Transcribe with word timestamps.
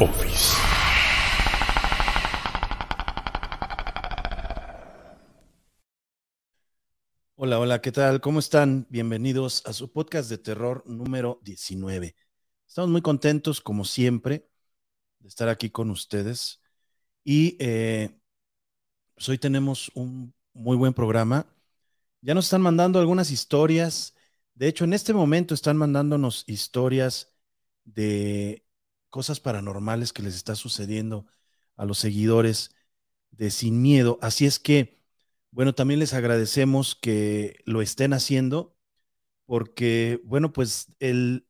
Office. 0.00 0.54
Hola, 7.34 7.58
hola, 7.58 7.80
¿qué 7.80 7.90
tal? 7.90 8.20
¿Cómo 8.20 8.38
están? 8.38 8.86
Bienvenidos 8.90 9.66
a 9.66 9.72
su 9.72 9.90
podcast 9.90 10.30
de 10.30 10.38
terror 10.38 10.84
número 10.86 11.40
19. 11.42 12.14
Estamos 12.68 12.90
muy 12.90 13.02
contentos, 13.02 13.60
como 13.60 13.84
siempre, 13.84 14.48
de 15.18 15.28
estar 15.28 15.48
aquí 15.48 15.70
con 15.70 15.90
ustedes. 15.90 16.60
Y 17.24 17.56
eh, 17.58 18.20
pues 19.14 19.28
hoy 19.28 19.38
tenemos 19.38 19.90
un 19.94 20.32
muy 20.52 20.76
buen 20.76 20.94
programa. 20.94 21.44
Ya 22.20 22.34
nos 22.34 22.44
están 22.46 22.62
mandando 22.62 23.00
algunas 23.00 23.32
historias. 23.32 24.14
De 24.54 24.68
hecho, 24.68 24.84
en 24.84 24.92
este 24.92 25.12
momento 25.12 25.54
están 25.54 25.76
mandándonos 25.76 26.44
historias 26.46 27.34
de 27.84 28.67
cosas 29.18 29.40
paranormales 29.40 30.12
que 30.12 30.22
les 30.22 30.36
está 30.36 30.54
sucediendo 30.54 31.26
a 31.74 31.84
los 31.84 31.98
seguidores 31.98 32.70
de 33.32 33.50
Sin 33.50 33.82
Miedo. 33.82 34.16
Así 34.22 34.46
es 34.46 34.60
que, 34.60 35.02
bueno, 35.50 35.74
también 35.74 35.98
les 35.98 36.14
agradecemos 36.14 36.94
que 36.94 37.58
lo 37.64 37.82
estén 37.82 38.12
haciendo 38.12 38.76
porque, 39.44 40.20
bueno, 40.22 40.52
pues 40.52 40.94
el, 41.00 41.48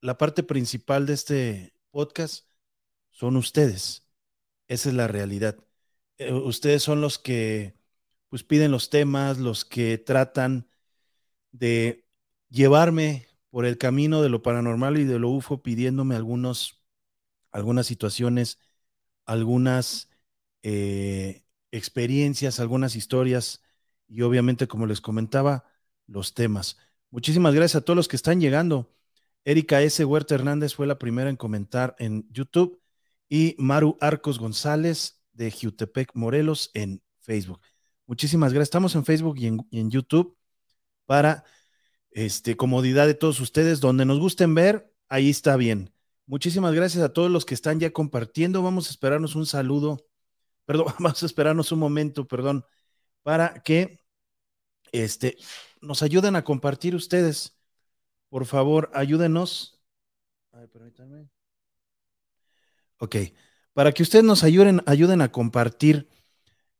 la 0.00 0.18
parte 0.18 0.42
principal 0.42 1.06
de 1.06 1.12
este 1.14 1.74
podcast 1.92 2.48
son 3.10 3.36
ustedes. 3.36 4.08
Esa 4.66 4.88
es 4.88 4.96
la 4.96 5.06
realidad. 5.06 5.56
Eh, 6.18 6.32
ustedes 6.32 6.82
son 6.82 7.00
los 7.00 7.20
que 7.20 7.76
pues 8.30 8.42
piden 8.42 8.72
los 8.72 8.90
temas, 8.90 9.38
los 9.38 9.64
que 9.64 9.96
tratan 9.96 10.68
de 11.52 12.04
llevarme 12.48 13.28
por 13.50 13.64
el 13.64 13.78
camino 13.78 14.22
de 14.22 14.28
lo 14.28 14.42
paranormal 14.42 14.98
y 14.98 15.04
de 15.04 15.20
lo 15.20 15.30
UFO, 15.30 15.62
pidiéndome 15.62 16.16
algunos, 16.16 16.75
algunas 17.56 17.86
situaciones, 17.86 18.58
algunas 19.24 20.10
eh, 20.62 21.42
experiencias, 21.70 22.60
algunas 22.60 22.96
historias 22.96 23.62
y 24.06 24.22
obviamente, 24.22 24.68
como 24.68 24.86
les 24.86 25.00
comentaba, 25.00 25.64
los 26.06 26.34
temas. 26.34 26.76
Muchísimas 27.10 27.54
gracias 27.54 27.76
a 27.76 27.84
todos 27.84 27.96
los 27.96 28.08
que 28.08 28.16
están 28.16 28.40
llegando. 28.40 28.92
Erika 29.44 29.80
S. 29.80 30.04
Huerta 30.04 30.34
Hernández 30.34 30.74
fue 30.74 30.86
la 30.86 30.98
primera 30.98 31.30
en 31.30 31.36
comentar 31.36 31.96
en 31.98 32.28
YouTube 32.30 32.82
y 33.28 33.54
Maru 33.58 33.96
Arcos 34.00 34.38
González 34.38 35.22
de 35.32 35.50
Jutepec, 35.50 36.10
Morelos, 36.14 36.70
en 36.74 37.02
Facebook. 37.20 37.60
Muchísimas 38.06 38.52
gracias. 38.52 38.68
Estamos 38.68 38.94
en 38.96 39.04
Facebook 39.06 39.38
y 39.38 39.46
en, 39.46 39.90
YouTube 39.90 40.36
para 41.06 41.44
este, 42.10 42.54
comodidad 42.56 43.06
de 43.06 43.14
todos 43.14 43.40
ustedes. 43.40 43.80
Donde 43.80 44.04
nos 44.04 44.18
gusten 44.20 44.54
ver, 44.54 44.92
ahí 45.08 45.30
está 45.30 45.56
bien. 45.56 45.95
Muchísimas 46.26 46.74
gracias 46.74 47.04
a 47.04 47.12
todos 47.12 47.30
los 47.30 47.44
que 47.44 47.54
están 47.54 47.78
ya 47.78 47.92
compartiendo. 47.92 48.62
Vamos 48.62 48.88
a 48.88 48.90
esperarnos 48.90 49.36
un 49.36 49.46
saludo, 49.46 50.06
perdón, 50.64 50.86
vamos 50.98 51.22
a 51.22 51.26
esperarnos 51.26 51.70
un 51.70 51.78
momento, 51.78 52.26
perdón, 52.26 52.64
para 53.22 53.62
que 53.62 54.00
este, 54.92 55.36
nos 55.80 56.02
ayuden 56.02 56.36
a 56.36 56.42
compartir 56.44 56.94
ustedes. 56.96 57.56
Por 58.28 58.44
favor, 58.46 58.90
ayúdenos. 58.92 59.80
Ay, 60.52 60.66
permítanme. 60.66 61.28
Ok, 62.98 63.16
para 63.72 63.92
que 63.92 64.02
ustedes 64.02 64.24
nos 64.24 64.42
ayuden, 64.42 64.82
ayuden 64.86 65.20
a 65.20 65.30
compartir, 65.30 66.08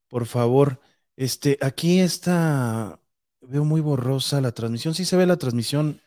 por 0.08 0.26
favor. 0.26 0.80
Este, 1.14 1.58
aquí 1.60 2.00
está, 2.00 3.00
veo 3.42 3.64
muy 3.64 3.80
borrosa 3.80 4.40
la 4.40 4.52
transmisión. 4.52 4.94
Sí 4.94 5.04
se 5.04 5.16
ve 5.16 5.26
la 5.26 5.36
transmisión. 5.36 6.00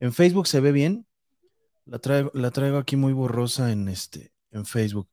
En 0.00 0.12
Facebook 0.14 0.46
se 0.46 0.60
ve 0.60 0.72
bien. 0.72 1.07
La 1.88 1.98
traigo, 1.98 2.30
la 2.34 2.50
traigo 2.50 2.76
aquí 2.76 2.96
muy 2.96 3.14
borrosa 3.14 3.72
en 3.72 3.88
este, 3.88 4.32
en 4.50 4.66
Facebook. 4.66 5.08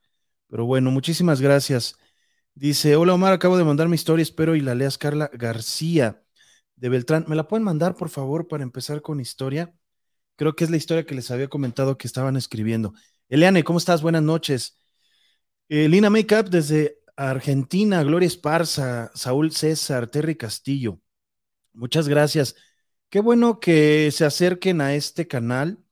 Pero 0.50 0.66
bueno, 0.66 0.92
muchísimas 0.92 1.40
gracias. 1.40 1.96
Dice, 2.54 2.98
hola 2.98 3.14
Omar, 3.14 3.32
acabo 3.34 3.58
de 3.58 3.64
mandar 3.64 3.88
mi 3.88 3.96
historia, 3.96 4.24
espero 4.24 4.56
y 4.56 4.62
la 4.62 4.76
leas 4.76 4.98
Carla 4.98 5.30
García 5.34 6.22
de 6.76 6.90
Beltrán. 6.90 7.26
¿Me 7.28 7.36
la 7.36 7.48
pueden 7.48 7.64
mandar, 7.64 7.96
por 7.96 8.10
favor, 8.10 8.48
para 8.50 8.64
empezar 8.64 9.02
con 9.02 9.22
historia? 9.22 9.74
Creo 10.36 10.56
que 10.56 10.66
es 10.66 10.70
la 10.70 10.78
historia 10.78 11.06
que 11.06 11.16
les 11.16 11.32
había 11.32 11.48
comentado 11.48 11.98
que 11.98 12.08
estaban 12.08 12.36
escribiendo. 12.36 12.94
Eliane, 13.30 13.64
¿cómo 13.64 13.80
estás? 13.80 14.02
Buenas 14.02 14.24
noches. 14.24 14.78
Eh, 15.70 15.88
Lina 15.88 16.10
Makeup 16.10 16.50
desde 16.50 17.00
Argentina, 17.16 18.04
Gloria 18.04 18.28
Esparza, 18.28 19.12
Saúl 19.16 19.52
César, 19.54 20.08
Terry 20.08 20.36
Castillo. 20.36 21.00
Muchas 21.74 22.10
gracias. 22.10 22.56
Qué 23.10 23.22
bueno 23.22 23.60
que 23.62 24.12
se 24.12 24.26
acerquen 24.26 24.82
a 24.82 24.94
este 24.96 25.28
canal. 25.28 25.85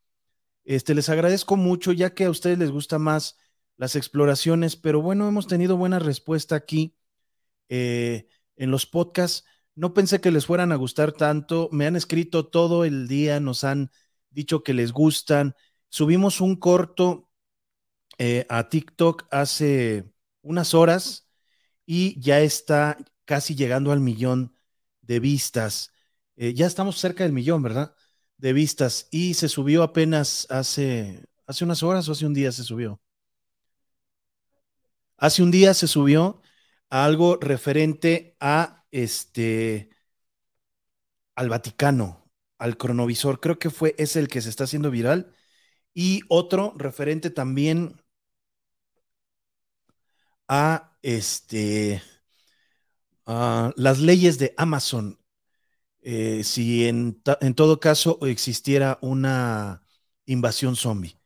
Este, 0.64 0.96
les 0.96 1.10
agradezco 1.10 1.56
mucho, 1.58 1.92
ya 1.92 2.14
que 2.14 2.26
a 2.26 2.30
ustedes 2.30 2.58
les 2.58 2.72
gusta 2.72 3.00
más 3.00 3.38
las 3.78 3.96
exploraciones, 3.96 4.76
pero 4.76 5.02
bueno, 5.02 5.28
hemos 5.28 5.48
tenido 5.48 5.78
buena 5.78 6.00
respuesta 6.00 6.56
aquí 6.56 6.96
eh, 7.70 8.28
en 8.56 8.72
los 8.72 8.86
podcasts. 8.86 9.46
No 9.76 9.94
pensé 9.94 10.22
que 10.22 10.32
les 10.32 10.46
fueran 10.46 10.72
a 10.72 10.76
gustar 10.76 11.12
tanto. 11.12 11.70
Me 11.72 11.88
han 11.88 11.96
escrito 11.96 12.48
todo 12.48 12.86
el 12.86 13.08
día, 13.08 13.40
nos 13.40 13.64
han 13.64 13.92
dicho 14.30 14.64
que 14.64 14.74
les 14.74 14.92
gustan. 14.92 15.56
Subimos 15.90 16.42
un 16.42 16.56
corto 16.56 17.30
eh, 18.20 18.46
a 18.50 18.70
TikTok 18.70 19.28
hace 19.32 20.12
unas 20.42 20.74
horas 20.74 21.28
y 21.86 22.20
ya 22.22 22.42
está 22.42 22.98
casi 23.26 23.56
llegando 23.56 23.92
al 23.92 24.00
millón 24.00 24.56
de 25.02 25.20
vistas. 25.20 25.92
Eh, 26.36 26.54
ya 26.54 26.68
estamos 26.68 27.00
cerca 27.00 27.24
del 27.24 27.34
millón, 27.34 27.64
¿verdad? 27.64 27.96
De 28.44 28.52
vistas 28.52 29.08
y 29.10 29.36
se 29.36 29.48
subió 29.48 29.84
apenas 29.84 30.48
hace, 30.50 31.24
hace 31.48 31.64
unas 31.64 31.82
horas 31.82 32.10
o 32.10 32.12
hace 32.12 32.26
un 32.26 32.34
día 32.34 32.52
se 32.52 32.66
subió. 32.66 33.00
Hace 35.16 35.44
un 35.44 35.50
día 35.50 35.74
se 35.74 35.88
subió 35.88 36.42
algo 36.90 37.38
referente 37.38 38.36
a 38.42 38.86
este 38.92 39.92
al 41.36 41.48
Vaticano, 41.48 42.30
al 42.58 42.76
cronovisor. 42.76 43.40
Creo 43.40 43.60
que 43.60 43.70
fue 43.70 43.96
ese 43.98 44.20
el 44.20 44.28
que 44.28 44.42
se 44.42 44.50
está 44.50 44.66
haciendo 44.66 44.92
viral 44.92 45.34
y 45.94 46.24
otro 46.28 46.74
referente 46.76 47.30
también 47.30 47.96
a 50.50 50.98
este 51.02 52.04
a 53.26 53.72
las 53.78 54.00
leyes 54.00 54.38
de 54.38 54.54
Amazon. 54.58 55.23
Eh, 56.06 56.44
si 56.44 56.88
en, 56.88 57.22
en, 57.42 57.54
todo 57.54 57.80
caso 57.80 58.20
existiera 58.24 59.00
una 59.02 59.84
invasión 60.26 60.76
zombie, 60.76 61.18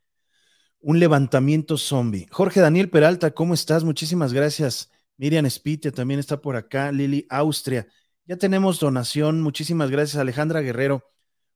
un 0.79 0.99
levantamiento 0.99 1.77
zombie. 1.77 2.27
Jorge 2.31 2.59
Daniel 2.61 2.89
Peralta, 2.89 3.31
¿cómo 3.31 3.53
estás? 3.53 3.83
Muchísimas 3.83 4.33
gracias. 4.33 4.91
Miriam 5.17 5.49
Spitia 5.49 5.91
también 5.91 6.19
está 6.19 6.41
por 6.41 6.55
acá. 6.55 6.91
Lili 6.91 7.25
Austria. 7.29 7.87
Ya 8.25 8.37
tenemos 8.37 8.79
donación. 8.79 9.41
Muchísimas 9.41 9.89
gracias, 9.89 10.17
Alejandra 10.17 10.61
Guerrero. 10.61 11.03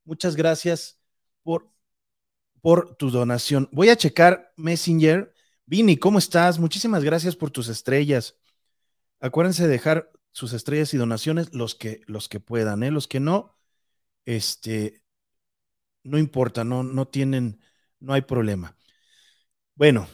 Muchas 0.04 0.36
gracias 0.36 1.00
por 1.44 1.72
por 2.62 2.96
tu 2.96 3.10
donación. 3.10 3.68
Voy 3.72 3.90
a 3.90 3.96
checar 3.96 4.54
Messenger. 4.56 5.34
Vini, 5.66 5.98
¿cómo 5.98 6.20
estás? 6.20 6.60
Muchísimas 6.60 7.04
gracias 7.04 7.36
por 7.36 7.52
tus 7.52 7.68
estrellas. 7.68 8.38
Acuérdense 9.20 9.64
de 9.64 9.70
dejar 9.70 10.12
sus 10.32 10.54
estrellas 10.54 10.94
y 10.94 10.98
donaciones 10.98 11.54
los 11.54 11.76
que, 11.76 12.02
los 12.08 12.30
que 12.30 12.40
puedan, 12.40 12.84
¿eh? 12.84 12.92
Los 12.92 13.08
que 13.08 13.20
no, 13.20 13.58
este, 14.26 15.04
no 16.04 16.18
importa, 16.18 16.64
no, 16.64 16.84
no 16.84 17.08
tienen, 17.08 17.62
no 18.00 18.14
hay 18.14 18.22
problema. 18.22 18.78
Bueno, 19.76 20.08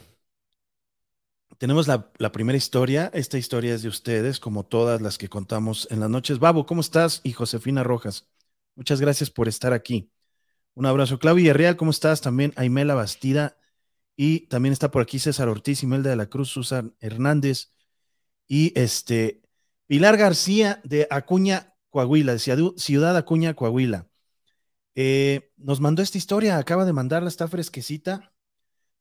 tenemos 1.57 1.87
la, 1.87 2.11
la, 2.17 2.31
primera 2.31 2.57
historia. 2.57 3.11
Esta 3.13 3.37
historia 3.37 3.73
es 3.73 3.81
de 3.81 3.89
ustedes, 3.89 4.39
como 4.39 4.65
todas 4.65 5.01
las 5.01 5.17
que 5.17 5.29
contamos 5.29 5.87
en 5.91 5.99
las 5.99 6.09
noches. 6.09 6.39
Babo, 6.39 6.65
¿cómo 6.65 6.81
estás? 6.81 7.21
Y 7.23 7.33
Josefina 7.33 7.83
Rojas, 7.83 8.27
muchas 8.75 9.01
gracias 9.01 9.29
por 9.29 9.47
estar 9.47 9.73
aquí. 9.73 10.11
Un 10.77 10.85
abrazo. 10.85 11.19
Claudia 11.19 11.53
Real, 11.53 11.75
¿cómo 11.75 11.91
estás? 11.91 12.21
También 12.21 12.53
Aimela 12.55 12.93
Bastida. 12.95 13.57
Y 14.15 14.41
también 14.47 14.73
está 14.73 14.91
por 14.91 15.01
aquí 15.01 15.19
César 15.19 15.49
Ortiz, 15.49 15.83
Imelda 15.83 16.09
de 16.11 16.15
la 16.15 16.29
Cruz, 16.29 16.49
Susan 16.49 16.95
Hernández. 16.99 17.73
Y 18.47 18.77
este, 18.79 19.41
Pilar 19.87 20.17
García 20.17 20.81
de 20.83 21.07
Acuña, 21.09 21.73
Coahuila, 21.89 22.33
de 22.33 22.73
Ciudad 22.75 23.15
Acuña, 23.15 23.53
Coahuila. 23.53 24.09
Eh, 24.95 25.53
nos 25.55 25.79
mandó 25.79 26.01
esta 26.01 26.17
historia, 26.17 26.57
acaba 26.57 26.83
de 26.83 26.91
mandarla, 26.91 27.29
está 27.29 27.47
fresquecita. 27.47 28.33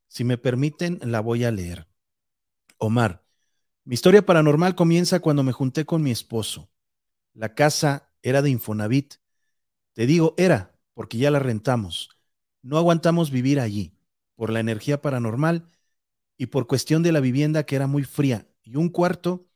Si 0.07 0.23
me 0.23 0.39
permiten, 0.39 1.01
la 1.03 1.21
voy 1.21 1.43
a 1.43 1.51
leer. 1.51 1.89
Omar, 2.79 3.25
mi 3.85 3.95
historia 3.95 4.25
paranormal 4.25 4.77
comienza 4.77 5.19
cuando 5.19 5.43
me 5.43 5.53
junté 5.53 5.85
con 5.85 6.03
mi 6.03 6.13
esposo. 6.13 6.71
La 7.35 7.55
casa 7.55 8.13
era 8.23 8.41
de 8.41 8.51
Infonavit. 8.51 9.15
Te 9.93 10.07
digo, 10.07 10.35
era, 10.37 10.79
porque 10.95 11.19
ya 11.19 11.33
la 11.33 11.41
rentamos. 11.41 12.11
No 12.63 12.79
aguantamos 12.79 13.33
vivir 13.33 13.59
allí 13.59 13.99
por 14.37 14.51
la 14.51 14.61
energía 14.61 15.03
paranormal 15.03 15.69
y 16.37 16.47
por 16.47 16.69
cuestión 16.69 17.03
de 17.03 17.11
la 17.11 17.21
vivienda 17.21 17.65
que 17.65 17.75
era 17.75 17.89
muy 17.89 18.05
fría 18.05 18.47
y 18.63 18.77
un 18.77 18.89
cuarto 18.89 19.49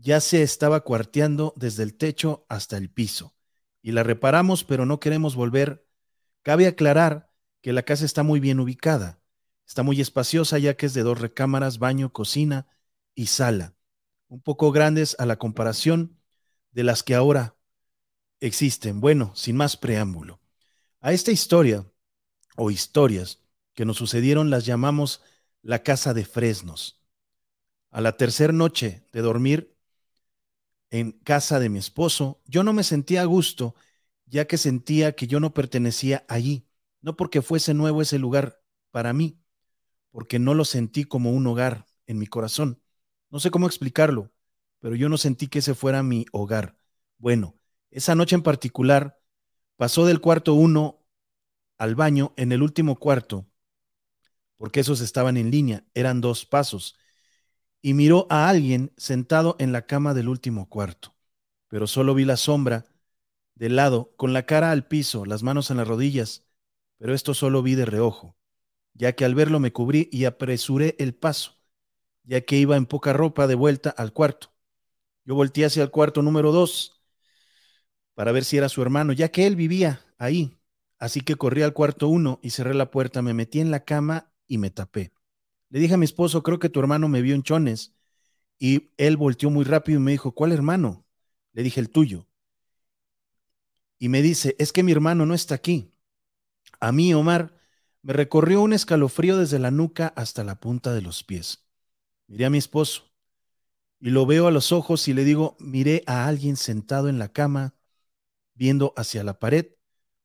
ya 0.00 0.20
se 0.20 0.42
estaba 0.42 0.80
cuarteando 0.80 1.52
desde 1.56 1.82
el 1.82 1.94
techo 1.94 2.46
hasta 2.48 2.76
el 2.76 2.90
piso. 2.90 3.34
Y 3.82 3.92
la 3.92 4.02
reparamos, 4.02 4.64
pero 4.64 4.86
no 4.86 5.00
queremos 5.00 5.36
volver. 5.36 5.86
Cabe 6.42 6.66
aclarar 6.66 7.30
que 7.60 7.72
la 7.72 7.82
casa 7.82 8.04
está 8.04 8.22
muy 8.22 8.40
bien 8.40 8.60
ubicada. 8.60 9.20
Está 9.66 9.82
muy 9.82 10.00
espaciosa 10.00 10.58
ya 10.58 10.76
que 10.76 10.86
es 10.86 10.94
de 10.94 11.02
dos 11.02 11.20
recámaras, 11.20 11.78
baño, 11.78 12.12
cocina 12.12 12.66
y 13.14 13.26
sala, 13.26 13.76
un 14.28 14.40
poco 14.40 14.72
grandes 14.72 15.16
a 15.18 15.26
la 15.26 15.36
comparación 15.36 16.18
de 16.72 16.84
las 16.84 17.02
que 17.02 17.14
ahora 17.14 17.56
existen. 18.40 19.00
Bueno, 19.00 19.32
sin 19.34 19.56
más 19.56 19.76
preámbulo. 19.76 20.40
A 21.00 21.12
esta 21.12 21.30
historia 21.30 21.86
o 22.56 22.70
historias 22.70 23.42
que 23.74 23.84
nos 23.84 23.98
sucedieron 23.98 24.50
las 24.50 24.64
llamamos 24.66 25.22
la 25.62 25.82
casa 25.82 26.14
de 26.14 26.24
fresnos. 26.24 27.02
A 27.90 28.00
la 28.00 28.16
tercera 28.16 28.52
noche 28.52 29.06
de 29.12 29.20
dormir 29.20 29.79
en 30.90 31.12
casa 31.12 31.60
de 31.60 31.68
mi 31.68 31.78
esposo, 31.78 32.40
yo 32.46 32.62
no 32.64 32.72
me 32.72 32.82
sentía 32.84 33.22
a 33.22 33.26
gusto, 33.26 33.74
ya 34.26 34.46
que 34.46 34.58
sentía 34.58 35.12
que 35.12 35.26
yo 35.26 35.40
no 35.40 35.54
pertenecía 35.54 36.24
allí, 36.28 36.66
no 37.00 37.16
porque 37.16 37.42
fuese 37.42 37.74
nuevo 37.74 38.02
ese 38.02 38.18
lugar 38.18 38.60
para 38.90 39.12
mí, 39.12 39.40
porque 40.10 40.38
no 40.38 40.54
lo 40.54 40.64
sentí 40.64 41.04
como 41.04 41.32
un 41.32 41.46
hogar 41.46 41.86
en 42.06 42.18
mi 42.18 42.26
corazón. 42.26 42.82
No 43.30 43.40
sé 43.40 43.50
cómo 43.50 43.66
explicarlo, 43.66 44.32
pero 44.80 44.96
yo 44.96 45.08
no 45.08 45.18
sentí 45.18 45.48
que 45.48 45.60
ese 45.60 45.74
fuera 45.74 46.02
mi 46.02 46.26
hogar. 46.32 46.76
Bueno, 47.18 47.56
esa 47.90 48.14
noche 48.14 48.34
en 48.34 48.42
particular 48.42 49.20
pasó 49.76 50.06
del 50.06 50.20
cuarto 50.20 50.54
uno 50.54 51.04
al 51.78 51.94
baño 51.94 52.34
en 52.36 52.52
el 52.52 52.62
último 52.62 52.98
cuarto, 52.98 53.46
porque 54.56 54.80
esos 54.80 55.00
estaban 55.00 55.36
en 55.36 55.50
línea, 55.50 55.84
eran 55.94 56.20
dos 56.20 56.44
pasos, 56.44 56.96
y 57.82 57.94
miró 57.94 58.26
a 58.30 58.48
alguien 58.48 58.92
sentado 58.96 59.56
en 59.58 59.72
la 59.72 59.86
cama 59.86 60.14
del 60.14 60.28
último 60.28 60.68
cuarto, 60.68 61.14
pero 61.68 61.86
solo 61.86 62.14
vi 62.14 62.24
la 62.24 62.36
sombra 62.36 62.86
del 63.54 63.76
lado, 63.76 64.14
con 64.16 64.32
la 64.32 64.46
cara 64.46 64.70
al 64.70 64.86
piso, 64.86 65.24
las 65.26 65.42
manos 65.42 65.70
en 65.70 65.78
las 65.78 65.88
rodillas, 65.88 66.46
pero 66.98 67.14
esto 67.14 67.34
solo 67.34 67.62
vi 67.62 67.74
de 67.74 67.86
reojo 67.86 68.36
ya 68.94 69.14
que 69.14 69.24
al 69.24 69.34
verlo 69.34 69.60
me 69.60 69.72
cubrí 69.72 70.08
y 70.12 70.24
apresuré 70.24 70.96
el 70.98 71.14
paso, 71.14 71.58
ya 72.24 72.42
que 72.42 72.56
iba 72.56 72.76
en 72.76 72.86
poca 72.86 73.12
ropa 73.12 73.46
de 73.46 73.54
vuelta 73.54 73.90
al 73.90 74.12
cuarto. 74.12 74.52
Yo 75.24 75.34
volteé 75.34 75.64
hacia 75.64 75.82
el 75.82 75.90
cuarto 75.90 76.22
número 76.22 76.52
dos 76.52 77.02
para 78.14 78.32
ver 78.32 78.44
si 78.44 78.58
era 78.58 78.68
su 78.68 78.82
hermano, 78.82 79.12
ya 79.12 79.30
que 79.30 79.46
él 79.46 79.56
vivía 79.56 80.04
ahí. 80.18 80.58
Así 80.98 81.22
que 81.22 81.36
corrí 81.36 81.62
al 81.62 81.72
cuarto 81.72 82.08
uno 82.08 82.38
y 82.42 82.50
cerré 82.50 82.74
la 82.74 82.90
puerta, 82.90 83.22
me 83.22 83.32
metí 83.32 83.60
en 83.60 83.70
la 83.70 83.84
cama 83.84 84.32
y 84.46 84.58
me 84.58 84.70
tapé. 84.70 85.12
Le 85.70 85.80
dije 85.80 85.94
a 85.94 85.96
mi 85.96 86.04
esposo, 86.04 86.42
creo 86.42 86.58
que 86.58 86.68
tu 86.68 86.80
hermano 86.80 87.08
me 87.08 87.22
vio 87.22 87.34
en 87.34 87.42
chones. 87.42 87.94
Y 88.58 88.90
él 88.98 89.16
volteó 89.16 89.50
muy 89.50 89.64
rápido 89.64 89.98
y 89.98 90.02
me 90.02 90.10
dijo, 90.12 90.32
¿cuál 90.32 90.52
hermano? 90.52 91.06
Le 91.52 91.62
dije, 91.62 91.80
el 91.80 91.90
tuyo. 91.90 92.26
Y 93.98 94.08
me 94.08 94.22
dice, 94.22 94.56
es 94.58 94.72
que 94.72 94.82
mi 94.82 94.92
hermano 94.92 95.26
no 95.26 95.34
está 95.34 95.54
aquí. 95.54 95.92
A 96.80 96.92
mí, 96.92 97.14
Omar, 97.14 97.54
me 98.02 98.12
recorrió 98.12 98.62
un 98.62 98.72
escalofrío 98.72 99.38
desde 99.38 99.58
la 99.58 99.70
nuca 99.70 100.12
hasta 100.16 100.44
la 100.44 100.60
punta 100.60 100.92
de 100.92 101.02
los 101.02 101.22
pies. 101.22 101.66
Miré 102.26 102.46
a 102.46 102.50
mi 102.50 102.58
esposo 102.58 103.10
y 104.00 104.10
lo 104.10 104.24
veo 104.26 104.46
a 104.46 104.50
los 104.50 104.72
ojos 104.72 105.06
y 105.08 105.14
le 105.14 105.24
digo, 105.24 105.56
miré 105.60 106.02
a 106.06 106.26
alguien 106.26 106.56
sentado 106.56 107.08
en 107.08 107.18
la 107.18 107.32
cama, 107.32 107.74
viendo 108.54 108.94
hacia 108.96 109.22
la 109.24 109.38
pared. 109.38 109.66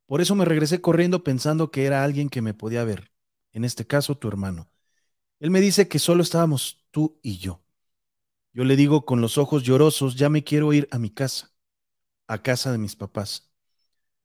Por 0.05 0.21
eso 0.21 0.35
me 0.35 0.45
regresé 0.45 0.81
corriendo 0.81 1.23
pensando 1.23 1.71
que 1.71 1.85
era 1.85 2.03
alguien 2.03 2.29
que 2.29 2.41
me 2.41 2.53
podía 2.53 2.83
ver, 2.85 3.11
en 3.51 3.65
este 3.65 3.85
caso 3.85 4.17
tu 4.17 4.27
hermano. 4.27 4.69
Él 5.45 5.51
me 5.51 5.61
dice 5.61 5.87
que 5.87 5.99
solo 5.99 6.23
estábamos 6.23 6.83
tú 6.89 7.19
y 7.21 7.37
yo. 7.37 7.61
Yo 8.51 8.63
le 8.63 8.75
digo 8.75 9.05
con 9.05 9.21
los 9.21 9.37
ojos 9.37 9.61
llorosos, 9.61 10.15
ya 10.15 10.27
me 10.27 10.43
quiero 10.43 10.73
ir 10.73 10.87
a 10.89 10.97
mi 10.97 11.11
casa, 11.11 11.53
a 12.25 12.41
casa 12.41 12.71
de 12.71 12.79
mis 12.79 12.95
papás. 12.95 13.51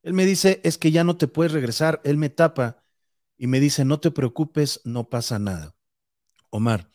Él 0.01 0.15
me 0.15 0.25
dice, 0.25 0.61
es 0.63 0.79
que 0.79 0.89
ya 0.89 1.03
no 1.03 1.17
te 1.17 1.27
puedes 1.27 1.51
regresar. 1.51 2.01
Él 2.05 2.17
me 2.17 2.31
tapa 2.31 2.83
y 3.37 3.45
me 3.45 3.59
dice, 3.59 3.85
no 3.85 3.99
te 3.99 4.09
preocupes, 4.09 4.81
no 4.83 5.11
pasa 5.11 5.37
nada. 5.37 5.75
Omar, 6.49 6.89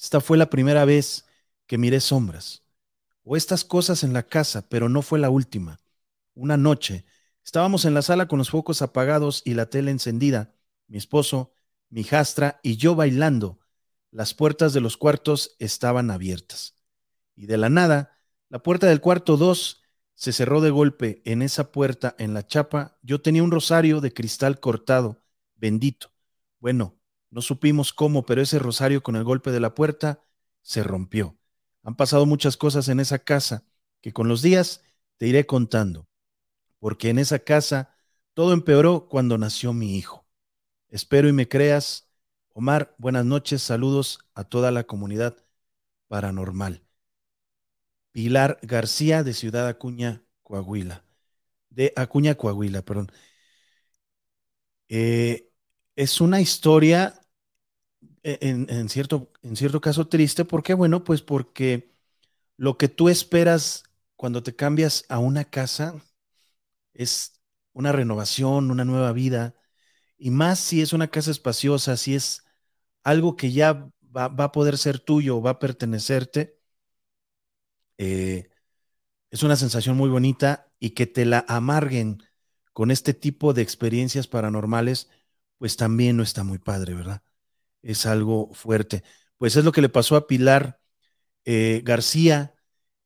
esta 0.00 0.22
fue 0.22 0.38
la 0.38 0.48
primera 0.48 0.86
vez 0.86 1.26
que 1.66 1.76
miré 1.76 2.00
sombras 2.00 2.62
o 3.22 3.36
estas 3.36 3.66
cosas 3.66 4.02
en 4.02 4.14
la 4.14 4.22
casa, 4.22 4.66
pero 4.66 4.88
no 4.88 5.02
fue 5.02 5.18
la 5.18 5.28
última. 5.28 5.78
Una 6.32 6.56
noche 6.56 7.04
estábamos 7.44 7.84
en 7.84 7.92
la 7.92 8.00
sala 8.00 8.28
con 8.28 8.38
los 8.38 8.48
focos 8.48 8.80
apagados 8.80 9.42
y 9.44 9.52
la 9.52 9.66
tele 9.66 9.90
encendida, 9.90 10.54
mi 10.86 10.96
esposo, 10.96 11.52
mi 11.92 12.04
jastra 12.04 12.58
y 12.62 12.78
yo 12.78 12.94
bailando. 12.94 13.60
Las 14.10 14.32
puertas 14.32 14.72
de 14.72 14.80
los 14.80 14.96
cuartos 14.96 15.56
estaban 15.58 16.10
abiertas. 16.10 16.74
Y 17.36 17.46
de 17.46 17.58
la 17.58 17.68
nada, 17.68 18.18
la 18.48 18.62
puerta 18.62 18.86
del 18.86 19.02
cuarto 19.02 19.36
2 19.36 19.82
se 20.14 20.32
cerró 20.32 20.62
de 20.62 20.70
golpe. 20.70 21.20
En 21.26 21.42
esa 21.42 21.70
puerta, 21.70 22.14
en 22.18 22.32
la 22.32 22.46
chapa, 22.46 22.98
yo 23.02 23.20
tenía 23.20 23.42
un 23.42 23.50
rosario 23.50 24.00
de 24.00 24.12
cristal 24.12 24.58
cortado 24.58 25.22
bendito. 25.54 26.10
Bueno, 26.60 26.98
no 27.30 27.42
supimos 27.42 27.92
cómo, 27.92 28.24
pero 28.24 28.40
ese 28.40 28.58
rosario 28.58 29.02
con 29.02 29.14
el 29.14 29.24
golpe 29.24 29.50
de 29.50 29.60
la 29.60 29.74
puerta 29.74 30.24
se 30.62 30.82
rompió. 30.82 31.36
Han 31.82 31.94
pasado 31.94 32.24
muchas 32.24 32.56
cosas 32.56 32.88
en 32.88 33.00
esa 33.00 33.18
casa 33.18 33.64
que 34.00 34.14
con 34.14 34.28
los 34.28 34.40
días 34.40 34.82
te 35.18 35.26
iré 35.26 35.44
contando, 35.44 36.08
porque 36.78 37.10
en 37.10 37.18
esa 37.18 37.40
casa 37.40 37.94
todo 38.32 38.54
empeoró 38.54 39.08
cuando 39.08 39.36
nació 39.36 39.74
mi 39.74 39.96
hijo. 39.96 40.21
Espero 40.92 41.28
y 41.28 41.32
me 41.32 41.48
creas. 41.48 42.08
Omar, 42.52 42.94
buenas 42.98 43.24
noches, 43.24 43.62
saludos 43.62 44.20
a 44.34 44.44
toda 44.44 44.70
la 44.70 44.84
comunidad 44.84 45.36
paranormal. 46.08 46.84
Pilar 48.12 48.58
García 48.62 49.22
de 49.22 49.32
Ciudad 49.34 49.68
Acuña, 49.68 50.22
Coahuila. 50.42 51.04
De 51.70 51.92
Acuña, 51.96 52.36
Coahuila, 52.36 52.82
perdón. 52.82 53.12
Eh, 54.88 55.50
es 55.96 56.20
una 56.20 56.40
historia 56.40 57.14
e, 58.22 58.38
en, 58.42 58.88
cierto, 58.88 59.30
en 59.42 59.56
cierto 59.56 59.80
caso 59.80 60.08
triste. 60.08 60.44
¿Por 60.44 60.62
qué? 60.62 60.74
Bueno, 60.74 61.04
pues 61.04 61.22
porque 61.22 61.92
lo 62.56 62.78
que 62.78 62.88
tú 62.88 63.08
esperas 63.08 63.84
cuando 64.16 64.42
te 64.42 64.56
cambias 64.56 65.04
a 65.08 65.18
una 65.18 65.44
casa 65.44 65.96
es 66.94 67.40
una 67.72 67.92
renovación, 67.92 68.70
una 68.70 68.84
nueva 68.84 69.12
vida, 69.12 69.54
y 70.22 70.30
más 70.30 70.60
si 70.60 70.82
es 70.82 70.92
una 70.92 71.08
casa 71.08 71.32
espaciosa, 71.32 71.96
si 71.96 72.14
es 72.14 72.44
algo 73.02 73.34
que 73.36 73.50
ya 73.50 73.90
va, 74.16 74.26
a 74.26 74.52
poder 74.52 74.78
ser 74.78 75.00
tuyo 75.00 75.42
va 75.42 75.50
a 75.50 75.58
pertenecerte, 75.58 76.60
eh, 77.98 78.48
es 79.30 79.42
una 79.42 79.56
sensación 79.56 79.96
muy 79.96 80.08
bonita 80.10 80.72
y 80.78 80.90
que 80.90 81.06
te 81.06 81.24
la 81.24 81.44
amarguen 81.48 82.22
con 82.72 82.92
este 82.92 83.14
tipo 83.14 83.52
de 83.52 83.62
experiencias 83.62 84.28
paranormales, 84.28 85.10
pues 85.58 85.76
también 85.76 86.16
no 86.16 86.22
está 86.22 86.44
muy 86.44 86.58
padre, 86.58 86.94
¿verdad? 86.94 87.24
Es 87.82 88.06
algo 88.06 88.54
fuerte. 88.54 89.02
Pues 89.38 89.56
es 89.56 89.64
lo 89.64 89.72
que 89.72 89.82
le 89.82 89.88
pasó 89.88 90.14
a 90.14 90.28
Pilar 90.28 90.80
eh, 91.44 91.82
García 91.84 92.54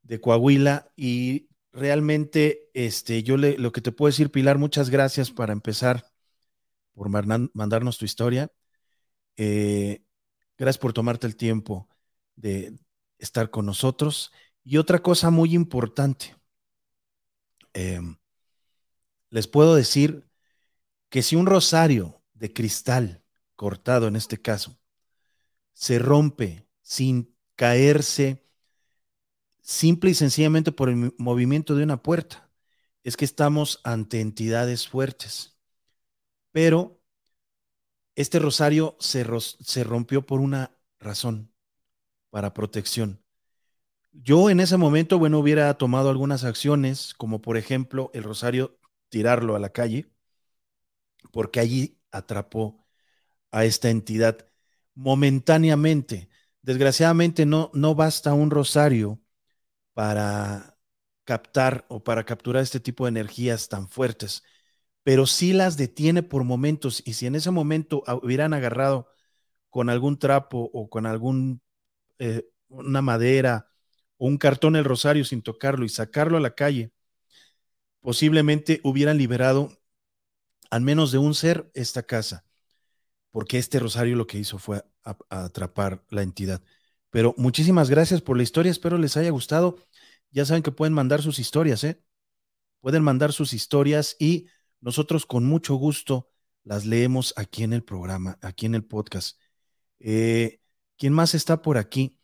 de 0.02 0.20
Coahuila 0.20 0.92
y 0.96 1.48
realmente 1.72 2.70
este, 2.74 3.22
yo 3.22 3.38
lo 3.38 3.72
que 3.72 3.80
te 3.80 3.92
puedo 3.92 4.10
decir, 4.10 4.30
Pilar, 4.30 4.58
muchas 4.58 4.90
gracias 4.90 5.30
para 5.30 5.54
empezar 5.54 6.15
por 6.96 7.10
mandarnos 7.10 7.98
tu 7.98 8.06
historia. 8.06 8.50
Eh, 9.36 10.02
gracias 10.56 10.78
por 10.78 10.94
tomarte 10.94 11.26
el 11.26 11.36
tiempo 11.36 11.88
de 12.36 12.78
estar 13.18 13.50
con 13.50 13.66
nosotros. 13.66 14.32
Y 14.64 14.78
otra 14.78 15.02
cosa 15.02 15.30
muy 15.30 15.54
importante, 15.54 16.34
em, 17.74 18.16
les 19.28 19.46
puedo 19.46 19.74
decir 19.74 20.26
que 21.10 21.22
si 21.22 21.36
un 21.36 21.46
rosario 21.46 22.22
de 22.32 22.52
cristal 22.54 23.22
cortado 23.56 24.08
en 24.08 24.16
este 24.16 24.40
caso, 24.40 24.78
se 25.74 25.98
rompe 25.98 26.66
sin 26.80 27.36
caerse 27.56 28.42
simple 29.60 30.10
y 30.10 30.14
sencillamente 30.14 30.72
por 30.72 30.88
el 30.88 31.12
movimiento 31.18 31.74
de 31.74 31.84
una 31.84 32.02
puerta. 32.02 32.50
Es 33.04 33.16
que 33.18 33.26
estamos 33.26 33.80
ante 33.84 34.20
entidades 34.20 34.88
fuertes. 34.88 35.55
Pero 36.56 36.78
este 38.14 38.38
rosario 38.38 38.96
se, 39.00 39.24
se 39.40 39.84
rompió 39.84 40.24
por 40.26 40.40
una 40.40 40.76
razón, 40.98 41.52
para 42.30 42.54
protección. 42.54 43.22
Yo 44.12 44.50
en 44.50 44.60
ese 44.60 44.76
momento, 44.76 45.18
bueno, 45.18 45.38
hubiera 45.40 45.74
tomado 45.78 46.10
algunas 46.10 46.44
acciones, 46.44 47.14
como 47.14 47.42
por 47.42 47.56
ejemplo 47.56 48.10
el 48.14 48.24
rosario, 48.24 48.78
tirarlo 49.10 49.56
a 49.56 49.60
la 49.60 49.70
calle, 49.70 50.10
porque 51.32 51.60
allí 51.60 51.98
atrapó 52.10 52.86
a 53.50 53.64
esta 53.64 53.90
entidad 53.90 54.48
momentáneamente. 54.94 56.28
Desgraciadamente 56.62 57.46
no, 57.46 57.70
no 57.74 57.94
basta 57.94 58.34
un 58.34 58.50
rosario 58.50 59.20
para 59.94 60.78
captar 61.24 61.86
o 61.88 62.02
para 62.04 62.24
capturar 62.24 62.62
este 62.64 62.80
tipo 62.80 63.04
de 63.06 63.10
energías 63.10 63.68
tan 63.68 63.88
fuertes, 63.88 64.44
pero 65.06 65.24
sí 65.28 65.52
las 65.52 65.76
detiene 65.76 66.24
por 66.24 66.42
momentos 66.42 67.00
y 67.06 67.12
si 67.12 67.26
en 67.28 67.36
ese 67.36 67.52
momento 67.52 68.02
hubieran 68.24 68.54
agarrado 68.54 69.06
con 69.70 69.90
algún 69.90 70.18
trapo 70.18 70.70
o 70.74 70.90
con 70.90 71.06
algún 71.06 71.62
eh, 72.18 72.48
una 72.68 73.02
madera 73.02 73.68
o 74.18 74.26
un 74.26 74.38
cartón 74.38 74.76
el 74.76 74.84
rosario 74.84 75.24
sin 75.24 75.42
tocarlo 75.42 75.84
y 75.84 75.90
sacarlo 75.90 76.38
a 76.38 76.40
la 76.40 76.56
calle, 76.56 76.92
posiblemente 78.00 78.80
hubieran 78.84 79.18
liberado 79.18 79.70
al 80.70 80.82
menos 80.82 81.12
de 81.12 81.18
un 81.18 81.34
ser 81.34 81.70
esta 81.74 82.02
casa. 82.02 82.44
porque 83.32 83.58
este 83.58 83.80
rosario 83.80 84.16
lo 84.16 84.26
que 84.26 84.38
hizo 84.38 84.58
fue 84.58 84.84
atrapar 85.30 86.04
la 86.10 86.22
entidad. 86.22 86.62
Pero 87.10 87.34
muchísimas 87.38 87.90
gracias 87.90 88.22
por 88.22 88.36
la 88.36 88.42
historia, 88.44 88.72
espero 88.72 88.98
les 88.98 89.16
haya 89.16 89.30
gustado. 89.30 89.78
Ya 90.32 90.44
saben 90.46 90.62
que 90.62 90.72
pueden 90.72 90.94
mandar 90.94 91.22
sus 91.22 91.38
historias, 91.38 91.84
¿eh? 91.84 92.02
Pueden 92.80 93.02
mandar 93.04 93.32
sus 93.32 93.52
historias 93.54 94.16
y 94.20 94.48
nosotros 94.80 95.26
con 95.26 95.44
mucho 95.46 95.74
gusto 95.74 96.30
las 96.64 96.84
leemos 96.84 97.32
aquí 97.36 97.62
en 97.62 97.72
el 97.72 97.84
programa, 97.84 98.38
aquí 98.42 98.66
en 98.66 98.74
el 98.74 98.84
podcast. 98.84 99.38
Eh, 100.00 100.60
¿Quién 100.96 101.12
más 101.12 101.34
está 101.34 101.62
por 101.62 101.78
aquí? 101.78 102.18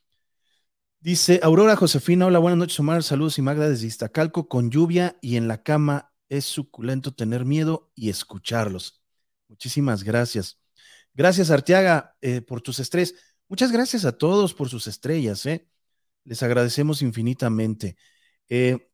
Dice 1.01 1.41
Aurora 1.43 1.77
Josefina, 1.77 2.27
hola, 2.27 2.39
buenas 2.39 2.59
noches, 2.59 2.79
Omar, 2.81 3.03
saludos 3.03 3.39
y 3.39 3.43
Magda 3.43 3.69
desde 3.69 3.89
Iztacalco, 3.89 4.49
con 4.49 4.71
lluvia 4.71 5.19
y 5.21 5.37
en 5.37 5.49
la 5.49 5.63
cama 5.63 6.13
es 6.29 6.45
suculento 6.45 7.13
tener 7.13 7.45
miedo 7.45 7.91
y 7.95 8.09
escucharlos. 8.09 9.03
Muchísimas 9.49 10.05
gracias. 10.05 10.61
Gracias, 11.15 11.51
Arteaga, 11.51 12.17
eh, 12.21 12.41
por 12.41 12.63
tus 12.63 12.79
estrés. 12.79 13.15
Muchas 13.49 13.71
gracias 13.71 14.05
a 14.05 14.13
todos 14.13 14.55
por 14.55 14.69
sus 14.69 14.87
estrellas, 14.87 15.45
¿eh? 15.47 15.69
Les 16.25 16.43
agradecemos 16.43 17.03
infinitamente. 17.03 17.97
Eh, 18.49 18.89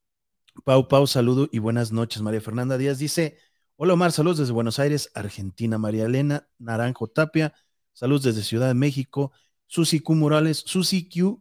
Pau, 0.65 0.89
Pau, 0.89 1.07
saludo 1.07 1.49
y 1.53 1.59
buenas 1.59 1.93
noches. 1.93 2.23
María 2.23 2.41
Fernanda 2.41 2.77
Díaz 2.79 2.99
dice, 2.99 3.39
hola 3.81 3.95
Omar, 3.95 4.11
saludos 4.11 4.39
desde 4.39 4.53
Buenos 4.53 4.81
Aires, 4.81 5.11
Argentina. 5.15 5.79
María 5.79 6.07
Elena 6.07 6.49
Naranjo 6.59 7.07
Tapia, 7.07 7.55
saludos 7.93 8.25
desde 8.25 8.43
Ciudad 8.43 8.67
de 8.67 8.75
México. 8.75 9.31
Susi 9.69 10.01
Q 10.01 10.17
Morales, 10.17 10.65
Susi 10.67 11.09
Q 11.09 11.41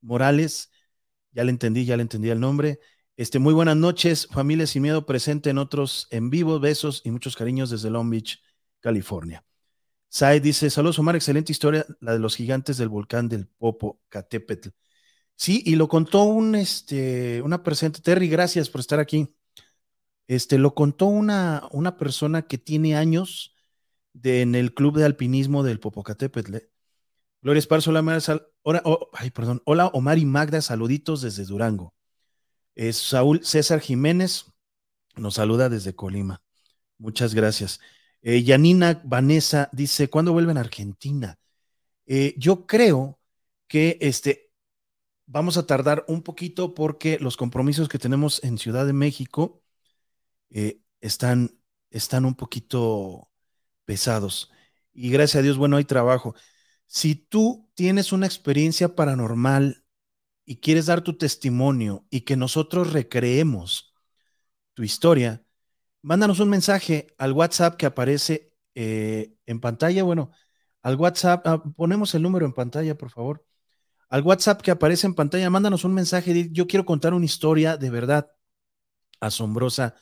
Morales, 0.00 0.70
ya 1.32 1.44
le 1.44 1.50
entendí, 1.50 1.84
ya 1.84 1.96
le 1.96 2.02
entendí 2.02 2.30
el 2.30 2.40
nombre. 2.40 2.80
Este, 3.16 3.38
muy 3.38 3.52
buenas 3.52 3.76
noches, 3.76 4.28
familia 4.30 4.66
sin 4.66 4.82
miedo 4.82 5.04
presente 5.04 5.50
en 5.50 5.58
otros 5.58 6.08
en 6.10 6.30
vivo, 6.30 6.58
besos 6.58 7.02
y 7.04 7.10
muchos 7.10 7.36
cariños 7.36 7.68
desde 7.68 7.90
Long 7.90 8.10
Beach, 8.10 8.42
California. 8.80 9.44
Sai 10.08 10.40
dice, 10.40 10.70
saludos 10.70 10.98
Omar, 10.98 11.16
excelente 11.16 11.52
historia, 11.52 11.84
la 12.00 12.14
de 12.14 12.18
los 12.18 12.34
gigantes 12.34 12.78
del 12.78 12.88
volcán 12.88 13.28
del 13.28 13.46
Popo, 13.46 14.00
Catepetl. 14.08 14.70
Sí, 15.36 15.62
y 15.66 15.76
lo 15.76 15.88
contó 15.88 16.22
un, 16.22 16.54
este, 16.54 17.42
una 17.42 17.62
presente, 17.62 18.00
Terry, 18.00 18.28
gracias 18.28 18.70
por 18.70 18.80
estar 18.80 19.00
aquí. 19.00 19.28
Este, 20.26 20.58
lo 20.58 20.74
contó 20.74 21.06
una, 21.06 21.68
una 21.70 21.96
persona 21.96 22.42
que 22.42 22.58
tiene 22.58 22.96
años 22.96 23.54
de, 24.12 24.42
en 24.42 24.54
el 24.54 24.74
club 24.74 24.96
de 24.96 25.04
alpinismo 25.04 25.62
del 25.62 25.80
Popocatépetl. 25.80 26.54
¿eh? 26.56 26.70
Gloria 27.42 27.58
Esparzo, 27.58 27.90
hola, 27.90 28.22
hola, 28.62 28.82
oh, 28.84 29.10
ay, 29.12 29.30
perdón, 29.30 29.62
hola 29.66 29.88
Omar 29.88 30.18
y 30.18 30.24
Magda, 30.24 30.62
saluditos 30.62 31.20
desde 31.20 31.44
Durango. 31.44 31.94
Es 32.74 32.96
Saúl 32.96 33.44
César 33.44 33.80
Jiménez 33.80 34.46
nos 35.16 35.34
saluda 35.34 35.68
desde 35.68 35.94
Colima. 35.94 36.42
Muchas 36.98 37.34
gracias. 37.34 37.80
Eh, 38.22 38.42
Yanina 38.42 39.00
Vanessa 39.04 39.68
dice, 39.72 40.08
¿cuándo 40.08 40.32
vuelven 40.32 40.56
a 40.56 40.60
Argentina? 40.60 41.38
Eh, 42.06 42.34
yo 42.36 42.66
creo 42.66 43.18
que 43.68 43.98
este, 44.00 44.50
vamos 45.26 45.56
a 45.56 45.66
tardar 45.66 46.04
un 46.08 46.22
poquito 46.22 46.74
porque 46.74 47.18
los 47.18 47.36
compromisos 47.36 47.88
que 47.88 47.98
tenemos 47.98 48.42
en 48.44 48.58
Ciudad 48.58 48.86
de 48.86 48.92
México 48.92 49.62
eh, 50.54 50.80
están, 51.00 51.58
están 51.90 52.24
un 52.24 52.34
poquito 52.34 53.30
pesados. 53.84 54.50
Y 54.94 55.10
gracias 55.10 55.40
a 55.40 55.42
Dios, 55.42 55.58
bueno, 55.58 55.76
hay 55.76 55.84
trabajo. 55.84 56.34
Si 56.86 57.14
tú 57.16 57.70
tienes 57.74 58.12
una 58.12 58.26
experiencia 58.26 58.94
paranormal 58.94 59.84
y 60.46 60.56
quieres 60.60 60.86
dar 60.86 61.02
tu 61.02 61.18
testimonio 61.18 62.06
y 62.10 62.22
que 62.22 62.36
nosotros 62.36 62.92
recreemos 62.92 63.94
tu 64.74 64.82
historia, 64.84 65.44
mándanos 66.02 66.40
un 66.40 66.50
mensaje 66.50 67.08
al 67.18 67.32
WhatsApp 67.32 67.76
que 67.76 67.86
aparece 67.86 68.54
eh, 68.74 69.34
en 69.46 69.60
pantalla. 69.60 70.04
Bueno, 70.04 70.30
al 70.82 70.96
WhatsApp, 70.96 71.46
ah, 71.46 71.62
ponemos 71.76 72.14
el 72.14 72.22
número 72.22 72.46
en 72.46 72.52
pantalla, 72.52 72.96
por 72.96 73.10
favor. 73.10 73.44
Al 74.08 74.22
WhatsApp 74.22 74.62
que 74.62 74.70
aparece 74.70 75.06
en 75.06 75.14
pantalla, 75.14 75.50
mándanos 75.50 75.84
un 75.84 75.94
mensaje. 75.94 76.48
yo 76.52 76.66
quiero 76.66 76.84
contar 76.84 77.14
una 77.14 77.24
historia 77.24 77.76
de 77.76 77.90
verdad 77.90 78.30
asombrosa, 79.20 79.94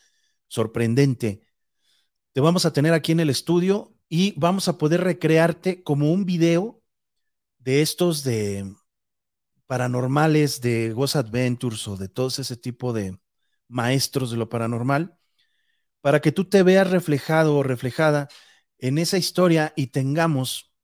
sorprendente. 0.53 1.41
Te 2.33 2.43
vamos 2.43 2.67
a 2.67 2.75
tener 2.75 2.93
aquí 2.93 3.13
en 3.13 3.21
el 3.21 3.31
estudio 3.31 3.97
y 4.11 4.39
vamos 4.39 4.69
a 4.69 4.77
poder 4.77 5.01
recrearte 5.01 5.83
como 5.83 6.13
un 6.13 6.27
video 6.27 6.83
de 7.59 7.81
estos 7.81 8.23
de 8.23 8.71
paranormales, 9.67 10.61
de 10.61 10.93
Ghost 10.93 11.17
Adventures 11.17 11.89
o 11.89 11.97
de 11.97 12.11
todos 12.11 12.39
ese 12.39 12.59
tipo 12.59 12.93
de 12.93 13.19
maestros 13.67 14.31
de 14.31 14.37
lo 14.37 14.51
paranormal 14.51 15.17
para 16.03 16.21
que 16.21 16.33
tú 16.33 16.45
te 16.45 16.63
veas 16.63 16.91
reflejado 16.91 17.57
o 17.57 17.63
reflejada 17.63 18.29
en 18.77 18.99
esa 18.99 19.17
historia 19.17 19.73
y 19.75 19.87
tengamos 19.87 20.75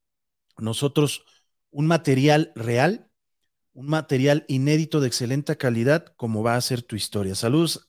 nosotros 0.57 1.27
un 1.71 1.87
material 1.87 2.53
real, 2.55 3.11
un 3.75 3.89
material 3.89 4.47
inédito 4.49 5.01
de 5.01 5.09
excelente 5.09 5.59
calidad, 5.59 6.07
como 6.17 6.43
va 6.43 6.55
a 6.57 6.61
ser 6.63 6.81
tu 6.81 6.97
historia. 6.97 7.35
Saludos 7.35 7.88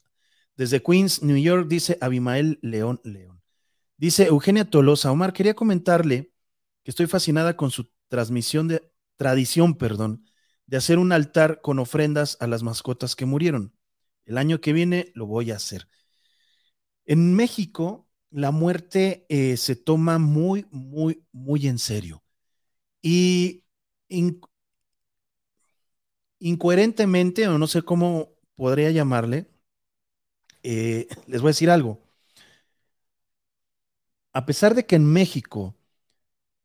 desde 0.60 0.84
Queens, 0.84 1.24
New 1.24 1.38
York, 1.38 1.70
dice 1.70 1.98
Abimael 2.02 2.60
León 2.62 3.00
León. 3.06 3.42
Dice 3.96 4.26
Eugenia 4.26 4.70
Tolosa, 4.70 5.10
Omar, 5.10 5.32
quería 5.32 5.54
comentarle 5.54 6.34
que 6.84 6.92
estoy 6.92 7.08
fascinada 7.08 7.56
con 7.56 7.72
su 7.72 7.90
transmisión 8.10 8.68
de 8.68 8.92
tradición, 9.16 9.76
perdón, 9.76 10.26
de 10.66 10.76
hacer 10.76 11.00
un 11.00 11.14
altar 11.14 11.62
con 11.62 11.80
ofrendas 11.80 12.36
a 12.42 12.48
las 12.48 12.62
mascotas 12.62 13.16
que 13.16 13.26
murieron. 13.26 13.74
El 14.26 14.38
año 14.38 14.60
que 14.60 14.74
viene 14.74 15.14
lo 15.16 15.28
voy 15.28 15.52
a 15.52 15.56
hacer. 15.56 15.88
En 17.06 17.34
México, 17.36 18.10
la 18.30 18.52
muerte 18.52 19.26
eh, 19.30 19.56
se 19.56 19.78
toma 19.78 20.20
muy, 20.20 20.66
muy, 20.72 21.24
muy 21.32 21.68
en 21.68 21.80
serio. 21.80 22.22
Y 23.02 23.64
incoherentemente, 26.40 27.48
o 27.48 27.58
no 27.58 27.68
sé 27.68 27.82
cómo 27.82 28.34
podría 28.58 28.92
llamarle, 28.92 29.48
eh, 30.64 31.08
les 31.28 31.42
voy 31.42 31.50
a 31.50 31.52
decir 31.52 31.70
algo. 31.70 32.00
A 34.34 34.46
pesar 34.46 34.76
de 34.76 34.86
que 34.86 34.96
en 34.96 35.06
México 35.06 35.76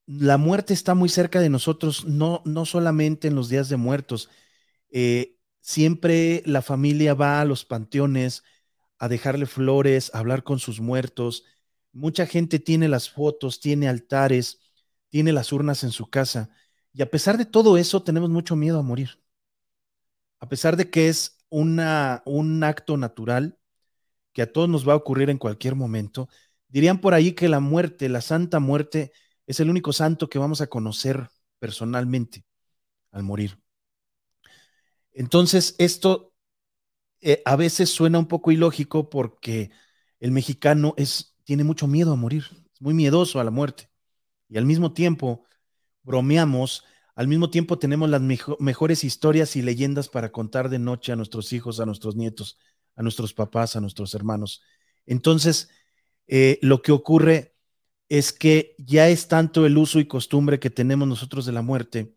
la 0.07 0.37
muerte 0.39 0.75
está 0.75 0.95
muy 0.95 1.09
cerca 1.09 1.41
de 1.41 1.51
nosotros, 1.51 2.05
no, 2.05 2.43
no 2.45 2.67
solamente 2.67 3.29
en 3.29 3.35
los 3.35 3.49
días 3.49 3.69
de 3.69 3.77
muertos, 3.77 4.29
eh, 4.91 5.39
siempre 5.61 6.43
la 6.47 6.63
familia 6.63 7.15
va 7.15 7.41
a 7.41 7.45
los 7.45 7.65
panteones, 7.65 8.45
a 8.99 9.09
dejarle 9.09 9.47
flores, 9.47 10.11
a 10.15 10.19
hablar 10.21 10.45
con 10.45 10.59
sus 10.59 10.81
muertos. 10.81 11.45
Mucha 11.93 12.27
gente 12.27 12.59
tiene 12.59 12.89
las 12.89 13.11
fotos, 13.11 13.61
tiene 13.61 13.89
altares, 13.89 14.61
tiene 15.11 15.33
las 15.33 15.53
urnas 15.53 15.85
en 15.85 15.91
su 15.93 16.11
casa. 16.11 16.51
Y 16.93 17.03
a 17.03 17.11
pesar 17.11 17.39
de 17.39 17.47
todo 17.47 17.77
eso, 17.79 18.03
tenemos 18.03 18.31
mucho 18.31 18.57
miedo 18.57 18.79
a 18.79 18.83
morir. 18.83 19.21
A 20.41 20.49
pesar 20.49 20.77
de 20.77 20.91
que 20.91 21.09
es 21.09 21.39
una, 21.49 22.23
un 22.27 22.63
acto 22.63 22.97
natural 22.97 23.59
que 24.35 24.43
a 24.43 24.53
todos 24.53 24.69
nos 24.69 24.87
va 24.87 24.93
a 24.93 24.97
ocurrir 24.97 25.31
en 25.31 25.39
cualquier 25.39 25.77
momento, 25.77 26.29
dirían 26.69 27.01
por 27.01 27.15
ahí 27.15 27.33
que 27.33 27.49
la 27.49 27.61
muerte, 27.61 28.11
la 28.11 28.21
santa 28.21 28.61
muerte, 28.61 29.13
es 29.47 29.61
el 29.61 29.71
único 29.71 29.93
santo 29.93 30.29
que 30.29 30.39
vamos 30.39 30.61
a 30.61 30.67
conocer 30.67 31.31
personalmente 31.59 32.45
al 33.13 33.23
morir. 33.23 33.59
Entonces, 35.13 35.77
esto 35.79 36.35
eh, 37.21 37.41
a 37.45 37.57
veces 37.57 37.89
suena 37.91 38.19
un 38.19 38.27
poco 38.27 38.51
ilógico 38.51 39.09
porque 39.09 39.71
el 40.21 40.33
mexicano 40.33 40.95
es, 40.97 41.37
tiene 41.45 41.65
mucho 41.65 41.87
miedo 41.87 42.13
a 42.13 42.17
morir, 42.17 42.45
es 42.75 42.83
muy 42.83 42.93
miedoso 42.93 43.41
a 43.41 43.45
la 43.45 43.51
muerte. 43.51 43.89
Y 44.49 44.59
al 44.59 44.67
mismo 44.67 44.93
tiempo 44.93 45.45
bromeamos, 46.03 46.85
al 47.15 47.29
mismo 47.29 47.51
tiempo 47.51 47.79
tenemos 47.79 48.11
las 48.11 48.21
mejores 48.59 49.05
historias 49.05 49.55
y 49.57 49.63
leyendas 49.63 50.09
para 50.09 50.33
contar 50.33 50.69
de 50.69 50.81
noche 50.81 51.13
a 51.13 51.17
nuestros 51.17 51.53
hijos, 51.53 51.79
a 51.79 51.87
nuestros 51.87 52.17
nietos, 52.17 52.59
a 52.97 53.03
nuestros 53.03 53.35
papás, 53.35 53.77
a 53.77 53.81
nuestros 53.81 54.15
hermanos. 54.15 54.63
Entonces, 55.07 55.69
eh, 56.27 56.59
lo 56.63 56.83
que 56.83 56.93
ocurre 56.93 57.55
es 58.09 58.33
que 58.33 58.75
ya 58.79 59.09
es 59.09 59.29
tanto 59.29 59.67
el 59.67 59.77
uso 59.79 59.99
y 59.99 60.07
costumbre 60.07 60.61
que 60.61 60.71
tenemos 60.71 61.09
nosotros 61.09 61.47
de 61.47 61.53
la 61.53 61.63
muerte 61.63 62.15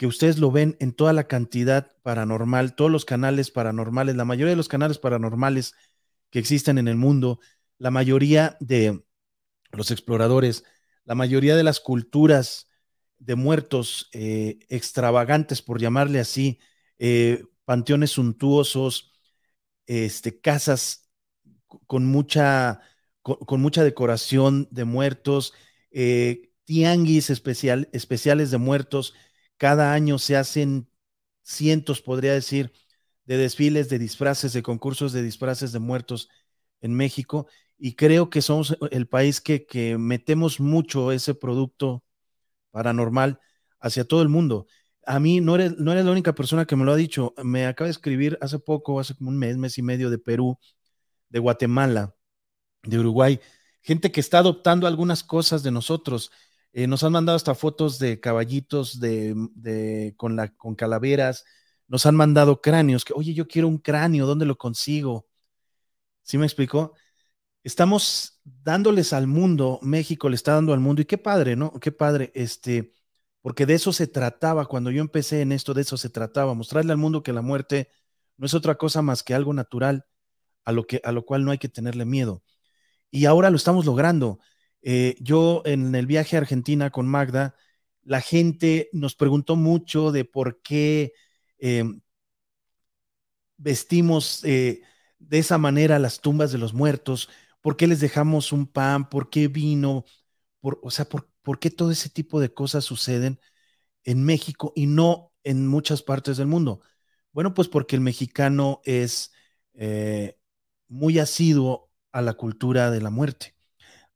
que 0.00 0.06
ustedes 0.06 0.38
lo 0.38 0.50
ven 0.50 0.78
en 0.80 0.94
toda 0.94 1.12
la 1.12 1.24
cantidad 1.24 1.94
paranormal, 2.00 2.74
todos 2.74 2.90
los 2.90 3.04
canales 3.04 3.50
paranormales, 3.50 4.16
la 4.16 4.24
mayoría 4.24 4.52
de 4.52 4.56
los 4.56 4.66
canales 4.66 4.96
paranormales 4.96 5.74
que 6.30 6.38
existen 6.38 6.78
en 6.78 6.88
el 6.88 6.96
mundo, 6.96 7.38
la 7.76 7.90
mayoría 7.90 8.56
de 8.60 9.04
los 9.72 9.90
exploradores, 9.90 10.64
la 11.04 11.14
mayoría 11.14 11.54
de 11.54 11.64
las 11.64 11.80
culturas 11.80 12.70
de 13.18 13.34
muertos 13.34 14.08
eh, 14.14 14.60
extravagantes, 14.70 15.60
por 15.60 15.78
llamarle 15.78 16.18
así, 16.18 16.58
eh, 16.98 17.44
panteones 17.66 18.12
suntuosos, 18.12 19.09
este, 19.86 20.40
casas 20.40 21.10
con 21.86 22.06
mucha, 22.06 22.80
con, 23.22 23.60
mucha 23.60 23.84
decoración 23.84 24.68
de 24.70 24.84
muertos, 24.84 25.54
eh, 25.90 26.52
tianguis 26.64 27.30
especial, 27.30 27.88
especiales 27.92 28.50
de 28.50 28.58
muertos, 28.58 29.14
cada 29.56 29.92
año 29.92 30.18
se 30.18 30.36
hacen 30.36 30.88
cientos, 31.42 32.02
podría 32.02 32.32
decir, 32.32 32.72
de 33.24 33.36
desfiles, 33.36 33.88
de 33.88 33.98
disfraces, 33.98 34.52
de 34.52 34.62
concursos 34.62 35.12
de 35.12 35.22
disfraces 35.22 35.72
de 35.72 35.78
muertos 35.78 36.28
en 36.80 36.94
México. 36.94 37.46
y 37.78 37.94
creo 37.94 38.28
que 38.30 38.42
somos 38.42 38.76
el 38.90 39.08
país 39.08 39.40
que, 39.40 39.64
que 39.66 39.96
metemos 39.98 40.60
mucho 40.60 41.12
ese 41.12 41.34
producto 41.34 42.04
paranormal 42.70 43.40
hacia 43.80 44.04
todo 44.04 44.22
el 44.22 44.28
mundo. 44.28 44.66
A 45.06 45.18
mí 45.20 45.40
no 45.40 45.54
eres, 45.56 45.78
no 45.78 45.92
eres 45.92 46.04
la 46.04 46.12
única 46.12 46.34
persona 46.34 46.66
que 46.66 46.76
me 46.76 46.84
lo 46.84 46.92
ha 46.92 46.96
dicho. 46.96 47.34
Me 47.42 47.66
acaba 47.66 47.86
de 47.86 47.92
escribir 47.92 48.38
hace 48.40 48.58
poco, 48.58 49.00
hace 49.00 49.14
como 49.14 49.30
un 49.30 49.38
mes, 49.38 49.56
mes 49.56 49.78
y 49.78 49.82
medio 49.82 50.10
de 50.10 50.18
Perú, 50.18 50.58
de 51.28 51.38
Guatemala, 51.38 52.14
de 52.82 52.98
Uruguay, 52.98 53.40
gente 53.82 54.12
que 54.12 54.20
está 54.20 54.38
adoptando 54.38 54.86
algunas 54.86 55.24
cosas 55.24 55.62
de 55.62 55.70
nosotros. 55.70 56.30
Eh, 56.72 56.86
nos 56.86 57.02
han 57.02 57.12
mandado 57.12 57.36
hasta 57.36 57.54
fotos 57.54 57.98
de 57.98 58.20
caballitos 58.20 59.00
de, 59.00 60.14
con, 60.16 60.38
con 60.56 60.74
calaveras, 60.74 61.44
nos 61.88 62.06
han 62.06 62.14
mandado 62.14 62.60
cráneos, 62.60 63.04
que, 63.04 63.12
oye, 63.14 63.34
yo 63.34 63.48
quiero 63.48 63.66
un 63.68 63.78
cráneo, 63.78 64.26
¿dónde 64.26 64.46
lo 64.46 64.56
consigo? 64.56 65.26
¿Sí 66.22 66.38
me 66.38 66.46
explicó? 66.46 66.94
Estamos 67.64 68.40
dándoles 68.44 69.12
al 69.12 69.26
mundo, 69.26 69.80
México 69.82 70.28
le 70.28 70.36
está 70.36 70.54
dando 70.54 70.72
al 70.72 70.80
mundo, 70.80 71.02
y 71.02 71.06
qué 71.06 71.18
padre, 71.18 71.56
¿no? 71.56 71.72
Qué 71.80 71.90
padre, 71.92 72.30
este, 72.34 72.94
porque 73.42 73.66
de 73.66 73.74
eso 73.74 73.92
se 73.92 74.06
trataba, 74.06 74.66
cuando 74.66 74.90
yo 74.90 75.00
empecé 75.00 75.40
en 75.42 75.52
esto, 75.52 75.74
de 75.74 75.82
eso 75.82 75.96
se 75.96 76.10
trataba, 76.10 76.54
mostrarle 76.54 76.92
al 76.92 76.98
mundo 76.98 77.22
que 77.22 77.32
la 77.32 77.42
muerte 77.42 77.88
no 78.36 78.46
es 78.46 78.54
otra 78.54 78.76
cosa 78.76 79.02
más 79.02 79.22
que 79.22 79.34
algo 79.34 79.52
natural, 79.54 80.06
a 80.64 80.72
lo, 80.72 80.86
que, 80.86 81.00
a 81.04 81.12
lo 81.12 81.24
cual 81.24 81.44
no 81.44 81.50
hay 81.50 81.58
que 81.58 81.68
tenerle 81.68 82.04
miedo. 82.04 82.42
Y 83.10 83.26
ahora 83.26 83.50
lo 83.50 83.56
estamos 83.56 83.86
logrando. 83.86 84.40
Eh, 84.82 85.16
yo 85.20 85.62
en 85.64 85.94
el 85.94 86.06
viaje 86.06 86.36
a 86.36 86.40
Argentina 86.40 86.90
con 86.90 87.08
Magda, 87.08 87.56
la 88.02 88.20
gente 88.20 88.88
nos 88.92 89.14
preguntó 89.14 89.56
mucho 89.56 90.12
de 90.12 90.24
por 90.24 90.62
qué 90.62 91.12
em, 91.58 92.00
vestimos 93.56 94.42
eh, 94.44 94.82
de 95.18 95.38
esa 95.38 95.58
manera 95.58 95.98
las 95.98 96.20
tumbas 96.20 96.52
de 96.52 96.58
los 96.58 96.74
muertos, 96.74 97.28
por 97.60 97.76
qué 97.76 97.86
les 97.86 98.00
dejamos 98.00 98.52
un 98.52 98.66
pan, 98.66 99.08
por 99.08 99.30
qué 99.30 99.48
vino, 99.48 100.04
o 100.62 100.90
sea, 100.90 101.04
por, 101.06 101.29
por 101.42 101.58
qué 101.60 101.70
todo 101.70 101.90
ese 101.90 102.10
tipo 102.10 102.40
de 102.40 102.52
cosas 102.54 102.84
suceden 102.84 103.40
en 104.04 104.24
México 104.24 104.72
y 104.76 104.86
no 104.86 105.32
en 105.44 105.66
muchas 105.68 106.02
partes 106.02 106.36
del 106.38 106.46
mundo. 106.48 106.82
Bueno, 107.32 107.54
pues 107.54 107.68
porque 107.68 107.96
el 107.96 108.02
mexicano 108.02 108.80
es 108.84 109.32
eh, 109.74 110.38
muy 110.88 111.18
asiduo 111.18 111.90
a 112.12 112.22
la 112.22 112.34
cultura 112.34 112.90
de 112.90 113.00
la 113.02 113.10
muerte 113.10 113.54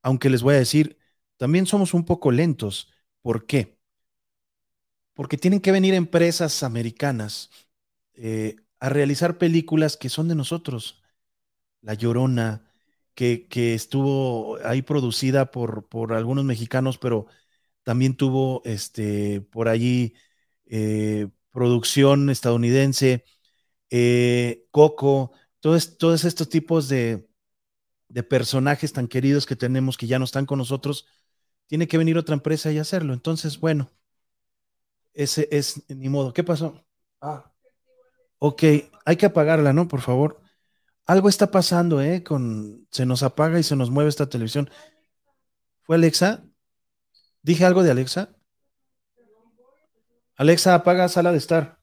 aunque 0.05 0.31
les 0.31 0.43
voy 0.43 0.55
a 0.55 0.59
decir, 0.59 0.99
también 1.39 1.67
somos 1.67 1.95
un 1.95 2.05
poco 2.05 2.31
lentos. 2.31 2.93
¿Por 3.23 3.47
qué? 3.47 3.79
Porque 5.15 5.39
tienen 5.39 5.61
que 5.61 5.73
venir 5.73 5.95
empresas 5.95 6.63
americanas 6.63 7.51
eh, 8.15 8.57
a 8.81 8.91
realizar 8.91 9.39
películas 9.39 9.97
que 9.97 10.11
son 10.11 10.29
de 10.29 10.35
nosotros. 10.35 11.03
La 11.81 11.95
Llorona, 11.95 12.71
que, 13.15 13.47
estuvo 13.75 14.59
ahí 14.65 14.83
producida 14.83 15.51
por, 15.51 15.89
por, 15.89 16.13
algunos 16.13 16.45
mexicanos, 16.45 16.99
pero 16.99 17.27
también 17.83 18.17
tuvo 18.17 18.63
este, 18.65 19.41
por 19.41 19.69
allí 19.69 20.15
eh, 20.67 21.29
producción 21.51 22.31
estadounidense, 22.31 23.25
eh, 23.91 24.67
Coco, 24.71 25.33
todos 25.61 26.25
estos 26.25 26.49
tipos 26.49 26.89
de, 26.89 27.29
de 28.09 28.23
personajes 28.23 28.93
tan 28.93 29.09
queridos 29.09 29.47
que 29.47 29.57
tenemos 29.57 29.97
que 29.97 30.07
ya 30.07 30.19
no 30.19 30.25
están 30.25 30.47
con 30.47 30.59
nosotros, 30.59 31.07
tiene 31.67 31.89
que 31.89 31.99
venir 31.99 32.19
otra 32.19 32.35
empresa 32.35 32.71
y 32.73 32.79
hacerlo. 32.79 33.13
Entonces, 33.13 33.59
bueno, 33.59 33.91
ese 35.15 35.49
es 35.51 35.83
ni 35.89 36.09
modo. 36.09 36.33
¿Qué 36.33 36.45
pasó? 36.45 36.85
Ah, 37.21 37.53
ok, 38.39 38.63
hay 39.05 39.17
que 39.17 39.27
apagarla, 39.27 39.73
¿no? 39.73 39.89
Por 39.89 40.01
favor. 40.01 40.44
Algo 41.07 41.29
está 41.29 41.51
pasando, 41.51 42.01
¿eh? 42.01 42.23
Con, 42.23 42.87
se 42.91 43.07
nos 43.07 43.23
apaga 43.23 43.59
y 43.59 43.63
se 43.63 43.77
nos 43.77 43.91
mueve 43.91 44.09
esta 44.11 44.29
televisión. 44.29 44.71
¿Fue 45.83 45.97
Alexa? 45.97 46.45
¿Dije 47.43 47.65
algo 47.65 47.83
de 47.83 47.91
Alexa? 47.91 48.35
Alexa, 50.37 50.75
apaga 50.75 51.09
sala 51.09 51.31
de 51.33 51.39
estar. 51.39 51.79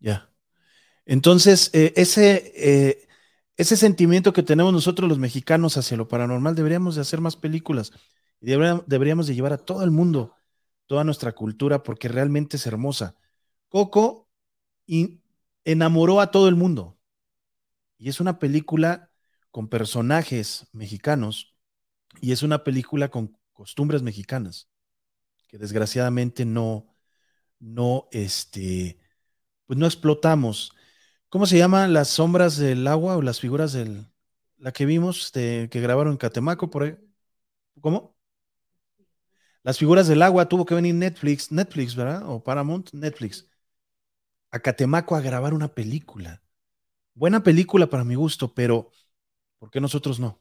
Ya. 0.00 0.30
Entonces, 1.06 1.70
eh, 1.72 1.92
ese, 1.96 2.52
eh, 2.56 3.08
ese 3.56 3.76
sentimiento 3.76 4.32
que 4.32 4.42
tenemos 4.42 4.72
nosotros 4.72 5.08
los 5.08 5.18
mexicanos 5.18 5.76
hacia 5.76 5.96
lo 5.96 6.08
paranormal, 6.08 6.54
deberíamos 6.54 6.94
de 6.94 7.02
hacer 7.02 7.20
más 7.20 7.36
películas 7.36 7.92
y 8.40 8.46
deberíamos, 8.46 9.26
de 9.26 9.34
llevar 9.34 9.52
a 9.54 9.58
todo 9.58 9.84
el 9.84 9.90
mundo 9.90 10.34
toda 10.86 11.04
nuestra 11.04 11.32
cultura 11.32 11.82
porque 11.82 12.08
realmente 12.08 12.56
es 12.56 12.66
hermosa. 12.66 13.16
Coco 13.68 14.28
enamoró 15.64 16.20
a 16.20 16.30
todo 16.30 16.48
el 16.48 16.56
mundo 16.56 16.98
y 17.98 18.08
es 18.08 18.20
una 18.20 18.38
película 18.38 19.10
con 19.50 19.68
personajes 19.68 20.66
mexicanos 20.72 21.56
y 22.20 22.32
es 22.32 22.42
una 22.42 22.64
película 22.64 23.08
con 23.10 23.36
costumbres 23.52 24.02
mexicanas 24.02 24.68
que 25.48 25.58
desgraciadamente 25.58 26.44
no, 26.44 26.94
no, 27.60 28.08
este, 28.12 28.98
pues 29.66 29.78
no 29.78 29.86
explotamos. 29.86 30.72
¿Cómo 31.28 31.46
se 31.46 31.58
llama? 31.58 31.88
Las 31.88 32.08
sombras 32.08 32.56
del 32.56 32.86
agua 32.86 33.16
o 33.16 33.22
las 33.22 33.40
figuras 33.40 33.72
del. 33.72 34.06
La 34.58 34.72
que 34.72 34.86
vimos, 34.86 35.30
que 35.32 35.68
grabaron 35.72 36.12
en 36.14 36.18
Catemaco, 36.18 36.70
por 36.70 36.84
ahí. 36.84 36.96
¿Cómo? 37.80 38.16
Las 39.62 39.78
figuras 39.78 40.06
del 40.06 40.22
agua 40.22 40.48
tuvo 40.48 40.64
que 40.66 40.74
venir 40.74 40.94
Netflix, 40.94 41.50
Netflix, 41.50 41.96
¿verdad? 41.96 42.22
O 42.28 42.42
Paramount, 42.42 42.92
Netflix. 42.92 43.48
A 44.56 44.58
Catemaco 44.60 45.12
a 45.16 45.20
grabar 45.20 45.52
una 45.52 45.68
película. 45.74 46.42
Buena 47.14 47.42
película 47.42 47.88
para 47.90 48.04
mi 48.04 48.14
gusto, 48.16 48.54
pero 48.54 48.90
¿por 49.58 49.70
qué 49.70 49.80
nosotros 49.80 50.20
no? 50.20 50.40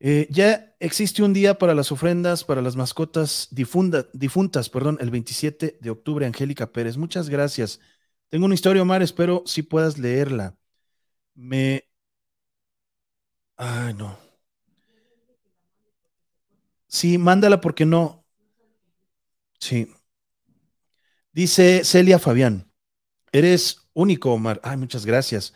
Eh, 0.00 0.26
ya 0.30 0.74
existe 0.80 1.22
un 1.22 1.32
día 1.32 1.56
para 1.58 1.74
las 1.74 1.90
ofrendas 1.92 2.44
para 2.44 2.60
las 2.60 2.76
mascotas 2.76 3.48
difuntas, 3.52 4.68
perdón, 4.68 4.98
el 5.00 5.10
27 5.10 5.78
de 5.80 5.90
octubre, 5.90 6.26
Angélica 6.26 6.72
Pérez. 6.72 6.96
Muchas 6.96 7.28
gracias. 7.30 7.80
Tengo 8.28 8.44
una 8.46 8.54
historia, 8.54 8.82
Omar, 8.82 9.02
espero 9.02 9.42
si 9.46 9.62
puedas 9.62 9.98
leerla. 9.98 10.56
Me... 11.34 11.84
Ay, 13.56 13.92
no. 13.94 14.16
Sí, 16.88 17.18
mándala 17.18 17.60
porque 17.60 17.84
no. 17.86 18.24
Sí. 19.60 19.93
Dice 21.34 21.82
Celia 21.84 22.20
Fabián, 22.20 22.70
eres 23.32 23.88
único, 23.92 24.32
Omar. 24.32 24.60
Ay, 24.62 24.76
muchas 24.76 25.04
gracias. 25.04 25.52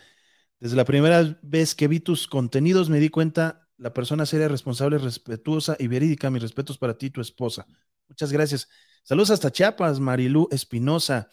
Desde 0.58 0.74
la 0.74 0.84
primera 0.84 1.38
vez 1.40 1.76
que 1.76 1.86
vi 1.86 2.00
tus 2.00 2.26
contenidos 2.26 2.90
me 2.90 2.98
di 2.98 3.10
cuenta 3.10 3.68
la 3.76 3.94
persona 3.94 4.26
seria, 4.26 4.48
responsable, 4.48 4.98
respetuosa 4.98 5.76
y 5.78 5.86
verídica. 5.86 6.30
Mis 6.30 6.42
respetos 6.42 6.78
para 6.78 6.98
ti, 6.98 7.10
tu 7.10 7.20
esposa. 7.20 7.64
Muchas 8.08 8.32
gracias. 8.32 8.68
Saludos 9.04 9.30
hasta 9.30 9.52
Chiapas, 9.52 10.00
Marilú 10.00 10.48
Espinosa. 10.50 11.28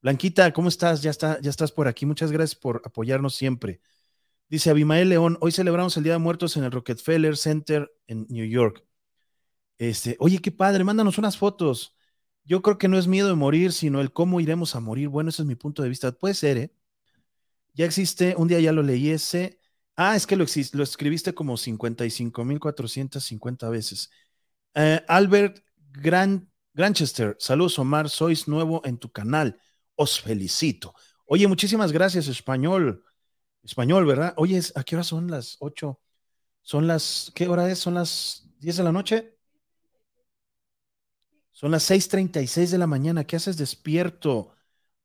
Blanquita, 0.00 0.50
¿cómo 0.54 0.70
estás? 0.70 1.02
Ya, 1.02 1.10
está, 1.10 1.38
ya 1.42 1.50
estás 1.50 1.70
por 1.70 1.86
aquí. 1.86 2.06
Muchas 2.06 2.32
gracias 2.32 2.58
por 2.58 2.80
apoyarnos 2.86 3.34
siempre. 3.34 3.82
Dice 4.48 4.70
Abimael 4.70 5.10
León, 5.10 5.36
hoy 5.42 5.52
celebramos 5.52 5.98
el 5.98 6.04
Día 6.04 6.14
de 6.14 6.18
Muertos 6.18 6.56
en 6.56 6.64
el 6.64 6.70
Rockefeller 6.70 7.36
Center 7.36 7.92
en 8.06 8.26
New 8.30 8.46
York. 8.46 8.82
Este, 9.76 10.16
oye, 10.18 10.38
qué 10.38 10.50
padre, 10.50 10.82
mándanos 10.82 11.18
unas 11.18 11.36
fotos. 11.36 11.94
Yo 12.44 12.62
creo 12.62 12.78
que 12.78 12.88
no 12.88 12.98
es 12.98 13.06
miedo 13.06 13.28
de 13.28 13.34
morir, 13.34 13.72
sino 13.72 14.00
el 14.00 14.12
cómo 14.12 14.40
iremos 14.40 14.74
a 14.74 14.80
morir. 14.80 15.08
Bueno, 15.08 15.30
ese 15.30 15.42
es 15.42 15.48
mi 15.48 15.54
punto 15.54 15.82
de 15.82 15.88
vista. 15.88 16.10
Puede 16.12 16.34
ser, 16.34 16.58
¿eh? 16.58 16.72
Ya 17.74 17.86
existe, 17.86 18.34
un 18.36 18.48
día 18.48 18.60
ya 18.60 18.72
lo 18.72 18.82
leí 18.82 19.10
ese. 19.10 19.58
Ah, 19.96 20.16
es 20.16 20.26
que 20.26 20.36
lo, 20.36 20.44
lo 20.72 20.82
escribiste 20.82 21.34
como 21.34 21.56
55.450 21.56 23.70
veces. 23.70 24.10
Eh, 24.74 25.00
Albert 25.08 25.64
Gran, 25.92 26.50
Granchester, 26.74 27.36
saludos 27.38 27.78
Omar, 27.78 28.08
sois 28.08 28.48
nuevo 28.48 28.80
en 28.84 28.98
tu 28.98 29.10
canal 29.12 29.58
os 29.94 30.20
felicito. 30.20 30.94
Oye, 31.26 31.46
muchísimas 31.46 31.92
gracias, 31.92 32.28
español. 32.28 33.04
Español, 33.62 34.06
¿verdad? 34.06 34.34
Oye, 34.36 34.60
¿a 34.74 34.84
qué 34.84 34.96
hora 34.96 35.04
son 35.04 35.30
las 35.30 35.56
8? 35.60 36.00
Son 36.62 36.86
las, 36.86 37.32
¿qué 37.34 37.48
hora 37.48 37.70
es? 37.70 37.78
¿Son 37.78 37.94
las 37.94 38.48
10 38.58 38.76
de 38.76 38.84
la 38.84 38.92
noche? 38.92 39.36
Son 41.52 41.70
las 41.70 41.84
6:36 41.84 42.70
de 42.70 42.78
la 42.78 42.86
mañana. 42.86 43.24
¿Qué 43.24 43.36
haces 43.36 43.56
despierto, 43.56 44.54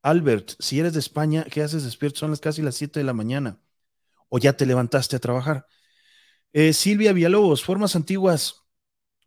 Albert? 0.02 0.54
Si 0.60 0.80
eres 0.80 0.94
de 0.94 1.00
España, 1.00 1.46
¿qué 1.52 1.62
haces 1.62 1.84
despierto? 1.84 2.20
Son 2.20 2.32
las 2.32 2.40
casi 2.40 2.62
las 2.62 2.76
7 2.76 3.00
de 3.00 3.06
la 3.06 3.14
mañana. 3.14 3.60
¿O 4.30 4.40
ya 4.40 4.54
te 4.54 4.66
levantaste 4.66 5.16
a 5.16 5.20
trabajar? 5.20 5.68
Eh, 6.54 6.74
Silvia 6.74 7.14
Villalobos, 7.14 7.64
Formas 7.64 7.96
Antiguas, 7.96 8.68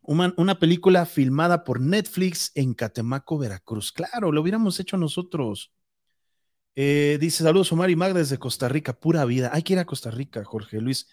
una, 0.03 0.59
película 0.59 1.05
filmada 1.05 1.63
por 1.63 1.79
Netflix 1.79 2.51
en 2.55 2.73
Catemaco, 2.73 3.37
Veracruz. 3.37 3.91
Claro, 3.91 4.31
lo 4.31 4.41
hubiéramos 4.41 4.79
hecho 4.79 4.97
nosotros. 4.97 5.71
Eh, 6.75 7.17
dice 7.19 7.43
saludos 7.43 7.71
Omar 7.71 7.89
y 7.89 7.95
Magda 7.95 8.19
desde 8.19 8.39
Costa 8.39 8.67
Rica, 8.67 8.99
pura 8.99 9.25
vida. 9.25 9.51
Hay 9.53 9.63
que 9.63 9.73
ir 9.73 9.79
a 9.79 9.85
Costa 9.85 10.09
Rica, 10.11 10.43
Jorge 10.43 10.81
Luis. 10.81 11.07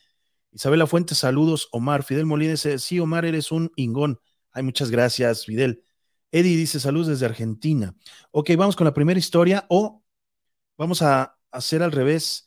Isabela 0.52 0.86
Fuentes, 0.86 1.18
saludos, 1.18 1.68
Omar. 1.72 2.02
Fidel 2.02 2.24
Molina 2.26 2.52
dice, 2.52 2.78
sí, 2.78 2.98
Omar, 2.98 3.24
eres 3.24 3.52
un 3.52 3.70
ingón. 3.76 4.20
Ay, 4.52 4.62
muchas 4.62 4.90
gracias, 4.90 5.44
Fidel. 5.44 5.84
Eddie 6.30 6.56
dice, 6.56 6.80
saludos 6.80 7.08
desde 7.08 7.26
Argentina. 7.26 7.94
Ok, 8.30 8.50
vamos 8.56 8.76
con 8.76 8.84
la 8.84 8.94
primera 8.94 9.18
historia 9.18 9.66
o 9.68 10.02
vamos 10.76 11.02
a 11.02 11.38
hacer 11.50 11.82
al 11.82 11.92
revés. 11.92 12.46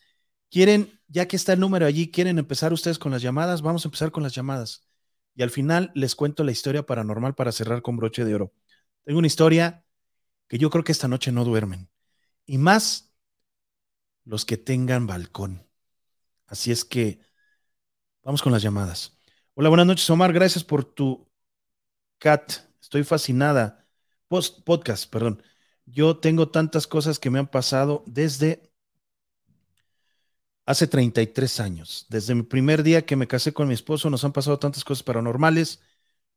¿Quieren, 0.50 1.00
ya 1.08 1.28
que 1.28 1.36
está 1.36 1.54
el 1.54 1.60
número 1.60 1.86
allí, 1.86 2.12
quieren 2.12 2.38
empezar 2.38 2.74
ustedes 2.74 3.00
con 3.00 3.12
las 3.12 3.22
llamadas? 3.22 3.62
Vamos 3.62 3.86
a 3.86 3.88
empezar 3.88 4.12
con 4.12 4.24
las 4.24 4.36
llamadas. 4.36 4.88
Y 5.36 5.44
al 5.44 5.50
final 5.50 5.91
les 5.96 6.15
cuento 6.15 6.44
la 6.44 6.52
historia 6.52 6.86
paranormal 6.86 7.36
para 7.36 7.52
cerrar 7.52 7.82
con 7.82 7.98
broche 7.98 8.26
de 8.26 8.36
oro. 8.36 8.54
Tengo 9.04 9.20
una 9.20 9.28
historia 9.28 9.86
que 10.48 10.58
yo 10.58 10.70
creo 10.70 10.84
que 10.84 10.91
esta 10.91 11.08
noche 11.08 11.32
no 11.32 11.46
duermen. 11.46 11.89
Y 12.46 12.58
más 12.58 13.13
los 14.26 14.46
que 14.46 14.58
tengan 14.58 15.08
balcón. 15.08 15.67
Así 16.48 16.72
es 16.72 16.86
que 16.86 17.22
vamos 18.24 18.41
con 18.41 18.52
las 18.52 18.62
llamadas. 18.62 19.17
Hola, 19.54 19.70
buenas 19.70 19.88
noches, 19.88 20.10
Omar. 20.10 20.34
Gracias 20.34 20.63
por 20.63 20.84
tu 20.84 21.30
cat. 22.20 22.71
Estoy 22.82 23.04
fascinada. 23.04 23.88
Podcast, 24.28 25.10
perdón. 25.12 25.44
Yo 25.86 26.17
tengo 26.17 26.50
tantas 26.50 26.88
cosas 26.88 27.20
que 27.20 27.30
me 27.30 27.39
han 27.39 27.48
pasado 27.48 28.04
desde 28.08 28.72
hace 30.65 30.88
33 30.88 31.60
años. 31.60 32.06
Desde 32.10 32.34
mi 32.36 32.44
primer 32.44 32.84
día 32.84 33.06
que 33.06 33.15
me 33.15 33.28
casé 33.28 33.54
con 33.54 33.67
mi 33.67 33.74
esposo 33.74 34.10
nos 34.10 34.24
han 34.24 34.32
pasado 34.32 34.58
tantas 34.60 34.84
cosas 34.84 35.04
paranormales. 35.04 35.82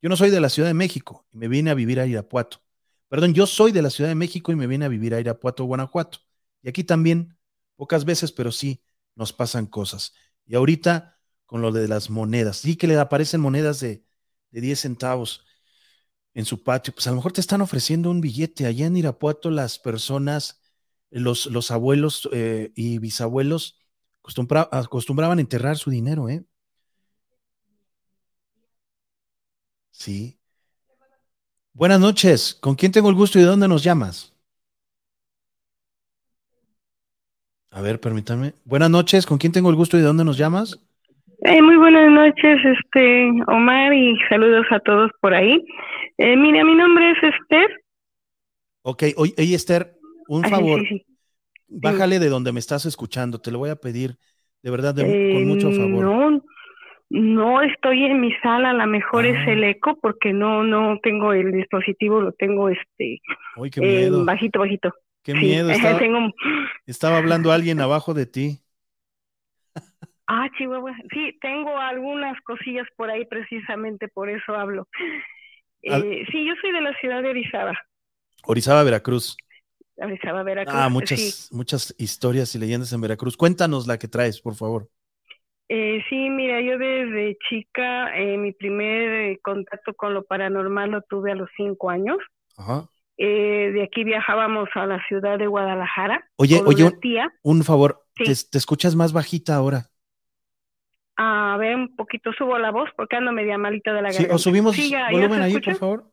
Yo 0.02 0.08
no 0.08 0.16
soy 0.16 0.30
de 0.30 0.40
la 0.40 0.48
Ciudad 0.48 0.68
de 0.68 0.74
México 0.74 1.26
y 1.32 1.38
me 1.38 1.48
vine 1.48 1.70
a 1.70 1.74
vivir 1.74 2.00
a 2.00 2.06
Irapuato. 2.06 2.62
Perdón, 3.08 3.32
yo 3.34 3.46
soy 3.46 3.72
de 3.72 3.82
la 3.82 3.90
Ciudad 3.90 4.10
de 4.10 4.14
México 4.16 4.50
y 4.52 4.56
me 4.56 4.66
vine 4.66 4.84
a 4.84 4.88
vivir 4.88 5.14
a 5.14 5.20
Irapuato, 5.20 5.64
Guanajuato. 5.64 6.18
Y 6.62 6.68
aquí 6.68 6.84
también, 6.84 7.38
pocas 7.76 8.04
veces, 8.04 8.32
pero 8.32 8.50
sí 8.50 8.82
nos 9.14 9.32
pasan 9.32 9.66
cosas. 9.66 10.14
Y 10.46 10.56
ahorita 10.56 11.20
con 11.46 11.62
lo 11.62 11.70
de 11.70 11.86
las 11.88 12.10
monedas, 12.10 12.58
sí 12.58 12.76
que 12.76 12.86
le 12.88 12.98
aparecen 12.98 13.40
monedas 13.40 13.78
de, 13.80 14.04
de 14.50 14.60
10 14.60 14.80
centavos 14.80 15.44
en 16.34 16.44
su 16.44 16.62
patio, 16.62 16.92
pues 16.94 17.06
a 17.06 17.10
lo 17.10 17.16
mejor 17.16 17.32
te 17.32 17.40
están 17.40 17.60
ofreciendo 17.60 18.10
un 18.10 18.20
billete. 18.20 18.66
Allá 18.66 18.86
en 18.86 18.96
Irapuato 18.96 19.50
las 19.50 19.78
personas, 19.78 20.60
los, 21.10 21.46
los 21.46 21.70
abuelos 21.70 22.28
eh, 22.32 22.72
y 22.74 22.98
bisabuelos 22.98 23.78
acostumbraban 24.22 25.38
enterrar 25.38 25.76
su 25.78 25.90
dinero, 25.90 26.28
¿eh? 26.28 26.44
Sí. 29.92 30.38
Buenas 31.72 32.00
noches. 32.00 32.54
¿Con 32.60 32.74
quién 32.74 32.90
tengo 32.92 33.08
el 33.10 33.14
gusto 33.14 33.38
y 33.38 33.42
de 33.42 33.48
dónde 33.48 33.68
nos 33.68 33.82
llamas? 33.84 34.32
A 37.70 37.80
ver, 37.82 38.00
permítame. 38.00 38.54
Buenas 38.64 38.88
noches. 38.90 39.26
¿Con 39.26 39.36
quién 39.38 39.52
tengo 39.52 39.68
el 39.68 39.76
gusto 39.76 39.96
y 39.96 40.00
de 40.00 40.06
dónde 40.06 40.24
nos 40.24 40.38
llamas? 40.38 40.78
Eh, 41.46 41.60
muy 41.60 41.76
buenas 41.76 42.10
noches, 42.10 42.58
este 42.64 43.30
Omar, 43.48 43.92
y 43.92 44.16
saludos 44.30 44.64
a 44.70 44.80
todos 44.80 45.10
por 45.20 45.34
ahí. 45.34 45.62
Eh, 46.16 46.36
mira, 46.38 46.64
mi 46.64 46.74
nombre 46.74 47.10
es 47.10 47.18
Esther. 47.22 47.82
Ok, 48.80 49.02
oye, 49.18 49.54
Esther, 49.54 49.94
un 50.26 50.42
favor. 50.44 50.80
Bájale 51.68 52.18
de 52.18 52.30
donde 52.30 52.50
me 52.52 52.60
estás 52.60 52.86
escuchando, 52.86 53.42
te 53.42 53.50
lo 53.50 53.58
voy 53.58 53.68
a 53.68 53.76
pedir, 53.76 54.16
de 54.62 54.70
verdad, 54.70 54.94
con 54.96 55.46
mucho 55.46 55.68
eh, 55.68 55.76
favor. 55.76 56.02
No, 56.02 56.42
no 57.10 57.60
estoy 57.60 58.04
en 58.04 58.22
mi 58.22 58.32
sala, 58.42 58.70
a 58.70 58.74
lo 58.74 58.86
mejor 58.86 59.26
es 59.26 59.46
el 59.46 59.64
ah. 59.64 59.68
eco, 59.68 59.98
porque 60.00 60.32
no, 60.32 60.64
no 60.64 60.98
tengo 61.02 61.34
el 61.34 61.52
dispositivo, 61.52 62.22
lo 62.22 62.32
tengo 62.32 62.70
este 62.70 63.20
bajito, 64.24 64.60
bajito. 64.60 64.94
Qué 65.22 65.34
miedo. 65.34 65.70
Estaba, 66.86 67.18
hablando 67.18 67.52
alguien 67.52 67.80
abajo 67.80 68.14
de 68.14 68.24
ti. 68.24 68.63
Ah, 70.26 70.48
Chihuahua. 70.56 70.96
Sí, 71.12 71.36
tengo 71.40 71.78
algunas 71.78 72.40
cosillas 72.42 72.86
por 72.96 73.10
ahí, 73.10 73.24
precisamente 73.26 74.08
por 74.08 74.30
eso 74.30 74.54
hablo. 74.54 74.88
Eh, 75.82 76.24
sí, 76.30 76.46
yo 76.46 76.54
soy 76.62 76.72
de 76.72 76.80
la 76.80 76.94
ciudad 76.98 77.22
de 77.22 77.28
Orizaba. 77.28 77.78
Orizaba, 78.46 78.82
Veracruz. 78.84 79.36
Veracruz. 79.96 80.74
Ah, 80.74 80.88
muchas, 80.88 81.50
muchas 81.52 81.94
historias 81.98 82.54
y 82.54 82.58
leyendas 82.58 82.92
en 82.92 83.00
Veracruz. 83.00 83.36
Cuéntanos 83.36 83.86
la 83.86 83.98
que 83.98 84.08
traes, 84.08 84.40
por 84.40 84.54
favor. 84.54 84.88
Eh, 85.68 86.02
sí, 86.08 86.28
mira, 86.30 86.60
yo 86.60 86.78
desde 86.78 87.38
chica, 87.48 88.16
eh, 88.16 88.36
mi 88.36 88.52
primer 88.52 89.30
eh, 89.30 89.40
contacto 89.42 89.94
con 89.94 90.12
lo 90.12 90.24
paranormal 90.24 90.90
lo 90.90 91.02
tuve 91.02 91.32
a 91.32 91.34
los 91.34 91.48
cinco 91.56 91.90
años. 91.90 92.18
Ajá. 92.56 92.88
de 93.16 93.82
aquí 93.82 94.04
viajábamos 94.04 94.68
a 94.74 94.86
la 94.86 95.04
ciudad 95.06 95.38
de 95.38 95.46
Guadalajara. 95.46 96.28
Oye, 96.36 96.60
oye, 96.64 96.90
un, 97.42 97.64
favor, 97.64 98.04
te, 98.14 98.30
escuchas 98.30 98.94
más 98.94 99.12
bajita 99.12 99.56
ahora. 99.56 99.86
A 101.16 101.56
ver, 101.58 101.76
un 101.76 101.94
poquito 101.94 102.32
subo 102.32 102.58
la 102.58 102.70
voz 102.70 102.90
porque 102.96 103.16
ando 103.16 103.32
media 103.32 103.56
malita 103.56 103.92
de 103.92 104.02
la 104.02 104.08
garganta. 104.08 104.28
Sí, 104.28 104.34
o 104.34 104.38
subimos 104.38 104.76
volumen 105.10 105.42
ahí, 105.42 105.60
por 105.60 105.76
favor. 105.76 106.04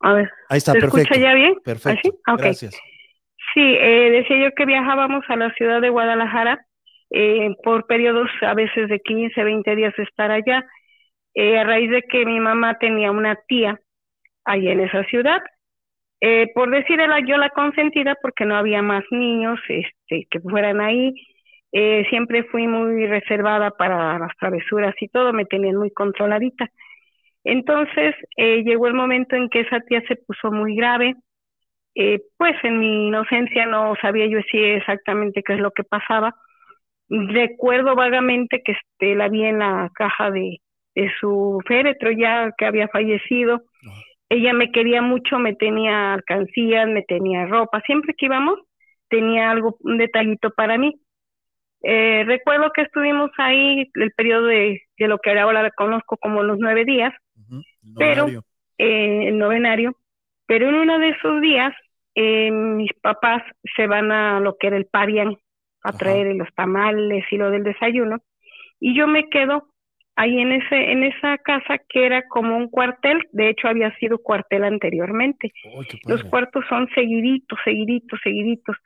A 0.00 0.12
ver. 0.14 0.30
Ahí 0.48 0.58
está, 0.58 0.72
perfecto. 0.72 0.98
escucha 0.98 1.20
ya 1.20 1.34
bien? 1.34 1.54
Perfecto. 1.64 2.10
¿Ah, 2.26 2.36
Gracias. 2.36 2.74
Sí, 3.54 3.60
eh, 3.60 4.10
decía 4.10 4.38
yo 4.38 4.50
que 4.54 4.64
viajábamos 4.64 5.24
a 5.28 5.36
la 5.36 5.52
ciudad 5.54 5.80
de 5.80 5.90
Guadalajara 5.90 6.66
eh, 7.10 7.54
por 7.62 7.86
periodos 7.86 8.30
a 8.40 8.54
veces 8.54 8.88
de 8.88 8.98
15, 9.00 9.44
20 9.44 9.76
días 9.76 9.94
de 9.96 10.04
estar 10.04 10.30
allá, 10.30 10.64
eh, 11.34 11.58
a 11.58 11.64
raíz 11.64 11.90
de 11.90 12.02
que 12.02 12.24
mi 12.24 12.40
mamá 12.40 12.78
tenía 12.78 13.10
una 13.10 13.36
tía 13.46 13.78
ahí 14.44 14.68
en 14.68 14.80
esa 14.80 15.04
ciudad. 15.04 15.42
Eh, 16.20 16.50
por 16.54 16.70
decir 16.70 17.00
yo 17.26 17.36
la 17.36 17.50
consentida 17.50 18.16
porque 18.22 18.44
no 18.46 18.56
había 18.56 18.80
más 18.80 19.04
niños 19.10 19.58
este, 19.68 20.26
que 20.30 20.40
fueran 20.40 20.80
ahí. 20.80 21.12
Eh, 21.72 22.04
siempre 22.10 22.44
fui 22.44 22.66
muy 22.68 23.06
reservada 23.06 23.70
para 23.70 24.18
las 24.18 24.36
travesuras 24.38 24.94
y 25.00 25.08
todo, 25.08 25.32
me 25.32 25.46
tenían 25.46 25.76
muy 25.76 25.90
controladita. 25.90 26.68
Entonces 27.44 28.14
eh, 28.36 28.62
llegó 28.64 28.86
el 28.86 28.94
momento 28.94 29.36
en 29.36 29.48
que 29.48 29.60
esa 29.60 29.80
tía 29.80 30.02
se 30.06 30.16
puso 30.16 30.52
muy 30.52 30.76
grave. 30.76 31.16
Eh, 31.94 32.20
pues 32.38 32.54
en 32.62 32.78
mi 32.78 33.08
inocencia 33.08 33.66
no 33.66 33.94
sabía 34.00 34.26
yo 34.26 34.38
si 34.50 34.58
exactamente 34.58 35.42
qué 35.42 35.54
es 35.54 35.60
lo 35.60 35.72
que 35.72 35.84
pasaba. 35.84 36.34
Recuerdo 37.08 37.94
vagamente 37.94 38.62
que 38.64 38.72
este, 38.72 39.14
la 39.14 39.28
vi 39.28 39.44
en 39.44 39.58
la 39.58 39.90
caja 39.94 40.30
de, 40.30 40.58
de 40.94 41.10
su 41.20 41.60
féretro 41.66 42.10
ya 42.12 42.52
que 42.56 42.66
había 42.66 42.88
fallecido. 42.88 43.62
Ella 44.28 44.54
me 44.54 44.70
quería 44.72 45.02
mucho, 45.02 45.38
me 45.38 45.54
tenía 45.54 46.14
alcancías, 46.14 46.88
me 46.88 47.02
tenía 47.02 47.46
ropa. 47.46 47.82
Siempre 47.82 48.14
que 48.16 48.26
íbamos 48.26 48.58
tenía 49.08 49.50
algo, 49.50 49.76
un 49.80 49.98
detallito 49.98 50.50
para 50.50 50.78
mí. 50.78 50.94
Eh, 51.84 52.24
recuerdo 52.26 52.70
que 52.72 52.82
estuvimos 52.82 53.30
ahí 53.38 53.90
el 53.94 54.12
periodo 54.12 54.46
de, 54.46 54.82
de 54.98 55.08
lo 55.08 55.18
que 55.18 55.36
ahora 55.38 55.70
conozco 55.72 56.16
como 56.16 56.42
los 56.42 56.58
nueve 56.58 56.84
días 56.84 57.12
pero 57.96 58.28
eh, 58.78 59.28
el 59.28 59.38
novenario, 59.38 59.96
pero 60.46 60.68
en 60.68 60.74
uno 60.74 60.98
de 60.98 61.10
esos 61.10 61.40
días 61.40 61.72
eh, 62.14 62.50
mis 62.50 62.92
papás 63.00 63.42
se 63.76 63.86
van 63.86 64.12
a 64.12 64.40
lo 64.40 64.56
que 64.58 64.68
era 64.68 64.76
el 64.76 64.86
parian 64.86 65.36
a 65.82 65.92
traer 65.92 66.36
los 66.36 66.52
tamales 66.54 67.24
y 67.30 67.36
lo 67.36 67.50
del 67.50 67.64
desayuno 67.64 68.18
y 68.78 68.96
yo 68.96 69.06
me 69.08 69.28
quedo 69.30 69.68
ahí 70.14 70.38
en 70.38 70.52
ese 70.52 70.92
en 70.92 71.02
esa 71.02 71.38
casa 71.38 71.78
que 71.88 72.04
era 72.06 72.28
como 72.28 72.56
un 72.56 72.68
cuartel, 72.68 73.20
de 73.32 73.48
hecho 73.48 73.66
había 73.66 73.96
sido 73.96 74.18
cuartel 74.18 74.64
anteriormente. 74.64 75.52
los 76.06 76.22
cuartos 76.24 76.64
son 76.68 76.88
seguiditos, 76.94 77.58
seguiditos, 77.64 78.20
seguiditos 78.22 78.76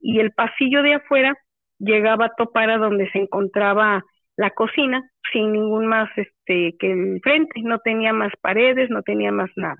y 0.00 0.20
el 0.20 0.30
pasillo 0.32 0.82
de 0.82 0.94
afuera 0.94 1.36
llegaba 1.78 2.26
a 2.26 2.34
topar 2.36 2.70
a 2.70 2.78
donde 2.78 3.10
se 3.10 3.18
encontraba 3.18 4.04
la 4.36 4.50
cocina 4.50 5.10
sin 5.32 5.52
ningún 5.52 5.86
más 5.86 6.10
este 6.16 6.76
que 6.78 6.92
el 6.92 7.20
frente, 7.22 7.60
no 7.62 7.78
tenía 7.78 8.12
más 8.12 8.32
paredes, 8.40 8.90
no 8.90 9.02
tenía 9.02 9.32
más 9.32 9.50
nada. 9.56 9.78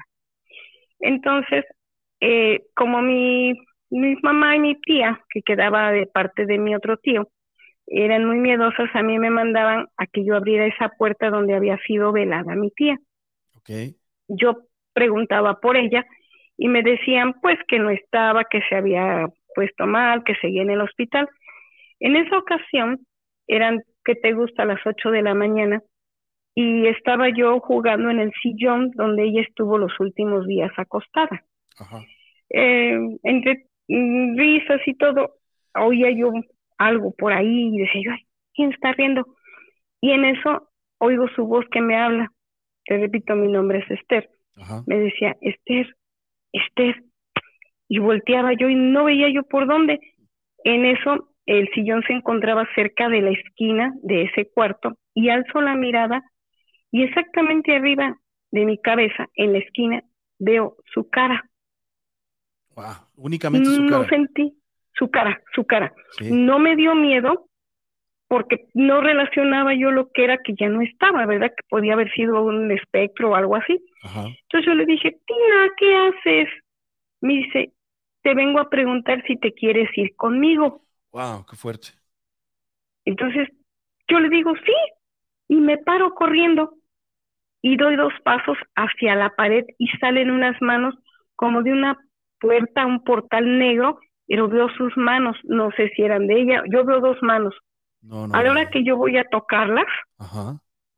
Entonces, 1.01 1.65
eh, 2.21 2.65
como 2.75 3.03
mi, 3.03 3.55
mi 3.91 4.17
mamá 4.23 4.57
y 4.57 4.61
mi 4.61 4.81
tía, 4.81 5.21
que 5.29 5.43
quedaba 5.43 5.93
de 5.93 6.07
parte 6.07 6.47
de 6.47 6.59
mi 6.59 6.75
otro 6.75 6.97
tío, 6.97 7.29
eran 7.87 8.25
muy 8.25 8.39
miedosas, 8.39 8.89
a 8.95 9.03
mí 9.03 9.19
me 9.19 9.31
mandaban 9.31 9.87
a 9.97 10.07
que 10.07 10.25
yo 10.25 10.35
abriera 10.35 10.67
esa 10.67 10.89
puerta 10.89 11.31
donde 11.31 11.55
había 11.55 11.79
sido 11.87 12.13
velada 12.13 12.55
mi 12.57 12.71
tía. 12.71 12.99
Okay. 13.59 13.95
Yo 14.29 14.63
preguntaba 14.93 15.61
por 15.61 15.77
ella 15.77 16.05
y 16.57 16.69
me 16.69 16.83
decían 16.83 17.35
pues 17.41 17.59
que 17.69 17.79
no 17.79 17.91
estaba, 17.91 18.45
que 18.45 18.61
se 18.69 18.75
había 18.75 19.29
puesto 19.55 19.87
mal, 19.87 20.25
que 20.25 20.35
seguía 20.37 20.63
en 20.63 20.71
el 20.71 20.81
hospital. 20.81 21.29
En 22.01 22.17
esa 22.17 22.39
ocasión 22.39 23.07
eran 23.47 23.83
que 24.05 24.15
te 24.15 24.33
gusta 24.33 24.63
a 24.63 24.67
las 24.67 24.81
8 24.85 25.11
de 25.11 25.23
la 25.23 25.35
mañana 25.35 25.83
y 26.55 26.87
estaba 26.87 27.29
yo 27.29 27.61
jugando 27.61 28.11
en 28.11 28.19
el 28.19 28.33
sillón 28.43 28.91
donde 28.93 29.25
ella 29.25 29.43
estuvo 29.43 29.79
los 29.79 29.99
últimos 30.01 30.47
días 30.47 30.73
acostada. 30.77 31.45
Eh, 32.51 32.99
entre 33.23 33.67
risas 33.89 34.81
y 34.87 34.95
todo, 34.95 35.35
oía 35.75 36.11
yo 36.11 36.33
algo 36.79 37.13
por 37.13 37.33
ahí 37.33 37.75
y 37.75 37.79
decía 37.79 38.01
yo, 38.05 38.13
Ay, 38.13 38.27
¿quién 38.55 38.73
está 38.73 38.93
riendo? 38.93 39.27
Y 40.01 40.13
en 40.13 40.25
eso 40.25 40.71
oigo 40.99 41.29
su 41.29 41.47
voz 41.47 41.67
que 41.71 41.81
me 41.81 41.97
habla. 41.97 42.33
Te 42.85 42.99
repito, 42.99 43.35
mi 43.35 43.49
nombre 43.49 43.79
es 43.81 43.91
Esther. 43.91 44.31
Me 44.87 44.99
decía, 44.99 45.37
Esther, 45.41 45.95
Esther. 46.53 47.03
Y 47.89 47.99
volteaba 47.99 48.53
yo 48.55 48.69
y 48.69 48.75
no 48.75 49.05
veía 49.05 49.29
yo 49.29 49.43
por 49.43 49.67
dónde. 49.67 50.01
En 50.65 50.87
eso 50.87 51.29
el 51.47 51.69
sillón 51.75 52.03
se 52.07 52.13
encontraba 52.13 52.69
cerca 52.75 53.09
de 53.09 53.23
la 53.23 53.31
esquina 53.31 53.95
de 54.03 54.25
ese 54.25 54.51
cuarto 54.51 54.99
y 55.15 55.31
alzo 55.31 55.61
la 55.61 55.75
mirada 55.75 56.23
y 56.91 57.03
exactamente 57.03 57.75
arriba 57.75 58.19
de 58.51 58.65
mi 58.65 58.79
cabeza, 58.79 59.29
en 59.35 59.53
la 59.53 59.59
esquina, 59.59 60.03
veo 60.39 60.77
su 60.93 61.09
cara. 61.09 61.49
Wow, 62.75 62.95
únicamente 63.17 63.69
su 63.69 63.87
cara. 63.87 63.99
No 63.99 64.09
sentí 64.09 64.55
su 64.93 65.11
cara, 65.11 65.43
su 65.55 65.65
cara. 65.65 65.93
No 66.21 66.59
me 66.59 66.77
dio 66.77 66.95
miedo, 66.95 67.49
porque 68.29 68.67
no 68.75 69.01
relacionaba 69.01 69.75
yo 69.75 69.91
lo 69.91 70.11
que 70.11 70.25
era 70.25 70.39
que 70.39 70.55
ya 70.59 70.69
no 70.69 70.81
estaba, 70.81 71.27
¿verdad? 71.27 71.51
Que 71.51 71.63
podía 71.69 71.93
haber 71.93 72.13
sido 72.13 72.43
un 72.43 72.71
espectro 72.73 73.31
o 73.31 73.35
algo 73.35 73.57
así. 73.57 73.81
Entonces 74.03 74.67
yo 74.67 74.75
le 74.75 74.87
dije, 74.87 75.13
tía, 75.27 75.71
¿qué 75.77 75.95
haces? 75.95 76.49
Me 77.21 77.35
dice, 77.35 77.73
te 78.23 78.35
vengo 78.35 78.59
a 78.59 78.69
preguntar 78.69 79.23
si 79.27 79.37
te 79.37 79.53
quieres 79.53 79.89
ir 79.97 80.15
conmigo. 80.17 80.83
Wow, 81.17 81.47
qué 81.47 81.57
fuerte. 81.57 81.89
Entonces 83.05 83.49
yo 84.09 84.21
le 84.21 84.29
digo, 84.29 84.53
sí, 84.57 84.75
y 85.49 85.57
me 85.57 85.79
paro 85.79 86.15
corriendo 86.15 86.75
y 87.63 87.77
doy 87.77 87.97
dos 87.97 88.13
pasos 88.25 88.59
hacia 88.77 89.15
la 89.17 89.31
pared 89.31 89.65
y 89.79 89.89
salen 90.01 90.31
unas 90.31 90.61
manos 90.63 90.95
como 91.37 91.63
de 91.63 91.73
una 91.73 91.99
puerta, 92.41 92.87
un 92.87 93.03
portal 93.05 93.59
negro, 93.59 93.99
pero 94.27 94.49
veo 94.49 94.69
sus 94.71 94.97
manos, 94.97 95.37
no 95.45 95.71
sé 95.73 95.91
si 95.97 96.03
eran 96.03 96.27
de 96.27 96.41
ella, 96.43 96.63
yo 96.71 96.85
veo 96.85 97.01
dos 97.01 97.19
manos. 97.23 97.55
a 98.33 98.43
la 98.43 98.51
hora 98.53 98.71
que 98.71 98.85
yo 98.85 98.97
voy 98.97 99.19
a 99.19 99.25
tocarlas, 99.25 99.87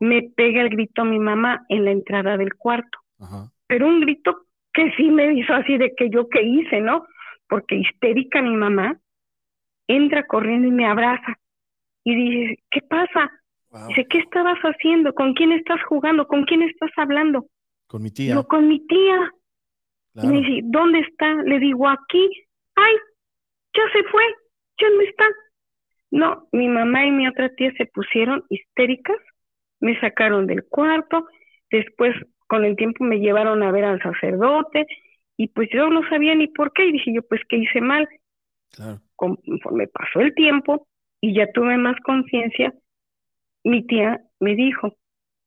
me 0.01 0.23
pega 0.37 0.61
el 0.63 0.71
grito 0.71 1.05
mi 1.05 1.19
mamá 1.19 1.65
en 1.69 1.85
la 1.85 1.91
entrada 1.91 2.37
del 2.37 2.55
cuarto. 2.55 2.99
Pero 3.67 3.87
un 3.87 4.01
grito 4.01 4.47
que 4.73 4.93
sí 4.97 5.11
me 5.11 5.33
hizo 5.35 5.55
así 5.55 5.79
de 5.79 5.95
que 5.97 6.11
yo 6.11 6.29
qué 6.29 6.43
hice, 6.43 6.81
¿no? 6.81 7.07
Porque 7.49 7.77
histérica 7.77 8.43
mi 8.43 8.57
mamá 8.57 8.99
entra 9.89 10.25
corriendo 10.27 10.69
y 10.69 10.71
me 10.71 10.87
abraza 10.87 11.39
y 12.05 12.15
dice, 12.15 12.63
¿qué 12.71 12.81
pasa? 12.83 13.31
Dice, 13.89 14.07
¿qué 14.09 14.19
estabas 14.19 14.59
haciendo? 14.61 15.13
¿Con 15.15 15.35
quién 15.35 15.53
estás 15.53 15.83
jugando? 15.85 16.27
¿Con 16.27 16.45
quién 16.45 16.63
estás 16.63 16.91
hablando? 16.97 17.47
Con 17.87 18.03
mi 18.03 18.11
tía. 18.11 18.35
Yo, 18.35 18.47
con 18.47 18.69
mi 18.69 18.87
tía. 18.87 19.33
Y 20.15 20.27
me 20.27 20.41
dice, 20.41 20.61
¿dónde 20.65 21.01
está? 21.01 21.35
Le 21.43 21.59
digo, 21.59 21.89
aquí. 21.89 22.31
Ay, 22.77 22.95
ya 23.75 23.83
se 23.93 24.03
fue, 24.09 24.23
ya 24.81 24.89
no 24.91 25.01
está. 25.03 25.25
No, 26.11 26.49
mi 26.53 26.69
mamá 26.69 27.07
y 27.07 27.11
mi 27.11 27.29
otra 27.29 27.55
tía 27.55 27.73
se 27.77 27.87
pusieron 27.87 28.45
histéricas, 28.49 29.19
me 29.81 29.99
sacaron 30.01 30.47
del 30.47 30.65
cuarto, 30.65 31.27
después 31.71 32.15
con 32.47 32.65
el 32.65 32.77
tiempo 32.77 33.05
me 33.05 33.21
llevaron 33.21 33.63
a 33.63 33.71
ver 33.71 33.85
al 33.85 34.01
sacerdote 34.01 34.87
y 35.37 35.49
pues 35.49 35.69
yo 35.73 35.89
no 35.91 36.09
sabía 36.09 36.35
ni 36.35 36.49
por 36.49 36.73
qué 36.73 36.87
y 36.87 36.93
dije 36.93 37.13
yo 37.13 37.23
pues 37.23 37.43
que 37.49 37.59
hice 37.59 37.81
mal. 37.81 38.09
Claro. 38.71 39.01
Conforme 39.17 39.89
pasó 39.89 40.21
el 40.21 40.35
tiempo 40.35 40.87
y 41.21 41.35
ya 41.35 41.51
tuve 41.53 41.77
más 41.77 41.97
conciencia, 42.05 42.73
mi 43.65 43.87
tía 43.87 44.21
me 44.41 44.55
dijo, 44.55 44.97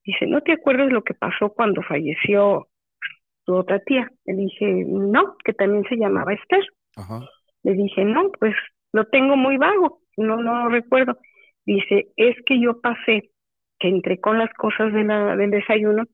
dice, 0.03 0.27
¿no 0.27 0.41
te 0.41 0.53
acuerdas 0.53 0.91
lo 0.91 1.03
que 1.03 1.13
pasó 1.13 1.49
cuando 1.53 1.81
falleció 1.81 2.67
tu 3.45 3.55
otra 3.55 3.79
tía? 3.79 4.11
Le 4.25 4.35
dije, 4.35 4.85
no, 4.87 5.35
que 5.43 5.53
también 5.53 5.83
se 5.89 5.95
llamaba 5.95 6.33
Esther. 6.33 6.65
Le 7.63 7.73
dije, 7.73 8.03
no, 8.03 8.31
pues 8.39 8.55
lo 8.91 9.05
tengo 9.05 9.37
muy 9.37 9.57
vago, 9.57 10.01
no, 10.17 10.37
no 10.37 10.63
lo 10.63 10.69
recuerdo. 10.69 11.17
Dice, 11.65 12.07
es 12.15 12.35
que 12.45 12.59
yo 12.59 12.81
pasé, 12.81 13.31
que 13.79 13.87
entré 13.87 14.19
con 14.19 14.37
las 14.37 14.53
cosas 14.53 14.91
de 14.93 15.03
la, 15.03 15.35
del 15.35 15.51
desayuno 15.51 16.05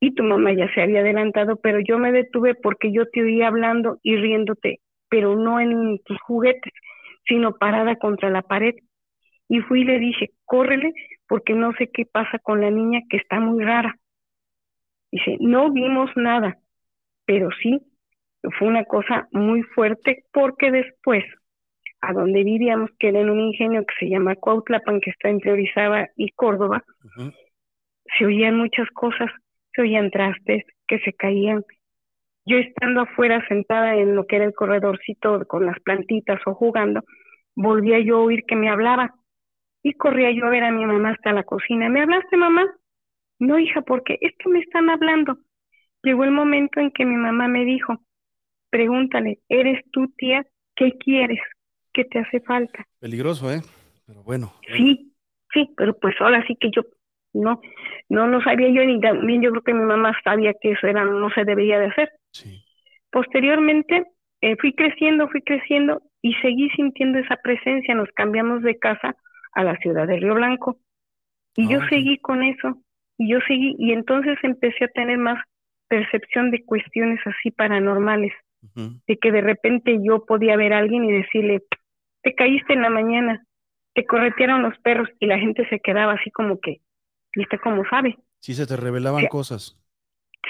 y 0.00 0.14
tu 0.14 0.24
mamá 0.24 0.52
ya 0.52 0.72
se 0.74 0.82
había 0.82 1.00
adelantado, 1.00 1.56
pero 1.56 1.78
yo 1.80 1.98
me 1.98 2.12
detuve 2.12 2.54
porque 2.56 2.92
yo 2.92 3.08
te 3.08 3.22
oía 3.22 3.46
hablando 3.46 3.98
y 4.02 4.16
riéndote, 4.16 4.80
pero 5.12 5.36
no 5.36 5.60
en 5.60 5.98
tus 6.06 6.18
juguetes, 6.22 6.72
sino 7.26 7.58
parada 7.58 7.96
contra 7.96 8.30
la 8.30 8.40
pared. 8.40 8.74
Y 9.46 9.60
fui 9.60 9.82
y 9.82 9.84
le 9.84 9.98
dije, 9.98 10.30
córrele, 10.46 10.94
porque 11.28 11.52
no 11.52 11.74
sé 11.74 11.90
qué 11.92 12.06
pasa 12.06 12.38
con 12.38 12.62
la 12.62 12.70
niña 12.70 13.02
que 13.10 13.18
está 13.18 13.38
muy 13.38 13.62
rara. 13.62 13.94
Dice, 15.10 15.36
no 15.38 15.70
vimos 15.70 16.10
nada, 16.16 16.56
pero 17.26 17.50
sí, 17.62 17.82
fue 18.58 18.68
una 18.68 18.86
cosa 18.86 19.28
muy 19.32 19.60
fuerte 19.74 20.24
porque 20.32 20.70
después, 20.70 21.24
a 22.00 22.14
donde 22.14 22.42
vivíamos, 22.42 22.88
que 22.98 23.08
era 23.08 23.20
en 23.20 23.28
un 23.28 23.40
ingenio 23.40 23.84
que 23.84 23.94
se 23.98 24.08
llama 24.08 24.36
Cuautlapan, 24.36 25.02
que 25.02 25.10
está 25.10 25.28
entre 25.28 25.52
Orizaba 25.52 26.08
y 26.16 26.30
Córdoba, 26.30 26.84
se 28.16 28.24
oían 28.24 28.56
muchas 28.56 28.88
cosas, 28.94 29.30
se 29.74 29.82
oían 29.82 30.10
trastes 30.10 30.64
que 30.86 31.00
se 31.00 31.12
caían. 31.12 31.62
Yo 32.44 32.58
estando 32.58 33.02
afuera 33.02 33.44
sentada 33.46 33.94
en 33.94 34.16
lo 34.16 34.26
que 34.26 34.36
era 34.36 34.44
el 34.44 34.54
corredorcito 34.54 35.46
con 35.46 35.66
las 35.66 35.78
plantitas 35.80 36.40
o 36.46 36.54
jugando, 36.54 37.02
volvía 37.54 38.00
yo 38.00 38.18
a 38.18 38.22
oír 38.22 38.44
que 38.46 38.56
me 38.56 38.68
hablaba 38.68 39.14
y 39.82 39.94
corría 39.94 40.30
yo 40.30 40.46
a 40.46 40.50
ver 40.50 40.64
a 40.64 40.72
mi 40.72 40.84
mamá 40.84 41.10
hasta 41.10 41.32
la 41.32 41.44
cocina. 41.44 41.88
¿Me 41.88 42.02
hablaste, 42.02 42.36
mamá? 42.36 42.64
No, 43.38 43.58
hija, 43.58 43.82
porque 43.82 44.18
es 44.20 44.32
que 44.38 44.48
me 44.48 44.60
están 44.60 44.90
hablando. 44.90 45.38
Llegó 46.02 46.24
el 46.24 46.30
momento 46.30 46.80
en 46.80 46.90
que 46.90 47.04
mi 47.04 47.16
mamá 47.16 47.48
me 47.48 47.64
dijo, 47.64 48.00
pregúntale, 48.70 49.40
¿eres 49.48 49.82
tú, 49.90 50.08
tía? 50.16 50.44
¿Qué 50.74 50.92
quieres? 50.98 51.40
¿Qué 51.92 52.04
te 52.04 52.18
hace 52.18 52.40
falta? 52.40 52.86
Peligroso, 53.00 53.52
¿eh? 53.52 53.60
Pero 54.06 54.22
bueno. 54.22 54.52
Sí, 54.76 55.12
sí, 55.52 55.70
pero 55.76 55.96
pues 55.98 56.14
ahora 56.20 56.44
sí 56.46 56.56
que 56.58 56.70
yo 56.70 56.82
no, 57.34 57.60
no 58.08 58.26
lo 58.26 58.42
sabía 58.42 58.68
yo 58.68 58.84
ni 58.84 59.00
también 59.00 59.42
yo 59.42 59.50
creo 59.50 59.62
que 59.62 59.74
mi 59.74 59.84
mamá 59.84 60.12
sabía 60.24 60.52
que 60.60 60.72
eso 60.72 60.86
era, 60.86 61.04
no 61.04 61.30
se 61.30 61.44
debería 61.44 61.78
de 61.78 61.86
hacer. 61.86 62.10
Sí. 62.32 62.62
Posteriormente 63.10 64.06
eh, 64.40 64.56
fui 64.60 64.74
creciendo, 64.74 65.28
fui 65.28 65.42
creciendo 65.42 66.02
y 66.20 66.34
seguí 66.34 66.68
sintiendo 66.70 67.18
esa 67.18 67.36
presencia. 67.36 67.94
Nos 67.94 68.10
cambiamos 68.12 68.62
de 68.62 68.78
casa 68.78 69.16
a 69.52 69.64
la 69.64 69.76
ciudad 69.78 70.06
de 70.06 70.18
Río 70.18 70.34
Blanco. 70.34 70.78
Y 71.54 71.68
yo 71.68 71.80
seguí 71.88 72.18
con 72.18 72.42
eso, 72.42 72.78
y 73.18 73.30
yo 73.30 73.38
seguí, 73.46 73.76
y 73.78 73.92
entonces 73.92 74.38
empecé 74.42 74.84
a 74.84 74.88
tener 74.88 75.18
más 75.18 75.38
percepción 75.88 76.50
de 76.50 76.64
cuestiones 76.64 77.20
así 77.26 77.50
paranormales, 77.50 78.32
de 78.74 79.16
que 79.18 79.30
de 79.30 79.42
repente 79.42 79.98
yo 80.02 80.24
podía 80.24 80.56
ver 80.56 80.72
a 80.72 80.78
alguien 80.78 81.04
y 81.04 81.12
decirle, 81.12 81.62
te 82.22 82.34
caíste 82.34 82.72
en 82.72 82.80
la 82.80 82.88
mañana, 82.88 83.44
te 83.94 84.06
corretearon 84.06 84.62
los 84.62 84.78
perros, 84.78 85.10
y 85.20 85.26
la 85.26 85.38
gente 85.38 85.68
se 85.68 85.80
quedaba 85.80 86.14
así 86.14 86.30
como 86.30 86.58
que, 86.58 86.78
¿y 87.34 87.42
usted 87.42 87.58
cómo 87.62 87.84
sabe? 87.88 88.16
Sí, 88.40 88.54
se 88.54 88.66
te 88.66 88.76
revelaban 88.76 89.26
cosas. 89.26 89.78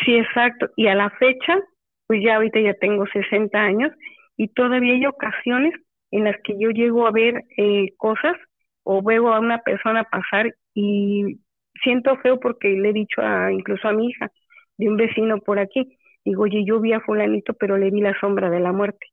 Sí, 0.05 0.16
exacto, 0.16 0.71
y 0.77 0.87
a 0.87 0.95
la 0.95 1.11
fecha, 1.11 1.59
pues 2.07 2.23
ya 2.25 2.37
ahorita 2.37 2.61
ya 2.61 2.75
tengo 2.75 3.05
60 3.07 3.59
años, 3.59 3.92
y 4.37 4.49
todavía 4.49 4.95
hay 4.95 5.07
ocasiones 5.07 5.75
en 6.11 6.25
las 6.25 6.37
que 6.45 6.59
yo 6.59 6.71
llego 6.71 7.07
a 7.07 7.11
ver 7.11 7.45
eh, 7.57 7.95
cosas 7.97 8.37
o 8.83 9.03
veo 9.03 9.33
a 9.33 9.40
una 9.40 9.59
persona 9.59 10.05
pasar 10.05 10.55
y 10.75 11.40
siento 11.83 12.16
feo 12.18 12.40
porque 12.40 12.68
le 12.68 12.90
he 12.90 12.92
dicho 12.92 13.21
a, 13.21 13.53
incluso 13.53 13.88
a 13.88 13.92
mi 13.92 14.09
hija 14.09 14.31
de 14.79 14.88
un 14.88 14.97
vecino 14.97 15.38
por 15.38 15.59
aquí, 15.59 15.99
digo, 16.25 16.45
oye, 16.45 16.64
yo 16.64 16.81
vi 16.81 16.92
a 16.92 17.01
fulanito, 17.01 17.55
pero 17.55 17.77
le 17.77 17.90
vi 17.90 18.01
la 18.01 18.18
sombra 18.21 18.51
de 18.51 18.61
la 18.61 18.73
muerte. 18.73 19.07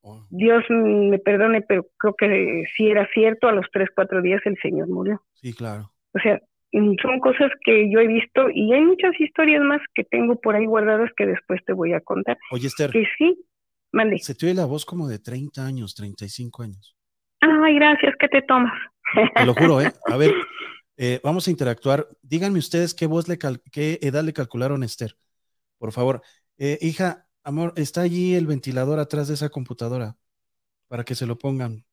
Oh. 0.00 0.26
Dios 0.30 0.64
me 0.70 1.18
perdone, 1.18 1.62
pero 1.62 1.86
creo 1.98 2.14
que 2.14 2.64
si 2.76 2.88
era 2.88 3.08
cierto, 3.12 3.48
a 3.48 3.52
los 3.52 3.66
tres, 3.72 3.88
cuatro 3.94 4.22
días 4.22 4.40
el 4.44 4.56
Señor 4.60 4.88
murió. 4.88 5.22
Sí, 5.34 5.54
claro. 5.54 5.90
O 6.14 6.18
sea, 6.18 6.40
son 6.72 7.20
cosas 7.20 7.50
que 7.64 7.90
yo 7.90 8.00
he 8.00 8.06
visto 8.06 8.50
y 8.52 8.72
hay 8.72 8.82
muchas 8.82 9.18
historias 9.18 9.62
más 9.62 9.80
que 9.94 10.04
tengo 10.04 10.36
por 10.40 10.54
ahí 10.54 10.66
guardadas 10.66 11.10
que 11.16 11.26
después 11.26 11.64
te 11.64 11.72
voy 11.72 11.92
a 11.92 12.00
contar. 12.00 12.38
Oye, 12.50 12.66
Esther. 12.66 12.90
Que 12.90 13.04
sí, 13.16 13.44
mande. 13.92 14.18
Se 14.18 14.34
te 14.34 14.46
oye 14.46 14.54
la 14.54 14.66
voz 14.66 14.84
como 14.84 15.08
de 15.08 15.18
30 15.18 15.64
años, 15.64 15.94
35 15.94 16.62
años. 16.62 16.96
Ay, 17.40 17.74
gracias, 17.76 18.14
¿qué 18.18 18.28
te 18.28 18.42
tomas? 18.42 18.72
Te 19.34 19.46
lo 19.46 19.54
juro, 19.54 19.80
¿eh? 19.82 19.92
A 20.06 20.16
ver, 20.16 20.32
eh, 20.96 21.20
vamos 21.22 21.46
a 21.48 21.50
interactuar. 21.50 22.08
Díganme 22.22 22.58
ustedes 22.58 22.94
qué 22.94 23.06
voz 23.06 23.28
le 23.28 23.38
qué 23.72 23.98
edad 24.02 24.24
le 24.24 24.32
calcularon 24.32 24.82
a 24.82 24.86
Esther. 24.86 25.16
Por 25.78 25.92
favor. 25.92 26.22
Eh, 26.58 26.78
hija, 26.80 27.26
amor, 27.44 27.72
está 27.76 28.02
allí 28.02 28.34
el 28.34 28.46
ventilador 28.46 28.98
atrás 28.98 29.28
de 29.28 29.34
esa 29.34 29.48
computadora 29.48 30.16
para 30.88 31.04
que 31.04 31.14
se 31.14 31.26
lo 31.26 31.38
pongan. 31.38 31.84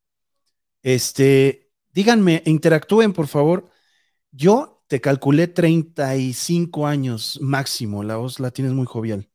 Este, 0.81 1.69
díganme, 1.91 2.41
interactúen, 2.45 3.13
por 3.13 3.27
favor. 3.27 3.69
Yo 4.35 4.83
te 4.87 4.99
calculé 4.99 5.47
35 5.47 6.87
años 6.87 7.39
máximo. 7.41 8.03
La 8.03 8.17
voz 8.17 8.39
la 8.39 8.51
tienes 8.51 8.73
muy 8.73 8.85
jovial. 8.85 9.27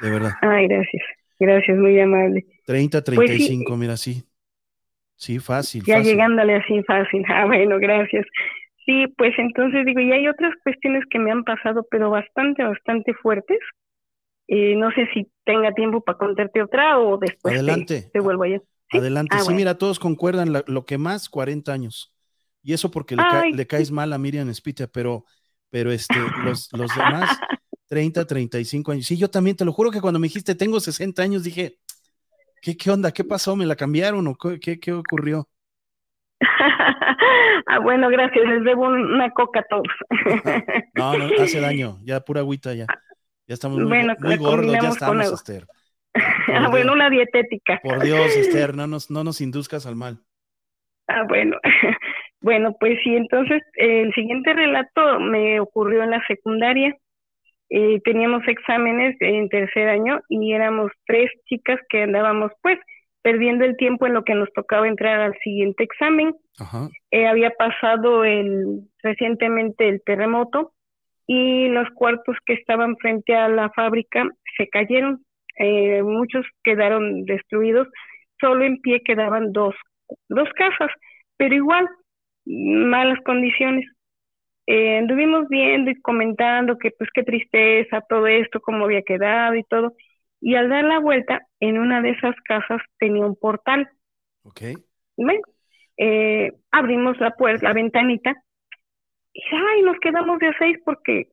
De 0.00 0.10
verdad. 0.10 0.32
Ay, 0.40 0.68
gracias. 0.68 1.02
Gracias, 1.40 1.76
muy 1.76 1.98
amable. 1.98 2.46
30, 2.66 3.02
35, 3.02 3.64
pues 3.66 3.80
mira, 3.80 3.96
sí. 3.96 4.22
Sí, 5.16 5.40
fácil. 5.40 5.82
Ya 5.84 5.98
llegándole 6.00 6.54
así 6.54 6.82
fácil. 6.84 7.24
Ah, 7.28 7.46
bueno, 7.46 7.78
gracias. 7.78 8.24
Sí, 8.84 9.06
pues 9.16 9.32
entonces 9.38 9.84
digo, 9.84 10.00
y 10.00 10.12
hay 10.12 10.28
otras 10.28 10.54
cuestiones 10.62 11.04
que 11.10 11.18
me 11.18 11.30
han 11.30 11.44
pasado, 11.44 11.86
pero 11.90 12.10
bastante, 12.10 12.62
bastante 12.62 13.14
fuertes. 13.14 13.58
Eh, 14.48 14.76
no 14.76 14.90
sé 14.92 15.08
si 15.14 15.28
tenga 15.44 15.72
tiempo 15.72 16.00
para 16.00 16.18
contarte 16.18 16.62
otra 16.62 16.98
o 16.98 17.18
después 17.18 17.54
Adelante. 17.54 18.10
Te, 18.12 18.20
vuelvo 18.20 18.44
allá. 18.44 18.60
Adelante. 18.90 19.36
Ah, 19.36 19.40
sí, 19.40 19.54
mira, 19.54 19.78
todos 19.78 19.98
concuerdan 19.98 20.52
lo 20.66 20.84
que 20.84 20.98
más 20.98 21.28
40 21.28 21.72
años. 21.72 22.11
Y 22.62 22.72
eso 22.72 22.90
porque 22.90 23.16
le, 23.16 23.66
caes 23.66 23.90
mal 23.90 24.12
a 24.12 24.18
Miriam 24.18 24.52
Spitia, 24.52 24.86
pero, 24.86 25.24
pero 25.70 25.90
este, 25.90 26.14
los, 26.44 26.68
los 26.72 26.94
demás 26.94 27.38
30, 27.88 28.24
35 28.26 28.92
años. 28.92 29.06
Sí, 29.06 29.16
yo 29.16 29.28
también 29.28 29.56
te 29.56 29.64
lo 29.64 29.72
juro 29.72 29.90
que 29.90 30.00
cuando 30.00 30.20
me 30.20 30.26
dijiste 30.26 30.54
tengo 30.54 30.80
60 30.80 31.22
años 31.22 31.42
dije, 31.42 31.78
¿Qué, 32.62 32.76
¿Qué 32.76 32.90
onda? 32.92 33.10
¿Qué 33.10 33.24
pasó? 33.24 33.56
¿Me 33.56 33.66
la 33.66 33.74
cambiaron 33.74 34.24
o 34.28 34.36
qué, 34.36 34.78
qué 34.78 34.92
ocurrió? 34.92 35.48
ah, 37.66 37.80
bueno, 37.80 38.08
gracias. 38.08 38.46
Les 38.46 38.62
debo 38.62 38.86
una 38.86 39.30
coca 39.30 39.60
a 39.60 39.64
todos. 39.64 39.88
no, 40.94 41.18
no, 41.18 41.42
hace 41.42 41.60
daño. 41.60 41.98
Ya 42.04 42.20
pura 42.20 42.40
agüita 42.40 42.72
ya. 42.72 42.86
Ya 43.48 43.54
estamos 43.54 43.78
muy, 43.78 43.88
bueno, 43.88 44.14
muy 44.20 44.36
gordos, 44.36 44.72
ya 44.80 44.88
estamos, 44.88 45.32
Esther. 45.32 45.66
ah, 46.14 46.68
bueno, 46.70 46.92
una 46.92 47.10
dietética. 47.10 47.80
Por 47.82 48.00
Dios, 48.00 48.36
Esther, 48.36 48.76
no 48.76 48.86
nos, 48.86 49.10
no 49.10 49.24
nos 49.24 49.40
induzcas 49.40 49.84
al 49.84 49.96
mal. 49.96 50.20
Ah, 51.08 51.24
bueno. 51.28 51.56
Bueno, 52.42 52.76
pues 52.78 52.98
sí, 53.04 53.14
entonces 53.14 53.62
el 53.74 54.12
siguiente 54.14 54.52
relato 54.52 55.20
me 55.20 55.60
ocurrió 55.60 56.02
en 56.02 56.10
la 56.10 56.22
secundaria. 56.26 56.96
Eh, 57.70 58.00
teníamos 58.04 58.46
exámenes 58.46 59.16
en 59.20 59.48
tercer 59.48 59.88
año 59.88 60.20
y 60.28 60.52
éramos 60.52 60.90
tres 61.06 61.30
chicas 61.46 61.80
que 61.88 62.02
andábamos 62.02 62.52
pues 62.60 62.78
perdiendo 63.22 63.64
el 63.64 63.76
tiempo 63.76 64.06
en 64.06 64.14
lo 64.14 64.24
que 64.24 64.34
nos 64.34 64.52
tocaba 64.52 64.88
entrar 64.88 65.20
al 65.20 65.38
siguiente 65.42 65.84
examen. 65.84 66.34
Eh, 67.12 67.26
había 67.26 67.50
pasado 67.50 68.24
el, 68.24 68.80
recientemente 69.02 69.88
el 69.88 70.02
terremoto 70.04 70.72
y 71.26 71.68
los 71.68 71.88
cuartos 71.90 72.36
que 72.44 72.54
estaban 72.54 72.96
frente 72.96 73.34
a 73.34 73.48
la 73.48 73.70
fábrica 73.70 74.28
se 74.56 74.68
cayeron. 74.68 75.24
Eh, 75.58 76.02
muchos 76.02 76.44
quedaron 76.64 77.24
destruidos, 77.24 77.86
solo 78.40 78.64
en 78.64 78.80
pie 78.80 79.02
quedaban 79.04 79.52
dos, 79.52 79.74
dos 80.28 80.48
casas, 80.54 80.90
pero 81.36 81.54
igual, 81.54 81.88
malas 82.44 83.18
condiciones. 83.24 83.86
Eh, 84.66 84.98
anduvimos 84.98 85.48
viendo 85.48 85.90
y 85.90 86.00
comentando 86.00 86.78
que 86.78 86.90
pues 86.92 87.10
qué 87.12 87.22
tristeza 87.22 88.00
todo 88.08 88.26
esto, 88.26 88.60
cómo 88.60 88.84
había 88.84 89.02
quedado 89.02 89.54
y 89.54 89.64
todo. 89.64 89.94
Y 90.40 90.54
al 90.54 90.68
dar 90.68 90.84
la 90.84 90.98
vuelta, 90.98 91.42
en 91.60 91.78
una 91.78 92.02
de 92.02 92.10
esas 92.10 92.34
casas 92.44 92.80
tenía 92.98 93.24
un 93.24 93.36
portal. 93.36 93.88
Ok. 94.44 94.60
Bueno, 95.16 95.40
eh, 95.96 96.52
abrimos 96.70 97.18
la 97.18 97.32
puerta, 97.32 97.68
la 97.68 97.74
ventanita, 97.74 98.34
y 99.32 99.42
ay, 99.50 99.82
nos 99.82 99.98
quedamos 100.00 100.38
de 100.38 100.52
seis 100.58 100.78
porque 100.84 101.28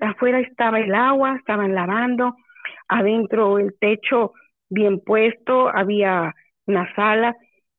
afuera 0.00 0.40
estaba 0.40 0.80
el 0.80 0.94
agua, 0.94 1.36
estaban 1.36 1.74
lavando, 1.74 2.34
adentro 2.88 3.58
el 3.58 3.76
techo 3.78 4.32
bien 4.70 5.00
puesto, 5.00 5.68
había 5.68 6.34
una 6.66 6.94
sala, 6.94 7.36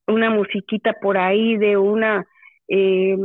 una 0.07 0.29
musiquita 0.29 0.93
por 1.01 1.17
ahí 1.17 1.57
de 1.57 1.77
una, 1.77 2.25
eh, 2.67 3.15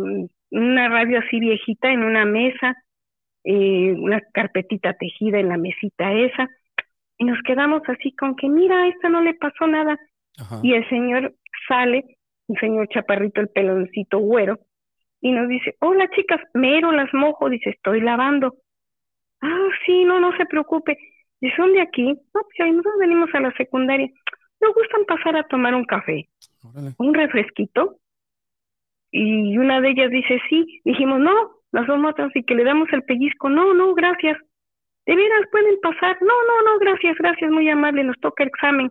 una 0.50 0.88
radio 0.88 1.18
así 1.20 1.40
viejita 1.40 1.90
en 1.90 2.02
una 2.02 2.24
mesa, 2.24 2.76
eh, 3.44 3.92
una 3.92 4.20
carpetita 4.32 4.94
tejida 4.94 5.38
en 5.38 5.48
la 5.48 5.56
mesita 5.56 6.12
esa, 6.12 6.48
y 7.18 7.24
nos 7.24 7.40
quedamos 7.42 7.82
así 7.88 8.14
con 8.14 8.36
que, 8.36 8.48
mira, 8.48 8.82
a 8.82 8.88
esta 8.88 9.08
no 9.08 9.20
le 9.20 9.34
pasó 9.34 9.66
nada. 9.66 9.98
Y 10.62 10.74
el 10.74 10.88
señor 10.88 11.34
sale, 11.66 12.04
el 12.46 12.60
señor 12.60 12.88
chaparrito, 12.88 13.40
el 13.40 13.48
peloncito 13.48 14.18
güero, 14.18 14.60
y 15.20 15.32
nos 15.32 15.48
dice, 15.48 15.74
hola 15.80 16.08
chicas, 16.14 16.40
mero 16.54 16.92
las 16.92 17.12
mojo, 17.12 17.50
dice, 17.50 17.70
estoy 17.70 18.00
lavando. 18.00 18.54
Ah, 19.40 19.68
sí, 19.84 20.04
no, 20.04 20.20
no 20.20 20.36
se 20.36 20.46
preocupe. 20.46 20.96
¿Y 21.40 21.50
son 21.50 21.72
de 21.72 21.80
aquí? 21.80 22.04
No, 22.04 22.42
pues 22.42 22.60
ahí 22.60 22.70
nosotros 22.70 22.94
venimos 23.00 23.28
a 23.34 23.40
la 23.40 23.52
secundaria. 23.56 24.08
Nos 24.60 24.74
gustan 24.74 25.04
pasar 25.06 25.36
a 25.36 25.44
tomar 25.44 25.74
un 25.74 25.84
café, 25.84 26.28
un 26.98 27.14
refresquito. 27.14 27.96
Y 29.10 29.56
una 29.56 29.80
de 29.80 29.90
ellas 29.90 30.10
dice, 30.10 30.40
sí. 30.48 30.80
Dijimos, 30.84 31.20
no, 31.20 31.32
las 31.72 31.86
dos 31.86 31.98
otras 32.04 32.34
y 32.34 32.44
que 32.44 32.54
le 32.54 32.64
damos 32.64 32.88
el 32.92 33.02
pellizco. 33.02 33.48
No, 33.48 33.74
no, 33.74 33.94
gracias. 33.94 34.38
¿De 35.06 35.16
veras 35.16 35.48
pueden 35.50 35.80
pasar? 35.80 36.18
No, 36.20 36.26
no, 36.26 36.70
no, 36.70 36.78
gracias, 36.80 37.16
gracias, 37.16 37.50
muy 37.50 37.68
amable, 37.70 38.04
nos 38.04 38.20
toca 38.20 38.42
el 38.42 38.50
examen. 38.50 38.90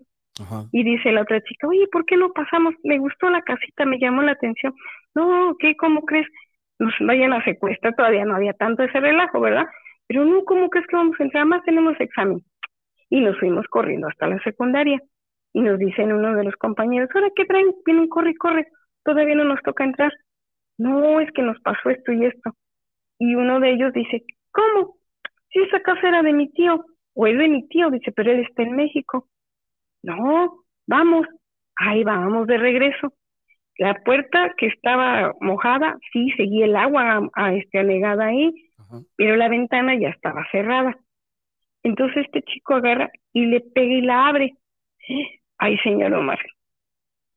Y 0.71 0.83
dice 0.83 1.11
la 1.11 1.21
otra 1.21 1.41
chica, 1.41 1.67
oye, 1.67 1.87
¿por 1.91 2.05
qué 2.05 2.15
no 2.15 2.31
pasamos? 2.31 2.73
Me 2.83 2.97
gustó 2.97 3.29
la 3.29 3.41
casita, 3.41 3.85
me 3.85 3.99
llamó 3.99 4.21
la 4.21 4.31
atención. 4.31 4.73
No, 5.15 5.55
¿qué? 5.59 5.75
¿Cómo 5.75 6.01
crees? 6.05 6.27
Nos 6.79 6.93
vayan 6.99 7.33
a 7.33 7.43
secuestrar, 7.43 7.95
todavía 7.95 8.25
no 8.25 8.35
había 8.35 8.53
tanto 8.53 8.83
ese 8.83 8.99
relajo, 8.99 9.39
¿verdad? 9.39 9.65
Pero 10.07 10.25
no, 10.25 10.43
¿cómo 10.43 10.69
crees 10.69 10.87
que 10.87 10.95
vamos 10.95 11.19
a 11.19 11.23
entrar? 11.23 11.45
Más 11.45 11.63
tenemos 11.63 11.99
examen. 11.99 12.41
Y 13.09 13.21
nos 13.21 13.37
fuimos 13.39 13.65
corriendo 13.67 14.07
hasta 14.07 14.27
la 14.27 14.39
secundaria. 14.39 15.01
Y 15.53 15.61
nos 15.61 15.79
dicen 15.79 16.11
uno 16.11 16.35
de 16.35 16.43
los 16.43 16.55
compañeros, 16.55 17.09
¿ahora 17.13 17.29
qué 17.35 17.45
traen? 17.45 17.73
Vienen, 17.85 18.07
corre, 18.09 18.35
corre. 18.35 18.67
Todavía 19.07 19.35
no 19.35 19.45
nos 19.45 19.61
toca 19.61 19.85
entrar. 19.85 20.11
No, 20.77 21.21
es 21.21 21.31
que 21.31 21.41
nos 21.41 21.57
pasó 21.61 21.89
esto 21.89 22.11
y 22.11 22.25
esto. 22.25 22.51
Y 23.17 23.35
uno 23.35 23.61
de 23.61 23.71
ellos 23.71 23.93
dice, 23.93 24.25
¿cómo? 24.51 24.97
Si 25.49 25.59
esa 25.59 25.79
casa 25.79 26.09
era 26.09 26.21
de 26.23 26.33
mi 26.33 26.49
tío, 26.49 26.83
o 27.13 27.25
es 27.25 27.37
de 27.37 27.47
mi 27.47 27.65
tío, 27.69 27.89
dice, 27.89 28.11
pero 28.11 28.33
él 28.33 28.41
está 28.41 28.63
en 28.63 28.75
México. 28.75 29.29
No, 30.03 30.65
vamos. 30.87 31.25
Ahí 31.77 32.03
vamos 32.03 32.47
de 32.47 32.57
regreso. 32.57 33.13
La 33.77 33.93
puerta 34.03 34.53
que 34.57 34.67
estaba 34.67 35.33
mojada, 35.39 35.95
sí, 36.11 36.29
seguía 36.31 36.65
el 36.65 36.75
agua 36.75 37.29
a, 37.33 37.53
este, 37.53 37.79
anegada 37.79 38.25
ahí, 38.25 38.51
pero 39.15 39.37
la 39.37 39.47
ventana 39.47 39.95
ya 39.95 40.09
estaba 40.09 40.45
cerrada. 40.51 40.97
Entonces 41.81 42.25
este 42.25 42.41
chico 42.41 42.75
agarra 42.75 43.09
y 43.31 43.45
le 43.45 43.61
pega 43.61 43.93
y 43.93 44.01
la 44.01 44.27
abre. 44.27 44.53
Ay, 45.59 45.77
señor 45.77 46.13
Omar, 46.13 46.39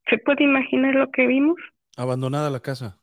¿se 0.09 0.17
puede 0.17 0.43
imaginar 0.43 0.95
lo 0.95 1.11
que 1.11 1.27
vimos? 1.27 1.57
Abandonada 1.97 2.49
la 2.49 2.61
casa. 2.61 2.97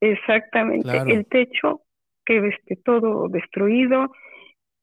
Exactamente, 0.00 0.96
el 1.06 1.26
techo 1.26 1.82
que 2.24 2.38
este 2.48 2.76
todo 2.76 3.28
destruido, 3.28 4.10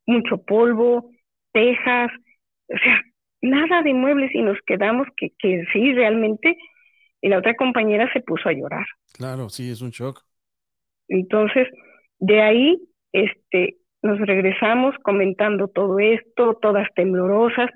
mucho 0.05 0.37
polvo, 0.43 1.11
tejas, 1.51 2.11
o 2.67 2.77
sea, 2.77 3.01
nada 3.41 3.81
de 3.81 3.93
muebles 3.93 4.33
y 4.33 4.41
nos 4.41 4.57
quedamos 4.65 5.07
que, 5.17 5.31
que 5.37 5.65
sí, 5.73 5.93
realmente 5.93 6.57
y 7.21 7.29
la 7.29 7.39
otra 7.39 7.55
compañera 7.55 8.11
se 8.13 8.21
puso 8.21 8.49
a 8.49 8.53
llorar. 8.53 8.85
Claro, 9.13 9.49
sí, 9.49 9.69
es 9.69 9.81
un 9.81 9.91
shock. 9.91 10.23
Entonces, 11.07 11.67
de 12.19 12.41
ahí, 12.41 12.81
este, 13.11 13.77
nos 14.01 14.19
regresamos 14.19 14.95
comentando 15.03 15.67
todo 15.67 15.99
esto, 15.99 16.57
todas 16.61 16.87
temblorosas, 16.95 17.69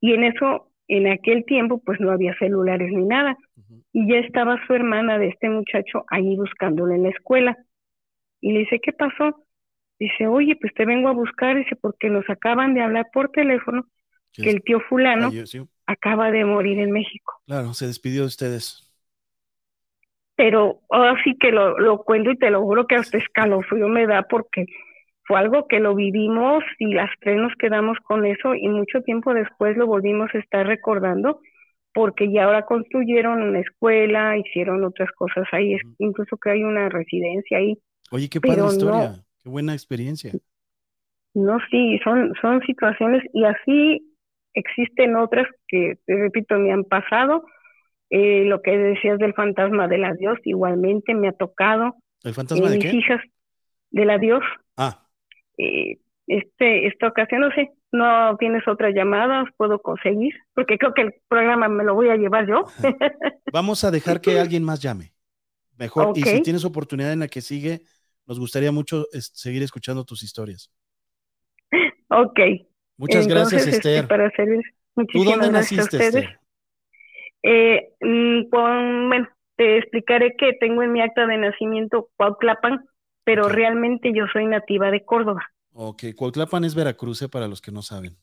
y 0.00 0.12
en 0.12 0.24
eso, 0.24 0.70
en 0.88 1.06
aquel 1.08 1.44
tiempo, 1.44 1.80
pues 1.84 2.00
no 2.00 2.10
había 2.12 2.36
celulares 2.38 2.90
ni 2.92 3.04
nada. 3.04 3.36
Y 3.92 4.08
ya 4.10 4.18
estaba 4.18 4.58
su 4.66 4.74
hermana 4.74 5.18
de 5.18 5.28
este 5.28 5.48
muchacho 5.48 6.04
ahí 6.08 6.36
buscándolo 6.36 6.94
en 6.94 7.04
la 7.04 7.10
escuela. 7.10 7.56
Y 8.40 8.52
le 8.52 8.60
dice, 8.60 8.80
¿qué 8.80 8.92
pasó? 8.92 9.44
Dice, 9.98 10.26
oye, 10.26 10.56
pues 10.60 10.74
te 10.74 10.84
vengo 10.84 11.08
a 11.08 11.12
buscar, 11.12 11.56
dice, 11.56 11.76
porque 11.76 12.10
nos 12.10 12.28
acaban 12.28 12.74
de 12.74 12.82
hablar 12.82 13.06
por 13.12 13.30
teléfono 13.30 13.86
que 14.32 14.50
el 14.50 14.62
tío 14.62 14.80
fulano 14.80 15.32
acaba 15.86 16.30
de 16.30 16.44
morir 16.44 16.78
en 16.80 16.90
México. 16.90 17.34
Claro, 17.46 17.74
se 17.74 17.86
despidió 17.86 18.22
de 18.22 18.26
ustedes 18.28 18.90
pero 20.36 20.80
ahora 20.90 21.16
sí 21.22 21.36
que 21.38 21.52
lo, 21.52 21.78
lo 21.78 21.98
cuento 22.02 22.30
y 22.30 22.36
te 22.38 22.50
lo 22.50 22.62
juro 22.62 22.86
que 22.86 22.96
hasta 22.96 23.18
escalofrío 23.18 23.88
me 23.88 24.06
da 24.06 24.22
porque 24.22 24.66
fue 25.26 25.38
algo 25.38 25.66
que 25.68 25.80
lo 25.80 25.94
vivimos 25.94 26.62
y 26.78 26.92
las 26.94 27.10
tres 27.20 27.38
nos 27.38 27.52
quedamos 27.58 27.98
con 28.04 28.26
eso 28.26 28.54
y 28.54 28.68
mucho 28.68 29.00
tiempo 29.02 29.32
después 29.32 29.76
lo 29.76 29.86
volvimos 29.86 30.28
a 30.34 30.38
estar 30.38 30.66
recordando 30.66 31.40
porque 31.94 32.30
ya 32.30 32.44
ahora 32.44 32.66
construyeron 32.66 33.42
una 33.42 33.60
escuela, 33.60 34.36
hicieron 34.36 34.84
otras 34.84 35.10
cosas 35.12 35.46
ahí, 35.52 35.76
incluso 35.98 36.36
que 36.36 36.50
hay 36.50 36.64
una 36.64 36.88
residencia 36.88 37.58
ahí. 37.58 37.78
Oye, 38.10 38.28
qué 38.28 38.40
padre 38.40 38.66
historia, 38.66 39.14
qué 39.42 39.48
buena 39.48 39.72
experiencia. 39.72 40.32
No, 41.34 41.58
sí, 41.70 41.98
son, 42.02 42.32
son 42.40 42.60
situaciones 42.62 43.22
y 43.32 43.44
así 43.44 44.16
existen 44.54 45.16
otras 45.16 45.46
que, 45.68 45.98
te 46.04 46.16
repito, 46.16 46.58
me 46.58 46.72
han 46.72 46.84
pasado 46.84 47.44
eh, 48.10 48.44
lo 48.44 48.60
que 48.60 48.76
decías 48.76 49.18
del 49.18 49.34
fantasma 49.34 49.88
del 49.88 50.04
adiós, 50.04 50.38
igualmente 50.44 51.14
me 51.14 51.28
ha 51.28 51.32
tocado. 51.32 51.96
¿El 52.22 52.34
fantasma 52.34 52.70
de 52.70 52.78
mis 52.78 52.94
hijas 52.94 53.20
del 53.90 54.10
adiós. 54.10 54.42
Ah. 54.76 55.03
Eh, 55.58 55.98
este, 56.26 56.86
esta 56.86 57.08
ocasión, 57.08 57.42
no 57.42 57.50
sé, 57.50 57.70
no 57.92 58.36
tienes 58.38 58.66
otras 58.66 58.94
llamadas, 58.94 59.46
puedo 59.56 59.80
conseguir, 59.80 60.34
porque 60.54 60.78
creo 60.78 60.94
que 60.94 61.02
el 61.02 61.14
programa 61.28 61.68
me 61.68 61.84
lo 61.84 61.94
voy 61.94 62.08
a 62.08 62.16
llevar 62.16 62.46
yo. 62.46 62.64
Vamos 63.52 63.84
a 63.84 63.90
dejar 63.90 64.20
que 64.20 64.38
alguien 64.38 64.64
más 64.64 64.80
llame. 64.80 65.12
Mejor, 65.76 66.16
y 66.16 66.22
si 66.22 66.42
tienes 66.42 66.64
oportunidad 66.64 67.12
en 67.12 67.20
la 67.20 67.28
que 67.28 67.40
sigue, 67.40 67.80
nos 68.26 68.38
gustaría 68.38 68.72
mucho 68.72 69.04
seguir 69.12 69.62
escuchando 69.62 70.04
tus 70.04 70.22
historias. 70.22 70.70
Ok. 72.08 72.40
Muchas 72.96 73.26
gracias, 73.26 73.66
este, 73.66 73.76
Esther. 73.76 74.08
para 74.08 74.30
servir. 74.30 74.62
¿Tú 75.12 75.24
dónde 75.24 75.50
naciste, 75.50 75.96
Esther? 75.96 76.38
Eh, 77.42 77.92
mm, 78.00 78.48
bueno, 78.50 79.28
te 79.56 79.78
explicaré 79.78 80.34
que 80.36 80.52
tengo 80.54 80.82
en 80.82 80.92
mi 80.92 81.00
acta 81.00 81.26
de 81.26 81.36
nacimiento 81.38 82.08
Cuauhtlapan, 82.16 82.84
pero 83.24 83.48
realmente 83.48 84.12
yo 84.14 84.26
soy 84.32 84.46
nativa 84.46 84.90
de 84.90 85.04
Córdoba. 85.04 85.42
Ok, 85.72 86.04
Cuauhtlapan 86.14 86.64
es 86.64 86.74
Veracruz, 86.74 87.22
eh, 87.22 87.28
para 87.28 87.48
los 87.48 87.60
que 87.60 87.72
no 87.72 87.82
saben. 87.82 88.16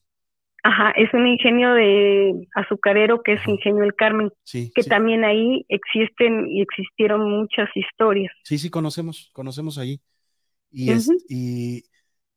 Ajá, 0.64 0.92
es 0.92 1.12
un 1.14 1.26
ingenio 1.26 1.74
de 1.74 2.48
azucarero 2.54 3.24
que 3.24 3.34
es 3.34 3.48
Ingenio 3.48 3.84
El 3.84 3.96
Carmen, 3.96 4.32
sí, 4.44 4.72
que 4.76 4.84
también 4.84 5.24
ahí 5.24 5.66
existen 5.70 6.48
y 6.48 6.62
existieron 6.62 7.28
muchas 7.30 7.68
historias. 7.76 8.32
Sí, 8.44 8.60
sí, 8.60 8.70
conocemos, 8.70 9.32
conocemos 9.34 9.80
allí. 9.80 10.00
Y, 10.70 10.92
es, 10.92 11.10
y 11.28 11.84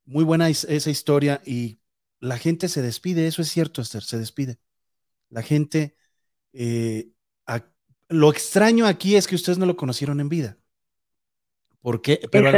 muy 0.07 0.25
buena 0.25 0.49
esa 0.49 0.91
historia 0.91 1.43
y 1.45 1.81
la 2.19 2.39
gente 2.39 2.69
se 2.69 2.81
despide, 2.81 3.27
eso 3.27 3.43
es 3.43 3.49
cierto, 3.49 3.83
Esther, 3.83 4.03
se 4.03 4.19
despide. 4.19 4.57
La 5.29 5.43
gente 5.43 5.95
eh, 6.55 7.09
lo 8.09 8.31
extraño 8.31 8.87
aquí 8.87 9.17
es 9.17 9.27
que 9.27 9.35
ustedes 9.35 9.59
no 9.59 9.67
lo 9.67 9.77
conocieron 9.77 10.21
en 10.21 10.29
vida. 10.29 10.59
¿Por 11.85 12.01
qué? 12.01 12.19
Pero 12.33 12.51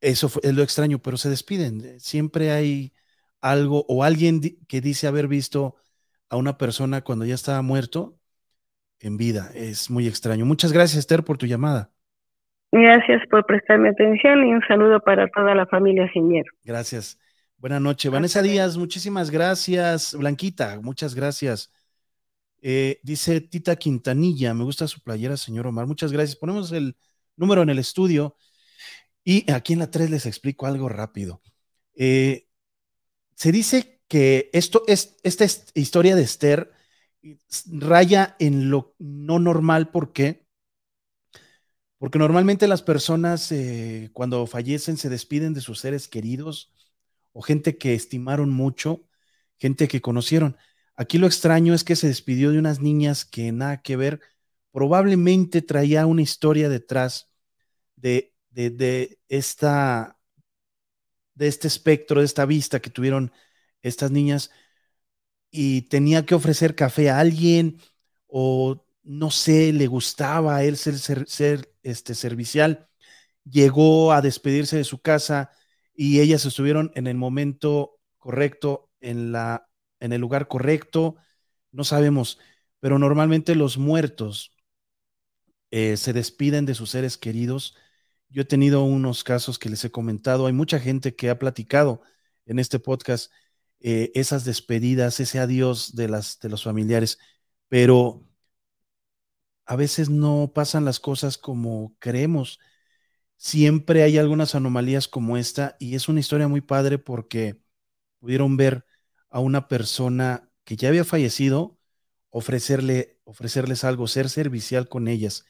eso 0.00 0.30
es 0.42 0.52
lo 0.52 0.64
extraño, 0.64 0.98
pero 0.98 1.16
se 1.16 1.30
despiden. 1.30 2.00
Siempre 2.00 2.50
hay 2.50 2.92
algo 3.40 3.84
o 3.88 4.02
alguien 4.02 4.40
que 4.66 4.80
dice 4.80 5.06
haber 5.06 5.28
visto 5.28 5.76
a 6.28 6.36
una 6.36 6.58
persona 6.58 7.02
cuando 7.02 7.24
ya 7.24 7.36
estaba 7.36 7.62
muerto 7.62 8.18
en 8.98 9.16
vida. 9.16 9.52
Es 9.54 9.90
muy 9.90 10.08
extraño. 10.08 10.44
Muchas 10.44 10.72
gracias, 10.72 10.98
Esther, 10.98 11.22
por 11.22 11.38
tu 11.38 11.46
llamada. 11.46 11.92
Gracias 12.72 13.22
por 13.30 13.46
prestarme 13.46 13.90
atención 13.90 14.44
y 14.44 14.52
un 14.52 14.62
saludo 14.66 14.98
para 14.98 15.28
toda 15.28 15.54
la 15.54 15.66
familia 15.66 16.10
Ciñero. 16.12 16.50
Gracias. 16.64 17.16
Buenas 17.58 17.80
noches. 17.80 18.10
Vanessa 18.10 18.42
Díaz, 18.42 18.76
muchísimas 18.76 19.30
gracias. 19.30 20.16
Blanquita, 20.18 20.80
muchas 20.82 21.14
gracias. 21.14 21.72
Eh, 22.60 22.98
dice 23.04 23.40
Tita 23.40 23.76
Quintanilla, 23.76 24.52
me 24.52 24.64
gusta 24.64 24.88
su 24.88 25.00
playera, 25.00 25.36
señor 25.36 25.68
Omar. 25.68 25.86
Muchas 25.86 26.10
gracias. 26.10 26.36
Ponemos 26.36 26.72
el 26.72 26.96
número 27.36 27.62
en 27.62 27.68
el 27.68 27.78
estudio 27.78 28.34
y 29.30 29.50
aquí 29.52 29.74
en 29.74 29.80
la 29.80 29.90
3 29.90 30.08
les 30.08 30.24
explico 30.24 30.64
algo 30.64 30.88
rápido. 30.88 31.42
Eh, 31.94 32.48
se 33.34 33.52
dice 33.52 34.00
que 34.08 34.48
esto 34.54 34.84
es, 34.86 35.18
esta 35.22 35.44
historia 35.74 36.16
de 36.16 36.22
Esther 36.22 36.72
raya 37.66 38.36
en 38.38 38.70
lo 38.70 38.94
no 38.98 39.38
normal. 39.38 39.90
¿Por 39.90 40.14
qué? 40.14 40.46
Porque 41.98 42.18
normalmente 42.18 42.66
las 42.68 42.80
personas 42.80 43.52
eh, 43.52 44.08
cuando 44.14 44.46
fallecen 44.46 44.96
se 44.96 45.10
despiden 45.10 45.52
de 45.52 45.60
sus 45.60 45.78
seres 45.78 46.08
queridos 46.08 46.72
o 47.34 47.42
gente 47.42 47.76
que 47.76 47.92
estimaron 47.92 48.48
mucho, 48.48 49.10
gente 49.58 49.88
que 49.88 50.00
conocieron. 50.00 50.56
Aquí 50.96 51.18
lo 51.18 51.26
extraño 51.26 51.74
es 51.74 51.84
que 51.84 51.96
se 51.96 52.08
despidió 52.08 52.50
de 52.50 52.60
unas 52.60 52.80
niñas 52.80 53.26
que 53.26 53.52
nada 53.52 53.82
que 53.82 53.96
ver, 53.96 54.22
probablemente 54.72 55.60
traía 55.60 56.06
una 56.06 56.22
historia 56.22 56.70
detrás 56.70 57.30
de, 57.94 58.32
de, 58.50 59.18
esta, 59.28 60.18
de 61.34 61.48
este 61.48 61.68
espectro, 61.68 62.20
de 62.20 62.26
esta 62.26 62.44
vista 62.46 62.80
que 62.80 62.90
tuvieron 62.90 63.32
estas 63.82 64.10
niñas 64.10 64.50
y 65.50 65.82
tenía 65.82 66.26
que 66.26 66.34
ofrecer 66.34 66.74
café 66.74 67.10
a 67.10 67.20
alguien 67.20 67.80
o 68.26 68.84
no 69.02 69.30
sé, 69.30 69.72
le 69.72 69.86
gustaba 69.86 70.62
él 70.64 70.76
ser, 70.76 70.98
ser, 71.28 71.72
este, 71.82 72.14
servicial, 72.14 72.88
llegó 73.44 74.12
a 74.12 74.22
despedirse 74.22 74.76
de 74.76 74.84
su 74.84 75.00
casa 75.00 75.50
y 75.94 76.20
ellas 76.20 76.44
estuvieron 76.44 76.92
en 76.94 77.06
el 77.06 77.16
momento 77.16 78.00
correcto, 78.18 78.90
en, 79.00 79.32
la, 79.32 79.68
en 80.00 80.12
el 80.12 80.20
lugar 80.20 80.48
correcto, 80.48 81.16
no 81.72 81.84
sabemos, 81.84 82.38
pero 82.80 82.98
normalmente 82.98 83.54
los 83.54 83.78
muertos 83.78 84.52
eh, 85.70 85.96
se 85.96 86.12
despiden 86.12 86.66
de 86.66 86.74
sus 86.74 86.90
seres 86.90 87.18
queridos. 87.18 87.76
Yo 88.30 88.42
he 88.42 88.44
tenido 88.44 88.82
unos 88.84 89.24
casos 89.24 89.58
que 89.58 89.70
les 89.70 89.84
he 89.84 89.90
comentado, 89.90 90.46
hay 90.46 90.52
mucha 90.52 90.78
gente 90.80 91.14
que 91.16 91.30
ha 91.30 91.38
platicado 91.38 92.02
en 92.46 92.58
este 92.58 92.78
podcast 92.78 93.32
eh, 93.80 94.10
esas 94.14 94.44
despedidas, 94.44 95.20
ese 95.20 95.38
adiós 95.38 95.94
de, 95.94 96.08
las, 96.08 96.38
de 96.40 96.48
los 96.48 96.64
familiares, 96.64 97.18
pero 97.68 98.24
a 99.66 99.76
veces 99.76 100.08
no 100.10 100.52
pasan 100.54 100.84
las 100.84 101.00
cosas 101.00 101.38
como 101.38 101.94
creemos. 101.98 102.58
Siempre 103.36 104.02
hay 104.02 104.18
algunas 104.18 104.54
anomalías 104.54 105.08
como 105.08 105.36
esta 105.36 105.76
y 105.80 105.94
es 105.94 106.08
una 106.08 106.20
historia 106.20 106.48
muy 106.48 106.60
padre 106.62 106.98
porque 106.98 107.60
pudieron 108.20 108.56
ver 108.56 108.86
a 109.30 109.40
una 109.40 109.68
persona 109.68 110.50
que 110.64 110.76
ya 110.76 110.88
había 110.88 111.04
fallecido 111.04 111.78
ofrecerle, 112.30 113.20
ofrecerles 113.24 113.84
algo, 113.84 114.08
ser 114.08 114.28
servicial 114.30 114.88
con 114.88 115.08
ellas. 115.08 115.46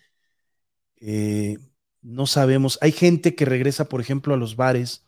Eh, 0.96 1.58
no 2.08 2.26
sabemos. 2.26 2.78
Hay 2.80 2.92
gente 2.92 3.34
que 3.34 3.44
regresa, 3.44 3.88
por 3.88 4.00
ejemplo, 4.00 4.34
a 4.34 4.36
los 4.38 4.56
bares, 4.56 5.06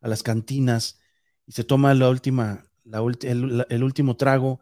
a 0.00 0.08
las 0.08 0.22
cantinas 0.22 1.00
y 1.46 1.52
se 1.52 1.64
toma 1.64 1.94
la 1.94 2.10
última, 2.10 2.66
el 2.84 3.82
último 3.82 4.16
trago, 4.16 4.60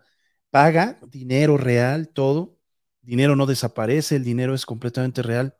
paga 0.50 0.98
dinero 1.08 1.56
real, 1.56 2.08
todo, 2.08 2.58
dinero 3.02 3.36
no 3.36 3.46
desaparece, 3.46 4.16
el 4.16 4.24
dinero 4.24 4.54
es 4.54 4.66
completamente 4.66 5.22
real, 5.22 5.56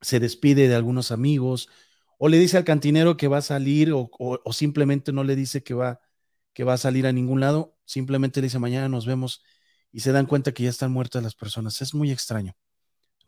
se 0.00 0.20
despide 0.20 0.68
de 0.68 0.74
algunos 0.74 1.12
amigos, 1.12 1.68
o 2.18 2.28
le 2.28 2.38
dice 2.38 2.56
al 2.56 2.64
cantinero 2.64 3.16
que 3.16 3.28
va 3.28 3.38
a 3.38 3.42
salir, 3.42 3.92
o, 3.92 4.40
simplemente 4.52 5.12
no 5.12 5.24
le 5.24 5.36
dice 5.36 5.62
que 5.62 5.74
va, 5.74 6.00
que 6.54 6.64
va 6.64 6.74
a 6.74 6.78
salir 6.78 7.06
a 7.06 7.12
ningún 7.12 7.40
lado, 7.40 7.76
simplemente 7.84 8.40
le 8.40 8.46
dice 8.46 8.58
mañana 8.58 8.88
nos 8.88 9.06
vemos 9.06 9.42
y 9.92 10.00
se 10.00 10.12
dan 10.12 10.26
cuenta 10.26 10.52
que 10.52 10.64
ya 10.64 10.70
están 10.70 10.92
muertas 10.92 11.22
las 11.22 11.34
personas. 11.34 11.82
Es 11.82 11.94
muy 11.94 12.10
extraño, 12.10 12.56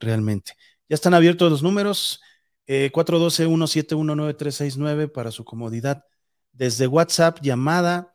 realmente. 0.01 0.55
Ya 0.89 0.95
están 0.95 1.15
abiertos 1.15 1.51
los 1.51 1.63
números, 1.63 2.21
eh, 2.67 2.91
412-171-9369 2.93 5.09
para 5.09 5.31
su 5.31 5.45
comodidad. 5.45 6.05
Desde 6.53 6.87
WhatsApp, 6.87 7.39
llamada, 7.43 8.15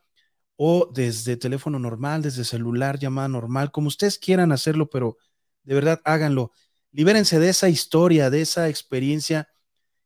o 0.56 0.90
desde 0.92 1.36
teléfono 1.36 1.78
normal, 1.78 2.22
desde 2.22 2.44
celular, 2.44 2.98
llamada 2.98 3.28
normal, 3.28 3.72
como 3.72 3.88
ustedes 3.88 4.18
quieran 4.18 4.52
hacerlo, 4.52 4.88
pero 4.88 5.16
de 5.64 5.74
verdad 5.74 6.00
háganlo. 6.04 6.52
Libérense 6.92 7.40
de 7.40 7.48
esa 7.48 7.68
historia, 7.68 8.30
de 8.30 8.42
esa 8.42 8.68
experiencia 8.68 9.48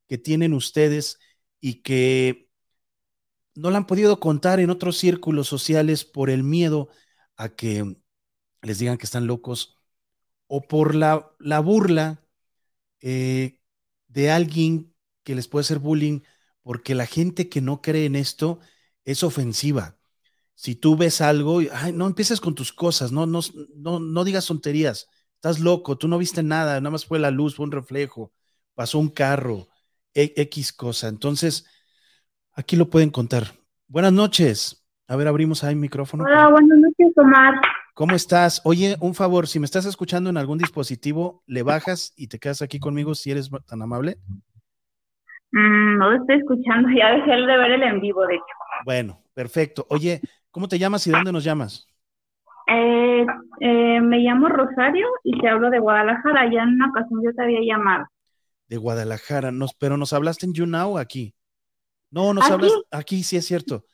que 0.08 0.18
tienen 0.18 0.54
ustedes 0.54 1.18
y 1.60 1.82
que 1.82 2.48
no 3.54 3.70
la 3.70 3.78
han 3.78 3.86
podido 3.86 4.20
contar 4.20 4.60
en 4.60 4.70
otros 4.70 4.96
círculos 4.96 5.48
sociales 5.48 6.04
por 6.04 6.30
el 6.30 6.44
miedo 6.44 6.88
a 7.36 7.50
que 7.50 7.96
les 8.62 8.78
digan 8.78 8.98
que 8.98 9.06
están 9.06 9.26
locos 9.26 9.78
o 10.46 10.62
por 10.62 10.94
la, 10.94 11.30
la 11.38 11.60
burla 11.60 12.24
eh, 13.00 13.60
de 14.08 14.30
alguien 14.30 14.94
que 15.24 15.34
les 15.34 15.48
puede 15.48 15.62
hacer 15.62 15.78
bullying, 15.78 16.20
porque 16.62 16.94
la 16.94 17.06
gente 17.06 17.48
que 17.48 17.60
no 17.60 17.82
cree 17.82 18.06
en 18.06 18.16
esto 18.16 18.60
es 19.04 19.22
ofensiva 19.22 19.98
si 20.58 20.74
tú 20.74 20.96
ves 20.96 21.20
algo, 21.20 21.60
ay, 21.72 21.92
no 21.92 22.08
empieces 22.08 22.40
con 22.40 22.56
tus 22.56 22.72
cosas, 22.72 23.12
no, 23.12 23.26
no, 23.26 23.38
no, 23.76 24.00
no 24.00 24.24
digas 24.24 24.44
tonterías, 24.44 25.08
estás 25.36 25.60
loco, 25.60 25.96
tú 25.96 26.08
no 26.08 26.18
viste 26.18 26.42
nada, 26.42 26.80
nada 26.80 26.90
más 26.90 27.06
fue 27.06 27.20
la 27.20 27.30
luz, 27.30 27.54
fue 27.54 27.64
un 27.64 27.70
reflejo, 27.70 28.32
pasó 28.74 28.98
un 28.98 29.08
carro, 29.08 29.68
e, 30.12 30.32
X 30.34 30.72
cosa. 30.72 31.06
Entonces, 31.06 31.64
aquí 32.54 32.74
lo 32.74 32.90
pueden 32.90 33.10
contar. 33.10 33.44
Buenas 33.86 34.12
noches. 34.12 34.84
A 35.06 35.14
ver, 35.14 35.28
abrimos 35.28 35.62
ahí 35.62 35.74
el 35.74 35.78
micrófono. 35.78 36.24
Hola, 36.24 36.48
buenas 36.48 36.76
noches, 36.76 37.16
Omar. 37.16 37.54
¿Cómo 37.98 38.14
estás? 38.14 38.62
Oye, 38.64 38.96
un 39.00 39.14
favor, 39.14 39.46
si 39.46 39.58
me 39.58 39.66
estás 39.66 39.84
escuchando 39.84 40.30
en 40.30 40.38
algún 40.38 40.56
dispositivo, 40.56 41.42
le 41.46 41.62
bajas 41.62 42.14
y 42.16 42.28
te 42.28 42.38
quedas 42.38 42.62
aquí 42.62 42.78
conmigo 42.78 43.14
si 43.14 43.30
eres 43.32 43.50
tan 43.66 43.82
amable. 43.82 44.16
Mm, 45.52 45.98
no 45.98 46.10
lo 46.12 46.16
estoy 46.20 46.36
escuchando, 46.36 46.88
ya 46.96 47.10
dejé 47.10 47.32
de 47.32 47.58
ver 47.58 47.72
el 47.72 47.82
en 47.82 48.00
vivo, 48.00 48.26
de 48.26 48.36
hecho. 48.36 48.44
Bueno, 48.84 49.20
perfecto. 49.34 49.84
Oye, 49.90 50.20
¿Cómo 50.50 50.66
te 50.66 50.78
llamas 50.78 51.06
y 51.06 51.10
dónde 51.10 51.30
nos 51.30 51.44
llamas? 51.44 51.86
Eh, 52.66 53.26
eh, 53.60 54.00
me 54.00 54.18
llamo 54.18 54.48
Rosario 54.48 55.06
y 55.22 55.38
te 55.38 55.48
hablo 55.48 55.70
de 55.70 55.78
Guadalajara. 55.78 56.52
Ya 56.52 56.62
en 56.62 56.70
una 56.70 56.88
ocasión 56.88 57.22
yo 57.22 57.32
te 57.32 57.42
había 57.42 57.60
llamado. 57.62 58.06
De 58.66 58.76
Guadalajara, 58.76 59.52
nos, 59.52 59.74
pero 59.74 59.96
nos 59.96 60.12
hablaste 60.12 60.46
en 60.46 60.54
YouNow 60.54 60.98
aquí. 60.98 61.34
No, 62.10 62.34
nos 62.34 62.50
hablas 62.50 62.72
aquí, 62.90 63.22
sí 63.22 63.36
es 63.36 63.46
cierto. 63.46 63.84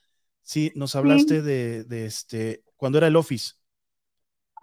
Sí, 0.43 0.73
nos 0.75 0.95
hablaste 0.97 1.43
De, 1.43 1.85
de, 1.85 2.07
este, 2.07 2.63
cuando 2.77 2.99
era 2.99 3.09
el 3.09 3.17
Office. 3.17 3.55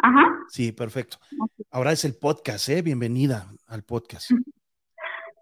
Ajá. 0.01 0.39
Sí, 0.47 0.71
perfecto. 0.71 1.17
Ahora 1.71 1.91
es 1.91 2.03
el 2.05 2.15
podcast, 2.15 2.69
¿eh? 2.69 2.81
Bienvenida 2.81 3.45
al 3.67 3.83
podcast. 3.83 4.31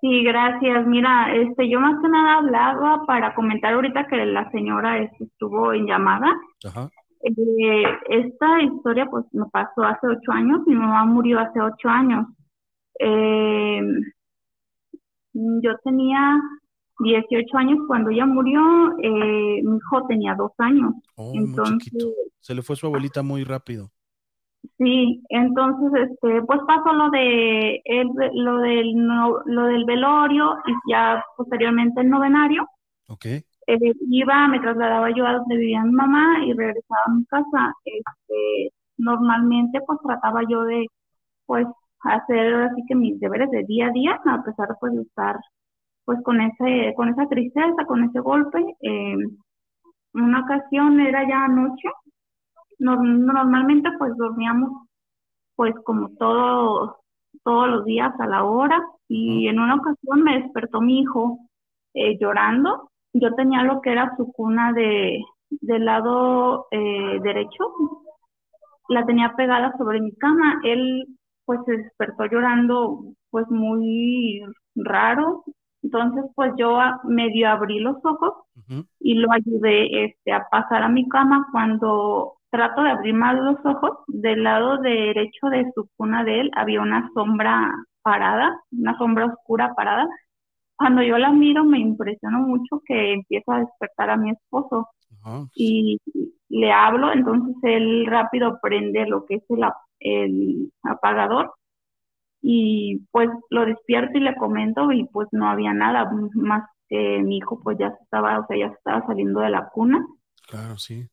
Sí, 0.02 0.24
gracias. 0.24 0.86
Mira, 0.88 1.34
este, 1.36 1.70
yo 1.70 1.80
más 1.80 2.02
que 2.02 2.10
nada 2.10 2.38
hablaba 2.38 3.06
para 3.06 3.34
comentar 3.36 3.74
ahorita 3.74 4.08
que 4.08 4.26
la 4.26 4.50
señora 4.52 5.00
este, 5.00 5.26
estuvo 5.26 5.74
en 5.74 5.86
llamada. 5.86 6.28
Ajá. 6.66 6.90
Eh, 7.22 7.84
esta 8.10 8.62
historia 8.62 9.06
pues 9.08 9.26
me 9.34 9.46
pasó 9.48 9.84
hace 9.84 10.08
ocho 10.08 10.32
años, 10.32 10.62
mi 10.66 10.76
mamá 10.76 11.06
murió 11.06 11.40
hace 11.40 11.60
ocho 11.60 11.90
años. 11.90 12.28
Eh, 13.00 13.82
yo 15.34 15.78
tenía 15.84 16.42
18 17.00 17.58
años 17.58 17.80
cuando 17.88 18.10
ella 18.10 18.26
murió, 18.26 18.62
eh, 19.02 19.62
mi 19.64 19.78
hijo 19.78 20.08
tenía 20.08 20.36
dos 20.36 20.52
años. 20.58 20.94
Oh, 21.16 21.32
Entonces, 21.34 21.94
Se 22.40 22.54
le 22.54 22.62
fue 22.62 22.76
su 22.76 22.88
abuelita 22.88 23.22
muy 23.22 23.44
rápido. 23.44 23.92
Sí, 24.78 25.22
entonces, 25.30 26.10
este, 26.10 26.42
pues 26.44 26.60
pasó 26.68 26.94
lo 26.94 27.10
de 27.10 27.82
el, 27.86 28.08
lo 28.34 28.60
del 28.60 28.94
lo 28.94 29.64
del 29.66 29.86
velorio 29.86 30.56
y 30.66 30.92
ya 30.92 31.24
posteriormente 31.38 32.02
el 32.02 32.10
novenario. 32.10 32.68
Okay. 33.08 33.44
Eh, 33.68 33.78
iba, 34.10 34.48
me 34.48 34.60
trasladaba 34.60 35.10
yo 35.12 35.26
a 35.26 35.34
donde 35.34 35.58
vivía 35.58 35.84
mi 35.84 35.92
mamá 35.92 36.44
y 36.46 36.54
regresaba 36.54 37.02
a 37.06 37.12
mi 37.12 37.26
casa. 37.26 37.74
Este, 37.86 38.74
normalmente, 38.98 39.80
pues 39.86 40.00
trataba 40.04 40.42
yo 40.48 40.64
de, 40.64 40.88
pues, 41.46 41.68
hacer 42.02 42.54
así 42.56 42.84
que 42.88 42.96
mis 42.96 43.20
deberes 43.20 43.52
de 43.52 43.64
día 43.66 43.88
a 43.88 43.92
día, 43.92 44.20
a 44.26 44.44
pesar 44.44 44.70
pues, 44.80 44.94
de 44.94 45.02
estar, 45.02 45.38
pues, 46.06 46.20
con 46.24 46.42
ese, 46.42 46.94
con 46.96 47.10
esa 47.10 47.28
tristeza, 47.28 47.86
con 47.88 48.04
ese 48.04 48.20
golpe. 48.20 48.60
Eh, 48.82 49.16
una 50.14 50.42
ocasión 50.42 51.00
era 51.00 51.28
ya 51.28 51.46
anoche 51.46 51.90
normalmente 52.80 53.90
pues 53.98 54.16
dormíamos 54.18 54.88
pues 55.56 55.76
como 55.84 56.10
todos 56.18 56.96
todos 57.44 57.70
los 57.70 57.86
días 57.86 58.14
a 58.20 58.28
la 58.28 58.44
hora 58.44 58.82
y 59.08 59.48
en 59.48 59.60
una 59.60 59.76
ocasión 59.76 60.24
me 60.24 60.40
despertó 60.42 60.82
mi 60.82 61.02
hijo 61.02 61.40
eh, 61.94 62.18
llorando. 62.20 62.90
Yo 63.14 63.34
tenía 63.36 63.64
lo 63.64 63.82
que 63.82 63.92
era 63.92 64.16
su 64.18 64.32
cuna 64.32 64.74
de 64.74 65.22
del 65.50 65.86
lado 65.86 66.68
eh, 66.72 67.20
derecho, 67.22 67.74
la 68.88 69.06
tenía 69.06 69.34
pegada 69.36 69.76
sobre 69.78 70.00
mi 70.02 70.12
cama. 70.16 70.62
Él 70.64 71.06
pues 71.46 71.60
se 71.66 71.78
despertó 71.78 72.26
llorando 72.26 73.04
pues 73.30 73.48
muy 73.50 74.44
raro. 74.76 75.44
Entonces, 75.82 76.26
pues 76.36 76.52
yo 76.58 76.78
medio 77.06 77.50
abrí 77.50 77.80
los 77.80 77.98
ojos 78.04 78.34
y 79.00 79.16
lo 79.16 79.32
ayudé 79.32 80.06
este, 80.06 80.34
a 80.34 80.48
pasar 80.50 80.84
a 80.84 80.90
mi 80.90 81.08
cama. 81.08 81.48
Cuando 81.52 82.39
trato 82.50 82.82
de 82.84 82.90
abrir 82.90 83.14
más 83.14 83.36
los 83.36 83.58
ojos, 83.64 84.00
del 84.08 84.44
lado 84.44 84.78
derecho 84.78 85.48
de 85.48 85.72
su 85.76 85.88
cuna 85.96 86.24
de 86.24 86.42
él 86.42 86.52
había 86.56 86.82
una 86.82 87.10
sombra 87.14 87.72
parada, 88.02 88.60
una 88.72 88.98
sombra 88.98 89.28
oscura 89.28 89.74
parada. 89.76 90.08
Cuando 90.76 91.02
yo 91.04 91.18
la 91.18 91.32
miro 91.32 91.64
me 91.64 91.80
impresionó 91.80 92.40
mucho 92.40 92.82
que 92.86 93.14
empieza 93.14 93.56
a 93.56 93.60
despertar 93.60 94.10
a 94.10 94.18
mi 94.18 94.32
esposo 94.32 94.88
y 95.54 96.00
le 96.48 96.72
hablo, 96.72 97.12
entonces 97.12 97.56
él 97.64 98.06
rápido 98.08 98.60
prende 98.62 99.06
lo 99.06 99.26
que 99.26 99.36
es 99.36 99.44
el, 99.50 99.64
el 100.00 100.72
apagador 100.84 101.54
y 102.42 103.02
pues 103.12 103.30
lo 103.50 103.66
despierto 103.66 104.18
y 104.18 104.22
le 104.22 104.36
comento 104.36 104.92
y 104.92 105.06
pues 105.06 105.28
no 105.32 105.50
había 105.50 105.74
nada 105.74 106.10
más 106.34 106.70
que 106.88 107.22
mi 107.22 107.38
hijo 107.38 107.62
pues 107.62 107.78
ya 107.78 107.88
estaba, 108.02 108.40
o 108.40 108.48
sea, 108.48 108.58
ya 108.58 108.68
estaba 108.68 109.06
saliendo 109.06 109.42
de 109.42 109.50
la 109.50 109.70
cuna. 109.70 110.06
Claro, 110.48 110.78
sí. 110.78 111.08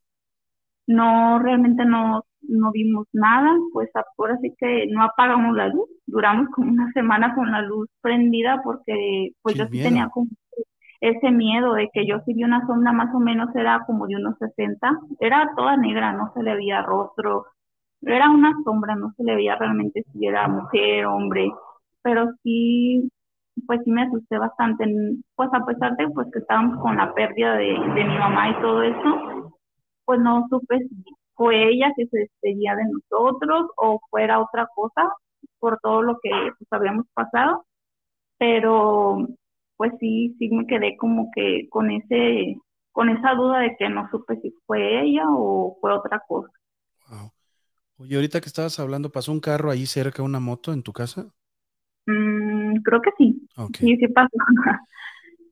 No, 0.87 1.39
realmente 1.39 1.85
no, 1.85 2.23
no 2.41 2.71
vimos 2.71 3.07
nada, 3.13 3.53
pues 3.73 3.89
ahora 4.17 4.37
sí 4.41 4.53
que 4.57 4.87
no 4.87 5.03
apagamos 5.03 5.55
la 5.55 5.67
luz, 5.67 5.89
duramos 6.05 6.49
como 6.49 6.71
una 6.71 6.91
semana 6.93 7.35
con 7.35 7.51
la 7.51 7.61
luz 7.61 7.89
prendida 8.01 8.61
porque 8.63 9.31
pues 9.41 9.55
yo 9.55 9.67
sí 9.67 9.81
tenía 9.81 10.09
como 10.09 10.27
ese 11.01 11.29
miedo 11.31 11.73
de 11.73 11.89
que 11.93 12.07
yo 12.07 12.19
si 12.25 12.33
vi 12.33 12.43
una 12.43 12.65
sombra 12.65 12.91
más 12.91 13.13
o 13.13 13.19
menos 13.19 13.55
era 13.55 13.83
como 13.85 14.07
de 14.07 14.15
unos 14.15 14.37
60, 14.39 14.99
era 15.19 15.51
toda 15.55 15.77
negra, 15.77 16.13
no 16.13 16.31
se 16.33 16.41
le 16.41 16.55
veía 16.55 16.81
rostro, 16.81 17.45
era 18.01 18.29
una 18.29 18.53
sombra, 18.63 18.95
no 18.95 19.11
se 19.15 19.23
le 19.23 19.35
veía 19.35 19.55
realmente 19.55 20.03
si 20.11 20.25
era 20.25 20.47
mujer, 20.47 21.05
hombre, 21.05 21.51
pero 22.01 22.27
sí, 22.43 23.09
pues 23.67 23.81
sí 23.83 23.91
me 23.91 24.03
asusté 24.03 24.37
bastante, 24.37 24.85
pues 25.35 25.49
a 25.53 25.65
pesar 25.65 25.95
de 25.97 26.09
pues 26.09 26.27
que 26.31 26.39
estábamos 26.39 26.81
con 26.81 26.97
la 26.97 27.13
pérdida 27.13 27.55
de, 27.57 27.67
de 27.67 28.03
mi 28.03 28.17
mamá 28.17 28.49
y 28.49 28.61
todo 28.61 28.81
eso, 28.81 29.36
pues 30.07 30.21
no 30.21 30.47
supe 30.49 30.79
si 30.79 31.03
fue 31.35 31.69
ella 31.69 31.91
que 31.97 32.07
se 32.07 32.19
despedía 32.19 32.75
de 32.75 32.85
nosotros 32.85 33.69
o 33.75 33.99
fuera 34.09 34.39
otra 34.39 34.65
cosa 34.73 35.13
por 35.59 35.79
todo 35.81 36.01
lo 36.01 36.17
que 36.23 36.29
pues 36.31 36.67
habíamos 36.71 37.05
pasado, 37.13 37.65
pero 38.37 39.27
pues 39.75 39.91
sí, 39.99 40.33
sí 40.39 40.47
me 40.49 40.65
quedé 40.65 40.95
como 40.95 41.29
que 41.35 41.67
con 41.69 41.91
ese, 41.91 42.55
con 42.93 43.09
esa 43.09 43.33
duda 43.33 43.59
de 43.59 43.75
que 43.77 43.89
no 43.89 44.09
supe 44.09 44.39
si 44.39 44.53
fue 44.65 45.01
ella 45.01 45.25
o 45.27 45.77
fue 45.81 45.91
otra 45.93 46.23
cosa. 46.25 46.49
Oye, 47.97 48.15
ahorita 48.15 48.39
que 48.39 48.47
estabas 48.47 48.79
hablando, 48.79 49.11
¿pasó 49.11 49.33
un 49.33 49.41
carro 49.41 49.71
ahí 49.71 49.87
cerca, 49.87 50.23
una 50.23 50.39
moto 50.39 50.71
en 50.71 50.83
tu 50.83 50.93
casa? 50.93 51.33
Mm, 52.05 52.77
creo 52.83 53.01
que 53.01 53.09
sí. 53.17 53.45
Sí, 53.77 53.97
sí 53.97 54.07
pasó. 54.07 54.29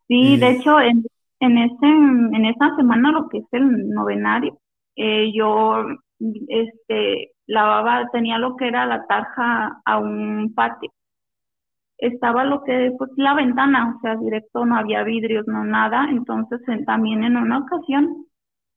sí, 0.07 0.37
de 0.37 0.51
hecho, 0.51 0.79
en, 0.79 1.03
en, 1.39 1.57
este, 1.57 1.87
en 1.87 2.45
esta 2.45 2.75
semana, 2.75 3.11
lo 3.11 3.29
que 3.29 3.39
es 3.39 3.45
el 3.51 3.89
novenario, 3.89 4.59
eh, 4.95 5.31
yo 5.33 5.85
este, 6.47 7.31
lavaba, 7.47 8.07
tenía 8.11 8.37
lo 8.37 8.55
que 8.55 8.67
era 8.67 8.85
la 8.85 9.05
tarja 9.07 9.81
a 9.85 9.97
un 9.99 10.53
patio. 10.55 10.91
Estaba 11.97 12.43
lo 12.43 12.63
que, 12.63 12.91
pues, 12.97 13.11
la 13.15 13.33
ventana, 13.35 13.95
o 13.97 14.01
sea, 14.01 14.15
directo, 14.17 14.65
no 14.65 14.77
había 14.77 15.03
vidrios, 15.03 15.47
no 15.47 15.63
nada. 15.63 16.07
Entonces, 16.09 16.61
también 16.85 17.23
en 17.23 17.37
una 17.37 17.59
ocasión, 17.59 18.25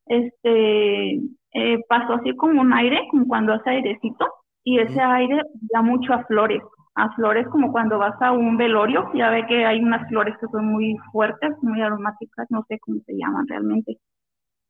este, 0.07 1.21
eh, 1.53 1.79
pasó 1.89 2.15
así 2.15 2.35
como 2.37 2.61
un 2.61 2.73
aire, 2.73 3.07
como 3.11 3.27
cuando 3.27 3.53
hace 3.55 3.71
airecito, 3.71 4.27
y 4.65 4.79
ese 4.79 5.01
aire 5.01 5.43
da 5.73 5.83
mucho 5.83 6.13
a 6.13 6.25
flores, 6.25 6.63
a 6.99 7.11
flores 7.15 7.47
como 7.49 7.71
cuando 7.71 7.99
vas 7.99 8.21
a 8.21 8.33
un 8.33 8.57
velorio, 8.57 9.11
ya 9.15 9.31
ve 9.31 9.47
que 9.47 9.65
hay 9.65 9.81
unas 9.81 10.09
flores 10.09 10.35
que 10.41 10.49
son 10.49 10.67
muy 10.67 10.97
fuertes, 11.13 11.55
muy 11.63 11.81
aromáticas, 11.81 12.47
no 12.51 12.65
sé 12.69 12.79
cómo 12.81 13.01
se 13.07 13.15
llaman 13.17 13.47
realmente. 13.47 13.99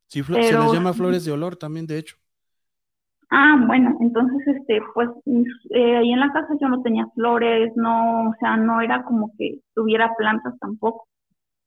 Sí, 0.09 0.22
se 0.22 0.33
les 0.33 0.72
llama 0.72 0.93
flores 0.93 1.24
de 1.24 1.33
olor 1.33 1.57
también, 1.57 1.87
de 1.87 1.99
hecho. 1.99 2.16
Ah, 3.31 3.62
bueno, 3.66 3.95
entonces, 4.01 4.47
este, 4.47 4.81
pues, 4.95 5.09
eh, 5.70 5.97
ahí 5.97 6.12
en 6.12 6.20
la 6.20 6.33
casa 6.33 6.55
yo 6.61 6.68
no 6.68 6.83
tenía 6.83 7.07
flores, 7.14 7.72
no, 7.76 8.31
o 8.31 8.35
sea, 8.41 8.57
no 8.57 8.81
era 8.81 9.03
como 9.05 9.33
que 9.39 9.61
tuviera 9.74 10.14
plantas 10.16 10.59
tampoco 10.61 11.09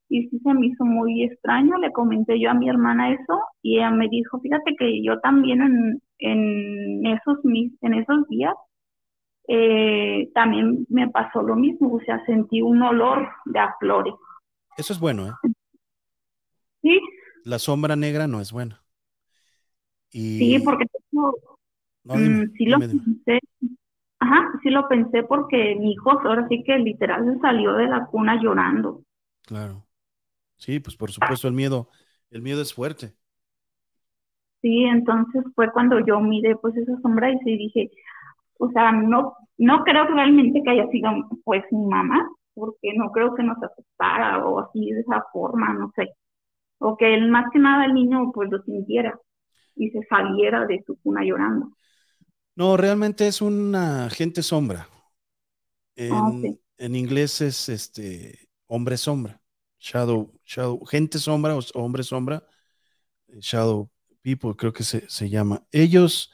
y 0.09 0.27
sí 0.27 0.39
se 0.39 0.53
me 0.53 0.67
hizo 0.67 0.83
muy 0.83 1.23
extraño, 1.23 1.77
le 1.77 1.91
comenté 1.93 2.39
yo 2.39 2.51
a 2.51 2.53
mi 2.53 2.67
hermana 2.69 3.13
eso 3.13 3.39
y 3.61 3.77
ella 3.77 3.91
me 3.91 4.09
dijo, 4.09 4.39
fíjate 4.41 4.75
que 4.77 5.01
yo 5.03 5.19
también 5.21 5.61
en, 5.61 6.01
en, 6.19 7.05
esos, 7.05 7.39
en 7.45 7.93
esos 7.93 8.27
días 8.27 8.53
eh, 9.53 10.31
también 10.33 10.85
me 10.87 11.09
pasó 11.09 11.41
lo 11.41 11.57
mismo, 11.57 11.93
o 11.95 11.99
sea, 11.99 12.23
sentí 12.25 12.61
un 12.61 12.81
olor 12.81 13.27
de 13.43 13.59
a 13.59 13.75
flores. 13.81 14.13
Eso 14.77 14.93
es 14.93 14.99
bueno, 14.99 15.27
¿eh? 15.27 15.31
Sí. 16.81 17.01
La 17.43 17.59
sombra 17.59 17.97
negra 17.97 18.27
no 18.27 18.39
es 18.39 18.53
buena. 18.53 18.81
Sí, 20.09 20.57
porque 20.63 20.85
mm, 22.03 22.43
sí 22.57 22.65
lo 22.65 22.79
pensé. 22.79 23.39
Ajá, 24.19 24.51
sí 24.63 24.69
lo 24.69 24.87
pensé 24.87 25.23
porque 25.23 25.75
mi 25.75 25.91
hijo 25.91 26.11
ahora 26.11 26.47
sí 26.47 26.63
que 26.63 26.77
literal 26.77 27.25
se 27.25 27.39
salió 27.41 27.73
de 27.73 27.87
la 27.87 28.05
cuna 28.05 28.41
llorando. 28.41 29.03
Claro. 29.41 29.85
Sí, 30.55 30.79
pues 30.79 30.95
por 30.95 31.11
supuesto 31.11 31.49
el 31.49 31.55
miedo, 31.55 31.89
el 32.29 32.41
miedo 32.41 32.61
es 32.61 32.73
fuerte. 32.73 33.15
Sí, 34.61 34.83
entonces 34.85 35.43
fue 35.55 35.71
cuando 35.73 35.99
yo 36.05 36.21
miré 36.21 36.55
pues 36.55 36.77
esa 36.77 36.97
sombra 37.01 37.31
y 37.31 37.37
sí 37.39 37.57
dije, 37.57 37.91
o 38.61 38.71
sea, 38.71 38.91
no, 38.91 39.35
no 39.57 39.83
creo 39.83 40.05
realmente 40.05 40.61
que 40.63 40.69
haya 40.69 40.87
sido 40.89 41.09
pues 41.43 41.63
mi 41.71 41.85
mamá, 41.85 42.29
porque 42.53 42.93
no 42.95 43.11
creo 43.11 43.33
que 43.33 43.43
nos 43.43 43.57
asustara 43.61 44.45
o 44.45 44.59
así 44.59 44.91
de 44.91 45.01
esa 45.01 45.25
forma, 45.33 45.73
no 45.73 45.91
sé. 45.95 46.13
O 46.77 46.95
que 46.95 47.13
él, 47.13 47.29
más 47.29 47.45
que 47.51 47.59
nada 47.59 47.85
el 47.85 47.93
niño 47.93 48.31
pues 48.33 48.49
lo 48.51 48.61
sintiera 48.63 49.19
y 49.75 49.89
se 49.89 50.03
saliera 50.03 50.65
de 50.65 50.83
su 50.85 50.99
cuna 51.01 51.23
llorando. 51.23 51.71
No, 52.55 52.77
realmente 52.77 53.27
es 53.27 53.41
una 53.41 54.09
gente 54.09 54.43
sombra. 54.43 54.87
Ah, 55.97 56.31
en, 56.31 56.59
en 56.77 56.95
inglés 56.95 57.41
es 57.41 57.67
este 57.69 58.47
hombre 58.67 58.97
sombra. 58.97 59.41
Shadow, 59.79 60.31
Shadow, 60.45 60.85
gente 60.85 61.17
sombra 61.17 61.57
o 61.57 61.63
hombre 61.73 62.03
sombra, 62.03 62.43
eh, 63.27 63.39
Shadow 63.41 63.89
People 64.21 64.55
creo 64.55 64.71
que 64.71 64.83
se, 64.83 65.29
llama. 65.29 65.65
Ellos, 65.71 66.31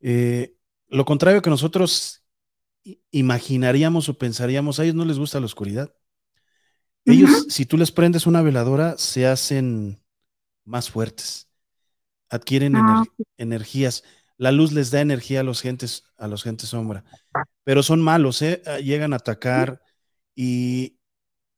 eh, 0.00 0.57
lo 0.88 1.04
contrario 1.04 1.42
que 1.42 1.50
nosotros 1.50 2.24
imaginaríamos 3.10 4.08
o 4.08 4.18
pensaríamos, 4.18 4.78
a 4.78 4.84
ellos 4.84 4.94
no 4.94 5.04
les 5.04 5.18
gusta 5.18 5.40
la 5.40 5.46
oscuridad. 5.46 5.94
Ellos, 7.04 7.46
si 7.48 7.64
tú 7.64 7.78
les 7.78 7.90
prendes 7.90 8.26
una 8.26 8.42
veladora, 8.42 8.98
se 8.98 9.26
hacen 9.26 10.02
más 10.64 10.90
fuertes, 10.90 11.48
adquieren 12.28 12.76
ah, 12.76 13.04
energías. 13.38 14.04
La 14.36 14.52
luz 14.52 14.72
les 14.72 14.90
da 14.90 15.00
energía 15.00 15.40
a 15.40 15.42
los 15.42 15.62
gentes, 15.62 16.04
a 16.18 16.28
los 16.28 16.42
gentes 16.42 16.68
sombra, 16.68 17.04
pero 17.64 17.82
son 17.82 18.02
malos, 18.02 18.42
¿eh? 18.42 18.62
Ah, 18.66 18.78
llegan 18.78 19.14
a 19.14 19.16
atacar 19.16 19.80
y, 20.34 20.98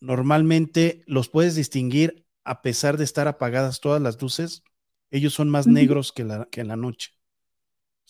normalmente 0.01 1.05
los 1.07 1.28
puedes 1.28 1.55
distinguir 1.55 2.26
a 2.45 2.62
pesar 2.62 2.97
de 2.97 3.05
estar 3.05 3.28
apagadas 3.28 3.81
todas 3.81 4.01
las 4.01 4.20
luces, 4.20 4.64
ellos 5.11 5.35
son 5.35 5.51
más 5.51 5.66
negros 5.66 6.12
que, 6.12 6.24
la, 6.24 6.49
que 6.51 6.62
en 6.62 6.68
la 6.68 6.76
noche. 6.76 7.12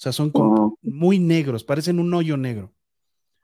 O 0.00 0.02
sea, 0.02 0.12
son 0.12 0.30
como 0.30 0.78
muy 0.82 1.18
negros, 1.18 1.62
parecen 1.62 1.98
un 1.98 2.14
hoyo 2.14 2.38
negro. 2.38 2.72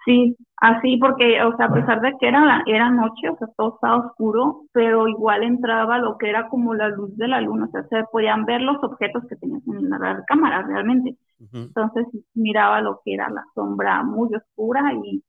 Sí, 0.07 0.36
así 0.59 0.96
porque, 0.98 1.42
o 1.42 1.57
sea, 1.57 1.66
a 1.66 1.72
pesar 1.74 2.00
de 2.00 2.12
que 2.18 2.28
era, 2.28 2.62
era 2.66 2.90
noche, 2.90 3.28
o 3.28 3.36
sea, 3.36 3.48
todo 3.57 3.74
estaba 3.74 4.07
oscuro, 4.07 4.62
pero 4.72 5.09
igual 5.09 5.42
entraba 5.42 5.98
lo 5.98 6.16
que 6.16 6.30
era 6.30 6.48
como 6.48 6.74
la 6.74 6.88
luz 6.88 7.14
de 7.16 7.28
la 7.28 7.40
luna, 7.40 7.66
o 7.66 7.70
sea, 7.72 7.82
se 7.88 8.04
podían 8.12 8.44
ver 8.46 8.62
los 8.62 8.82
objetos 8.84 9.24
que 9.28 9.36
tenías 9.36 9.62
en 9.66 9.90
la 9.90 10.24
cámara 10.26 10.62
realmente. 10.62 11.16
Entonces 11.68 12.07
miraba 12.34 12.80
lo 12.82 13.00
que 13.04 13.14
era 13.14 13.30
la 13.30 13.44
sombra 13.54 14.02
muy 14.04 14.30
oscura 14.34 14.92
y 15.04 15.22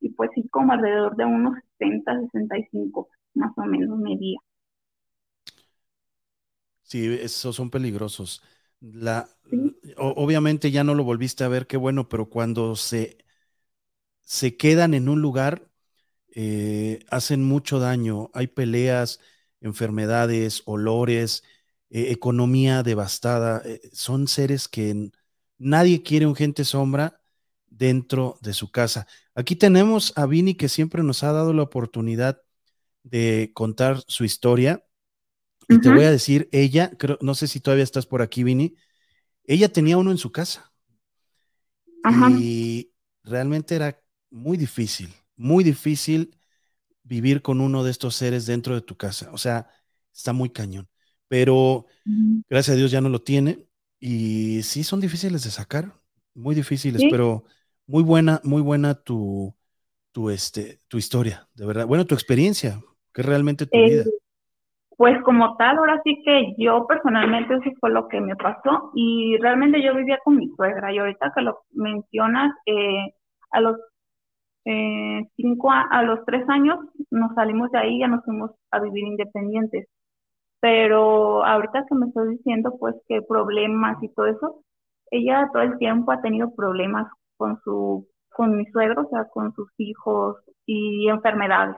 y 0.00 0.10
pues 0.10 0.30
sí, 0.34 0.48
como 0.50 0.72
alrededor 0.72 1.16
de 1.16 1.24
unos 1.24 1.54
60, 1.78 2.20
65 2.32 3.08
más 3.34 3.52
o 3.56 3.62
menos 3.64 3.98
medía. 3.98 4.38
Sí, 6.82 7.06
esos 7.20 7.56
son 7.56 7.70
peligrosos. 7.70 8.42
La, 8.80 9.28
Obviamente 9.98 10.70
ya 10.70 10.84
no 10.84 10.94
lo 10.94 11.04
volviste 11.04 11.44
a 11.44 11.48
ver, 11.48 11.66
qué 11.66 11.76
bueno, 11.76 12.08
pero 12.08 12.28
cuando 12.30 12.76
se, 12.76 13.18
se 14.22 14.56
quedan 14.56 14.94
en 14.94 15.08
un 15.08 15.20
lugar, 15.22 15.70
eh, 16.34 17.00
hacen 17.10 17.44
mucho 17.44 17.78
daño. 17.80 18.30
Hay 18.34 18.48
peleas, 18.48 19.20
enfermedades, 19.60 20.62
olores, 20.66 21.44
eh, 21.90 22.08
economía 22.12 22.82
devastada. 22.82 23.62
Eh, 23.66 23.80
son 23.92 24.28
seres 24.28 24.68
que 24.68 25.10
nadie 25.58 26.02
quiere 26.02 26.26
un 26.26 26.36
gente 26.36 26.64
sombra 26.64 27.20
dentro 27.68 28.38
de 28.42 28.54
su 28.54 28.70
casa. 28.72 29.06
Aquí 29.34 29.56
tenemos 29.56 30.12
a 30.16 30.26
Vini 30.26 30.54
que 30.56 30.68
siempre 30.70 31.02
nos 31.04 31.24
ha 31.24 31.32
dado 31.32 31.52
la 31.54 31.62
oportunidad 31.64 32.42
de 33.04 33.52
contar 33.54 34.02
su 34.08 34.24
historia. 34.24 34.84
Y 35.68 35.80
te 35.80 35.90
voy 35.90 36.04
a 36.04 36.10
decir, 36.10 36.48
ella, 36.52 36.90
creo, 36.98 37.18
no 37.20 37.34
sé 37.34 37.46
si 37.46 37.60
todavía 37.60 37.84
estás 37.84 38.06
por 38.06 38.22
aquí, 38.22 38.42
Vini, 38.42 38.74
ella 39.44 39.68
tenía 39.70 39.98
uno 39.98 40.10
en 40.10 40.18
su 40.18 40.32
casa. 40.32 40.72
Y 42.40 42.92
realmente 43.22 43.76
era 43.76 44.00
muy 44.30 44.56
difícil, 44.56 45.12
muy 45.36 45.64
difícil 45.64 46.36
vivir 47.02 47.42
con 47.42 47.60
uno 47.60 47.84
de 47.84 47.90
estos 47.90 48.14
seres 48.14 48.46
dentro 48.46 48.74
de 48.74 48.82
tu 48.82 48.96
casa. 48.96 49.30
O 49.32 49.38
sea, 49.38 49.70
está 50.14 50.32
muy 50.32 50.50
cañón. 50.50 50.88
Pero 51.28 51.86
gracias 52.48 52.74
a 52.74 52.78
Dios 52.78 52.90
ya 52.90 53.00
no 53.00 53.08
lo 53.08 53.22
tiene. 53.22 53.66
Y 54.00 54.62
sí 54.62 54.84
son 54.84 55.00
difíciles 55.00 55.42
de 55.42 55.50
sacar, 55.50 56.00
muy 56.34 56.54
difíciles, 56.54 57.02
pero 57.10 57.44
muy 57.86 58.02
buena, 58.02 58.40
muy 58.44 58.62
buena 58.62 58.94
tu, 58.94 59.54
tu, 60.12 60.30
este, 60.30 60.78
tu 60.88 60.98
historia, 60.98 61.48
de 61.54 61.66
verdad. 61.66 61.86
Bueno, 61.86 62.06
tu 62.06 62.14
experiencia, 62.14 62.80
que 63.12 63.22
realmente 63.22 63.66
tu 63.66 63.78
vida. 63.78 64.04
Pues 64.98 65.22
como 65.22 65.56
tal, 65.56 65.78
ahora 65.78 66.00
sí 66.04 66.20
que 66.24 66.54
yo 66.58 66.86
personalmente 66.88 67.54
eso 67.54 67.70
fue 67.80 67.90
lo 67.90 68.08
que 68.08 68.20
me 68.20 68.34
pasó 68.36 68.90
y 68.94 69.36
realmente 69.38 69.80
yo 69.82 69.94
vivía 69.94 70.18
con 70.24 70.36
mi 70.36 70.48
suegra 70.56 70.92
y 70.92 70.98
ahorita 70.98 71.32
que 71.36 71.42
lo 71.42 71.60
mencionas, 71.72 72.52
eh, 72.66 73.14
a 73.52 73.60
los 73.60 73.78
eh, 74.66 75.22
cinco, 75.36 75.70
a 75.72 76.02
los 76.02 76.24
tres 76.26 76.48
años 76.48 76.78
nos 77.10 77.34
salimos 77.34 77.70
de 77.72 77.78
ahí 77.78 77.96
y 77.96 78.00
ya 78.00 78.08
nos 78.08 78.24
fuimos 78.24 78.52
a 78.72 78.80
vivir 78.80 79.04
independientes. 79.06 79.88
Pero 80.60 81.44
ahorita 81.44 81.86
que 81.88 81.94
me 81.96 82.06
estoy 82.08 82.36
diciendo 82.36 82.76
pues 82.80 82.96
que 83.08 83.22
problemas 83.22 84.02
y 84.02 84.08
todo 84.14 84.26
eso, 84.26 84.64
ella 85.12 85.50
todo 85.52 85.62
el 85.62 85.78
tiempo 85.78 86.12
ha 86.12 86.22
tenido 86.22 86.54
problemas 86.56 87.08
con 87.36 87.60
su, 87.64 88.08
con 88.30 88.56
mi 88.56 88.66
suegro, 88.72 89.02
o 89.02 89.10
sea, 89.10 89.26
con 89.30 89.54
sus 89.54 89.70
hijos 89.78 90.38
y 90.66 91.08
enfermedades. 91.08 91.76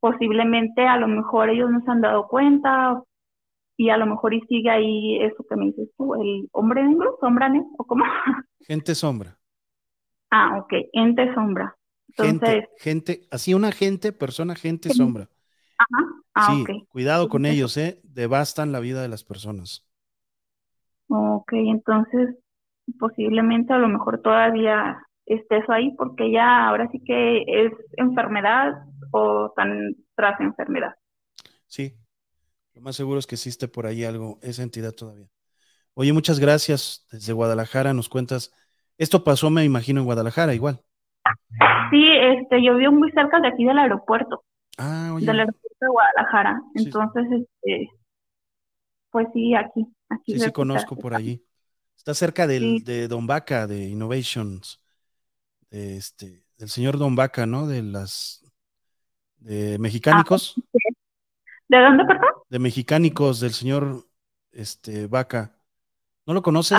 Posiblemente 0.00 0.86
a 0.86 0.96
lo 0.96 1.08
mejor 1.08 1.50
ellos 1.50 1.70
no 1.70 1.80
se 1.82 1.90
han 1.90 2.00
dado 2.00 2.28
cuenta 2.28 3.02
y 3.76 3.90
a 3.90 3.96
lo 3.96 4.06
mejor 4.06 4.34
y 4.34 4.40
sigue 4.42 4.70
ahí 4.70 5.22
eso 5.22 5.44
que 5.48 5.56
me 5.56 5.66
dices 5.66 5.88
tú, 5.96 6.14
el 6.14 6.48
hombre 6.52 6.82
negro, 6.84 7.16
sombra 7.20 7.50
o 7.76 7.84
cómo. 7.84 8.04
Gente 8.60 8.94
sombra. 8.94 9.38
Ah, 10.30 10.58
ok, 10.58 10.72
ente 10.92 11.32
sombra. 11.34 11.74
Entonces, 12.08 12.64
gente, 12.78 13.22
así 13.30 13.54
una 13.54 13.70
gente, 13.70 14.12
persona, 14.12 14.54
gente, 14.54 14.90
sombra. 14.90 15.28
Ajá. 15.78 16.06
Ah, 16.34 16.54
sí, 16.66 16.86
cuidado 16.88 17.28
con 17.28 17.46
ellos, 17.46 17.76
¿eh? 17.76 18.00
Devastan 18.02 18.72
la 18.72 18.80
vida 18.80 19.00
de 19.00 19.08
las 19.08 19.24
personas. 19.24 19.88
Ok, 21.08 21.52
entonces 21.52 22.36
posiblemente 22.98 23.72
a 23.72 23.78
lo 23.78 23.88
mejor 23.88 24.20
todavía 24.20 25.07
esté 25.28 25.58
eso 25.58 25.72
ahí 25.72 25.94
porque 25.96 26.30
ya 26.30 26.68
ahora 26.68 26.88
sí 26.90 27.00
que 27.04 27.44
es 27.46 27.72
enfermedad 27.96 28.84
o 29.10 29.52
tan 29.56 29.94
tras 30.14 30.40
enfermedad. 30.40 30.94
Sí, 31.66 31.94
lo 32.74 32.82
más 32.82 32.96
seguro 32.96 33.18
es 33.18 33.26
que 33.26 33.34
existe 33.34 33.68
por 33.68 33.86
ahí 33.86 34.04
algo, 34.04 34.38
esa 34.42 34.62
entidad 34.62 34.92
todavía. 34.92 35.28
Oye, 35.94 36.12
muchas 36.12 36.38
gracias 36.38 37.06
desde 37.10 37.32
Guadalajara, 37.32 37.92
nos 37.92 38.08
cuentas 38.08 38.52
esto 38.98 39.22
pasó, 39.22 39.48
me 39.48 39.64
imagino, 39.64 40.00
en 40.00 40.06
Guadalajara 40.06 40.54
igual. 40.54 40.80
Sí, 41.90 42.04
este, 42.04 42.62
yo 42.62 42.76
vivo 42.76 42.92
muy 42.92 43.10
cerca 43.12 43.40
de 43.40 43.48
aquí 43.48 43.64
del 43.64 43.78
aeropuerto. 43.78 44.44
Ah, 44.76 45.12
oye. 45.14 45.24
Del 45.24 45.38
aeropuerto 45.40 45.78
de 45.80 45.88
Guadalajara. 45.88 46.60
Entonces, 46.74 47.24
este, 47.30 47.90
pues 49.10 49.28
sí, 49.32 49.54
aquí. 49.54 49.86
aquí 50.08 50.32
sí, 50.32 50.40
sí, 50.40 50.52
conozco 50.52 50.96
por 50.96 51.14
allí. 51.14 51.44
Está 51.96 52.12
cerca 52.12 52.46
del, 52.46 52.82
de 52.84 53.06
Don 53.06 53.26
Vaca, 53.26 53.66
de 53.66 53.88
Innovations, 53.88 54.80
de 55.70 55.96
este, 55.96 56.44
del 56.56 56.68
señor 56.68 56.98
Don 56.98 57.16
Vaca, 57.16 57.46
¿no? 57.46 57.66
De 57.66 57.82
las 57.82 58.44
de 59.38 59.78
Mexicánicos. 59.78 60.54
Ah, 60.56 60.78
¿De 61.68 61.78
dónde, 61.78 62.04
perdón? 62.04 62.30
De 62.48 62.58
Mexicánicos, 62.58 63.40
del 63.40 63.52
señor 63.52 64.06
este 64.52 65.06
Vaca. 65.06 65.54
¿No 66.26 66.34
lo 66.34 66.42
conoces? 66.42 66.78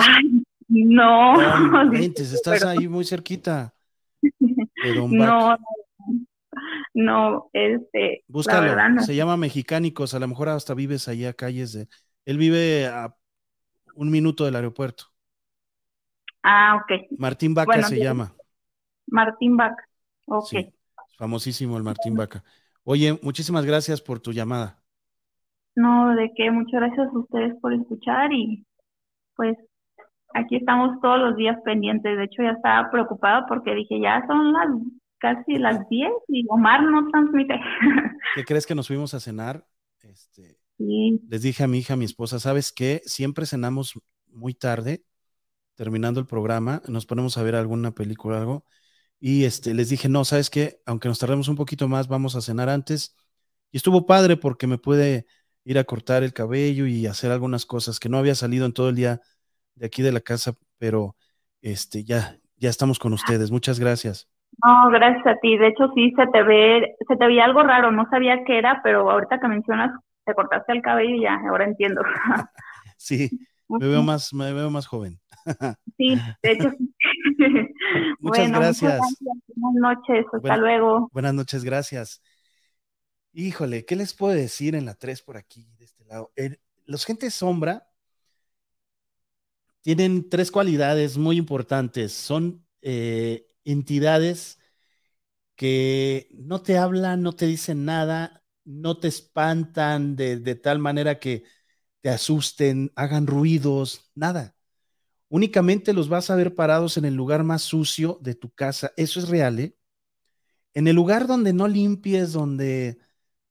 No. 0.68 1.34
estás 2.16 2.64
ahí 2.64 2.88
muy 2.88 3.04
cerquita. 3.04 3.74
no, 4.38 5.56
no, 6.94 7.50
este. 7.52 8.24
Búscalo. 8.28 9.00
Se 9.02 9.14
llama 9.14 9.36
Mexicánicos. 9.36 10.14
A 10.14 10.18
lo 10.18 10.28
mejor 10.28 10.48
hasta 10.50 10.74
vives 10.74 11.08
allá 11.08 11.30
a 11.30 11.34
calles 11.34 11.72
de. 11.72 11.88
Él 12.24 12.38
vive 12.38 12.86
a 12.86 13.14
un 13.94 14.10
minuto 14.10 14.44
del 14.44 14.56
aeropuerto. 14.56 15.04
Ah, 16.42 16.76
ok. 16.76 17.18
Martín 17.18 17.54
Vaca 17.54 17.82
se 17.82 17.98
llama. 17.98 18.34
Martín 19.10 19.56
Vaca. 19.56 19.84
Ok. 20.26 20.52
famosísimo 21.18 21.76
el 21.76 21.82
Martín 21.82 22.14
Vaca. 22.14 22.42
Oye, 22.84 23.18
muchísimas 23.22 23.66
gracias 23.66 24.00
por 24.00 24.20
tu 24.20 24.32
llamada. 24.32 24.82
No, 25.76 26.14
de 26.14 26.32
qué, 26.36 26.50
muchas 26.50 26.80
gracias 26.80 27.08
a 27.08 27.18
ustedes 27.18 27.54
por 27.60 27.72
escuchar 27.72 28.32
y 28.32 28.64
pues 29.36 29.56
aquí 30.34 30.56
estamos 30.56 31.00
todos 31.00 31.18
los 31.18 31.36
días 31.36 31.58
pendientes. 31.64 32.16
De 32.16 32.24
hecho, 32.24 32.42
ya 32.42 32.50
estaba 32.50 32.90
preocupada 32.90 33.46
porque 33.46 33.74
dije, 33.74 34.00
ya 34.00 34.24
son 34.26 34.52
las 34.52 34.68
casi 35.18 35.56
las 35.58 35.88
10 35.88 36.10
y 36.28 36.44
Omar 36.48 36.82
no 36.82 37.08
transmite. 37.10 37.54
¿Qué 38.34 38.44
crees 38.44 38.66
que 38.66 38.74
nos 38.74 38.88
fuimos 38.88 39.14
a 39.14 39.20
cenar? 39.20 39.66
Este, 40.02 40.58
sí. 40.78 41.20
Les 41.28 41.42
dije 41.42 41.64
a 41.64 41.68
mi 41.68 41.78
hija, 41.78 41.94
a 41.94 41.96
mi 41.96 42.04
esposa, 42.04 42.38
¿sabes 42.38 42.72
qué? 42.72 43.02
Siempre 43.04 43.46
cenamos 43.46 44.00
muy 44.26 44.54
tarde, 44.54 45.04
terminando 45.74 46.20
el 46.20 46.26
programa, 46.26 46.82
nos 46.88 47.06
ponemos 47.06 47.36
a 47.38 47.42
ver 47.42 47.54
alguna 47.54 47.92
película 47.92 48.36
o 48.36 48.40
algo. 48.40 48.64
Y 49.20 49.44
este, 49.44 49.74
les 49.74 49.90
dije, 49.90 50.08
no, 50.08 50.24
¿sabes 50.24 50.48
qué? 50.48 50.80
Aunque 50.86 51.08
nos 51.08 51.18
tardemos 51.18 51.48
un 51.48 51.56
poquito 51.56 51.88
más, 51.88 52.08
vamos 52.08 52.34
a 52.36 52.40
cenar 52.40 52.70
antes. 52.70 53.16
Y 53.70 53.76
estuvo 53.76 54.06
padre 54.06 54.36
porque 54.36 54.66
me 54.66 54.78
pude 54.78 55.26
ir 55.64 55.78
a 55.78 55.84
cortar 55.84 56.22
el 56.22 56.32
cabello 56.32 56.86
y 56.86 57.06
hacer 57.06 57.30
algunas 57.30 57.66
cosas 57.66 58.00
que 58.00 58.08
no 58.08 58.18
había 58.18 58.34
salido 58.34 58.64
en 58.64 58.72
todo 58.72 58.88
el 58.88 58.96
día 58.96 59.20
de 59.74 59.86
aquí 59.86 60.02
de 60.02 60.12
la 60.12 60.20
casa, 60.20 60.54
pero 60.78 61.16
este 61.60 62.02
ya, 62.02 62.38
ya 62.56 62.70
estamos 62.70 62.98
con 62.98 63.12
ustedes. 63.12 63.50
Muchas 63.50 63.78
gracias. 63.78 64.28
No, 64.64 64.90
gracias 64.90 65.26
a 65.26 65.38
ti. 65.40 65.56
De 65.56 65.68
hecho, 65.68 65.90
sí 65.94 66.12
se 66.16 66.26
te 66.26 66.42
ve, 66.42 66.96
se 67.06 67.16
te 67.16 67.26
veía 67.26 67.44
algo 67.44 67.62
raro, 67.62 67.90
no 67.90 68.08
sabía 68.10 68.42
qué 68.44 68.58
era, 68.58 68.80
pero 68.82 69.10
ahorita 69.10 69.38
que 69.38 69.48
mencionas, 69.48 69.90
te 70.24 70.34
cortaste 70.34 70.72
el 70.72 70.82
cabello 70.82 71.14
y 71.14 71.22
ya, 71.22 71.38
ahora 71.48 71.64
entiendo. 71.64 72.02
sí, 72.96 73.30
me 73.78 73.86
veo 73.86 74.02
más, 74.02 74.32
me 74.32 74.52
veo 74.52 74.70
más 74.70 74.86
joven. 74.86 75.20
sí, 75.96 76.18
de 76.42 76.52
hecho. 76.52 76.70
muchas, 78.18 78.50
gracias. 78.50 79.00
Buenas 79.54 79.96
noches, 79.96 80.26
hasta 80.32 80.56
luego. 80.56 81.08
Buenas 81.12 81.34
noches, 81.34 81.64
gracias. 81.64 82.22
Híjole, 83.32 83.84
¿qué 83.84 83.94
les 83.94 84.14
puedo 84.14 84.34
decir 84.34 84.74
en 84.74 84.86
la 84.86 84.94
3 84.94 85.22
por 85.22 85.36
aquí, 85.36 85.68
de 85.78 85.84
este 85.84 86.04
lado? 86.04 86.32
los 86.86 87.04
gente 87.04 87.30
sombra 87.30 87.86
tienen 89.82 90.28
tres 90.28 90.50
cualidades 90.50 91.16
muy 91.16 91.36
importantes. 91.36 92.12
Son 92.12 92.66
eh, 92.82 93.46
entidades 93.64 94.58
que 95.56 96.28
no 96.32 96.62
te 96.62 96.78
hablan, 96.78 97.22
no 97.22 97.34
te 97.34 97.46
dicen 97.46 97.84
nada, 97.84 98.42
no 98.64 98.98
te 98.98 99.08
espantan 99.08 100.16
de, 100.16 100.38
de 100.38 100.54
tal 100.54 100.78
manera 100.78 101.18
que 101.18 101.44
te 102.00 102.08
asusten, 102.10 102.92
hagan 102.94 103.26
ruidos, 103.26 104.10
nada. 104.14 104.56
Únicamente 105.28 105.92
los 105.92 106.08
vas 106.08 106.30
a 106.30 106.36
ver 106.36 106.54
parados 106.54 106.96
en 106.96 107.04
el 107.04 107.14
lugar 107.14 107.44
más 107.44 107.62
sucio 107.62 108.18
de 108.22 108.34
tu 108.34 108.50
casa. 108.50 108.92
Eso 108.96 109.20
es 109.20 109.28
real, 109.28 109.60
¿eh? 109.60 109.76
En 110.74 110.88
el 110.88 110.96
lugar 110.96 111.26
donde 111.26 111.52
no 111.52 111.68
limpies, 111.68 112.32
donde 112.32 112.98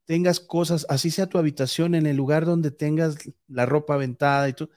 tengas 0.06 0.40
cosas, 0.40 0.86
así 0.90 1.12
sea 1.12 1.28
tu 1.28 1.38
habitación, 1.38 1.96
en 1.96 2.06
el 2.06 2.18
lugar 2.18 2.46
donde 2.46 2.72
tengas 2.72 3.18
la 3.48 3.66
ropa 3.66 3.96
aventada 3.96 4.50
y 4.50 4.54
todo, 4.54 4.70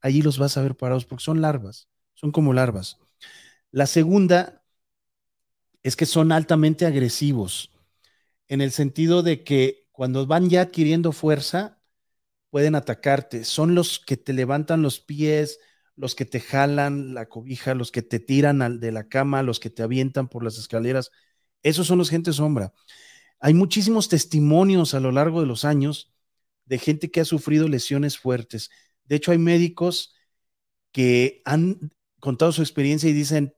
allí 0.00 0.22
los 0.22 0.38
vas 0.38 0.56
a 0.56 0.62
ver 0.62 0.76
parados 0.76 1.04
porque 1.04 1.24
son 1.24 1.40
larvas, 1.40 1.88
son 2.14 2.32
como 2.32 2.52
larvas. 2.52 2.98
La 3.70 3.86
segunda 3.86 4.64
es 5.82 5.96
que 5.96 6.06
son 6.06 6.32
altamente 6.32 6.86
agresivos, 6.86 7.70
en 8.48 8.60
el 8.60 8.72
sentido 8.72 9.22
de 9.22 9.44
que 9.44 9.86
cuando 9.92 10.26
van 10.26 10.50
ya 10.50 10.62
adquiriendo 10.62 11.12
fuerza, 11.12 11.79
pueden 12.50 12.74
atacarte. 12.74 13.44
Son 13.44 13.74
los 13.74 14.00
que 14.00 14.16
te 14.16 14.32
levantan 14.32 14.82
los 14.82 15.00
pies, 15.00 15.58
los 15.96 16.14
que 16.14 16.24
te 16.24 16.40
jalan 16.40 17.14
la 17.14 17.26
cobija, 17.28 17.74
los 17.74 17.90
que 17.92 18.02
te 18.02 18.20
tiran 18.20 18.62
al 18.62 18.80
de 18.80 18.92
la 18.92 19.08
cama, 19.08 19.42
los 19.42 19.60
que 19.60 19.70
te 19.70 19.82
avientan 19.82 20.28
por 20.28 20.44
las 20.44 20.58
escaleras. 20.58 21.10
Esos 21.62 21.86
son 21.86 21.98
los 21.98 22.10
gente 22.10 22.32
sombra. 22.32 22.72
Hay 23.40 23.54
muchísimos 23.54 24.08
testimonios 24.08 24.94
a 24.94 25.00
lo 25.00 25.12
largo 25.12 25.40
de 25.40 25.46
los 25.46 25.64
años 25.64 26.12
de 26.66 26.78
gente 26.78 27.10
que 27.10 27.20
ha 27.20 27.24
sufrido 27.24 27.68
lesiones 27.68 28.18
fuertes 28.18 28.70
de 29.10 29.16
hecho, 29.16 29.32
hay 29.32 29.38
médicos 29.38 30.14
que 30.92 31.42
han 31.44 31.92
contado 32.20 32.52
su 32.52 32.62
experiencia 32.62 33.10
y 33.10 33.12
dicen, 33.12 33.54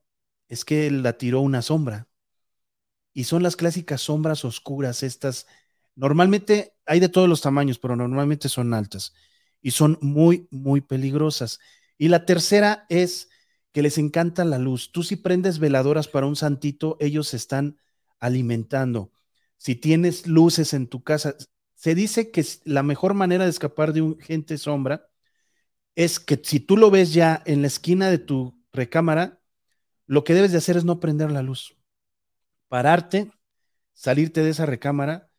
es 0.48 0.64
que 0.64 0.90
la 0.90 1.18
tiró 1.18 1.40
una 1.42 1.60
sombra. 1.60 2.08
Y 3.12 3.24
son 3.24 3.42
las 3.42 3.54
clásicas 3.56 4.00
sombras 4.00 4.46
oscuras, 4.46 5.02
estas. 5.02 5.46
Normalmente 5.94 6.74
hay 6.86 7.00
de 7.00 7.08
todos 7.08 7.28
los 7.28 7.40
tamaños, 7.40 7.78
pero 7.78 7.96
normalmente 7.96 8.48
son 8.48 8.74
altas 8.74 9.12
y 9.60 9.70
son 9.70 9.98
muy, 10.00 10.48
muy 10.50 10.80
peligrosas. 10.80 11.60
Y 11.98 12.08
la 12.08 12.26
tercera 12.26 12.86
es 12.88 13.28
que 13.72 13.82
les 13.82 13.98
encanta 13.98 14.44
la 14.44 14.58
luz. 14.58 14.92
Tú 14.92 15.02
si 15.02 15.16
prendes 15.16 15.58
veladoras 15.58 16.08
para 16.08 16.26
un 16.26 16.36
santito, 16.36 16.96
ellos 17.00 17.28
se 17.28 17.36
están 17.36 17.78
alimentando. 18.18 19.12
Si 19.56 19.76
tienes 19.76 20.26
luces 20.26 20.74
en 20.74 20.88
tu 20.88 21.02
casa, 21.02 21.36
se 21.74 21.94
dice 21.94 22.30
que 22.30 22.44
la 22.64 22.82
mejor 22.82 23.14
manera 23.14 23.44
de 23.44 23.50
escapar 23.50 23.92
de 23.92 24.02
un 24.02 24.18
gente 24.18 24.58
sombra 24.58 25.08
es 25.94 26.20
que 26.20 26.40
si 26.42 26.60
tú 26.60 26.76
lo 26.76 26.90
ves 26.90 27.12
ya 27.12 27.42
en 27.46 27.60
la 27.60 27.68
esquina 27.68 28.10
de 28.10 28.18
tu 28.18 28.60
recámara, 28.72 29.40
lo 30.06 30.24
que 30.24 30.34
debes 30.34 30.52
de 30.52 30.58
hacer 30.58 30.76
es 30.76 30.84
no 30.84 31.00
prender 31.00 31.30
la 31.30 31.42
luz. 31.42 31.76
Pararte, 32.68 33.30
salirte 33.92 34.42
de 34.42 34.50
esa 34.50 34.66
recámara 34.66 35.31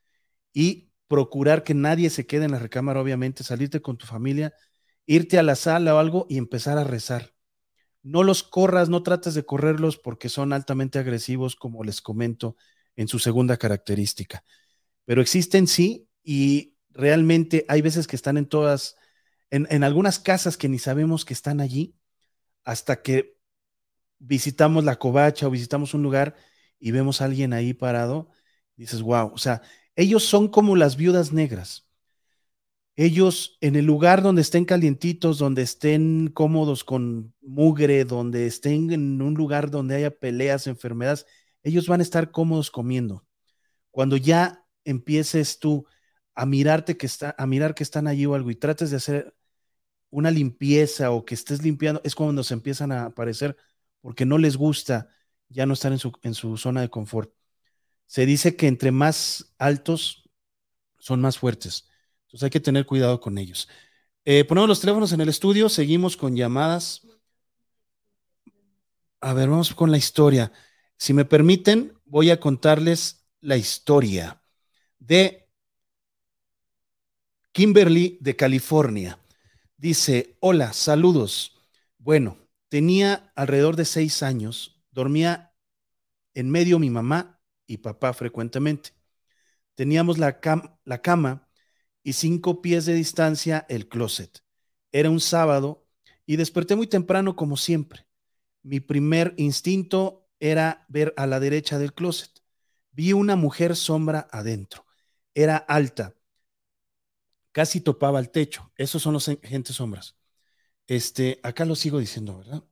y 0.53 0.91
procurar 1.07 1.63
que 1.63 1.73
nadie 1.73 2.09
se 2.09 2.25
quede 2.25 2.45
en 2.45 2.51
la 2.51 2.59
recámara, 2.59 3.01
obviamente, 3.01 3.43
salirte 3.43 3.81
con 3.81 3.97
tu 3.97 4.05
familia, 4.05 4.53
irte 5.05 5.37
a 5.37 5.43
la 5.43 5.55
sala 5.55 5.95
o 5.95 5.97
algo 5.99 6.25
y 6.29 6.37
empezar 6.37 6.77
a 6.77 6.83
rezar. 6.83 7.33
No 8.01 8.23
los 8.23 8.43
corras, 8.43 8.89
no 8.89 9.03
trates 9.03 9.33
de 9.33 9.45
correrlos 9.45 9.97
porque 9.97 10.29
son 10.29 10.53
altamente 10.53 10.99
agresivos, 10.99 11.55
como 11.55 11.83
les 11.83 12.01
comento 12.01 12.55
en 12.95 13.07
su 13.07 13.19
segunda 13.19 13.57
característica. 13.57 14.43
Pero 15.05 15.21
existen 15.21 15.67
sí 15.67 16.07
y 16.23 16.75
realmente 16.89 17.65
hay 17.67 17.81
veces 17.81 18.07
que 18.07 18.15
están 18.15 18.37
en 18.37 18.45
todas, 18.45 18.95
en, 19.49 19.67
en 19.69 19.83
algunas 19.83 20.19
casas 20.19 20.57
que 20.57 20.69
ni 20.69 20.79
sabemos 20.79 21.25
que 21.25 21.33
están 21.33 21.61
allí, 21.61 21.95
hasta 22.63 23.01
que 23.01 23.37
visitamos 24.19 24.83
la 24.83 24.97
covacha 24.97 25.47
o 25.47 25.51
visitamos 25.51 25.93
un 25.93 26.03
lugar 26.03 26.35
y 26.79 26.91
vemos 26.91 27.21
a 27.21 27.25
alguien 27.25 27.53
ahí 27.53 27.73
parado, 27.73 28.29
dices, 28.75 29.01
wow, 29.01 29.31
o 29.33 29.37
sea, 29.37 29.61
ellos 29.95 30.23
son 30.23 30.47
como 30.47 30.75
las 30.75 30.97
viudas 30.97 31.33
negras. 31.33 31.87
Ellos 32.95 33.57
en 33.61 33.75
el 33.75 33.85
lugar 33.85 34.21
donde 34.21 34.43
estén 34.43 34.65
calientitos, 34.65 35.39
donde 35.39 35.63
estén 35.63 36.27
cómodos 36.27 36.83
con 36.83 37.33
mugre, 37.41 38.05
donde 38.05 38.45
estén 38.45 38.91
en 38.91 39.21
un 39.21 39.33
lugar 39.33 39.71
donde 39.71 39.95
haya 39.95 40.11
peleas, 40.11 40.67
enfermedades, 40.67 41.25
ellos 41.63 41.87
van 41.87 42.01
a 42.01 42.03
estar 42.03 42.31
cómodos 42.31 42.69
comiendo. 42.69 43.25
Cuando 43.91 44.17
ya 44.17 44.65
empieces 44.85 45.59
tú 45.59 45.87
a 46.35 46.45
mirarte 46.45 46.97
que 46.97 47.07
está, 47.07 47.35
a 47.37 47.47
mirar 47.47 47.75
que 47.75 47.83
están 47.83 48.07
allí 48.07 48.25
o 48.25 48.35
algo 48.35 48.51
y 48.51 48.55
trates 48.55 48.91
de 48.91 48.97
hacer 48.97 49.35
una 50.09 50.31
limpieza 50.31 51.11
o 51.11 51.25
que 51.25 51.35
estés 51.35 51.63
limpiando, 51.63 52.01
es 52.03 52.15
cuando 52.15 52.43
se 52.43 52.53
empiezan 52.53 52.91
a 52.91 53.05
aparecer 53.05 53.57
porque 54.01 54.25
no 54.25 54.37
les 54.37 54.57
gusta 54.57 55.09
ya 55.49 55.65
no 55.65 55.73
estar 55.73 55.91
en 55.91 55.99
su, 55.99 56.11
en 56.23 56.33
su 56.33 56.57
zona 56.57 56.81
de 56.81 56.89
confort. 56.89 57.33
Se 58.13 58.27
dice 58.27 58.55
que 58.55 58.67
entre 58.67 58.91
más 58.91 59.55
altos 59.57 60.29
son 60.99 61.19
más 61.19 61.39
fuertes. 61.39 61.89
Entonces 62.27 62.43
hay 62.43 62.51
que 62.51 62.59
tener 62.59 62.85
cuidado 62.85 63.19
con 63.19 63.39
ellos. 63.39 63.67
Eh, 64.23 64.43
ponemos 64.43 64.69
los 64.69 64.79
teléfonos 64.79 65.13
en 65.13 65.21
el 65.21 65.29
estudio, 65.29 65.67
seguimos 65.67 66.15
con 66.15 66.35
llamadas. 66.35 67.07
A 69.19 69.33
ver, 69.33 69.49
vamos 69.49 69.73
con 69.73 69.89
la 69.89 69.97
historia. 69.97 70.51
Si 70.95 71.11
me 71.11 71.25
permiten, 71.25 71.99
voy 72.05 72.29
a 72.29 72.39
contarles 72.39 73.25
la 73.41 73.57
historia 73.57 74.43
de 74.99 75.49
Kimberly 77.51 78.19
de 78.21 78.35
California. 78.35 79.17
Dice, 79.75 80.37
hola, 80.39 80.71
saludos. 80.73 81.57
Bueno, 81.97 82.37
tenía 82.69 83.33
alrededor 83.35 83.75
de 83.75 83.85
seis 83.85 84.21
años, 84.21 84.83
dormía 84.91 85.55
en 86.35 86.51
medio 86.51 86.77
mi 86.77 86.91
mamá 86.91 87.32
y 87.67 87.77
papá 87.77 88.13
frecuentemente. 88.13 88.91
Teníamos 89.75 90.17
la, 90.17 90.39
la 90.85 91.01
cama 91.01 91.47
y 92.03 92.13
cinco 92.13 92.61
pies 92.61 92.85
de 92.85 92.93
distancia 92.93 93.65
el 93.69 93.87
closet. 93.87 94.43
Era 94.91 95.09
un 95.09 95.19
sábado 95.19 95.87
y 96.25 96.35
desperté 96.35 96.75
muy 96.75 96.87
temprano 96.87 97.35
como 97.35 97.57
siempre. 97.57 98.07
Mi 98.61 98.79
primer 98.79 99.33
instinto 99.37 100.27
era 100.39 100.85
ver 100.89 101.13
a 101.17 101.27
la 101.27 101.39
derecha 101.39 101.79
del 101.79 101.93
closet. 101.93 102.31
Vi 102.91 103.13
una 103.13 103.35
mujer 103.35 103.75
sombra 103.75 104.27
adentro. 104.31 104.85
Era 105.33 105.57
alta, 105.57 106.13
casi 107.51 107.81
topaba 107.81 108.19
el 108.19 108.29
techo. 108.29 108.71
Esos 108.75 109.01
son 109.01 109.13
los 109.13 109.25
gentes 109.43 109.77
sombras. 109.77 110.17
Este, 110.87 111.39
acá 111.43 111.65
lo 111.65 111.75
sigo 111.75 111.99
diciendo, 111.99 112.37
¿verdad? 112.37 112.63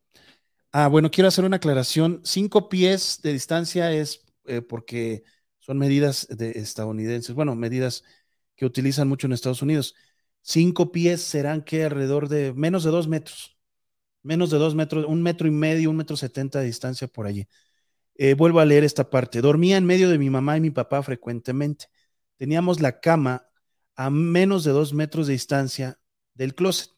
Ah, 0.72 0.88
bueno, 0.88 1.12
quiero 1.12 1.30
hacer 1.30 1.46
una 1.46 1.58
aclaración. 1.58 2.22
Cinco 2.24 2.70
pies 2.70 3.22
de 3.24 3.34
distancia 3.34 3.92
es 3.94 4.26
eh, 4.46 4.62
porque 4.62 5.24
son 5.60 5.78
medidas 5.78 6.28
de 6.30 6.52
estadounidenses, 6.52 7.36
bueno, 7.36 7.56
medidas 7.56 8.04
que 8.56 8.66
utilizan 8.66 9.08
mucho 9.08 9.28
en 9.28 9.34
Estados 9.34 9.62
Unidos. 9.62 9.96
Cinco 10.42 10.92
pies 10.92 11.22
serán 11.22 11.64
que 11.64 11.84
alrededor 11.84 12.30
de 12.30 12.54
menos 12.54 12.84
de 12.84 12.92
dos 12.92 13.08
metros, 13.08 13.58
menos 14.24 14.50
de 14.50 14.58
dos 14.58 14.76
metros, 14.76 15.06
un 15.08 15.22
metro 15.22 15.48
y 15.48 15.52
medio, 15.52 15.90
un 15.90 15.98
metro 15.98 16.18
setenta 16.18 16.60
de 16.60 16.66
distancia 16.66 17.08
por 17.08 17.28
allí. 17.28 17.48
Eh, 18.16 18.34
vuelvo 18.34 18.60
a 18.60 18.66
leer 18.66 18.84
esta 18.84 19.10
parte. 19.10 19.42
Dormía 19.42 19.78
en 19.78 19.86
medio 19.86 20.10
de 20.10 20.18
mi 20.18 20.30
mamá 20.30 20.58
y 20.58 20.62
mi 20.62 20.72
papá 20.72 21.02
frecuentemente. 21.04 21.86
Teníamos 22.38 22.82
la 22.82 23.00
cama 23.00 23.48
a 23.96 24.10
menos 24.10 24.64
de 24.64 24.72
dos 24.72 24.94
metros 24.94 25.28
de 25.28 25.34
distancia 25.34 26.00
del 26.34 26.56
closet. 26.56 26.90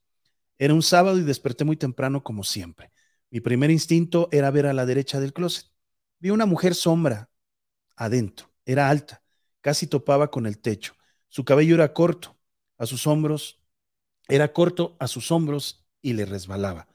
Era 0.58 0.74
un 0.74 0.84
sábado 0.84 1.18
y 1.18 1.24
desperté 1.24 1.66
muy 1.66 1.78
temprano 1.78 2.24
como 2.24 2.44
siempre. 2.44 2.92
Mi 3.30 3.42
primer 3.42 3.72
instinto 3.72 4.30
era 4.32 4.52
ver 4.52 4.68
a 4.68 4.74
la 4.74 4.86
derecha 4.86 5.20
del 5.20 5.34
closet. 5.34 5.66
Vi 6.20 6.30
una 6.30 6.46
mujer 6.46 6.76
sombra 6.76 7.30
adentro. 7.96 8.50
Era 8.66 8.90
alta, 8.90 9.24
casi 9.62 9.88
topaba 9.88 10.32
con 10.32 10.46
el 10.46 10.60
techo. 10.60 10.94
Su 11.30 11.46
cabello 11.46 11.76
era 11.76 11.94
corto, 11.94 12.38
a 12.78 12.86
sus 12.86 13.08
hombros, 13.08 13.62
era 14.28 14.54
corto 14.54 14.96
a 15.00 15.08
sus 15.08 15.32
hombros 15.32 15.86
y 16.02 16.14
le 16.14 16.26
resbalaba. 16.26 16.88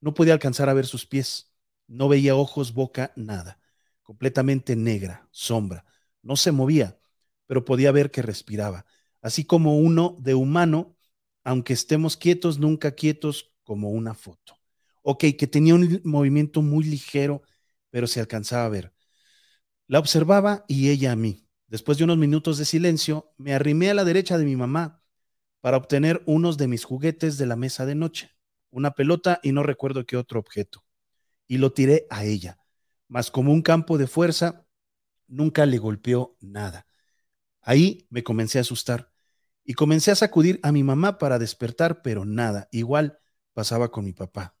No 0.00 0.14
podía 0.14 0.32
alcanzar 0.34 0.68
a 0.68 0.74
ver 0.74 0.86
sus 0.86 1.06
pies. 1.06 1.52
No 1.86 2.08
veía 2.08 2.34
ojos, 2.36 2.74
boca, 2.74 3.12
nada. 3.16 3.60
Completamente 4.02 4.76
negra, 4.76 5.28
sombra. 5.30 5.84
No 6.22 6.36
se 6.36 6.52
movía, 6.52 6.98
pero 7.46 7.64
podía 7.64 7.92
ver 7.92 8.10
que 8.10 8.22
respiraba 8.22 8.86
así 9.22 9.44
como 9.44 9.78
uno 9.78 10.16
de 10.20 10.34
humano, 10.34 10.96
aunque 11.44 11.72
estemos 11.72 12.16
quietos, 12.16 12.58
nunca 12.58 12.92
quietos 12.92 13.52
como 13.62 13.90
una 13.90 14.14
foto. 14.14 14.58
Ok, 15.02 15.24
que 15.38 15.46
tenía 15.46 15.74
un 15.74 16.00
movimiento 16.04 16.60
muy 16.60 16.84
ligero, 16.84 17.42
pero 17.90 18.06
se 18.06 18.20
alcanzaba 18.20 18.66
a 18.66 18.68
ver. 18.68 18.91
La 19.86 19.98
observaba 19.98 20.64
y 20.68 20.90
ella 20.90 21.12
a 21.12 21.16
mí. 21.16 21.46
Después 21.66 21.98
de 21.98 22.04
unos 22.04 22.18
minutos 22.18 22.58
de 22.58 22.64
silencio, 22.64 23.32
me 23.38 23.54
arrimé 23.54 23.90
a 23.90 23.94
la 23.94 24.04
derecha 24.04 24.38
de 24.38 24.44
mi 24.44 24.56
mamá 24.56 25.02
para 25.60 25.76
obtener 25.76 26.22
unos 26.26 26.58
de 26.58 26.68
mis 26.68 26.84
juguetes 26.84 27.38
de 27.38 27.46
la 27.46 27.56
mesa 27.56 27.86
de 27.86 27.94
noche, 27.94 28.30
una 28.70 28.92
pelota 28.92 29.40
y 29.42 29.52
no 29.52 29.62
recuerdo 29.62 30.04
qué 30.04 30.16
otro 30.16 30.40
objeto. 30.40 30.84
Y 31.46 31.58
lo 31.58 31.72
tiré 31.72 32.06
a 32.10 32.24
ella, 32.24 32.58
mas 33.08 33.30
como 33.30 33.52
un 33.52 33.62
campo 33.62 33.96
de 33.98 34.06
fuerza, 34.06 34.66
nunca 35.28 35.66
le 35.66 35.78
golpeó 35.78 36.36
nada. 36.40 36.86
Ahí 37.60 38.06
me 38.10 38.22
comencé 38.24 38.58
a 38.58 38.62
asustar 38.62 39.12
y 39.64 39.74
comencé 39.74 40.10
a 40.10 40.16
sacudir 40.16 40.58
a 40.62 40.72
mi 40.72 40.82
mamá 40.82 41.18
para 41.18 41.38
despertar, 41.38 42.02
pero 42.02 42.24
nada, 42.24 42.68
igual 42.72 43.18
pasaba 43.54 43.90
con 43.90 44.04
mi 44.04 44.12
papá. 44.12 44.56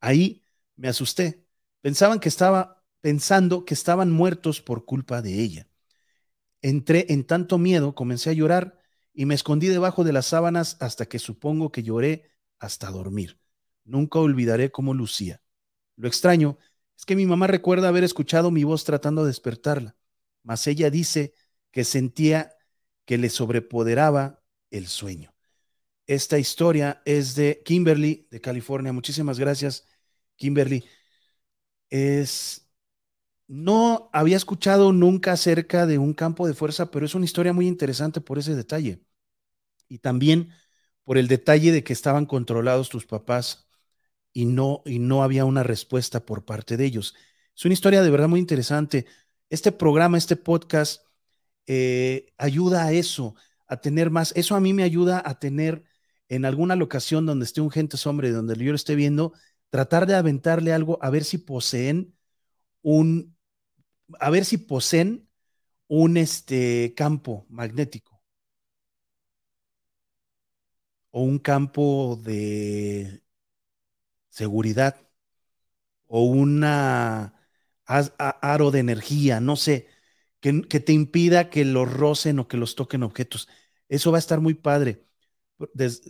Ahí 0.00 0.44
me 0.76 0.88
asusté. 0.88 1.46
Pensaban 1.80 2.20
que 2.20 2.28
estaba 2.28 2.75
pensando 3.06 3.64
que 3.64 3.72
estaban 3.72 4.10
muertos 4.10 4.60
por 4.60 4.84
culpa 4.84 5.22
de 5.22 5.40
ella. 5.40 5.68
Entré 6.60 7.06
en 7.10 7.22
tanto 7.22 7.56
miedo, 7.56 7.94
comencé 7.94 8.30
a 8.30 8.32
llorar 8.32 8.80
y 9.14 9.26
me 9.26 9.36
escondí 9.36 9.68
debajo 9.68 10.02
de 10.02 10.12
las 10.12 10.26
sábanas 10.26 10.76
hasta 10.80 11.06
que 11.06 11.20
supongo 11.20 11.70
que 11.70 11.84
lloré 11.84 12.32
hasta 12.58 12.90
dormir. 12.90 13.38
Nunca 13.84 14.18
olvidaré 14.18 14.72
cómo 14.72 14.92
lucía. 14.92 15.40
Lo 15.94 16.08
extraño 16.08 16.58
es 16.98 17.04
que 17.04 17.14
mi 17.14 17.26
mamá 17.26 17.46
recuerda 17.46 17.86
haber 17.86 18.02
escuchado 18.02 18.50
mi 18.50 18.64
voz 18.64 18.82
tratando 18.82 19.22
de 19.22 19.28
despertarla, 19.28 19.94
mas 20.42 20.66
ella 20.66 20.90
dice 20.90 21.32
que 21.70 21.84
sentía 21.84 22.56
que 23.04 23.18
le 23.18 23.30
sobrepoderaba 23.30 24.42
el 24.72 24.88
sueño. 24.88 25.32
Esta 26.08 26.40
historia 26.40 27.02
es 27.04 27.36
de 27.36 27.62
Kimberly 27.64 28.26
de 28.32 28.40
California. 28.40 28.92
Muchísimas 28.92 29.38
gracias, 29.38 29.86
Kimberly. 30.34 30.84
Es 31.88 32.65
no 33.48 34.10
había 34.12 34.36
escuchado 34.36 34.92
nunca 34.92 35.32
acerca 35.32 35.86
de 35.86 35.98
un 35.98 36.14
campo 36.14 36.46
de 36.46 36.54
fuerza, 36.54 36.90
pero 36.90 37.06
es 37.06 37.14
una 37.14 37.24
historia 37.24 37.52
muy 37.52 37.66
interesante 37.68 38.20
por 38.20 38.38
ese 38.38 38.54
detalle. 38.54 39.02
Y 39.88 39.98
también 39.98 40.50
por 41.04 41.18
el 41.18 41.28
detalle 41.28 41.72
de 41.72 41.84
que 41.84 41.92
estaban 41.92 42.26
controlados 42.26 42.88
tus 42.88 43.06
papás 43.06 43.68
y 44.32 44.46
no, 44.46 44.82
y 44.86 44.98
no 44.98 45.22
había 45.22 45.44
una 45.44 45.62
respuesta 45.62 46.26
por 46.26 46.44
parte 46.44 46.76
de 46.76 46.84
ellos. 46.86 47.14
Es 47.56 47.64
una 47.64 47.74
historia 47.74 48.02
de 48.02 48.10
verdad 48.10 48.28
muy 48.28 48.40
interesante. 48.40 49.06
Este 49.50 49.72
programa, 49.72 50.18
este 50.18 50.36
podcast, 50.36 51.02
eh, 51.66 52.32
ayuda 52.38 52.86
a 52.86 52.92
eso, 52.92 53.36
a 53.68 53.80
tener 53.80 54.10
más. 54.10 54.32
Eso 54.36 54.56
a 54.56 54.60
mí 54.60 54.72
me 54.72 54.82
ayuda 54.82 55.22
a 55.24 55.38
tener 55.38 55.84
en 56.28 56.44
alguna 56.44 56.76
locación 56.76 57.26
donde 57.26 57.44
esté 57.44 57.60
un 57.60 57.70
gente 57.70 57.96
hombre, 58.06 58.30
donde 58.32 58.56
yo 58.56 58.72
lo 58.72 58.76
esté 58.76 58.94
viendo, 58.96 59.32
tratar 59.70 60.06
de 60.06 60.14
aventarle 60.16 60.72
algo 60.72 60.98
a 61.02 61.10
ver 61.10 61.24
si 61.24 61.38
poseen 61.38 62.16
un, 62.82 63.35
a 64.20 64.30
ver 64.30 64.44
si 64.44 64.58
poseen 64.58 65.28
un 65.88 66.16
este, 66.16 66.94
campo 66.96 67.46
magnético 67.48 68.22
o 71.10 71.22
un 71.22 71.38
campo 71.38 72.16
de 72.22 73.22
seguridad 74.30 74.96
o 76.06 76.22
una 76.24 77.34
aro 77.86 78.70
de 78.70 78.80
energía, 78.80 79.40
no 79.40 79.56
sé, 79.56 79.88
que, 80.40 80.52
te 80.80 80.92
impida 80.92 81.50
que 81.50 81.64
los 81.64 81.92
rocen 81.92 82.38
o 82.38 82.48
que 82.48 82.56
los 82.56 82.74
toquen 82.76 83.02
objetos. 83.02 83.48
Eso 83.88 84.12
va 84.12 84.18
a 84.18 84.20
estar 84.20 84.40
muy 84.40 84.54
padre. 84.54 85.04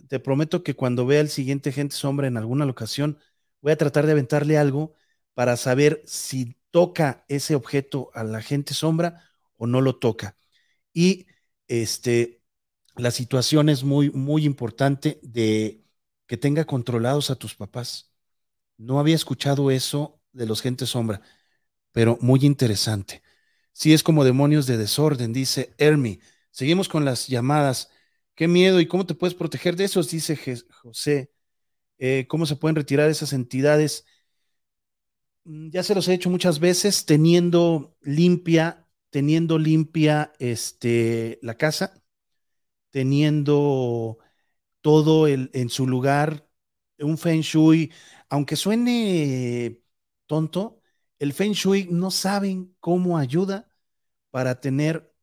te 0.09 0.19
prometo 0.19 0.63
que 0.63 0.75
cuando 0.75 1.05
vea 1.05 1.21
el 1.21 1.29
siguiente 1.29 1.71
gente 1.71 1.95
sombra 1.95 2.27
en 2.27 2.37
alguna 2.37 2.65
locación, 2.65 3.19
voy 3.61 3.71
a 3.73 3.77
tratar 3.77 4.05
de 4.05 4.13
aventarle 4.13 4.57
algo 4.57 4.93
para 5.33 5.57
saber 5.57 6.01
si 6.05 6.56
toca 6.71 7.25
ese 7.29 7.55
objeto 7.55 8.11
a 8.13 8.23
la 8.23 8.41
gente 8.41 8.73
sombra 8.73 9.23
o 9.57 9.67
no 9.67 9.81
lo 9.81 9.97
toca. 9.97 10.37
Y 10.93 11.27
este, 11.67 12.41
la 12.95 13.11
situación 13.11 13.69
es 13.69 13.83
muy, 13.83 14.11
muy 14.11 14.45
importante 14.45 15.19
de 15.23 15.83
que 16.27 16.37
tenga 16.37 16.65
controlados 16.65 17.29
a 17.31 17.35
tus 17.35 17.55
papás. 17.55 18.13
No 18.77 18.99
había 18.99 19.15
escuchado 19.15 19.71
eso 19.71 20.21
de 20.33 20.45
los 20.47 20.61
gente 20.61 20.85
sombra, 20.85 21.21
pero 21.91 22.17
muy 22.21 22.41
interesante. 22.43 23.23
Sí 23.73 23.93
es 23.93 24.03
como 24.03 24.23
demonios 24.23 24.67
de 24.67 24.77
desorden, 24.77 25.33
dice 25.33 25.73
Hermi. 25.77 26.19
Seguimos 26.51 26.89
con 26.89 27.05
las 27.05 27.27
llamadas. 27.27 27.91
Qué 28.35 28.47
miedo 28.47 28.79
y 28.79 28.87
cómo 28.87 29.05
te 29.05 29.15
puedes 29.15 29.35
proteger 29.35 29.75
de 29.75 29.85
esos, 29.85 30.09
dice 30.11 30.39
José. 30.71 31.31
Eh, 31.99 32.25
¿Cómo 32.27 32.45
se 32.45 32.55
pueden 32.55 32.75
retirar 32.75 33.09
esas 33.09 33.33
entidades? 33.33 34.05
Mm, 35.47 35.69
ya 35.71 35.83
se 35.83 35.95
los 35.95 36.07
he 36.07 36.13
hecho 36.13 36.29
muchas 36.29 36.59
veces, 36.59 37.05
teniendo 37.05 37.95
limpia, 38.01 38.85
teniendo 39.09 39.57
limpia 39.57 40.33
este, 40.39 41.39
la 41.41 41.55
casa, 41.55 42.03
teniendo 42.91 44.19
todo 44.81 45.27
el, 45.27 45.51
en 45.53 45.69
su 45.69 45.87
lugar, 45.87 46.49
un 46.99 47.17
feng 47.17 47.41
shui, 47.41 47.93
aunque 48.29 48.55
suene 48.57 49.81
tonto, 50.27 50.81
el 51.19 51.33
feng 51.33 51.53
shui 51.53 51.87
no 51.91 52.11
saben 52.11 52.75
cómo 52.79 53.17
ayuda 53.17 53.69
para 54.31 54.61
tener 54.61 55.13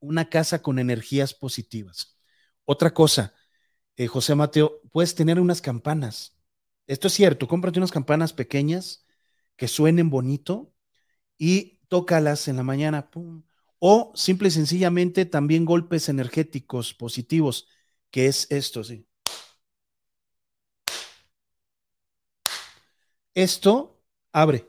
una 0.00 0.30
casa 0.30 0.62
con 0.62 0.78
energías 0.78 1.34
positivas. 1.34 2.18
Otra 2.64 2.94
cosa, 2.94 3.34
eh, 3.96 4.08
José 4.08 4.34
Mateo, 4.34 4.80
puedes 4.92 5.14
tener 5.14 5.40
unas 5.40 5.62
campanas. 5.62 6.38
Esto 6.86 7.08
es 7.08 7.14
cierto, 7.14 7.48
cómprate 7.48 7.78
unas 7.80 7.92
campanas 7.92 8.32
pequeñas 8.32 9.06
que 9.62 9.68
suenen 9.68 10.10
bonito 10.10 10.74
y 11.38 11.78
tócalas 11.86 12.48
en 12.48 12.56
la 12.56 12.64
mañana. 12.64 13.08
O 13.78 14.10
simple 14.16 14.48
y 14.48 14.50
sencillamente 14.50 15.24
también 15.24 15.64
golpes 15.64 16.08
energéticos 16.08 16.94
positivos, 16.94 17.68
que 18.10 18.26
es 18.26 18.50
esto, 18.50 18.82
sí. 18.82 19.06
Esto 23.34 24.02
abre, 24.32 24.66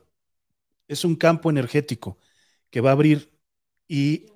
es 0.87 1.03
un 1.03 1.15
campo 1.15 1.49
energético 1.49 2.19
que 2.69 2.79
va 2.79 2.91
a 2.91 2.93
abrir 2.93 3.35
y 3.87 4.27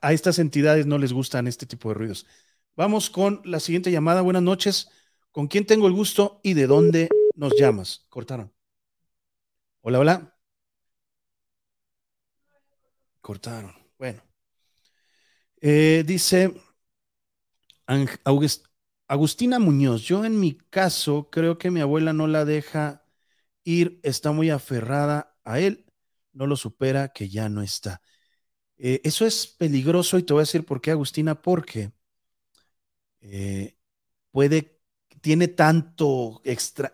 a 0.00 0.14
estas 0.14 0.38
entidades 0.38 0.86
no 0.86 0.96
les 0.96 1.12
gustan 1.12 1.46
este 1.46 1.66
tipo 1.66 1.90
de 1.90 1.94
ruidos. 1.96 2.26
Vamos 2.74 3.10
con 3.10 3.42
la 3.44 3.60
siguiente 3.60 3.90
llamada. 3.90 4.22
Buenas 4.22 4.42
noches. 4.42 4.88
¿Con 5.30 5.46
quién 5.46 5.66
tengo 5.66 5.86
el 5.86 5.92
gusto 5.92 6.40
y 6.42 6.54
de 6.54 6.66
dónde 6.66 7.10
nos 7.34 7.52
llamas? 7.60 8.06
Cortaron. 8.08 8.55
Hola, 9.88 10.00
hola. 10.00 10.36
Cortaron. 13.20 13.72
Bueno. 13.98 14.22
Eh, 15.60 16.02
dice 16.04 16.52
Agustina 19.06 19.60
Muñoz, 19.60 20.02
yo 20.02 20.24
en 20.24 20.40
mi 20.40 20.54
caso 20.58 21.30
creo 21.30 21.56
que 21.56 21.70
mi 21.70 21.80
abuela 21.80 22.12
no 22.12 22.26
la 22.26 22.44
deja 22.44 23.04
ir, 23.62 24.00
está 24.02 24.32
muy 24.32 24.50
aferrada 24.50 25.36
a 25.44 25.60
él, 25.60 25.86
no 26.32 26.48
lo 26.48 26.56
supera 26.56 27.10
que 27.10 27.28
ya 27.28 27.48
no 27.48 27.62
está. 27.62 28.02
Eh, 28.78 29.00
eso 29.04 29.24
es 29.24 29.46
peligroso 29.46 30.18
y 30.18 30.24
te 30.24 30.32
voy 30.32 30.40
a 30.40 30.42
decir 30.42 30.66
por 30.66 30.80
qué, 30.80 30.90
Agustina, 30.90 31.40
porque 31.40 31.92
eh, 33.20 33.76
puede, 34.32 34.80
tiene 35.20 35.48
tanto, 35.48 36.40
extra, 36.44 36.92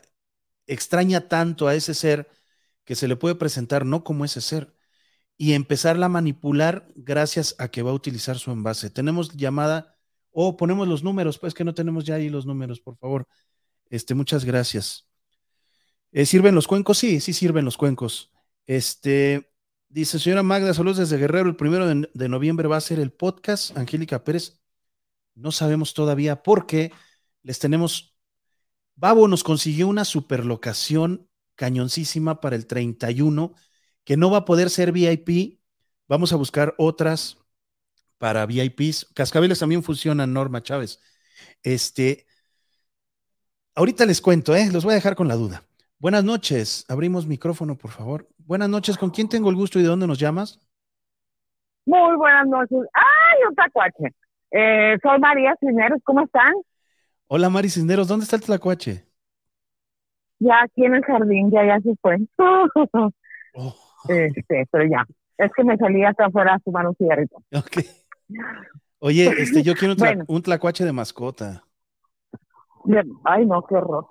extraña 0.67 1.29
tanto 1.29 1.69
a 1.69 1.75
ese 1.75 1.95
ser 1.95 2.29
que 2.85 2.95
se 2.95 3.09
le 3.09 3.17
puede 3.17 3.35
presentar 3.35 3.87
no 3.87 4.05
como 4.05 4.25
ese 4.25 4.41
ser 4.41 4.75
y 5.37 5.55
empezarla 5.55 6.07
a 6.07 6.11
manipular 6.11 6.89
gracias 6.95 7.55
a 7.59 7.69
que 7.69 7.83
va 7.83 7.91
a 7.91 7.95
utilizar 7.95 8.39
su 8.39 8.51
envase. 8.51 8.91
Tenemos 8.91 9.37
llamada 9.37 9.97
o 10.31 10.57
ponemos 10.57 10.89
los 10.89 11.03
números, 11.03 11.39
pues 11.39 11.55
que 11.55 11.65
no 11.65 11.75
tenemos 11.75 12.05
ya 12.05 12.17
ahí 12.17 12.29
los 12.29 12.47
números, 12.47 12.81
por 12.81 12.97
favor. 12.97 13.27
Este, 13.91 14.15
muchas 14.15 14.45
gracias. 14.45 15.09
Eh, 16.13 16.27
¿Sirven 16.27 16.55
los 16.55 16.67
cuencos? 16.67 16.99
Sí, 16.99 17.21
sí 17.21 17.33
sirven 17.33 17.65
los 17.65 17.77
cuencos. 17.77 18.33
Este, 18.67 19.51
dice 19.89 20.19
señora 20.19 20.43
Magda, 20.43 20.75
saludos 20.75 20.99
desde 20.99 21.19
Guerrero. 21.19 21.49
El 21.49 21.57
primero 21.57 21.87
de, 21.87 22.09
de 22.13 22.29
noviembre 22.29 22.69
va 22.69 22.77
a 22.77 22.81
ser 22.81 23.01
el 23.01 23.13
podcast. 23.13 23.77
Angélica 23.77 24.25
Pérez, 24.25 24.63
no 25.35 25.53
sabemos 25.53 25.95
todavía 25.95 26.43
por 26.43 26.67
qué 26.67 26.93
les 27.43 27.59
tenemos. 27.59 28.17
Babo 28.95 29.27
nos 29.29 29.43
consiguió 29.43 29.89
una 29.89 30.05
superlocación 30.05 31.29
cañoncísima 31.63 32.41
para 32.41 32.57
el 32.57 32.67
31, 32.67 33.55
que 34.03 34.17
no 34.17 34.33
va 34.33 34.39
a 34.39 34.45
poder 34.45 34.69
ser 34.69 34.91
VIP. 34.91 35.61
Vamos 36.09 36.33
a 36.33 36.37
buscar 36.37 36.75
otras 36.77 37.39
para 38.19 38.45
VIPs. 38.47 39.13
Cascabeles 39.15 39.61
también 39.61 39.85
funcionan, 39.85 40.33
Norma 40.33 40.61
Chávez. 40.65 41.01
Este, 41.63 42.27
ahorita 43.77 44.07
les 44.07 44.21
cuento, 44.21 44.57
¿eh? 44.57 44.71
los 44.73 44.83
voy 44.83 44.91
a 44.91 44.97
dejar 44.97 45.15
con 45.15 45.29
la 45.29 45.37
duda. 45.37 45.63
Buenas 46.01 46.25
noches, 46.25 46.85
abrimos 46.89 47.29
micrófono, 47.29 47.79
por 47.79 47.93
favor. 47.93 48.27
Buenas 48.39 48.69
noches, 48.69 48.99
¿con 48.99 49.11
quién 49.11 49.29
tengo 49.29 49.49
el 49.49 49.55
gusto 49.55 49.79
y 49.79 49.83
de 49.83 49.89
dónde 49.89 50.09
nos 50.09 50.19
llamas? 50.19 50.59
Muy 51.87 52.17
buenas 52.17 52.49
noches. 52.49 52.79
¡Ay, 52.93 53.39
un 53.49 53.55
tacuache! 53.55 54.13
Eh, 54.51 54.99
soy 55.01 55.19
María 55.21 55.55
Cisneros, 55.61 56.01
¿cómo 56.03 56.25
están? 56.25 56.55
Hola, 57.29 57.49
Mari 57.51 57.71
Cisneros, 57.71 58.09
¿dónde 58.09 58.25
está 58.25 58.35
el 58.35 58.43
tlacuache? 58.43 59.12
Ya 60.43 60.63
aquí 60.63 60.85
en 60.85 60.95
el 60.97 61.05
jardín, 61.05 61.51
ya, 61.51 61.65
ya 61.65 61.81
se 61.81 61.95
fue. 62.01 62.19
Oh. 63.55 63.75
Este, 64.09 64.67
pero 64.71 64.87
ya. 64.87 65.05
Es 65.37 65.53
que 65.55 65.63
me 65.63 65.77
salí 65.77 66.03
hasta 66.05 66.25
afuera 66.25 66.55
a 66.55 66.59
fumar 66.61 66.89
un 66.89 66.97
cigarrito. 66.97 67.37
Ok. 67.55 67.85
Oye, 68.99 69.29
este, 69.39 69.63
yo 69.63 69.75
quiero 69.75 69.93
un, 69.93 70.25
un 70.27 70.43
tlacuache 70.43 70.87
de 70.87 70.93
mascota. 70.93 71.65
Ay, 73.25 73.45
no, 73.45 73.63
qué 73.63 73.75
horror, 73.77 74.07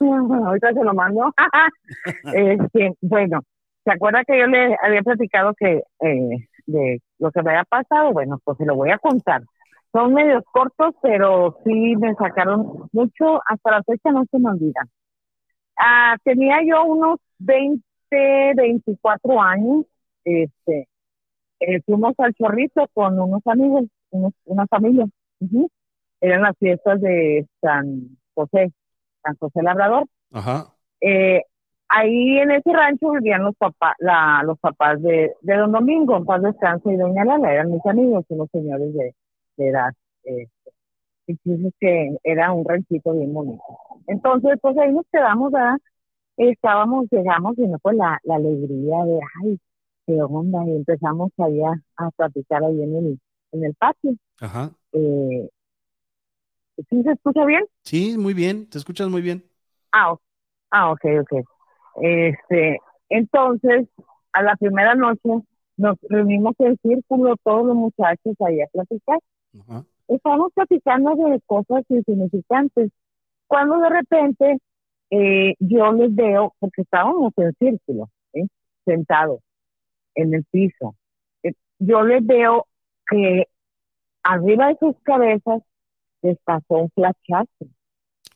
Ahorita 0.00 0.72
se 0.72 0.84
lo 0.84 0.94
mando. 0.94 1.32
este, 2.34 2.94
bueno, 3.00 3.42
¿se 3.84 3.92
acuerda 3.92 4.24
que 4.24 4.38
yo 4.38 4.46
le 4.46 4.76
había 4.82 5.02
platicado 5.02 5.54
que 5.54 5.82
eh, 6.00 6.48
de 6.66 7.00
lo 7.18 7.30
que 7.30 7.42
me 7.42 7.50
había 7.50 7.64
pasado? 7.64 8.12
Bueno, 8.12 8.40
pues 8.44 8.58
se 8.58 8.66
lo 8.66 8.76
voy 8.76 8.90
a 8.90 8.98
contar. 8.98 9.42
Son 9.92 10.14
medios 10.14 10.44
cortos, 10.52 10.94
pero 11.02 11.58
sí 11.64 11.96
me 11.96 12.14
sacaron 12.14 12.88
mucho. 12.92 13.40
Hasta 13.46 13.70
la 13.70 13.82
fecha 13.82 14.10
no 14.10 14.24
se 14.30 14.38
me 14.38 14.50
olvidan. 14.50 14.88
Ah, 15.78 16.16
tenía 16.24 16.58
yo 16.66 16.84
unos 16.84 17.18
20, 17.38 17.82
24 18.56 19.40
años. 19.40 19.86
Este, 20.24 20.88
eh, 21.60 21.80
fuimos 21.86 22.14
al 22.18 22.34
Chorrito 22.34 22.86
con 22.92 23.18
unos 23.18 23.46
amigos, 23.46 23.84
una 24.10 24.66
familia. 24.66 25.06
Eran 26.20 26.42
las 26.42 26.56
fiestas 26.58 27.00
de 27.00 27.46
San 27.60 28.18
José, 28.34 28.72
San 29.22 29.36
José 29.36 29.62
Labrador. 29.62 30.04
Ajá. 30.32 30.66
Eh, 31.00 31.42
ahí 31.88 32.38
en 32.38 32.50
ese 32.50 32.72
rancho 32.72 33.10
vivían 33.10 33.44
los 33.44 33.56
papás, 33.56 33.94
la, 33.98 34.42
los 34.44 34.58
papás 34.58 35.00
de, 35.02 35.34
de 35.40 35.56
Don 35.56 35.72
Domingo, 35.72 36.16
en 36.16 36.24
paz 36.24 36.42
descansa 36.42 36.92
y 36.92 36.96
Doña 36.96 37.24
Lala, 37.24 37.52
eran 37.52 37.70
mis 37.70 37.84
amigos, 37.86 38.24
unos 38.28 38.48
señores 38.50 38.92
de, 38.94 39.14
de 39.56 39.68
edad. 39.68 39.92
Eh, 40.24 40.48
que 41.78 42.16
era 42.24 42.52
un 42.52 42.64
ranchito 42.64 43.12
bien 43.12 43.32
bonito. 43.32 43.62
Entonces, 44.08 44.58
pues 44.60 44.76
ahí 44.78 44.92
nos 44.92 45.06
quedamos, 45.12 45.52
¿verdad? 45.52 45.76
Estábamos, 46.36 47.06
llegamos 47.10 47.58
y 47.58 47.66
no 47.66 47.78
fue 47.80 47.94
la, 47.94 48.18
la 48.24 48.36
alegría 48.36 49.04
de, 49.04 49.20
ay, 49.42 49.58
qué 50.06 50.20
onda, 50.22 50.64
y 50.66 50.76
empezamos 50.76 51.30
allá 51.38 51.80
a 51.96 52.10
platicar 52.12 52.64
ahí 52.64 52.82
en 52.82 52.96
el, 52.96 53.20
en 53.52 53.64
el 53.64 53.74
patio. 53.74 54.14
Ajá. 54.40 54.70
Eh, 54.92 55.48
¿Sí 56.88 57.02
se 57.02 57.10
escucha 57.10 57.44
bien? 57.44 57.64
Sí, 57.82 58.16
muy 58.18 58.34
bien, 58.34 58.68
te 58.68 58.78
escuchas 58.78 59.08
muy 59.08 59.20
bien. 59.20 59.44
Ah, 59.92 60.14
ah 60.70 60.92
ok, 60.92 61.04
ok. 61.20 61.44
Este, 62.00 62.78
entonces, 63.10 63.88
a 64.32 64.42
la 64.42 64.56
primera 64.56 64.94
noche 64.94 65.42
nos 65.76 65.96
reunimos 66.08 66.54
en 66.60 66.78
círculo 66.82 67.36
todos 67.44 67.66
los 67.66 67.76
muchachos 67.76 68.34
ahí 68.40 68.60
a 68.60 68.66
platicar. 68.68 69.18
Ajá. 69.60 69.84
Estábamos 70.08 70.52
platicando 70.54 71.14
de 71.14 71.40
cosas 71.46 71.84
insignificantes. 71.88 72.90
Cuando 73.48 73.78
de 73.80 73.88
repente 73.88 74.58
eh, 75.10 75.54
yo 75.58 75.90
les 75.92 76.14
veo, 76.14 76.54
porque 76.58 76.82
estábamos 76.82 77.32
en 77.38 77.52
círculo, 77.58 78.10
¿eh? 78.34 78.46
sentados 78.84 79.40
en 80.14 80.34
el 80.34 80.44
piso, 80.50 80.94
eh, 81.42 81.54
yo 81.78 82.02
les 82.02 82.24
veo 82.24 82.66
que 83.10 83.46
arriba 84.22 84.68
de 84.68 84.76
sus 84.78 84.94
cabezas 85.02 85.62
les 86.20 86.38
pasó 86.44 86.76
un 86.76 86.90
flachazo, 86.90 87.66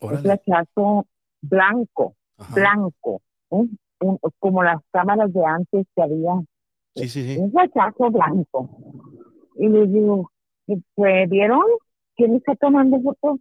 un 0.00 0.18
flachazo 0.18 1.06
blanco, 1.42 2.14
blanco, 2.54 3.20
como 4.38 4.62
las 4.62 4.80
cámaras 4.92 5.30
de 5.32 5.44
antes 5.44 5.86
que 5.94 6.02
había. 6.02 6.40
Sí, 6.94 7.08
sí, 7.08 7.34
sí. 7.34 7.38
Un 7.38 7.50
flachazo 7.50 8.10
blanco. 8.10 8.70
Y 9.56 9.68
les 9.68 9.92
digo, 9.92 10.30
pues, 10.94 11.28
¿vieron 11.28 11.62
quién 12.16 12.36
está 12.36 12.54
tomando 12.56 12.98
fotos 13.00 13.40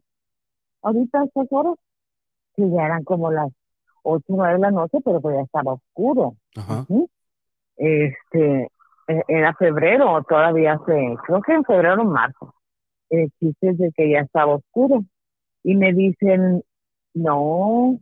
ahorita 0.81 1.21
a 1.21 1.25
estas 1.25 1.47
horas? 1.51 1.75
Que 2.55 2.69
ya 2.69 2.85
eran 2.85 3.03
como 3.03 3.31
las 3.31 3.51
ocho 4.03 4.25
o 4.27 4.35
nueve 4.37 4.53
de 4.55 4.59
la 4.59 4.71
noche, 4.71 4.97
pero 5.03 5.21
pues 5.21 5.35
ya 5.35 5.43
estaba 5.43 5.73
oscuro. 5.73 6.35
este, 7.77 8.71
e, 9.07 9.21
era 9.27 9.53
febrero, 9.55 10.23
todavía 10.27 10.73
hace, 10.73 11.15
creo 11.25 11.41
que 11.41 11.53
en 11.53 11.63
febrero 11.63 12.01
o 12.01 12.05
marzo, 12.05 12.53
el 13.09 13.29
chiste 13.39 13.73
de 13.73 13.91
que 13.91 14.11
ya 14.11 14.19
estaba 14.19 14.55
oscuro. 14.55 15.03
Y 15.63 15.75
me 15.75 15.93
dicen, 15.93 16.63
no, 17.13 17.99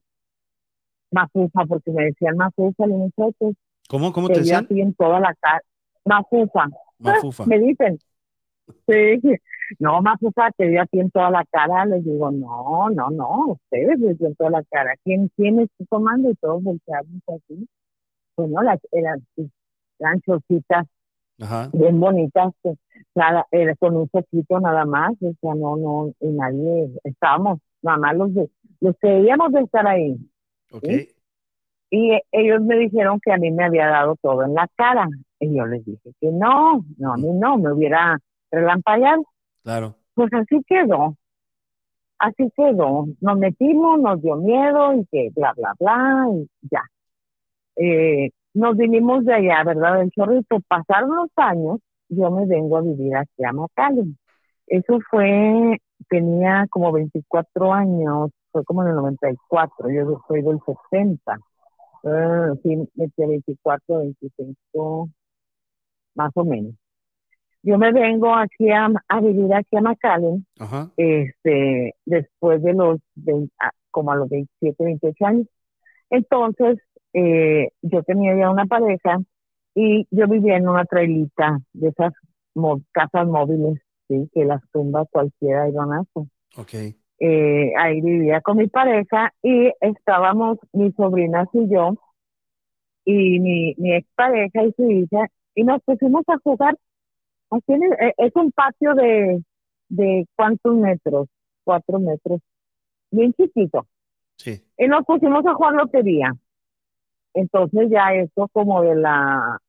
mafufa, 1.12 1.66
porque 1.66 1.92
me 1.92 2.06
decían 2.06 2.38
mafufa 2.38 2.88
los 2.88 2.98
muchachos. 2.98 3.56
¿Cómo? 3.90 4.14
¿Cómo 4.14 4.28
te 4.30 4.40
decían? 4.40 4.68
en 4.70 4.94
toda 4.94 5.20
la 5.20 5.34
cara. 5.36 5.62
Mafufa. 6.06 6.70
Mafufa. 7.00 7.46
Me 7.48 7.60
dicen. 7.60 8.00
Sí. 8.88 9.20
No, 9.78 10.02
mafufa, 10.02 10.52
te 10.58 10.68
dio 10.68 10.82
aquí 10.82 11.00
en 11.00 11.12
toda 11.12 11.30
la 11.30 11.46
cara. 11.52 11.86
Les 11.86 12.04
digo, 12.04 12.32
no, 12.32 12.90
no, 12.90 13.10
no, 13.12 13.48
ustedes 13.50 14.00
les 14.00 14.18
dio 14.18 14.28
en 14.28 14.36
toda 14.36 14.50
la 14.50 14.64
cara. 14.64 14.96
¿Quién, 15.04 15.30
quién 15.36 15.60
está 15.60 15.86
tomando? 15.90 16.32
Y 16.32 16.36
todos 16.36 16.64
volteamos 16.64 17.22
así. 17.28 17.68
Pues 18.36 18.50
no, 18.50 18.62
las, 18.62 18.80
eran, 18.92 19.26
eran 20.00 20.22
chocitas 20.22 20.88
bien 21.72 22.00
bonitas, 22.00 22.54
nada, 23.16 23.48
era 23.52 23.76
con 23.76 23.96
un 23.96 24.08
poquito 24.10 24.60
nada 24.60 24.86
más, 24.86 25.14
o 25.22 25.34
sea, 25.40 25.56
no, 25.56 25.78
no, 25.78 26.14
y 26.20 26.28
nadie, 26.28 26.90
estábamos, 27.04 27.60
nada 27.82 27.98
más 27.98 28.18
los, 28.18 28.34
de, 28.34 28.50
los 28.82 28.96
que 29.00 29.08
debíamos 29.08 29.52
de 29.54 29.62
estar 29.62 29.88
ahí. 29.88 30.18
Okay. 30.72 31.10
Y 31.92 32.20
ellos 32.32 32.62
me 32.62 32.78
dijeron 32.78 33.20
que 33.24 33.32
a 33.32 33.38
mí 33.38 33.52
me 33.52 33.66
había 33.66 33.88
dado 33.88 34.16
todo 34.22 34.44
en 34.44 34.54
la 34.54 34.68
cara. 34.76 35.08
Y 35.40 35.56
yo 35.56 35.66
les 35.66 35.84
dije 35.86 36.12
que 36.22 36.32
no, 36.32 36.86
no, 36.98 37.14
a 37.14 37.18
mí 37.18 37.32
no, 37.34 37.58
me 37.58 37.74
hubiera 37.74 38.20
relampagueado. 38.52 39.24
Claro. 39.64 39.96
Pues 40.14 40.32
así 40.34 40.62
quedó. 40.68 41.16
Así 42.20 42.52
quedó. 42.56 43.08
Nos 43.22 43.38
metimos, 43.38 44.00
nos 44.00 44.22
dio 44.22 44.36
miedo 44.36 44.94
y 44.94 45.06
que 45.06 45.30
bla, 45.36 45.54
bla, 45.56 45.74
bla, 45.80 46.28
y 46.34 46.50
ya. 46.70 46.84
Eh, 47.78 48.32
nos 48.54 48.76
vinimos 48.76 49.26
de 49.26 49.34
allá, 49.34 49.64
¿verdad? 49.64 50.00
Del 50.00 50.12
Chorrito. 50.12 50.60
Pasaron 50.68 51.16
los 51.16 51.30
años, 51.38 51.80
yo 52.10 52.30
me 52.32 52.46
vengo 52.46 52.78
a 52.78 52.82
vivir 52.82 53.16
aquí 53.16 53.44
a 53.44 53.54
McAllen. 53.54 54.18
Eso 54.68 55.00
fue, 55.10 55.78
tenía 56.10 56.66
como 56.70 56.92
24 56.92 57.74
años, 57.74 58.32
fue 58.52 58.64
como 58.66 58.84
en 58.84 58.90
el 58.90 58.96
94, 58.96 59.90
yo 59.92 60.22
soy 60.28 60.42
del 60.42 60.60
70. 60.66 61.40
Uh, 62.04 62.56
sí, 62.64 62.78
metí 62.96 63.26
24, 63.26 64.00
25, 64.00 65.10
más 66.16 66.32
o 66.36 66.46
menos. 66.46 66.76
Yo 67.62 67.78
me 67.78 67.92
vengo 67.92 68.34
aquí 68.34 68.70
a, 68.72 68.90
vivir 69.22 69.54
aquí 69.54 69.76
a 69.76 69.82
McAllen, 69.82 70.46
este, 70.96 71.96
después 72.06 72.64
de 72.64 72.74
los, 72.74 73.00
como 73.92 74.12
a 74.12 74.16
los 74.16 74.30
27, 74.30 74.84
28 74.84 75.26
años. 75.26 75.48
Entonces, 76.10 76.80
eh, 77.14 77.70
yo 77.82 78.04
tenía 78.04 78.36
ya 78.38 78.50
una 78.50 78.66
pareja 78.66 79.18
y 79.76 80.08
yo 80.12 80.28
vivía 80.28 80.58
en 80.58 80.68
una 80.68 80.86
trailita 80.86 81.60
de 81.74 81.90
esas 81.90 82.14
casas 82.92 83.28
móviles, 83.28 83.80
sí, 84.08 84.30
que 84.34 84.46
las 84.46 84.62
tumba 84.72 85.06
cualquier 85.12 85.58
aironazo. 85.58 86.28
Okay. 86.58 86.96
Eh, 87.20 87.74
ahí 87.78 88.00
vivía 88.02 88.42
con 88.42 88.58
mi 88.58 88.68
pareja 88.68 89.34
y 89.44 89.72
estábamos 89.82 90.58
mis 90.72 90.96
sobrinas 90.96 91.48
y 91.54 91.70
yo 91.70 91.96
y 93.04 93.40
mi, 93.40 93.74
mi 93.78 93.94
expareja 93.94 94.64
y 94.64 94.72
su 94.74 94.90
hija 94.90 95.28
y 95.56 95.64
nos 95.64 95.82
pusimos 95.84 96.24
a 96.28 96.38
jugar. 96.44 96.78
Aquí 97.52 97.74
eh, 97.74 98.14
es 98.18 98.36
un 98.36 98.52
patio 98.52 98.94
de, 98.94 99.44
de 99.90 100.28
cuántos 100.36 100.76
metros, 100.76 101.28
cuatro 101.64 102.00
metros, 102.00 102.42
bien 103.12 103.34
chiquito. 103.34 103.88
Sí. 104.38 104.64
Y 104.78 104.88
nos 104.88 105.06
pusimos 105.06 105.46
a 105.46 105.54
jugar 105.54 105.74
lotería. 105.74 106.34
Entonces 107.34 107.90
ya 107.90 108.14
eso 108.14 108.48
como 108.52 108.82
de 108.82 108.96
la 108.96 109.60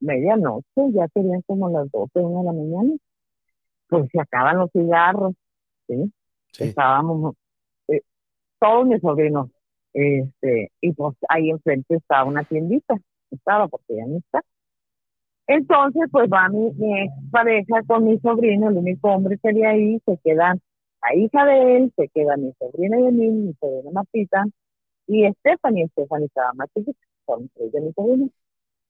medianoche, 0.00 0.92
ya 0.92 1.08
serían 1.08 1.42
como 1.42 1.70
las 1.70 1.90
12, 1.90 2.10
una 2.20 2.40
de 2.40 2.44
la 2.44 2.52
mañana, 2.52 2.96
pues 3.88 4.08
se 4.10 4.20
acaban 4.20 4.58
los 4.58 4.70
cigarros, 4.72 5.34
¿sí? 5.86 6.12
Estábamos, 6.58 7.34
eh, 7.88 8.02
todos 8.58 8.86
mis 8.86 9.00
sobrinos, 9.00 9.50
este, 9.92 10.70
y 10.80 10.92
pues 10.92 11.16
ahí 11.28 11.50
enfrente 11.50 11.96
estaba 11.96 12.24
una 12.24 12.44
tiendita, 12.44 12.96
estaba 13.30 13.68
porque 13.68 13.96
ya 13.96 14.06
no 14.06 14.18
está. 14.18 14.42
Entonces, 15.46 16.02
pues 16.10 16.28
va 16.30 16.48
mi, 16.48 16.70
mi 16.72 17.08
pareja 17.30 17.82
con 17.86 18.04
mi 18.04 18.18
sobrino, 18.20 18.70
el 18.70 18.78
único 18.78 19.08
hombre 19.08 19.38
que 19.38 19.50
había 19.50 19.70
ahí, 19.70 20.00
se 20.06 20.18
queda 20.24 20.54
la 21.02 21.14
hija 21.16 21.44
de 21.44 21.76
él, 21.76 21.92
se 21.96 22.08
queda 22.08 22.36
mi 22.36 22.52
sobrina 22.58 22.98
y 22.98 23.12
mí, 23.12 23.28
mi 23.28 23.54
sobrina 23.54 23.90
Matita, 23.92 24.44
y 25.06 25.30
Stephanie, 25.40 25.88
Stephanie 25.88 26.26
estaba 26.26 26.52
más 26.54 26.68
chiquita, 26.74 26.98
con 27.26 27.48
tres 27.50 27.72
de 27.72 27.80
mis 27.80 27.94
sobrinos. 27.94 28.30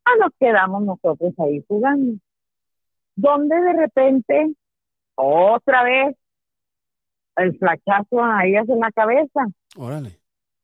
Ah, 0.04 0.12
nos 0.20 0.30
quedamos 0.38 0.82
nosotros 0.82 1.32
ahí 1.38 1.64
jugando. 1.66 2.18
Donde 3.16 3.56
de 3.56 3.72
repente, 3.72 4.54
otra 5.16 5.82
vez, 5.82 6.16
el 7.36 7.58
flachazo 7.58 8.22
a 8.22 8.44
ellas 8.44 8.68
en 8.68 8.80
la 8.80 8.92
cabeza. 8.92 9.46
Órale. 9.76 10.18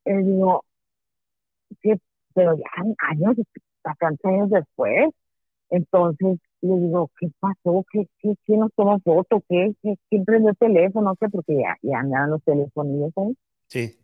Y 0.04 0.12
digo, 0.12 0.64
pero 2.34 2.56
ya 2.56 2.64
años, 3.08 3.36
bastantes 3.82 4.24
años 4.24 4.50
después. 4.50 5.10
Entonces 5.70 6.38
le 6.62 6.76
digo, 6.76 7.10
¿qué 7.18 7.30
pasó? 7.40 7.84
¿Qué, 7.92 8.06
qué, 8.18 8.34
quién 8.44 8.60
nos 8.60 8.72
tomó 8.74 8.98
foto? 9.00 9.42
¿Qué, 9.48 9.74
qué, 9.82 9.96
¿Quién 10.08 10.24
prendió 10.24 10.50
el 10.50 10.56
teléfono? 10.56 11.14
¿Qué? 11.18 11.28
Porque 11.28 11.56
ya, 11.56 11.76
ya 11.82 12.00
andaban 12.00 12.30
los 12.30 12.42
teléfonos 12.44 13.12
ahí. 13.16 13.36
Sí. 13.68 13.98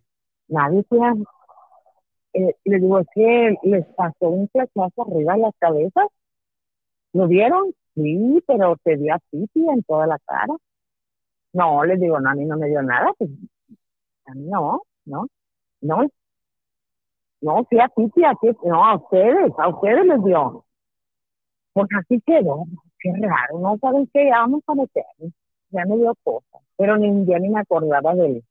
Nadie 0.48 0.84
se 0.88 0.96
eh, 2.34 2.54
le 2.64 2.78
digo, 2.78 2.98
es 2.98 3.06
que 3.14 3.56
les 3.62 3.86
pasó 3.94 4.28
un 4.28 4.48
flechazo 4.48 5.02
arriba 5.02 5.34
de 5.34 5.40
las 5.40 5.54
cabezas. 5.58 6.06
¿Lo 7.12 7.28
vieron? 7.28 7.74
Sí, 7.94 8.42
pero 8.46 8.76
te 8.84 8.96
dio 8.96 9.14
a 9.14 9.18
pipi 9.30 9.68
en 9.68 9.82
toda 9.84 10.06
la 10.06 10.18
cara. 10.18 10.54
No, 11.52 11.84
les 11.84 11.98
digo, 11.98 12.20
no, 12.20 12.30
a 12.30 12.34
mí 12.34 12.44
no 12.44 12.58
me 12.58 12.68
dio 12.68 12.82
nada. 12.82 13.12
Pues, 13.18 13.30
no, 14.34 14.82
no, 15.06 15.26
no. 15.80 16.06
No, 17.40 17.66
sí 17.70 17.78
a 17.78 17.88
pipi, 17.88 18.24
a 18.24 18.34
no, 18.64 18.84
a 18.84 18.96
ustedes, 18.96 19.52
a 19.58 19.68
ustedes 19.68 20.06
les 20.06 20.24
dio. 20.24 20.64
Pues 21.76 21.88
así 21.98 22.22
quedó. 22.24 22.64
Qué 22.98 23.12
raro, 23.20 23.58
no 23.58 23.76
saben 23.78 24.08
qué, 24.10 24.30
vamos 24.30 24.62
a 24.66 24.74
meter. 24.74 25.04
Ya 25.68 25.84
me 25.84 25.98
dio 25.98 26.14
cosa. 26.24 26.58
Pero 26.78 26.96
ni, 26.96 27.26
ya 27.26 27.38
ni 27.38 27.50
me 27.50 27.60
acordaba 27.60 28.14
del, 28.14 28.42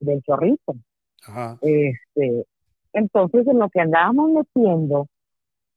del 0.00 0.22
chorrito. 0.22 0.74
Ajá. 1.26 1.56
Este, 1.62 2.44
entonces, 2.92 3.46
en 3.46 3.58
lo 3.58 3.70
que 3.70 3.80
andábamos 3.80 4.32
metiendo, 4.32 5.06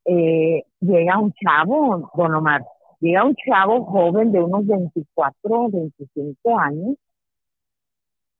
eh, 0.03 0.65
llega 0.81 1.17
un 1.17 1.31
chavo, 1.31 2.11
don 2.13 2.35
Omar, 2.35 2.65
llega 2.99 3.23
un 3.23 3.35
chavo 3.35 3.85
joven 3.85 4.33
de 4.33 4.43
unos 4.43 4.67
24, 4.67 5.69
25 5.69 6.59
años, 6.59 6.97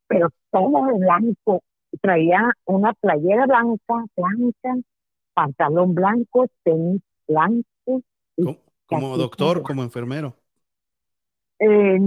pero 0.08 0.28
todo 0.52 0.88
de 0.88 1.00
blanco. 1.00 1.64
Traía 2.02 2.52
una 2.66 2.92
playera 2.96 3.46
blanca, 3.46 4.04
blanca, 4.18 4.76
pantalón 5.34 5.96
blanco, 5.96 6.48
tenis 6.66 7.02
blanco. 7.30 7.75
¿Como, 8.86 9.18
doctor, 9.18 9.64
como 9.64 9.84
enfermero? 9.84 10.36
Eh, 11.60 11.98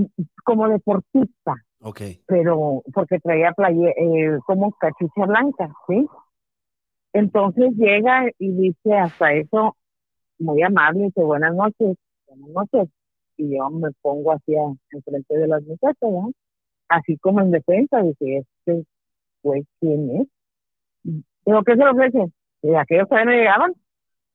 como 0.44 0.68
deportista. 0.68 1.54
Ok. 1.80 2.00
Pero 2.26 2.82
porque 2.92 3.18
traía 3.20 3.52
playera, 3.52 3.92
eh, 3.96 4.38
como 4.46 4.72
cachucha 4.72 5.26
blanca, 5.26 5.72
¿sí? 5.86 6.06
Entonces 7.12 7.72
llega 7.76 8.30
y 8.38 8.52
dice 8.52 8.94
hasta 8.94 9.32
eso, 9.32 9.76
muy 10.38 10.62
amable, 10.62 11.04
dice 11.04 11.22
buenas 11.22 11.54
noches, 11.54 11.96
buenas 12.26 12.48
noches. 12.50 12.88
Y 13.36 13.56
yo 13.56 13.70
me 13.70 13.90
pongo 14.02 14.32
hacia 14.32 14.60
enfrente 14.90 15.36
de 15.36 15.46
las 15.46 15.62
muchachas, 15.62 16.10
así 16.88 17.16
como 17.18 17.40
en 17.40 17.50
defensa, 17.52 18.02
dice, 18.02 18.38
este 18.38 18.84
pues 19.42 19.64
quién 19.80 20.10
es. 20.16 20.28
Digo, 21.04 21.62
¿qué 21.64 21.72
se 21.72 21.78
le 21.78 21.90
ofrece? 21.90 22.32
Y 22.62 22.74
aquellos 22.74 23.08
todavía 23.08 23.32
no 23.32 23.38
llegaban. 23.38 23.72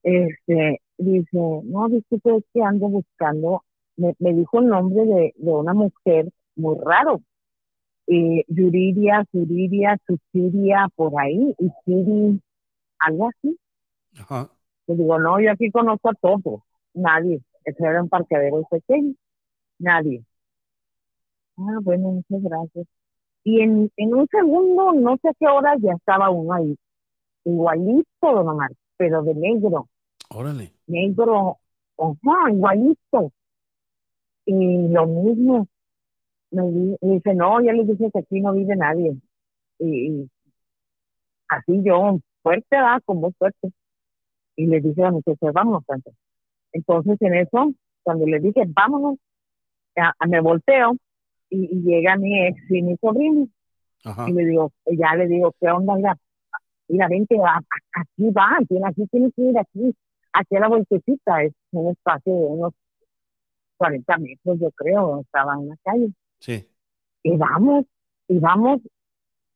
Este, 0.04 0.82
dice, 0.98 1.38
no, 1.64 1.90
disculpe, 1.90 2.38
es 2.38 2.44
que 2.54 2.62
ando 2.62 2.88
buscando, 2.88 3.64
me, 3.98 4.16
me 4.20 4.34
dijo 4.34 4.60
el 4.60 4.68
nombre 4.68 5.06
de, 5.06 5.34
de 5.36 5.52
una 5.52 5.74
mujer 5.74 6.30
muy 6.56 6.78
raro. 6.84 7.22
Eh, 8.08 8.44
Yuridia, 8.48 9.26
Yuridia, 9.32 9.98
Susiria, 10.06 10.88
por 10.96 11.14
ahí, 11.20 11.56
y 11.58 11.70
Siri, 11.86 12.42
algo 13.00 13.30
así. 13.30 13.58
Ajá. 14.20 14.50
Le 14.88 14.96
digo, 14.96 15.18
no, 15.20 15.40
yo 15.40 15.52
aquí 15.52 15.72
conozco 15.72 16.10
a 16.10 16.14
todos, 16.16 16.62
nadie. 16.94 17.42
Ese 17.64 17.86
era 17.86 18.04
un 18.04 18.10
parqueadero 18.10 18.64
pequeño, 18.70 19.14
nadie. 19.80 20.24
Ah, 21.58 21.80
bueno, 21.82 22.10
muchas 22.10 22.44
gracias. 22.44 22.88
Y 23.46 23.62
en, 23.62 23.92
en 23.98 24.14
un 24.14 24.28
segundo, 24.28 24.94
no 24.94 25.18
sé 25.22 25.30
qué 25.40 25.48
hora, 25.48 25.76
ya 25.80 25.94
estaba 25.94 26.30
uno 26.30 26.54
ahí. 26.54 26.76
Igualito, 27.46 28.06
don 28.22 28.50
Omar, 28.50 28.72
pero 28.98 29.24
de 29.24 29.36
negro. 29.36 29.88
Órale. 30.30 30.73
Negro, 30.88 31.58
ajá, 31.98 32.52
igualito. 32.52 33.32
Y 34.46 34.88
lo 34.90 35.06
mismo. 35.08 35.68
Me, 36.52 36.98
dice, 37.02 37.34
no, 37.34 37.62
ya 37.62 37.74
le 37.74 37.84
dije 37.84 38.12
que 38.12 38.20
aquí 38.20 38.42
no 38.42 38.54
vive 38.54 38.76
nadie. 38.76 39.16
y 39.80 40.30
así 41.48 41.82
yo, 41.84 42.20
fuerte, 42.42 42.78
va, 42.78 43.00
como 43.06 43.32
fuerte. 43.34 43.72
Y 44.56 44.68
le 44.68 44.82
dije 44.82 45.04
a 45.04 45.10
mi 45.10 45.16
muchacha, 45.16 45.52
vámonos, 45.52 45.86
tanto. 45.86 46.12
Entonces, 46.74 47.18
en 47.22 47.36
eso, 47.36 47.74
cuando 48.04 48.26
le 48.26 48.40
dije, 48.40 48.64
vámonos, 48.68 49.18
me 50.28 50.42
volteo 50.42 50.96
y, 51.50 51.82
llega 51.82 52.18
mi 52.18 52.48
ex 52.48 52.60
y 52.70 52.82
mi 52.82 52.98
sobrino. 52.98 53.48
Y 54.28 54.32
le 54.34 54.46
digo, 54.46 54.72
ya 54.86 55.16
le 55.16 55.28
digo, 55.28 55.54
¿qué 55.60 55.70
onda? 55.70 55.96
Mira, 55.96 56.18
mira 56.88 57.08
vente, 57.08 57.36
aquí 57.94 58.30
va, 58.32 58.58
aquí 58.60 59.08
tienes 59.08 59.32
que 59.36 59.42
ir 59.44 59.58
aquí, 59.58 59.96
aquí 60.34 60.56
a 60.56 60.60
la 60.60 60.68
vueltecita, 60.68 61.44
es 61.44 61.54
un 61.72 61.92
espacio 61.92 62.34
de 62.34 62.42
unos 62.42 62.74
40 63.78 64.18
metros, 64.18 64.60
yo 64.60 64.72
creo, 64.72 65.22
estaba 65.22 65.54
en 65.56 65.70
la 65.70 65.78
calle. 65.84 66.14
Sí. 66.40 66.68
Y 67.24 67.38
vamos, 67.38 67.86
y 68.28 68.40
vamos, 68.40 68.82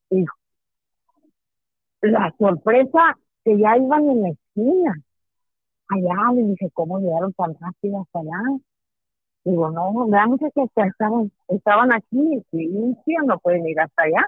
y 0.09 0.25
la 2.01 2.33
sorpresa 2.37 3.17
que 3.43 3.57
ya 3.57 3.77
iban 3.77 4.09
en 4.09 4.21
la 4.23 4.29
esquina. 4.29 4.95
Allá 5.89 6.33
le 6.35 6.43
dije, 6.43 6.69
¿cómo 6.73 6.99
llegaron 6.99 7.33
tan 7.33 7.55
rápido 7.59 8.01
hasta 8.01 8.19
allá? 8.19 8.59
Digo, 9.45 9.71
no, 9.71 10.07
veamos 10.07 10.39
que 10.39 10.61
estaban, 10.75 11.31
estaban 11.47 11.93
aquí, 11.93 12.43
sí, 12.51 12.95
sí, 13.05 13.15
no 13.25 13.39
pueden 13.39 13.65
ir 13.65 13.79
hasta 13.79 14.03
allá, 14.03 14.27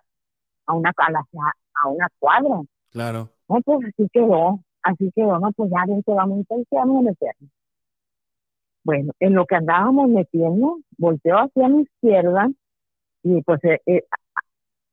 a 0.65 0.73
una, 0.73 0.91
a, 0.97 1.83
a 1.83 1.87
una 1.89 2.07
cuadra. 2.19 2.61
Claro. 2.91 3.29
No, 3.49 3.59
pues 3.61 3.79
así 3.85 4.07
quedó, 4.13 4.59
así 4.83 5.11
quedó, 5.15 5.39
no, 5.39 5.51
pues 5.51 5.71
ya 5.71 5.85
ven 5.87 6.03
que 6.03 6.13
vamos, 6.13 6.39
entonces 6.39 6.67
vamos 6.71 6.99
a 6.99 7.09
meternos. 7.09 7.51
Bueno, 8.83 9.13
en 9.19 9.33
lo 9.33 9.45
que 9.45 9.55
andábamos 9.55 10.09
metiendo, 10.09 10.79
volteo 10.97 11.37
hacia 11.37 11.67
mi 11.67 11.81
izquierda 11.81 12.49
y 13.23 13.41
pues 13.41 13.63
eh, 13.63 13.81
eh, 13.85 14.03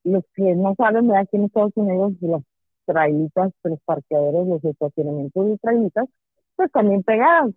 los 0.04 0.24
que 0.34 0.54
no 0.54 0.74
saben, 0.76 1.08
¿verdad? 1.08 1.22
aquí 1.22 1.36
en 1.36 1.44
Estados 1.44 1.72
Unidos 1.76 2.12
las 2.20 2.42
trailitas, 2.84 3.52
los 3.64 3.80
parqueaderos, 3.84 4.46
los 4.46 4.64
estacionamientos 4.64 5.46
de 5.46 5.58
trailitas, 5.58 6.06
pues 6.54 6.70
también 6.72 7.02
pegadas. 7.02 7.50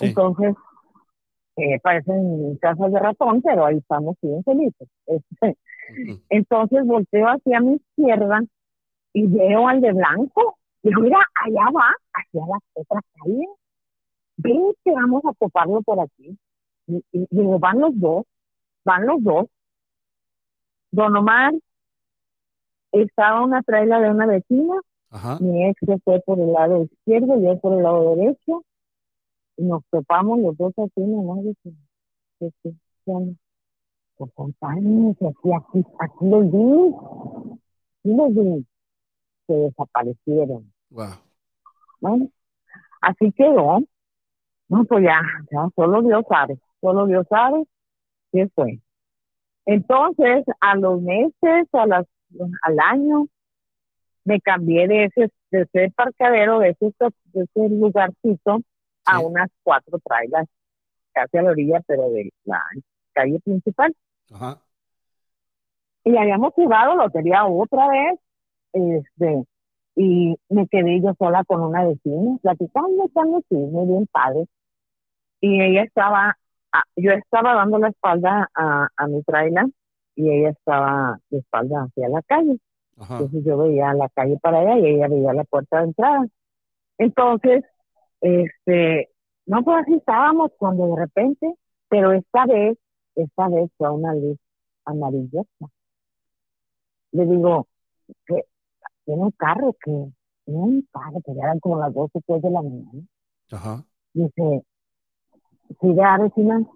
Entonces, 0.00 0.54
eh, 1.56 1.80
parecen 1.82 2.56
casas 2.56 2.92
de 2.92 2.98
ratón, 2.98 3.42
pero 3.42 3.66
ahí 3.66 3.78
estamos 3.78 4.16
bien 4.22 4.42
felices. 4.44 4.88
Entonces 6.28 6.86
volteo 6.86 7.26
hacia 7.26 7.60
mi 7.60 7.74
izquierda 7.74 8.42
y 9.12 9.26
veo 9.26 9.68
al 9.68 9.80
de 9.80 9.92
blanco. 9.92 10.58
Y 10.86 10.88
digo, 10.88 11.00
mira, 11.00 11.18
allá 11.44 11.64
va, 11.74 11.90
hacia 12.14 12.46
la 12.46 12.58
otra 12.74 13.00
calle. 13.14 13.44
Ven 14.36 14.72
que 14.84 14.92
vamos 14.92 15.20
a 15.24 15.32
toparlo 15.32 15.82
por 15.82 15.98
aquí. 15.98 16.38
Y, 16.86 17.02
digo, 17.10 17.58
van 17.58 17.80
los 17.80 17.98
dos, 17.98 18.24
van 18.84 19.04
los 19.04 19.20
dos. 19.20 19.46
Don 20.92 21.16
Omar 21.16 21.54
estaba 22.92 23.44
una 23.44 23.62
traila 23.62 23.98
de 23.98 24.10
una 24.10 24.26
vecina. 24.26 24.74
Mi 25.40 25.66
ex 25.66 25.80
fue 26.04 26.20
por 26.20 26.38
el 26.38 26.52
lado 26.52 26.84
izquierdo, 26.84 27.40
yo 27.40 27.58
por 27.58 27.72
el 27.72 27.82
lado 27.82 28.14
derecho 28.14 28.62
y 29.56 29.64
nos 29.64 29.82
topamos 29.90 30.38
los 30.38 30.56
dos 30.56 30.72
así 30.78 31.00
nomás 31.00 31.38
por 34.16 34.32
contarme 34.34 35.10
aquí, 35.10 35.50
aquí, 35.52 35.84
aquí 35.98 36.28
los 36.28 36.52
vi, 36.52 36.94
aquí 37.98 38.14
los 38.14 38.34
vi, 38.34 38.66
se 39.48 39.52
desaparecieron. 39.52 40.75
Wow. 40.90 41.14
Bueno, 42.00 42.28
así 43.00 43.32
quedó. 43.32 43.80
No, 44.68 44.84
pues 44.84 45.04
ya, 45.04 45.20
ya, 45.50 45.68
solo 45.76 46.02
Dios 46.02 46.24
sabe, 46.28 46.58
solo 46.80 47.06
Dios 47.06 47.24
sabe 47.28 47.64
qué 48.32 48.48
fue. 48.54 48.80
Entonces, 49.64 50.44
a 50.60 50.74
los 50.76 51.00
meses, 51.02 51.68
a 51.72 51.86
las, 51.86 52.06
al 52.62 52.80
año, 52.80 53.26
me 54.24 54.40
cambié 54.40 54.88
de 54.88 55.04
ese, 55.04 55.30
de 55.50 55.62
ese 55.62 55.92
parqueadero, 55.94 56.58
de 56.58 56.70
ese, 56.70 56.92
de 57.32 57.44
ese 57.44 57.68
lugarcito, 57.68 58.60
a 59.04 59.20
unas 59.20 59.48
cuatro 59.62 60.00
trailers 60.04 60.48
casi 61.12 61.38
a 61.38 61.42
la 61.42 61.50
orilla, 61.50 61.80
pero 61.86 62.10
de 62.10 62.30
la 62.44 62.62
calle 63.12 63.40
principal. 63.40 63.94
Ajá. 64.32 64.60
Y 66.04 66.16
habíamos 66.16 66.52
jugado 66.54 66.96
lotería 66.96 67.46
otra 67.46 67.88
vez, 67.88 68.20
este, 68.72 69.44
y 69.96 70.36
me 70.50 70.68
quedé 70.68 71.00
yo 71.00 71.14
sola 71.18 71.42
con 71.44 71.62
una 71.62 71.84
vecina, 71.84 72.36
platicando, 72.42 73.06
echando 73.06 73.42
muy 73.50 73.86
bien 73.86 74.06
padre. 74.12 74.46
Y 75.40 75.60
ella 75.60 75.82
estaba, 75.84 76.36
ah, 76.72 76.82
yo 76.96 77.12
estaba 77.12 77.54
dando 77.54 77.78
la 77.78 77.88
espalda 77.88 78.48
a, 78.54 78.88
a 78.94 79.06
mi 79.08 79.22
trailer 79.22 79.66
y 80.14 80.30
ella 80.30 80.50
estaba 80.50 81.18
de 81.30 81.38
espalda 81.38 81.84
hacia 81.84 82.08
la 82.10 82.22
calle. 82.22 82.58
Entonces 82.98 83.44
yo 83.44 83.58
veía 83.58 83.92
la 83.94 84.08
calle 84.10 84.38
para 84.40 84.60
allá 84.60 84.78
y 84.78 84.86
ella 84.86 85.08
veía 85.08 85.32
la 85.32 85.44
puerta 85.44 85.78
de 85.78 85.84
entrada. 85.84 86.26
Entonces, 86.98 87.64
este, 88.20 89.10
no, 89.46 89.62
pues 89.62 89.78
así 89.82 89.94
estábamos 89.94 90.50
cuando 90.58 90.88
de 90.94 90.96
repente, 90.96 91.54
pero 91.88 92.12
esta 92.12 92.46
vez, 92.46 92.78
esta 93.14 93.48
vez 93.48 93.70
fue 93.76 93.90
una 93.90 94.14
luz 94.14 94.38
amarilla. 94.84 95.42
Le 97.12 97.26
digo, 97.26 97.66
que 98.26 98.44
tiene 99.06 99.22
un 99.22 99.30
carro 99.30 99.72
que, 99.82 100.12
tiene 100.44 100.60
un 100.60 100.88
carro, 100.92 101.20
que 101.24 101.32
eran 101.32 101.58
como 101.60 101.78
las 101.78 101.94
12 101.94 102.20
de 102.26 102.50
la 102.50 102.60
mañana. 102.62 103.02
Ajá. 103.50 103.84
Dice, 104.12 104.64
sí, 105.80 105.88
de 105.88 106.22
vecina. 106.22 106.66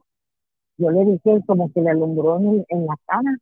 Yo 0.79 0.91
le 0.91 1.05
dije 1.05 1.43
como 1.47 1.71
que 1.73 1.83
le 1.83 1.91
alumbró 1.91 2.39
en, 2.39 2.65
en 2.69 2.87
la 2.87 2.95
cara. 3.05 3.37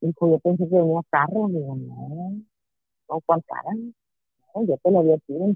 Dijo, 0.00 0.30
yo 0.30 0.38
pensé 0.40 0.68
que 0.68 0.74
venía 0.74 1.00
carro. 1.10 1.46
Digo, 1.48 1.76
no, 1.76 2.42
no, 3.08 3.20
¿cuál 3.24 3.44
cara? 3.44 3.70
No, 4.54 4.64
yo 4.64 4.76
te 4.82 4.90
lo 4.90 4.98
había 4.98 5.18
pedido 5.18 5.54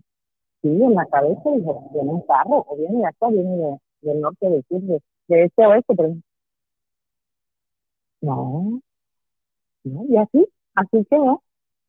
sí, 0.64 0.68
en 0.82 0.94
la 0.94 1.06
cabeza, 1.06 1.50
dijo, 1.50 1.90
viene 1.92 2.10
un 2.10 2.22
carro, 2.22 2.64
o 2.68 2.76
viene 2.76 2.98
de 2.98 3.06
acá, 3.06 3.28
viene 3.28 3.56
de, 3.56 3.78
del 4.02 4.20
norte 4.20 4.48
de 4.48 4.64
de, 4.70 5.02
de 5.28 5.44
este 5.44 5.66
oeste, 5.66 5.94
pero 5.94 6.14
no, 8.22 8.80
no, 9.84 10.04
y 10.08 10.16
así, 10.16 10.46
así 10.74 11.04
quedó, 11.10 11.42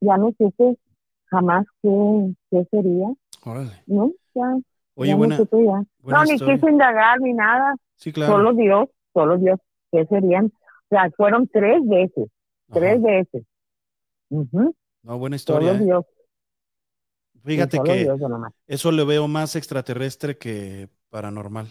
ya 0.06 0.18
no 0.18 0.34
supe 0.38 0.78
jamás 1.26 1.66
qué, 1.82 2.34
qué 2.52 2.68
sería, 2.72 3.14
Órale. 3.44 3.72
no, 3.88 4.12
ya, 4.34 4.58
Oye, 4.96 5.14
buena, 5.14 5.38
no 5.38 5.46
ya. 5.46 5.84
no, 6.04 6.24
ni 6.24 6.40
quise 6.40 6.70
indagar 6.70 7.20
ni 7.20 7.34
nada, 7.34 7.76
sí, 7.96 8.14
claro. 8.14 8.34
solo 8.34 8.54
Dios, 8.54 8.90
solo 9.14 9.38
Dios, 9.38 9.60
qué 9.92 10.06
serían, 10.06 10.46
o 10.46 10.88
sea, 10.90 11.10
fueron 11.18 11.48
tres 11.48 11.82
veces, 11.86 12.30
tres 12.72 13.02
veces. 13.02 13.44
No, 14.30 15.18
buena 15.18 15.36
historia. 15.36 15.74
Solo 15.74 15.82
¿eh? 15.82 15.86
Dios. 15.86 16.06
Fíjate 17.44 17.80
que 17.84 18.12
eso 18.68 18.92
le 18.92 19.04
veo 19.04 19.28
más 19.28 19.56
extraterrestre 19.56 20.38
que 20.38 20.90
paranormal. 21.10 21.68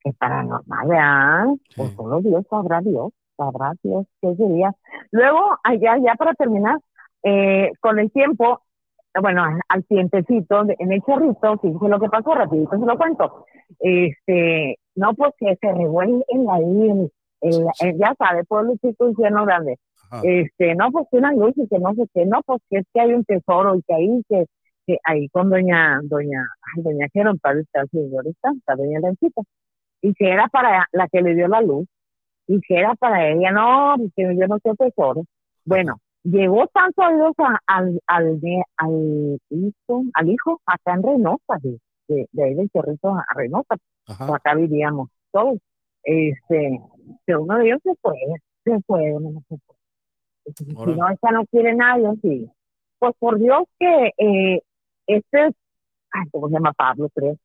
Que 0.00 0.12
paranormal, 0.14 0.88
¿verdad? 0.88 1.46
Pues 1.76 1.92
solo 1.94 2.20
Dios 2.22 2.44
sabrá 2.48 2.80
Dios, 2.80 3.12
sabrá 3.44 3.72
Dios 3.82 4.06
qué 4.20 4.34
sería. 4.36 4.72
Luego, 5.10 5.58
allá, 5.64 5.96
ya 5.98 6.14
para 6.14 6.34
terminar, 6.34 6.78
eh, 7.22 7.70
con 7.80 7.98
el 7.98 8.10
tiempo, 8.12 8.62
bueno, 9.20 9.44
al 9.68 9.84
tiempecito, 9.84 10.64
en 10.78 10.92
el 10.92 11.02
chorrito, 11.02 11.58
fíjese 11.58 11.88
lo 11.88 12.00
que 12.00 12.08
pasó, 12.08 12.34
rapidito 12.34 12.78
se 12.78 12.86
lo 12.86 12.96
cuento. 12.96 13.46
Este, 13.80 14.78
no, 14.94 15.14
pues 15.14 15.32
que 15.38 15.56
se 15.60 15.72
revuelve 15.72 16.24
en 16.28 16.44
la 16.44 16.60
isla, 16.60 17.08
ya 17.96 18.14
sabe, 18.18 18.44
pueblo 18.44 18.74
chico 18.80 19.08
infierno 19.08 19.44
grande 19.44 19.78
este, 20.22 20.74
no, 20.74 20.90
pues 20.90 21.06
que 21.10 21.18
una 21.18 21.32
luz 21.32 21.52
y 21.56 21.66
que 21.66 21.78
no 21.78 21.94
sé 21.94 22.02
qué, 22.12 22.26
no, 22.26 22.42
pues 22.44 22.60
que 22.68 22.78
es 22.78 22.86
que 22.92 23.00
hay 23.00 23.14
un 23.14 23.24
tesoro 23.24 23.76
y 23.76 23.82
que 23.82 23.94
ahí, 23.94 24.22
que, 24.28 24.44
que 24.86 24.98
ahí 25.04 25.28
con 25.30 25.48
doña, 25.48 26.00
doña, 26.02 26.46
ay, 26.76 26.82
doña 26.82 27.06
Jerón, 27.12 27.38
para 27.38 27.60
estar 27.60 27.88
señorita, 27.88 28.50
está 28.56 28.76
doña 28.76 29.00
Lencita, 29.00 29.42
y 30.02 30.12
que 30.14 30.30
era 30.30 30.48
para 30.48 30.86
la 30.92 31.08
que 31.08 31.22
le 31.22 31.34
dio 31.34 31.48
la 31.48 31.62
luz, 31.62 31.86
y 32.46 32.60
que 32.60 32.78
era 32.78 32.94
para 32.94 33.28
ella, 33.28 33.50
no, 33.52 33.96
que 34.16 34.22
yo 34.36 34.46
no 34.46 34.58
sé 34.58 34.74
tesoro. 34.76 35.24
Bueno, 35.64 35.96
llegó 36.24 36.66
tanto 36.68 37.02
oídos 37.02 37.34
al, 37.66 38.00
al, 38.06 38.40
al, 38.76 39.38
hijo, 39.50 40.04
al 40.14 40.28
hijo 40.28 40.60
acá 40.66 40.94
en 40.94 41.02
Reynosa, 41.02 41.58
de, 41.62 41.78
de, 42.30 42.44
ahí 42.44 42.54
del 42.54 42.70
Cerrito 42.72 43.10
a 43.10 43.24
Reynosa, 43.34 43.76
acá 44.06 44.54
vivíamos 44.54 45.08
todos, 45.30 45.58
este, 46.02 46.80
que 47.26 47.36
uno 47.36 47.58
de 47.58 47.66
ellos 47.66 47.80
se 47.82 47.94
fue, 48.00 48.16
se 48.64 48.80
fue, 48.86 49.12
uno 49.14 49.30
no 49.30 49.40
se 49.48 49.56
fue 49.66 49.76
si 50.44 50.64
no, 50.64 51.08
esta 51.08 51.30
no 51.30 51.46
quiere 51.46 51.74
nadie, 51.74 52.08
sí. 52.22 52.50
Pues 52.98 53.14
por 53.18 53.38
Dios 53.38 53.64
que 53.78 54.12
eh, 54.16 54.60
este, 55.06 55.50
ay, 56.12 56.28
¿cómo 56.30 56.48
se 56.48 56.54
llama 56.54 56.72
Pablo? 56.72 57.08
Creo. 57.14 57.36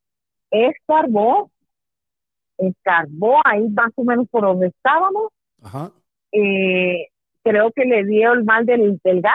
Escarbó, 0.52 1.52
escarbó 2.58 3.38
ahí 3.44 3.68
más 3.70 3.92
o 3.96 4.04
menos 4.04 4.28
por 4.30 4.44
donde 4.44 4.68
estábamos. 4.68 5.30
Ajá. 5.62 5.92
Eh, 6.32 7.08
creo 7.44 7.72
que 7.72 7.86
le 7.86 8.06
dio 8.06 8.34
el 8.34 8.44
mal 8.44 8.66
del, 8.66 9.00
del 9.04 9.22
gas. 9.22 9.34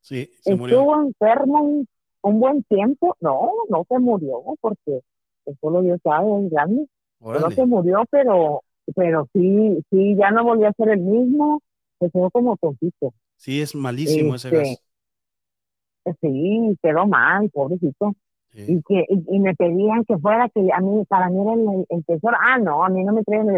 Sí, 0.00 0.30
se 0.40 0.54
Estuvo 0.54 1.00
enfermo 1.02 1.84
un, 2.22 2.40
buen 2.40 2.62
tiempo. 2.64 3.16
No, 3.20 3.50
no 3.68 3.84
se 3.88 3.98
murió 3.98 4.42
porque 4.60 5.00
eso 5.46 5.70
lo 5.70 5.82
Dios 5.82 6.00
sabe, 6.02 6.44
es 6.44 6.50
grande. 6.50 6.86
No 7.20 7.50
se 7.50 7.66
murió, 7.66 8.04
pero 8.10 8.62
pero 8.94 9.28
sí, 9.34 9.84
sí, 9.90 10.16
ya 10.16 10.30
no 10.30 10.44
volvió 10.44 10.68
a 10.68 10.72
ser 10.72 10.88
el 10.90 11.00
mismo 11.00 11.60
se 11.98 12.10
quedó 12.10 12.30
como 12.30 12.56
tontito. 12.56 13.12
Sí, 13.36 13.60
es 13.60 13.74
malísimo 13.74 14.34
ese 14.34 14.50
gas. 14.50 14.82
Este, 16.04 16.28
sí, 16.28 16.78
quedó 16.82 17.06
mal, 17.06 17.50
pobrecito. 17.50 18.14
Y 18.54 18.82
que 18.82 19.04
y, 19.08 19.38
me 19.38 19.54
pedían 19.54 20.04
que 20.04 20.16
fuera, 20.18 20.48
que 20.48 20.60
a 20.72 20.80
mí, 20.80 21.04
para 21.06 21.28
mí 21.28 21.40
era 21.40 21.52
el, 21.90 22.04
tesoro. 22.04 22.36
Ah, 22.40 22.58
no, 22.58 22.84
a 22.84 22.88
mí 22.88 23.04
no 23.04 23.12
me 23.12 23.22
traen, 23.22 23.48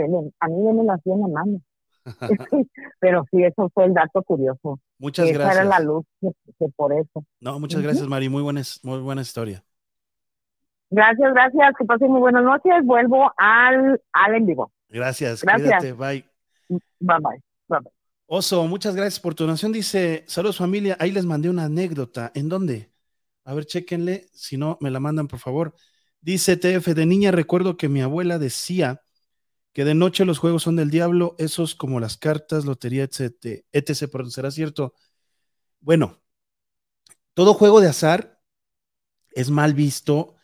a 0.41 0.49
mí 0.49 0.73
me 0.73 0.85
lo 0.85 0.93
hacían 0.93 1.21
en 1.21 1.21
la 1.23 1.29
mano. 1.29 1.61
Pero 3.01 3.25
sí, 3.31 3.43
eso 3.45 3.71
fue 3.73 3.87
el 3.87 3.95
dato 3.95 4.23
curioso. 4.23 4.79
Muchas 4.99 5.27
gracias. 5.29 5.53
Esa 5.53 5.61
era 5.63 5.71
la 5.71 5.81
luz, 5.81 6.05
que, 6.21 6.69
por 6.77 6.93
eso. 6.93 7.25
No, 7.41 7.59
muchas 7.61 7.83
gracias, 7.83 8.07
Mari. 8.07 8.29
Muy 8.29 8.43
buena, 8.43 8.63
muy 8.83 9.01
buena 9.01 9.23
historia. 9.23 9.63
Gracias, 10.91 11.33
gracias. 11.33 11.75
Que 11.79 11.85
pasen 11.85 12.11
muy 12.11 12.21
buenas 12.21 12.43
noches. 12.43 12.85
Vuelvo 12.85 13.31
al, 13.37 14.01
al 14.13 14.35
en 14.35 14.47
vivo. 14.47 14.73
Gracias. 14.89 15.43
Gracias. 15.43 15.97
Bye. 15.97 16.25
Bye, 16.69 16.81
bye. 16.99 17.43
Bye, 17.69 17.81
bye. 17.81 17.93
Oso, 18.27 18.65
muchas 18.67 18.95
gracias 18.95 19.19
por 19.19 19.35
tu 19.35 19.45
donación. 19.45 19.73
Dice, 19.73 20.25
saludos 20.27 20.59
familia, 20.59 20.97
ahí 21.01 21.11
les 21.11 21.25
mandé 21.25 21.49
una 21.49 21.65
anécdota. 21.65 22.31
¿En 22.35 22.49
dónde? 22.49 22.90
A 23.51 23.55
ver, 23.55 23.67
chéquenle, 23.67 24.29
si 24.33 24.57
no, 24.57 24.79
me 24.81 24.93
la 24.93 25.01
mandan, 25.01 25.27
por 25.27 25.41
favor. 25.41 25.75
Dice 26.21 26.57
TF, 26.57 26.95
de 26.95 27.05
niña 27.05 27.33
recuerdo 27.33 27.77
que 27.77 27.89
mi 27.89 28.01
abuela 28.01 28.39
decía 28.39 29.03
que 29.73 29.85
de 29.85 29.97
noche 29.97 30.25
los 30.25 30.39
juegos 30.39 30.63
son 30.63 30.77
del 30.77 30.89
diablo, 30.89 31.35
esos 31.37 31.75
como 31.75 31.99
las 31.99 32.17
cartas, 32.17 32.65
lotería, 32.65 33.03
etc. 33.03 33.65
etc. 33.73 34.31
Será 34.31 34.53
cierto. 34.53 34.95
Bueno, 35.81 36.23
todo 37.35 37.55
juego 37.55 37.81
de 37.81 37.89
azar 37.89 38.41
es 39.33 39.51
mal 39.51 39.75
visto, 39.75 40.37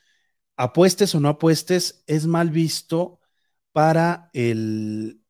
apuestes 0.57 1.15
o 1.15 1.20
no 1.20 1.28
apuestes, 1.28 2.03
es 2.09 2.27
mal 2.27 2.51
visto 2.51 3.20
para 3.70 4.31
el, 4.33 5.23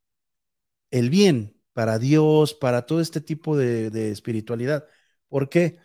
el 0.90 1.10
bien, 1.10 1.60
para 1.74 1.98
Dios, 1.98 2.54
para 2.54 2.86
todo 2.86 3.02
este 3.02 3.20
tipo 3.20 3.54
de, 3.54 4.10
espiritualidad. 4.10 4.86
¿Por 5.28 5.50
qué? 5.50 5.78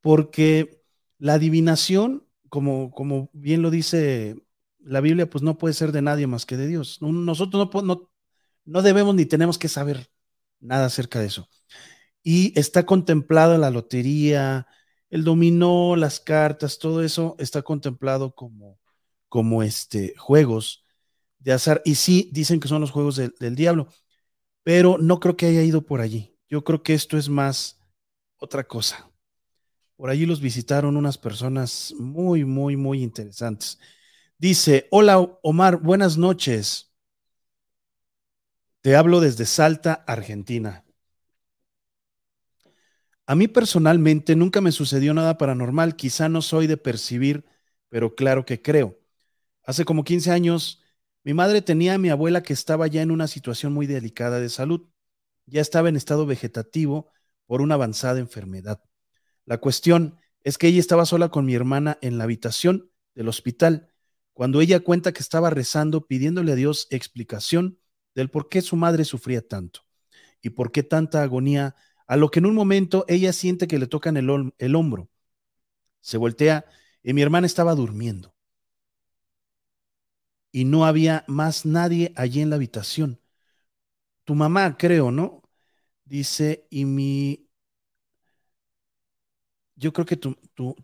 Porque 0.00 0.77
la 1.18 1.34
adivinación, 1.34 2.26
como, 2.48 2.90
como 2.92 3.30
bien 3.32 3.62
lo 3.62 3.70
dice 3.70 4.36
la 4.78 5.00
Biblia, 5.00 5.28
pues 5.28 5.42
no 5.42 5.58
puede 5.58 5.74
ser 5.74 5.92
de 5.92 6.02
nadie 6.02 6.26
más 6.26 6.46
que 6.46 6.56
de 6.56 6.66
Dios. 6.66 7.00
Nosotros 7.02 7.68
no, 7.74 7.82
no, 7.82 8.10
no 8.64 8.82
debemos 8.82 9.14
ni 9.14 9.26
tenemos 9.26 9.58
que 9.58 9.68
saber 9.68 10.10
nada 10.60 10.86
acerca 10.86 11.20
de 11.20 11.26
eso. 11.26 11.48
Y 12.22 12.58
está 12.58 12.86
contemplada 12.86 13.58
la 13.58 13.70
lotería, 13.70 14.66
el 15.10 15.24
dominó, 15.24 15.96
las 15.96 16.20
cartas, 16.20 16.78
todo 16.78 17.02
eso 17.02 17.36
está 17.38 17.62
contemplado 17.62 18.34
como, 18.34 18.78
como 19.28 19.62
este, 19.62 20.14
juegos 20.18 20.84
de 21.38 21.52
azar. 21.52 21.82
Y 21.84 21.96
sí, 21.96 22.30
dicen 22.32 22.60
que 22.60 22.68
son 22.68 22.80
los 22.80 22.90
juegos 22.92 23.16
del 23.16 23.56
diablo 23.56 23.88
pero 24.68 24.98
no 24.98 25.18
creo 25.18 25.34
que 25.34 25.46
haya 25.46 25.62
ido 25.62 25.86
por 25.86 26.02
allí. 26.02 26.36
Yo 26.46 26.62
creo 26.62 26.82
que 26.82 26.92
esto 26.92 27.16
es 27.16 27.30
más 27.30 27.80
otra 28.36 28.64
cosa. 28.64 29.10
Por 29.98 30.10
allí 30.10 30.26
los 30.26 30.40
visitaron 30.40 30.96
unas 30.96 31.18
personas 31.18 31.92
muy, 31.98 32.44
muy, 32.44 32.76
muy 32.76 33.02
interesantes. 33.02 33.80
Dice, 34.38 34.86
hola 34.92 35.18
Omar, 35.42 35.78
buenas 35.82 36.16
noches. 36.16 36.92
Te 38.80 38.96
hablo 38.96 39.20
desde 39.20 39.46
Salta, 39.46 40.02
Argentina. 40.04 40.84
A 43.26 43.34
mí 43.34 43.48
personalmente 43.48 44.36
nunca 44.36 44.60
me 44.60 44.72
sucedió 44.72 45.12
nada 45.14 45.36
paranormal, 45.36 45.96
quizá 45.96 46.28
no 46.28 46.40
soy 46.42 46.66
de 46.66 46.76
percibir, 46.78 47.44
pero 47.88 48.14
claro 48.14 48.44
que 48.46 48.62
creo. 48.62 48.98
Hace 49.64 49.84
como 49.84 50.04
15 50.04 50.30
años 50.32 50.82
mi 51.24 51.34
madre 51.34 51.62
tenía 51.62 51.94
a 51.94 51.98
mi 51.98 52.10
abuela 52.10 52.42
que 52.42 52.54
estaba 52.54 52.86
ya 52.88 53.02
en 53.02 53.10
una 53.10 53.28
situación 53.28 53.72
muy 53.74 53.86
delicada 53.86 54.40
de 54.40 54.50
salud. 54.50 54.88
Ya 55.46 55.60
estaba 55.62 55.88
en 55.90 55.96
estado 55.96 56.26
vegetativo 56.26 57.12
por 57.46 57.62
una 57.62 57.74
avanzada 57.76 58.20
enfermedad. 58.20 58.82
La 59.48 59.56
cuestión 59.56 60.18
es 60.44 60.58
que 60.58 60.66
ella 60.66 60.78
estaba 60.78 61.06
sola 61.06 61.30
con 61.30 61.46
mi 61.46 61.54
hermana 61.54 61.96
en 62.02 62.18
la 62.18 62.24
habitación 62.24 62.90
del 63.14 63.28
hospital, 63.28 63.88
cuando 64.34 64.60
ella 64.60 64.80
cuenta 64.80 65.14
que 65.14 65.22
estaba 65.22 65.48
rezando 65.48 66.06
pidiéndole 66.06 66.52
a 66.52 66.54
Dios 66.54 66.86
explicación 66.90 67.78
del 68.14 68.28
por 68.28 68.50
qué 68.50 68.60
su 68.60 68.76
madre 68.76 69.06
sufría 69.06 69.40
tanto 69.40 69.86
y 70.42 70.50
por 70.50 70.70
qué 70.70 70.82
tanta 70.82 71.22
agonía, 71.22 71.76
a 72.06 72.18
lo 72.18 72.30
que 72.30 72.40
en 72.40 72.44
un 72.44 72.54
momento 72.54 73.06
ella 73.08 73.32
siente 73.32 73.66
que 73.66 73.78
le 73.78 73.86
tocan 73.86 74.18
el, 74.18 74.52
el 74.58 74.74
hombro. 74.74 75.08
Se 76.02 76.18
voltea 76.18 76.66
y 77.02 77.14
mi 77.14 77.22
hermana 77.22 77.46
estaba 77.46 77.74
durmiendo 77.74 78.34
y 80.52 80.66
no 80.66 80.84
había 80.84 81.24
más 81.26 81.64
nadie 81.64 82.12
allí 82.16 82.42
en 82.42 82.50
la 82.50 82.56
habitación. 82.56 83.18
Tu 84.24 84.34
mamá, 84.34 84.76
creo, 84.76 85.10
¿no? 85.10 85.42
Dice, 86.04 86.66
y 86.68 86.84
mi... 86.84 87.47
Yo 89.78 89.92
creo 89.92 90.06
que 90.06 90.16
tu, 90.16 90.36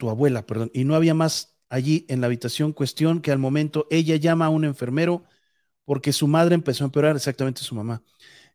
abuela, 0.09 0.47
perdón, 0.47 0.71
y 0.73 0.85
no 0.85 0.95
había 0.95 1.15
más 1.15 1.57
allí 1.69 2.07
en 2.09 2.21
la 2.21 2.27
habitación, 2.29 2.73
cuestión 2.73 3.21
que 3.21 3.33
al 3.33 3.39
momento 3.39 3.87
ella 3.91 4.17
llama 4.17 4.47
a 4.47 4.51
un 4.51 4.65
enfermero 4.65 5.25
porque 5.85 6.13
su 6.13 6.29
madre 6.29 6.55
empezó 6.55 6.85
a 6.85 6.87
empeorar, 6.87 7.17
exactamente 7.17 7.63
su 7.63 7.75
mamá, 7.75 8.03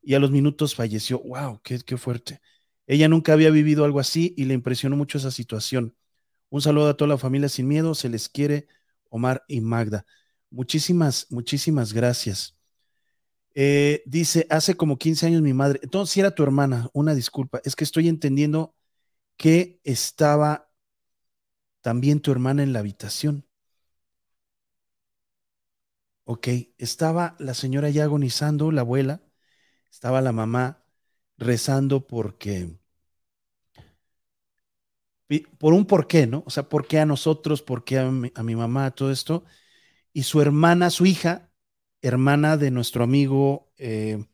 y 0.02 0.16
a 0.16 0.20
los 0.20 0.32
minutos 0.32 0.76
falleció. 0.76 1.20
¡Wow! 1.20 1.62
Qué, 1.64 1.80
qué 1.80 1.98
fuerte! 1.98 2.42
Ella 2.88 3.08
nunca 3.10 3.34
había 3.34 3.52
vivido 3.52 3.86
algo 3.86 4.00
así 4.00 4.34
y 4.38 4.46
le 4.46 4.54
impresionó 4.56 4.96
mucho 4.96 5.18
esa 5.20 5.32
situación. 5.32 5.96
Un 6.50 6.62
saludo 6.62 6.90
a 6.90 6.98
toda 6.98 7.10
la 7.10 7.18
familia 7.18 7.50
sin 7.50 7.68
miedo, 7.68 7.94
se 7.94 8.10
les 8.10 8.30
quiere 8.30 8.68
Omar 9.10 9.44
y 9.48 9.62
Magda. 9.62 10.06
Muchísimas, 10.50 11.28
muchísimas 11.30 11.94
gracias. 11.94 12.58
Eh, 13.54 14.04
dice, 14.06 14.48
hace 14.50 14.76
como 14.76 14.98
15 14.98 15.28
años 15.28 15.42
mi 15.42 15.54
madre, 15.54 15.80
entonces 15.84 16.14
si 16.14 16.20
era 16.20 16.34
tu 16.34 16.44
hermana, 16.44 16.90
una 16.94 17.14
disculpa, 17.14 17.62
es 17.64 17.76
que 17.76 17.84
estoy 17.84 18.08
entendiendo 18.08 18.74
que 19.40 19.80
estaba 19.86 20.70
también 21.82 22.22
tu 22.22 22.32
hermana 22.32 22.64
en 22.64 22.72
la 22.72 22.80
habitación. 22.80 23.46
Ok, 26.24 26.48
estaba 26.78 27.36
la 27.40 27.54
señora 27.54 27.90
ya 27.90 28.04
agonizando, 28.06 28.72
la 28.72 28.82
abuela, 28.82 29.22
estaba 29.92 30.22
la 30.22 30.32
mamá 30.34 30.84
rezando 31.38 32.08
porque, 32.08 32.70
por 35.58 35.74
un 35.74 35.86
por 35.86 36.08
qué, 36.08 36.28
¿no? 36.28 36.44
O 36.46 36.50
sea, 36.50 36.64
¿por 36.70 36.88
qué 36.88 37.00
a 37.00 37.06
nosotros? 37.06 37.62
¿Por 37.62 37.84
qué 37.84 38.00
a 38.00 38.10
mi, 38.12 38.32
a 38.36 38.44
mi 38.44 38.56
mamá? 38.56 38.92
Todo 38.92 39.12
esto 39.12 39.44
y 40.14 40.24
su 40.24 40.42
hermana, 40.42 40.90
su 40.92 41.06
hija, 41.08 41.52
hermana 42.02 42.58
de 42.58 42.72
nuestro 42.72 43.04
amigo, 43.06 43.72
eh, 43.78 44.26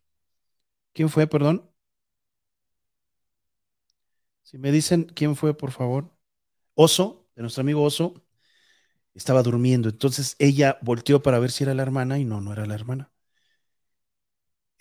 ¿quién 0.93 1.09
fue, 1.09 1.27
perdón? 1.27 1.69
Me 4.57 4.71
dicen 4.71 5.03
quién 5.03 5.35
fue, 5.35 5.55
por 5.57 5.71
favor. 5.71 6.11
Oso, 6.75 7.27
de 7.35 7.43
nuestro 7.43 7.61
amigo 7.61 7.83
Oso, 7.83 8.23
estaba 9.15 9.43
durmiendo. 9.43 9.89
Entonces 9.89 10.35
ella 10.39 10.79
volteó 10.81 11.21
para 11.23 11.39
ver 11.39 11.51
si 11.51 11.63
era 11.63 11.73
la 11.73 11.83
hermana 11.83 12.19
y 12.19 12.25
no, 12.25 12.41
no 12.41 12.53
era 12.53 12.65
la 12.65 12.75
hermana. 12.75 13.11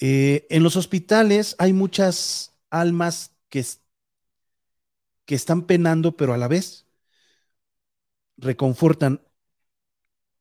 Eh, 0.00 0.46
en 0.50 0.62
los 0.62 0.76
hospitales 0.76 1.56
hay 1.58 1.72
muchas 1.72 2.56
almas 2.70 3.34
que, 3.48 3.64
que 5.26 5.34
están 5.34 5.62
penando, 5.66 6.16
pero 6.16 6.34
a 6.34 6.38
la 6.38 6.48
vez 6.48 6.86
reconfortan 8.38 9.20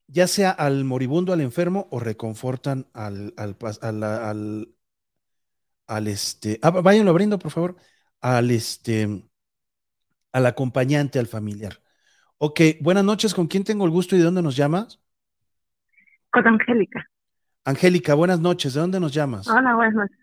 ya 0.08 0.28
sea 0.28 0.52
al 0.52 0.84
moribundo, 0.86 1.34
al 1.34 1.42
enfermo, 1.42 1.88
o 1.92 2.00
reconfortan 2.00 2.88
al, 2.94 3.34
al, 3.38 3.56
al, 3.82 4.68
al, 5.88 6.08
este, 6.08 6.60
ah, 6.62 6.70
váyanlo 6.72 7.12
abriendo, 7.12 7.40
por 7.40 7.52
favor, 7.52 7.76
al 8.24 8.50
este, 8.52 9.08
al 10.34 10.46
acompañante, 10.46 11.18
al 11.20 11.28
familiar. 11.28 11.82
Ok, 12.40 12.62
buenas 12.82 13.04
noches, 13.06 13.34
¿con 13.36 13.48
quién 13.48 13.64
tengo 13.66 13.86
el 13.86 13.92
gusto 13.92 14.16
y 14.16 14.20
de 14.20 14.26
dónde 14.26 14.42
nos 14.44 14.56
llamas? 14.58 15.00
Con 16.32 16.46
Angélica. 16.48 17.08
Angélica, 17.66 18.14
buenas 18.14 18.40
noches, 18.40 18.74
¿de 18.74 18.80
dónde 18.80 19.00
nos 19.02 19.14
llamas? 19.14 19.58
Hola, 19.58 19.76
buenas 19.76 19.94
noches. 19.96 20.18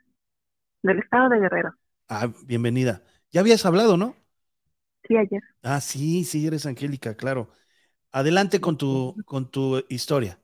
Del 0.82 1.00
estado 1.00 1.28
de 1.30 1.40
Guerrero. 1.40 1.74
Ah, 2.08 2.26
bienvenida. 2.44 3.02
Ya 3.30 3.40
habías 3.40 3.64
hablado, 3.66 3.96
¿no? 3.96 4.16
Sí, 5.06 5.16
ayer. 5.16 5.42
Ah, 5.62 5.80
sí, 5.80 6.24
sí, 6.24 6.46
eres 6.46 6.66
Angélica, 6.66 7.16
claro. 7.16 7.50
Adelante 8.12 8.60
con 8.60 8.78
tu, 8.78 9.22
con 9.26 9.50
tu 9.50 9.84
historia. 9.90 10.40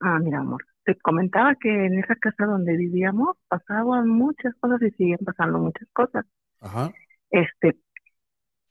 Ah, 0.00 0.18
mira, 0.18 0.38
amor, 0.40 0.64
te 0.86 0.94
comentaba 0.94 1.56
que 1.56 1.68
en 1.68 1.98
esa 1.98 2.14
casa 2.14 2.46
donde 2.46 2.76
vivíamos 2.76 3.36
pasaban 3.48 4.08
muchas 4.08 4.54
cosas 4.60 4.80
y 4.82 4.90
siguen 4.92 5.18
pasando 5.24 5.58
muchas 5.58 5.88
cosas. 5.92 6.24
Ajá. 6.60 6.92
Este, 7.30 7.76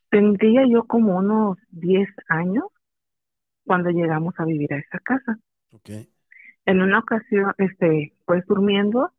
tendría 0.09 0.65
yo 0.65 0.85
como 0.85 1.17
unos 1.17 1.57
10 1.71 2.07
años 2.29 2.65
cuando 3.65 3.89
llegamos 3.89 4.33
a 4.37 4.45
vivir 4.45 4.73
a 4.73 4.77
esa 4.77 4.97
casa. 4.99 5.37
Okay. 5.71 6.07
En 6.65 6.81
una 6.81 6.99
ocasión, 6.99 7.53
este, 7.57 8.13
pues 8.25 8.45
durmiendo, 8.47 9.11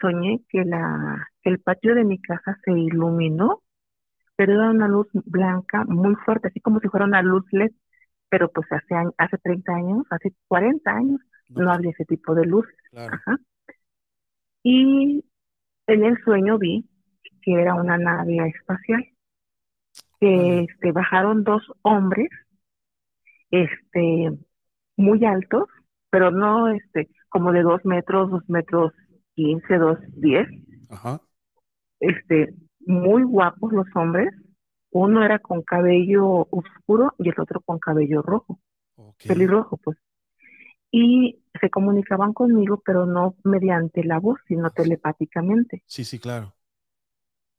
soñé 0.00 0.40
que 0.48 0.64
la, 0.64 1.28
el 1.44 1.60
patio 1.60 1.94
de 1.94 2.04
mi 2.04 2.20
casa 2.20 2.58
se 2.64 2.72
iluminó, 2.72 3.62
pero 4.34 4.54
era 4.54 4.70
una 4.70 4.88
luz 4.88 5.06
blanca 5.12 5.84
muy 5.84 6.16
fuerte, 6.16 6.48
así 6.48 6.58
como 6.58 6.80
si 6.80 6.88
fuera 6.88 7.06
una 7.06 7.22
luz 7.22 7.44
LED 7.52 7.70
pero 8.30 8.50
pues 8.50 8.66
hace, 8.70 8.94
hace 9.18 9.38
30 9.38 9.74
años, 9.74 10.06
hace 10.08 10.32
40 10.46 10.90
años, 10.90 11.20
no, 11.50 11.70
había 11.70 11.90
ese 11.90 12.04
tipo 12.04 12.34
de 12.34 12.46
luz. 12.46 12.66
Y 14.62 15.24
en 15.86 16.04
el 16.04 16.22
sueño 16.22 16.58
vi 16.58 16.88
que 17.42 17.52
era 17.54 17.74
una 17.74 17.96
nave 17.96 18.36
espacial, 18.48 19.06
que 20.20 20.60
este, 20.60 20.92
bajaron 20.92 21.44
dos 21.44 21.62
hombres 21.82 22.28
este, 23.50 24.32
muy 24.96 25.24
altos, 25.24 25.68
pero 26.10 26.30
no 26.30 26.68
este, 26.68 27.08
como 27.28 27.52
de 27.52 27.62
dos 27.62 27.84
metros, 27.84 28.30
dos 28.30 28.48
metros 28.48 28.92
quince, 29.34 29.78
dos 29.78 29.98
diez. 30.16 30.48
Ajá. 30.90 31.20
Este, 32.00 32.54
muy 32.80 33.22
guapos 33.22 33.72
los 33.72 33.86
hombres. 33.94 34.32
Uno 34.92 35.24
era 35.24 35.38
con 35.38 35.62
cabello 35.62 36.48
oscuro 36.50 37.14
y 37.18 37.28
el 37.28 37.40
otro 37.40 37.60
con 37.60 37.78
cabello 37.78 38.22
rojo, 38.22 38.58
pelirrojo, 39.26 39.76
pues. 39.76 39.96
Y 40.92 41.42
se 41.60 41.70
comunicaban 41.70 42.32
conmigo, 42.32 42.82
pero 42.84 43.06
no 43.06 43.34
mediante 43.44 44.04
la 44.04 44.18
voz, 44.20 44.38
sino 44.46 44.70
telepáticamente. 44.70 45.82
Sí, 45.86 46.04
sí, 46.04 46.18
claro. 46.18 46.56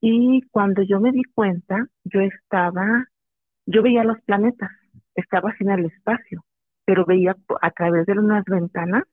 Y 0.01 0.41
cuando 0.51 0.81
yo 0.81 0.99
me 0.99 1.11
di 1.11 1.23
cuenta, 1.23 1.87
yo 2.03 2.21
estaba, 2.21 3.05
yo 3.65 3.83
veía 3.83 4.03
los 4.03 4.21
planetas, 4.23 4.71
estaba 5.15 5.55
sin 5.57 5.69
el 5.71 5.85
espacio, 5.85 6.45
pero 6.85 7.05
veía 7.05 7.35
a 7.61 7.71
través 7.71 8.05
de 8.07 8.13
unas 8.13 8.45
ventanas, 8.45 9.03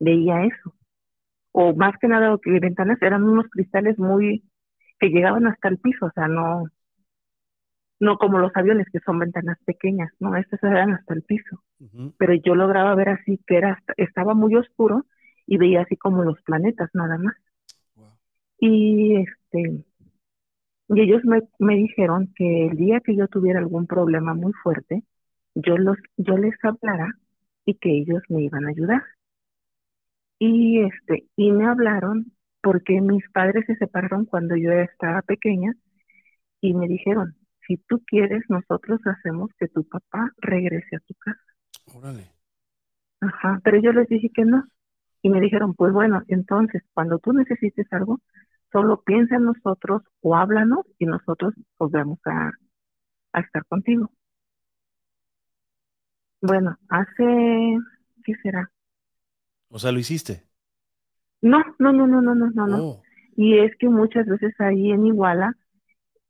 veía 0.00 0.44
eso. 0.44 0.74
O 1.52 1.74
más 1.76 1.96
que 2.00 2.08
nada, 2.08 2.30
lo 2.30 2.40
que 2.40 2.58
ventanas 2.60 3.00
eran 3.02 3.24
unos 3.24 3.46
cristales 3.50 3.98
muy 3.98 4.44
que 5.00 5.08
llegaban 5.10 5.46
hasta 5.46 5.68
el 5.68 5.78
piso, 5.78 6.06
o 6.06 6.12
sea, 6.12 6.28
no, 6.28 6.66
no 8.00 8.18
como 8.18 8.38
los 8.38 8.52
aviones 8.56 8.88
que 8.92 9.00
son 9.00 9.18
ventanas 9.18 9.58
pequeñas, 9.64 10.12
no, 10.20 10.36
estas 10.36 10.62
eran 10.62 10.92
hasta 10.92 11.14
el 11.14 11.22
piso. 11.22 11.62
Pero 12.18 12.34
yo 12.34 12.54
lograba 12.54 12.94
ver 12.94 13.10
así 13.10 13.40
que 13.46 13.56
era 13.56 13.82
estaba 13.96 14.34
muy 14.34 14.54
oscuro 14.56 15.06
y 15.46 15.58
veía 15.58 15.82
así 15.82 15.96
como 15.96 16.24
los 16.24 16.40
planetas 16.42 16.90
nada 16.94 17.18
más. 17.18 17.34
Y 18.60 19.16
este 19.16 19.84
y 20.90 21.00
ellos 21.02 21.22
me, 21.24 21.42
me 21.58 21.76
dijeron 21.76 22.32
que 22.34 22.66
el 22.68 22.76
día 22.76 23.00
que 23.00 23.14
yo 23.16 23.28
tuviera 23.28 23.58
algún 23.60 23.86
problema 23.86 24.34
muy 24.34 24.52
fuerte, 24.54 25.04
yo 25.54 25.76
los 25.78 25.98
yo 26.16 26.36
les 26.38 26.54
hablara 26.64 27.12
y 27.64 27.74
que 27.74 27.90
ellos 27.90 28.22
me 28.28 28.42
iban 28.42 28.66
a 28.66 28.70
ayudar. 28.70 29.02
Y 30.38 30.80
este 30.82 31.28
y 31.36 31.52
me 31.52 31.66
hablaron 31.66 32.32
porque 32.62 33.00
mis 33.00 33.28
padres 33.30 33.66
se 33.66 33.76
separaron 33.76 34.24
cuando 34.26 34.56
yo 34.56 34.72
estaba 34.72 35.22
pequeña 35.22 35.74
y 36.60 36.74
me 36.74 36.88
dijeron, 36.88 37.36
si 37.68 37.76
tú 37.76 38.02
quieres, 38.06 38.42
nosotros 38.48 38.98
hacemos 39.04 39.50
que 39.58 39.68
tu 39.68 39.84
papá 39.84 40.32
regrese 40.38 40.96
a 40.96 41.00
tu 41.00 41.14
casa. 41.14 41.40
Órale. 41.94 42.32
Ajá, 43.20 43.60
pero 43.62 43.78
yo 43.78 43.92
les 43.92 44.08
dije 44.08 44.30
que 44.34 44.44
no. 44.44 44.64
Y 45.20 45.28
me 45.28 45.40
dijeron, 45.40 45.74
pues 45.74 45.92
bueno, 45.92 46.22
entonces, 46.28 46.82
cuando 46.94 47.18
tú 47.18 47.32
necesites 47.32 47.86
algo, 47.92 48.20
solo 48.72 49.02
piensa 49.02 49.36
en 49.36 49.44
nosotros 49.44 50.02
o 50.22 50.34
háblanos 50.34 50.86
y 50.98 51.04
nosotros 51.04 51.52
vamos 51.78 52.18
a, 52.24 52.52
a 53.32 53.40
estar 53.40 53.64
contigo. 53.66 54.10
Bueno, 56.40 56.78
hace, 56.88 57.78
¿qué 58.24 58.34
será? 58.42 58.70
O 59.68 59.78
sea, 59.78 59.92
¿lo 59.92 59.98
hiciste? 59.98 60.44
No, 61.42 61.62
no, 61.78 61.92
no, 61.92 62.06
no, 62.06 62.22
no, 62.22 62.34
no, 62.34 62.50
no, 62.50 62.66
no. 62.66 62.78
Oh. 62.78 63.02
Y 63.36 63.58
es 63.58 63.76
que 63.76 63.88
muchas 63.88 64.26
veces 64.26 64.54
ahí 64.58 64.90
en 64.90 65.04
Iguala, 65.06 65.56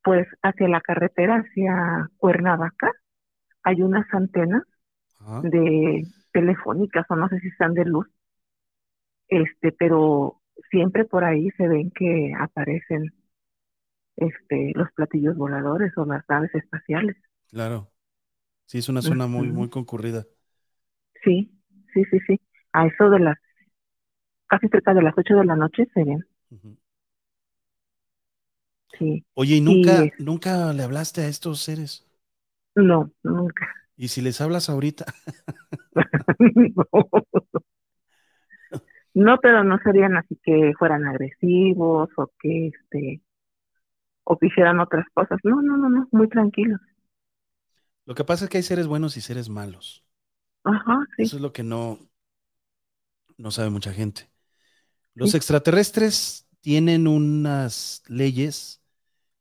pues 0.08 0.26
hacia 0.42 0.68
la 0.68 0.80
carretera, 0.80 1.36
hacia 1.36 2.08
Cuernavaca, 2.16 2.90
hay 3.62 3.82
unas 3.82 4.06
antenas 4.14 4.62
de 5.42 6.02
telefónicas 6.32 7.04
o 7.10 7.16
no 7.16 7.28
sé 7.28 7.38
si 7.40 7.48
están 7.48 7.74
de 7.74 7.84
luz, 7.84 8.06
este, 9.28 9.70
pero 9.72 10.40
siempre 10.70 11.04
por 11.04 11.24
ahí 11.24 11.50
se 11.58 11.68
ven 11.68 11.90
que 11.90 12.32
aparecen 12.40 13.12
este 14.16 14.72
los 14.74 14.90
platillos 14.92 15.36
voladores 15.36 15.92
o 15.98 16.06
las 16.06 16.24
naves 16.26 16.54
espaciales. 16.54 17.16
Claro. 17.50 17.90
Sí, 18.64 18.78
es 18.78 18.88
una 18.88 19.02
zona 19.02 19.26
muy 19.26 19.48
muy 19.48 19.68
concurrida. 19.68 20.24
Sí, 21.22 21.52
sí, 21.92 22.02
sí, 22.10 22.18
sí. 22.26 22.40
A 22.72 22.86
eso 22.86 23.10
de 23.10 23.18
las 23.18 23.36
casi 24.46 24.68
cerca 24.68 24.94
de 24.94 25.02
las 25.02 25.12
8 25.18 25.36
de 25.36 25.44
la 25.44 25.56
noche 25.56 25.86
se 25.92 26.02
ven. 26.02 26.26
Sí. 28.96 29.24
Oye, 29.34 29.56
¿y 29.56 29.60
nunca, 29.60 30.04
nunca 30.18 30.72
le 30.72 30.82
hablaste 30.82 31.22
a 31.22 31.28
estos 31.28 31.60
seres? 31.60 32.06
No, 32.74 33.10
nunca. 33.22 33.68
¿Y 33.96 34.08
si 34.08 34.20
les 34.22 34.40
hablas 34.40 34.70
ahorita? 34.70 35.06
no. 39.14 39.38
pero 39.42 39.64
no 39.64 39.78
serían 39.82 40.16
así 40.16 40.38
que 40.42 40.72
fueran 40.78 41.04
agresivos 41.04 42.08
o 42.16 42.30
que 42.40 42.68
este 42.68 43.20
o 44.24 44.38
que 44.38 44.46
hicieran 44.46 44.78
otras 44.78 45.04
cosas. 45.12 45.38
No, 45.42 45.60
no, 45.62 45.76
no, 45.76 45.88
no, 45.88 46.08
muy 46.12 46.28
tranquilos. 46.28 46.80
Lo 48.04 48.14
que 48.14 48.24
pasa 48.24 48.44
es 48.44 48.50
que 48.50 48.58
hay 48.58 48.62
seres 48.62 48.86
buenos 48.86 49.16
y 49.16 49.20
seres 49.20 49.48
malos. 49.48 50.04
Ajá, 50.64 51.04
sí. 51.16 51.22
Eso 51.24 51.36
es 51.36 51.42
lo 51.42 51.52
que 51.52 51.62
no, 51.62 51.98
no 53.36 53.50
sabe 53.50 53.70
mucha 53.70 53.92
gente. 53.92 54.30
Los 55.14 55.34
extraterrestres 55.34 56.46
tienen 56.60 57.08
unas 57.08 58.02
leyes 58.06 58.77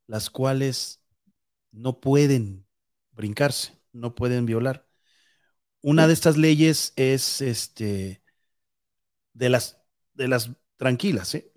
las 0.07 0.29
cuales 0.29 1.01
no 1.71 1.99
pueden 1.99 2.65
brincarse, 3.11 3.79
no 3.93 4.15
pueden 4.15 4.45
violar. 4.45 4.87
Una 5.81 6.07
de 6.07 6.13
estas 6.13 6.37
leyes 6.37 6.93
es 6.95 7.41
este 7.41 8.21
de 9.33 9.49
las 9.49 9.81
de 10.13 10.27
las 10.27 10.51
tranquilas, 10.77 11.35
¿eh? 11.35 11.51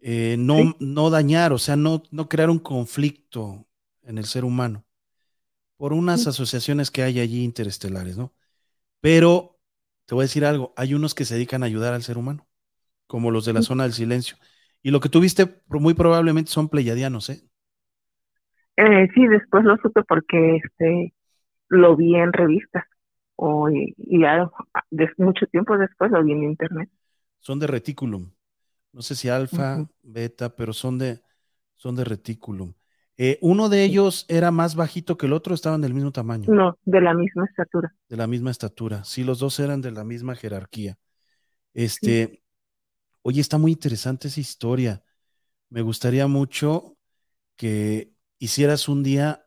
Eh, 0.00 0.36
no, 0.38 0.76
no 0.78 1.10
dañar, 1.10 1.52
o 1.52 1.58
sea, 1.58 1.74
no, 1.74 2.04
no 2.12 2.28
crear 2.28 2.50
un 2.50 2.60
conflicto 2.60 3.66
en 4.02 4.18
el 4.18 4.26
ser 4.26 4.44
humano 4.44 4.84
por 5.76 5.92
unas 5.92 6.26
asociaciones 6.26 6.90
que 6.90 7.02
hay 7.02 7.20
allí 7.20 7.44
interestelares, 7.44 8.16
¿no? 8.16 8.34
Pero 9.00 9.60
te 10.06 10.14
voy 10.14 10.22
a 10.22 10.26
decir 10.26 10.44
algo, 10.44 10.74
hay 10.76 10.94
unos 10.94 11.14
que 11.14 11.24
se 11.24 11.34
dedican 11.34 11.62
a 11.62 11.66
ayudar 11.66 11.94
al 11.94 12.02
ser 12.02 12.18
humano 12.18 12.48
como 13.06 13.30
los 13.30 13.44
de 13.44 13.54
la 13.54 13.62
zona 13.62 13.84
del 13.84 13.94
silencio. 13.94 14.36
Y 14.82 14.90
lo 14.90 15.00
que 15.00 15.08
tuviste 15.08 15.62
muy 15.68 15.94
probablemente 15.94 16.52
son 16.52 16.68
pleyadianos, 16.68 17.30
¿eh? 17.30 17.47
¿Eh? 18.78 19.08
sí, 19.14 19.26
después 19.26 19.64
lo 19.64 19.76
supe 19.78 20.02
porque 20.04 20.56
este 20.56 21.14
lo 21.68 21.96
vi 21.96 22.14
en 22.14 22.32
revistas 22.32 22.84
o, 23.36 23.68
y, 23.70 23.94
ya 23.98 24.50
mucho 25.16 25.46
tiempo 25.46 25.76
después 25.76 26.10
lo 26.10 26.24
vi 26.24 26.32
en 26.32 26.44
internet. 26.44 26.88
Son 27.38 27.58
de 27.58 27.66
reticulum. 27.66 28.30
No 28.92 29.02
sé 29.02 29.14
si 29.14 29.28
alfa, 29.28 29.86
beta, 30.02 30.56
pero 30.56 30.72
son 30.72 30.98
de, 30.98 31.20
son 31.76 31.94
de 31.94 32.04
reticulum. 32.04 32.72
Eh, 33.16 33.38
¿Uno 33.42 33.68
de 33.68 33.84
ellos 33.84 34.24
era 34.28 34.50
más 34.50 34.74
bajito 34.74 35.18
que 35.18 35.26
el 35.26 35.32
otro? 35.32 35.54
¿Estaban 35.54 35.80
del 35.80 35.92
mismo 35.94 36.10
tamaño? 36.10 36.52
No, 36.52 36.78
de 36.84 37.00
la 37.00 37.14
misma 37.14 37.44
estatura. 37.44 37.94
De 38.08 38.16
la 38.16 38.26
misma 38.26 38.50
estatura. 38.50 39.04
Sí, 39.04 39.24
los 39.24 39.40
dos 39.40 39.60
eran 39.60 39.82
de 39.82 39.90
la 39.90 40.04
misma 40.04 40.34
jerarquía. 40.34 40.96
Este, 41.74 42.42
Oye, 43.22 43.40
está 43.40 43.58
muy 43.58 43.72
interesante 43.72 44.28
esa 44.28 44.40
historia. 44.40 45.02
Me 45.68 45.82
gustaría 45.82 46.26
mucho 46.26 46.96
que 47.56 48.12
hicieras 48.38 48.88
un 48.88 49.02
día 49.02 49.46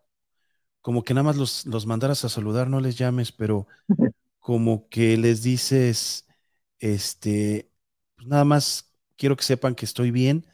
como 0.82 1.04
que 1.04 1.14
nada 1.14 1.24
más 1.26 1.38
los, 1.38 1.66
los 1.66 1.86
mandaras 1.86 2.26
a 2.26 2.30
saludar, 2.30 2.70
no 2.70 2.82
les 2.82 2.98
llames, 2.98 3.32
pero 3.32 3.68
como 4.40 4.90
que 4.90 5.18
les 5.18 5.44
dices, 5.44 6.28
este, 6.80 7.72
pues 8.16 8.28
nada 8.28 8.46
más 8.46 8.94
quiero 9.18 9.36
que 9.36 9.44
sepan 9.44 9.76
que 9.76 9.86
estoy 9.86 10.12
bien. 10.12 10.46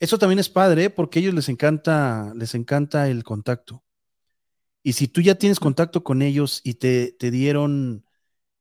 Eso 0.00 0.18
también 0.18 0.38
es 0.38 0.48
padre, 0.50 0.84
¿eh? 0.84 0.90
porque 0.90 1.18
a 1.18 1.22
ellos 1.22 1.34
les 1.34 1.48
encanta, 1.48 2.32
les 2.36 2.54
encanta 2.54 3.08
el 3.08 3.24
contacto. 3.24 3.84
Y 4.82 4.92
si 4.94 5.08
tú 5.08 5.20
ya 5.22 5.36
tienes 5.36 5.60
contacto 5.60 6.04
con 6.04 6.22
ellos 6.22 6.60
y 6.64 6.74
te, 6.74 7.12
te 7.12 7.30
dieron 7.30 8.04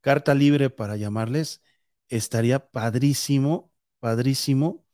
carta 0.01 0.35
libre 0.35 0.69
para 0.69 0.97
llamarles, 0.97 1.63
estaría 2.09 2.71
padrísimo 2.71 3.73
padrísimo 4.03 4.85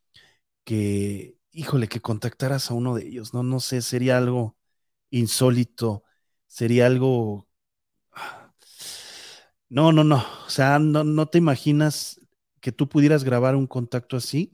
que, 0.66 1.39
híjole, 1.52 1.88
que 1.88 2.02
contactaras 2.02 2.72
a 2.72 2.74
uno 2.74 2.96
de 2.96 3.08
ellos, 3.08 3.34
¿no? 3.34 3.44
No 3.44 3.60
sé, 3.60 3.82
sería 3.82 4.18
algo 4.18 4.58
insólito, 5.12 6.04
sería 6.48 6.88
algo... 6.88 7.48
No, 9.70 9.92
no, 9.92 10.04
no, 10.04 10.18
o 10.48 10.50
sea, 10.50 10.80
no, 10.80 11.04
no 11.04 11.28
te 11.28 11.38
imaginas 11.38 12.20
que 12.60 12.72
tú 12.72 12.90
pudieras 12.90 13.24
grabar 13.24 13.56
un 13.56 13.68
contacto 13.68 14.18
así. 14.18 14.52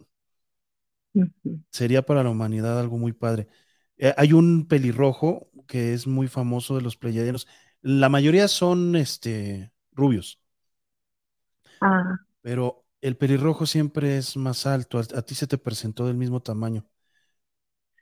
Sería 1.71 2.05
para 2.05 2.23
la 2.23 2.29
humanidad 2.29 2.79
algo 2.79 2.97
muy 2.97 3.13
padre. 3.13 3.47
Eh, 3.97 4.13
hay 4.17 4.33
un 4.33 4.67
pelirrojo 4.67 5.49
que 5.67 5.93
es 5.93 6.07
muy 6.07 6.27
famoso 6.27 6.75
de 6.75 6.81
los 6.81 6.97
pleyaderos. 6.97 7.47
La 7.81 8.09
mayoría 8.09 8.47
son 8.47 8.95
este 8.95 9.71
rubios. 9.93 10.39
Ah. 11.81 12.17
Pero 12.41 12.84
el 13.07 13.17
pelirrojo 13.17 13.65
siempre 13.65 14.17
es 14.17 14.35
más 14.37 14.65
alto. 14.65 14.99
A, 14.99 15.21
ti 15.21 15.35
se 15.35 15.47
te 15.47 15.57
presentó 15.57 16.07
del 16.07 16.17
mismo 16.17 16.41
tamaño. 16.41 16.85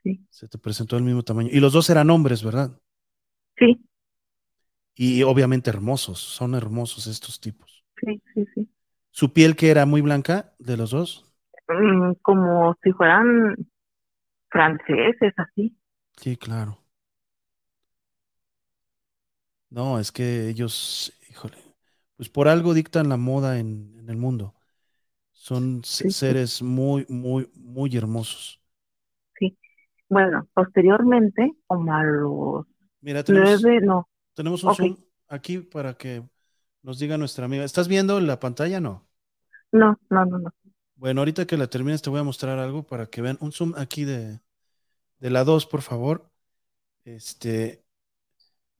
Sí. 0.02 0.26
Se 0.30 0.48
te 0.48 0.58
presentó 0.58 0.96
del 0.96 1.04
mismo 1.04 1.22
tamaño. 1.22 1.48
Y 1.52 1.60
los 1.60 1.72
dos 1.72 1.88
eran 1.90 2.10
hombres, 2.10 2.42
¿verdad? 2.42 2.80
Sí. 3.56 3.84
Y 4.94 5.22
obviamente 5.22 5.70
hermosos. 5.70 6.18
Son 6.18 6.54
hermosos 6.54 7.06
estos 7.06 7.40
tipos. 7.40 7.84
Sí, 8.00 8.22
sí, 8.34 8.44
sí. 8.54 8.68
¿Su 9.10 9.32
piel 9.32 9.56
que 9.56 9.70
era 9.70 9.86
muy 9.86 10.00
blanca 10.00 10.54
de 10.58 10.76
los 10.76 10.90
dos? 10.90 11.32
Mm, 11.68 12.12
como 12.22 12.76
si 12.82 12.92
fueran 12.92 13.56
franceses, 14.48 15.32
así. 15.36 15.76
Sí, 16.16 16.36
claro. 16.36 16.78
No, 19.70 19.98
es 19.98 20.12
que 20.12 20.48
ellos, 20.48 21.12
híjole, 21.28 21.56
pues 22.16 22.28
por 22.28 22.48
algo 22.48 22.74
dictan 22.74 23.08
la 23.08 23.16
moda 23.16 23.58
en, 23.58 24.04
el 24.08 24.16
mundo. 24.16 24.54
Son 25.44 25.84
seres 25.84 26.62
muy, 26.62 27.04
muy, 27.06 27.50
muy 27.54 27.94
hermosos. 27.94 28.62
Sí. 29.38 29.58
Bueno, 30.08 30.48
posteriormente, 30.54 31.52
como 31.66 31.92
a 31.94 32.02
los 32.02 32.66
Mira, 33.02 33.22
tenemos, 33.22 33.62
no. 33.82 34.08
Tenemos 34.32 34.64
un 34.64 34.74
zoom 34.74 34.96
aquí 35.28 35.58
para 35.58 35.98
que 35.98 36.22
nos 36.82 36.98
diga 36.98 37.18
nuestra 37.18 37.44
amiga. 37.44 37.62
¿Estás 37.62 37.88
viendo 37.88 38.18
la 38.20 38.40
pantalla? 38.40 38.80
No. 38.80 39.06
No, 39.70 40.00
no, 40.08 40.24
no, 40.24 40.38
no. 40.38 40.50
Bueno, 40.94 41.20
ahorita 41.20 41.46
que 41.46 41.58
la 41.58 41.66
termines 41.66 42.00
te 42.00 42.08
voy 42.08 42.20
a 42.20 42.24
mostrar 42.24 42.58
algo 42.58 42.86
para 42.86 43.04
que 43.04 43.20
vean 43.20 43.36
un 43.42 43.52
zoom 43.52 43.74
aquí 43.76 44.04
de, 44.04 44.40
de 45.18 45.28
la 45.28 45.44
2, 45.44 45.66
por 45.66 45.82
favor. 45.82 46.30
Este, 47.04 47.84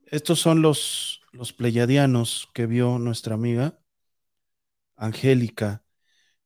estos 0.07 0.41
son 0.41 0.63
los, 0.63 1.21
los 1.33 1.53
pleyadianos 1.53 2.49
que 2.55 2.65
vio 2.65 2.99
nuestra 2.99 3.35
amiga 3.35 3.79
Angélica. 4.97 5.84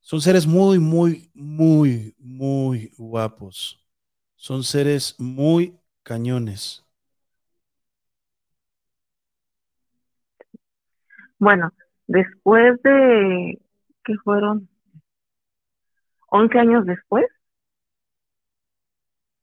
Son 0.09 0.23
seres 0.23 0.47
muy, 0.47 0.79
muy, 0.79 1.31
muy, 1.35 2.15
muy 2.19 2.91
guapos. 2.97 3.87
Son 4.37 4.63
seres 4.65 5.15
muy 5.19 5.79
cañones. 6.03 6.83
Bueno, 11.39 11.75
después 12.07 12.81
de 12.83 13.61
que 14.03 14.15
fueron 14.25 14.71
11 16.31 16.59
años 16.59 16.87
después. 16.87 17.27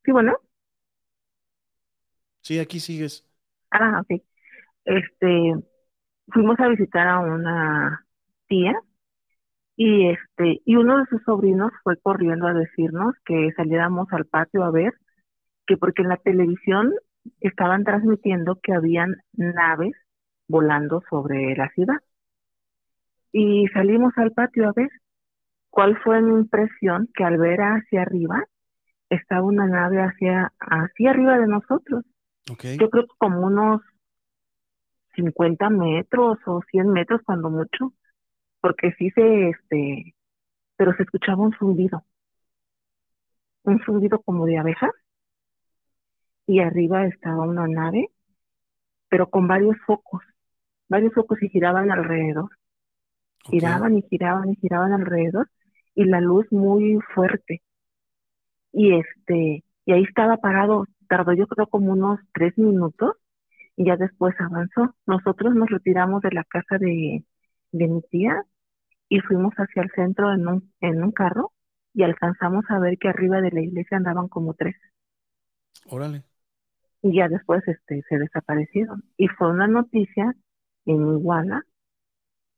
Sí, 0.04 0.10
bueno. 0.10 0.36
Sí, 2.40 2.58
aquí 2.58 2.80
sigues. 2.80 3.24
Ah, 3.70 4.02
sí. 4.08 4.20
Este, 4.84 5.54
fuimos 6.32 6.58
a 6.58 6.66
visitar 6.66 7.06
a 7.06 7.20
una 7.20 8.04
tía 8.48 8.74
y 9.76 10.08
este, 10.08 10.62
y 10.64 10.76
uno 10.76 10.98
de 10.98 11.06
sus 11.06 11.22
sobrinos 11.24 11.70
fue 11.84 11.98
corriendo 11.98 12.46
a 12.46 12.54
decirnos 12.54 13.14
que 13.24 13.52
saliéramos 13.56 14.08
al 14.10 14.24
patio 14.24 14.64
a 14.64 14.70
ver, 14.70 14.94
que 15.66 15.76
porque 15.76 16.02
en 16.02 16.08
la 16.08 16.16
televisión 16.16 16.94
estaban 17.40 17.84
transmitiendo 17.84 18.58
que 18.62 18.72
habían 18.72 19.16
naves 19.34 19.94
volando 20.48 21.02
sobre 21.10 21.54
la 21.56 21.68
ciudad. 21.70 21.96
Y 23.32 23.66
salimos 23.74 24.12
al 24.16 24.32
patio 24.32 24.68
a 24.68 24.72
ver 24.72 24.88
cuál 25.68 25.98
fue 25.98 26.22
mi 26.22 26.34
impresión 26.40 27.08
que 27.14 27.24
al 27.24 27.36
ver 27.36 27.60
hacia 27.60 28.02
arriba 28.02 28.44
estaba 29.10 29.42
una 29.42 29.66
nave 29.66 30.00
hacia, 30.00 30.52
hacia 30.58 31.10
arriba 31.10 31.38
de 31.38 31.48
nosotros. 31.48 32.04
Yo 32.46 32.88
creo 32.88 33.04
que 33.04 33.14
como 33.18 33.40
unos 33.40 33.82
50 35.16 35.68
metros 35.68 36.38
o 36.46 36.62
100 36.70 36.88
metros 36.92 37.20
cuando 37.24 37.50
mucho, 37.50 37.92
porque 38.66 38.92
sí 38.98 39.10
se, 39.10 39.50
este, 39.50 40.16
pero 40.74 40.92
se 40.96 41.04
escuchaba 41.04 41.44
un 41.44 41.52
zumbido, 41.56 42.02
un 43.62 43.78
zumbido 43.84 44.20
como 44.22 44.44
de 44.44 44.58
abeja, 44.58 44.90
y 46.48 46.58
arriba 46.58 47.06
estaba 47.06 47.44
una 47.44 47.68
nave, 47.68 48.10
pero 49.08 49.30
con 49.30 49.46
varios 49.46 49.76
focos, 49.86 50.20
varios 50.88 51.14
focos 51.14 51.40
y 51.44 51.48
giraban 51.48 51.92
alrededor, 51.92 52.50
giraban 53.44 53.98
y 53.98 54.02
giraban 54.02 54.50
y 54.50 54.56
giraban 54.56 54.92
alrededor, 54.92 55.48
y 55.94 56.04
la 56.06 56.20
luz 56.20 56.50
muy 56.50 56.98
fuerte. 57.14 57.62
Y 58.72 58.94
este, 58.96 59.62
y 59.84 59.92
ahí 59.92 60.02
estaba 60.02 60.38
parado, 60.38 60.86
tardó 61.08 61.34
yo 61.34 61.46
creo 61.46 61.68
como 61.68 61.92
unos 61.92 62.18
tres 62.34 62.58
minutos. 62.58 63.12
Y 63.76 63.84
ya 63.86 63.96
después 63.96 64.34
avanzó. 64.40 64.94
Nosotros 65.06 65.54
nos 65.54 65.68
retiramos 65.68 66.22
de 66.22 66.32
la 66.32 66.44
casa 66.44 66.78
de, 66.78 67.24
de 67.72 67.88
mi 67.88 68.02
tía 68.02 68.42
y 69.08 69.20
fuimos 69.20 69.54
hacia 69.54 69.82
el 69.82 69.90
centro 69.90 70.32
en 70.32 70.46
un, 70.46 70.72
en 70.80 71.02
un 71.02 71.12
carro 71.12 71.52
y 71.94 72.02
alcanzamos 72.02 72.64
a 72.68 72.78
ver 72.78 72.98
que 72.98 73.08
arriba 73.08 73.40
de 73.40 73.50
la 73.50 73.60
iglesia 73.60 73.96
andaban 73.96 74.28
como 74.28 74.54
tres. 74.54 74.76
Órale. 75.86 76.24
Y 77.02 77.16
ya 77.16 77.28
después 77.28 77.66
este, 77.66 78.02
se 78.08 78.18
desaparecieron. 78.18 79.04
Y 79.16 79.28
fue 79.28 79.50
una 79.50 79.68
noticia 79.68 80.34
en 80.84 81.18
Iguala 81.18 81.62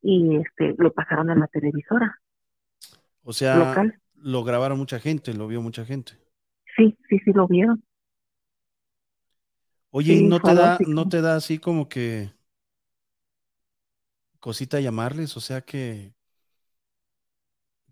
y 0.02 0.36
este, 0.36 0.74
lo 0.78 0.92
pasaron 0.92 1.30
en 1.30 1.40
la 1.40 1.48
televisora. 1.48 2.20
O 3.22 3.32
sea, 3.32 3.74
lo 4.14 4.44
grabaron 4.44 4.78
mucha 4.78 4.98
gente, 4.98 5.34
lo 5.34 5.48
vio 5.48 5.60
mucha 5.60 5.84
gente. 5.84 6.12
Sí, 6.76 6.96
sí, 7.08 7.18
sí, 7.24 7.32
lo 7.32 7.46
vieron. 7.46 7.84
Oye, 9.90 10.14
¿y 10.14 10.28
no 10.28 10.40
te 10.40 10.54
da, 10.54 10.78
no 10.86 11.08
te 11.08 11.20
da 11.20 11.36
así 11.36 11.58
como 11.58 11.88
que 11.88 12.30
cosita 14.40 14.80
llamarles? 14.80 15.36
O 15.36 15.40
sea 15.40 15.60
que 15.60 16.12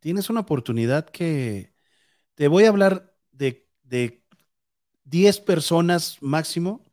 tienes 0.07 0.31
una 0.31 0.39
oportunidad 0.39 1.11
que 1.11 1.73
te 2.37 2.47
voy 2.47 2.63
a 2.63 2.69
hablar 2.69 3.13
de, 3.33 3.69
de 3.83 4.25
10 5.03 5.41
personas 5.41 6.19
máximo, 6.21 6.85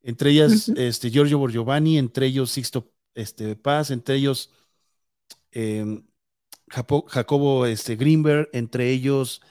entre 0.00 0.30
ellas 0.30 0.68
este, 0.76 1.10
Giorgio 1.10 1.38
Borgiovanni, 1.38 1.98
entre 1.98 2.26
ellos 2.26 2.52
Sixto 2.52 2.94
este, 3.14 3.56
Paz, 3.56 3.90
entre 3.90 4.14
ellos 4.14 4.52
em, 5.50 6.06
Jacobo 6.68 7.66
este, 7.66 7.96
Greenberg, 7.96 8.48
entre 8.52 8.88
ellos 8.88 9.42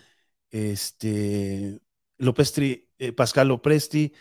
este, 0.51 1.81
López 2.17 2.53
eh, 2.59 3.11
Pascal 3.11 3.49
Lopresti, 3.49 4.13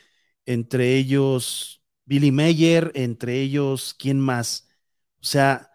entre 0.47 0.97
ellos 0.97 1.81
Billy 2.07 2.33
Meyer, 2.33 2.91
entre 2.97 3.41
ellos, 3.41 3.95
¿quién 3.97 4.19
más? 4.19 4.69
O 5.21 5.25
sea, 5.25 5.71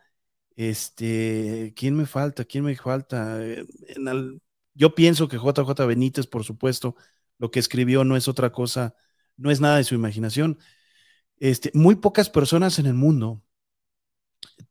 este, 0.55 1.73
¿quién 1.75 1.95
me 1.95 2.05
falta? 2.05 2.45
¿Quién 2.45 2.63
me 2.65 2.75
falta? 2.75 3.37
Eh, 3.45 3.65
yo 4.73 4.95
pienso 4.95 5.27
que 5.27 5.37
JJ 5.37 5.85
Benítez, 5.85 6.27
por 6.27 6.43
supuesto, 6.43 6.95
lo 7.37 7.51
que 7.51 7.59
escribió 7.59 8.03
no 8.03 8.15
es 8.15 8.27
otra 8.27 8.51
cosa, 8.51 8.95
no 9.37 9.51
es 9.51 9.61
nada 9.61 9.77
de 9.77 9.83
su 9.83 9.95
imaginación. 9.95 10.59
Este, 11.37 11.71
muy 11.73 11.95
pocas 11.95 12.29
personas 12.29 12.79
en 12.79 12.85
el 12.85 12.93
mundo 12.93 13.43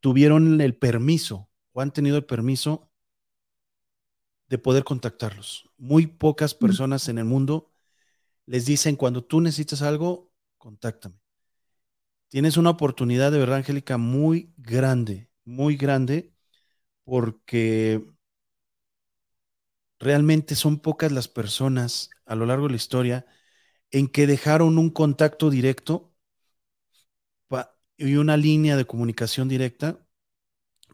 tuvieron 0.00 0.60
el 0.60 0.76
permiso 0.76 1.48
o 1.72 1.80
han 1.80 1.92
tenido 1.92 2.16
el 2.16 2.24
permiso 2.24 2.90
de 4.48 4.58
poder 4.58 4.84
contactarlos. 4.84 5.70
Muy 5.78 6.06
pocas 6.06 6.54
personas 6.54 7.08
en 7.08 7.18
el 7.18 7.24
mundo 7.24 7.72
les 8.46 8.66
dicen, 8.66 8.96
cuando 8.96 9.24
tú 9.24 9.40
necesitas 9.40 9.82
algo, 9.82 10.30
contáctame. 10.58 11.16
Tienes 12.28 12.56
una 12.56 12.70
oportunidad 12.70 13.30
de 13.30 13.38
verdad, 13.38 13.58
Angélica, 13.58 13.98
muy 13.98 14.52
grande, 14.56 15.28
muy 15.44 15.76
grande, 15.76 16.32
porque 17.04 18.04
realmente 19.98 20.54
son 20.54 20.80
pocas 20.80 21.12
las 21.12 21.28
personas 21.28 22.10
a 22.26 22.34
lo 22.34 22.46
largo 22.46 22.66
de 22.66 22.72
la 22.72 22.76
historia 22.76 23.26
en 23.90 24.08
que 24.08 24.26
dejaron 24.26 24.78
un 24.78 24.90
contacto 24.90 25.50
directo 25.50 26.12
y 27.96 28.16
una 28.16 28.36
línea 28.36 28.76
de 28.76 28.84
comunicación 28.84 29.48
directa 29.48 30.04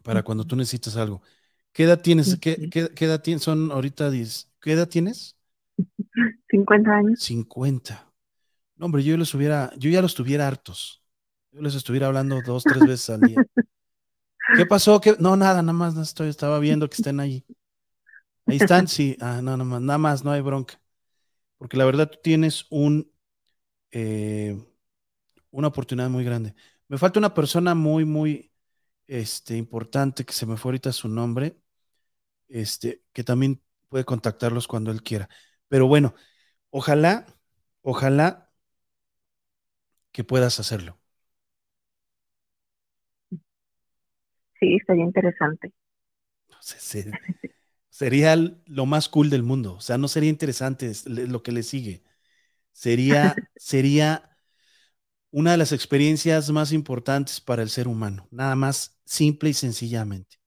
para 0.03 0.23
cuando 0.23 0.45
tú 0.45 0.55
necesitas 0.55 0.95
algo. 0.95 1.21
¿Qué 1.71 1.83
edad 1.83 2.01
tienes? 2.01 2.37
¿Qué, 2.39 2.69
edad 2.99 3.21
tienes? 3.21 3.43
Son 3.43 3.71
ahorita 3.71 4.11
10. 4.11 4.51
¿Qué 4.61 4.73
edad 4.73 4.87
tienes? 4.87 5.35
50 6.49 6.91
años. 6.91 7.19
50. 7.21 8.11
No, 8.75 8.85
hombre, 8.85 9.03
yo 9.03 9.17
los 9.17 9.33
hubiera, 9.33 9.71
yo 9.77 9.89
ya 9.89 10.01
los 10.01 10.15
tuviera 10.15 10.47
hartos. 10.47 11.03
Yo 11.51 11.61
les 11.61 11.75
estuviera 11.75 12.07
hablando 12.07 12.41
dos, 12.45 12.63
tres 12.63 12.85
veces 12.85 13.09
al 13.09 13.21
día. 13.21 13.43
¿Qué 14.59 14.65
pasó? 14.65 14.99
¿Qué? 14.99 15.15
No, 15.19 15.35
nada, 15.35 15.61
nada 15.61 15.73
más, 15.73 15.95
estoy, 15.97 16.29
estaba 16.29 16.59
viendo 16.59 16.89
que 16.89 16.95
estén 16.95 17.19
ahí. 17.19 17.45
Ahí 18.45 18.57
están, 18.57 18.87
sí. 18.87 19.15
Ah, 19.21 19.41
no, 19.41 19.55
nada 19.55 19.63
más, 19.63 19.81
nada 19.81 19.97
más, 19.97 20.23
no 20.23 20.31
hay 20.31 20.41
bronca. 20.41 20.81
Porque 21.57 21.77
la 21.77 21.85
verdad 21.85 22.09
tú 22.09 22.19
tienes 22.21 22.65
un, 22.69 23.11
eh, 23.91 24.57
una 25.51 25.69
oportunidad 25.69 26.09
muy 26.09 26.23
grande. 26.23 26.55
Me 26.87 26.97
falta 26.97 27.19
una 27.19 27.33
persona 27.33 27.73
muy, 27.73 28.05
muy 28.05 28.51
este, 29.07 29.55
importante, 29.55 30.25
que 30.25 30.33
se 30.33 30.45
me 30.45 30.57
fue 30.57 30.69
ahorita 30.69 30.91
su 30.91 31.07
nombre, 31.07 31.57
este, 32.49 33.03
que 33.13 33.23
también 33.23 33.61
puede 33.87 34.05
contactarlos 34.05 34.67
cuando 34.67 34.91
él 34.91 35.03
quiera. 35.03 35.29
Pero 35.67 35.87
bueno, 35.87 36.15
ojalá, 36.69 37.25
ojalá 37.81 38.51
que 40.11 40.23
puedas 40.23 40.59
hacerlo. 40.59 40.98
Sí, 44.59 44.77
sería 44.85 45.03
interesante. 45.05 45.73
sería 47.89 48.35
lo 48.65 48.85
más 48.85 49.09
cool 49.09 49.29
del 49.29 49.43
mundo. 49.43 49.75
O 49.75 49.81
sea, 49.81 49.97
no 49.97 50.07
sería 50.07 50.29
interesante 50.29 50.91
lo 51.05 51.43
que 51.43 51.51
le 51.51 51.63
sigue. 51.63 52.03
Sería, 52.73 53.43
sería 53.57 54.37
una 55.31 55.51
de 55.51 55.57
las 55.57 55.71
experiencias 55.71 56.49
más 56.51 56.71
importantes 56.73 57.41
para 57.41 57.63
el 57.63 57.69
ser 57.69 57.87
humano. 57.87 58.27
Nada 58.31 58.55
más 58.55 58.99
simple 59.05 59.49
y 59.51 59.53
sencillamente. 59.53 60.37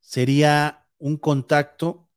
Sería 0.00 0.88
un 0.98 1.16
contacto 1.18 2.10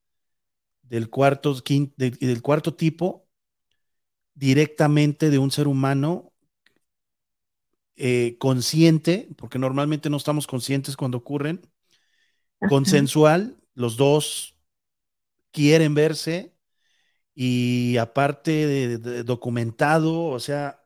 del 0.83 1.09
cuarto, 1.09 1.55
del 1.97 2.41
cuarto 2.43 2.75
tipo 2.75 3.27
directamente 4.33 5.29
de 5.29 5.37
un 5.39 5.51
ser 5.51 5.67
humano 5.67 6.28
eh, 8.01 8.37
consciente, 8.39 9.27
porque 9.35 9.59
normalmente 9.59 10.09
no 10.09 10.15
estamos 10.15 10.47
conscientes 10.47 10.95
cuando 10.95 11.17
ocurren, 11.17 11.59
consensual, 12.69 13.57
los 13.73 13.97
dos 13.97 14.55
quieren 15.51 15.93
verse 15.95 16.55
y 17.35 17.97
aparte 17.97 18.67
de, 18.97 19.23
documentado, 19.25 20.27
o 20.27 20.39
sea, 20.39 20.81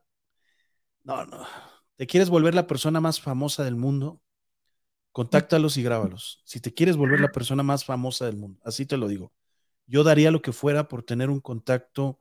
no, 1.04 1.24
no, 1.28 1.46
te 1.98 2.08
quieres 2.08 2.32
volver 2.32 2.56
la 2.56 2.66
persona 2.66 3.00
más 3.00 3.22
famosa 3.22 3.64
del 3.64 3.76
mundo, 3.76 4.20
contáctalos 5.12 5.78
y 5.78 5.84
grábalos. 5.84 6.42
Si 6.46 6.62
te 6.62 6.74
quieres 6.74 6.98
volver 6.98 7.20
la 7.20 7.32
persona 7.32 7.62
más 7.62 7.86
famosa 7.86 8.26
del 8.26 8.38
mundo, 8.38 8.60
así 8.66 8.88
te 8.88 8.98
lo 8.98 9.08
digo. 9.08 9.32
Yo 9.86 10.04
daría 10.04 10.32
lo 10.32 10.42
que 10.42 10.52
fuera 10.52 10.88
por 10.88 11.04
tener 11.04 11.30
un 11.30 11.42
contacto 11.42 12.18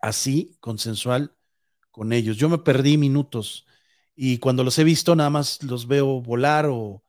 así, 0.00 0.56
consensual, 0.60 1.36
con 1.90 2.14
ellos. 2.14 2.38
Yo 2.38 2.48
me 2.48 2.56
perdí 2.56 2.96
minutos 2.96 3.66
y 4.24 4.38
cuando 4.38 4.62
los 4.62 4.78
he 4.78 4.84
visto 4.84 5.16
nada 5.16 5.30
más 5.30 5.64
los 5.64 5.88
veo 5.88 6.22
volar 6.22 6.66
o, 6.66 7.02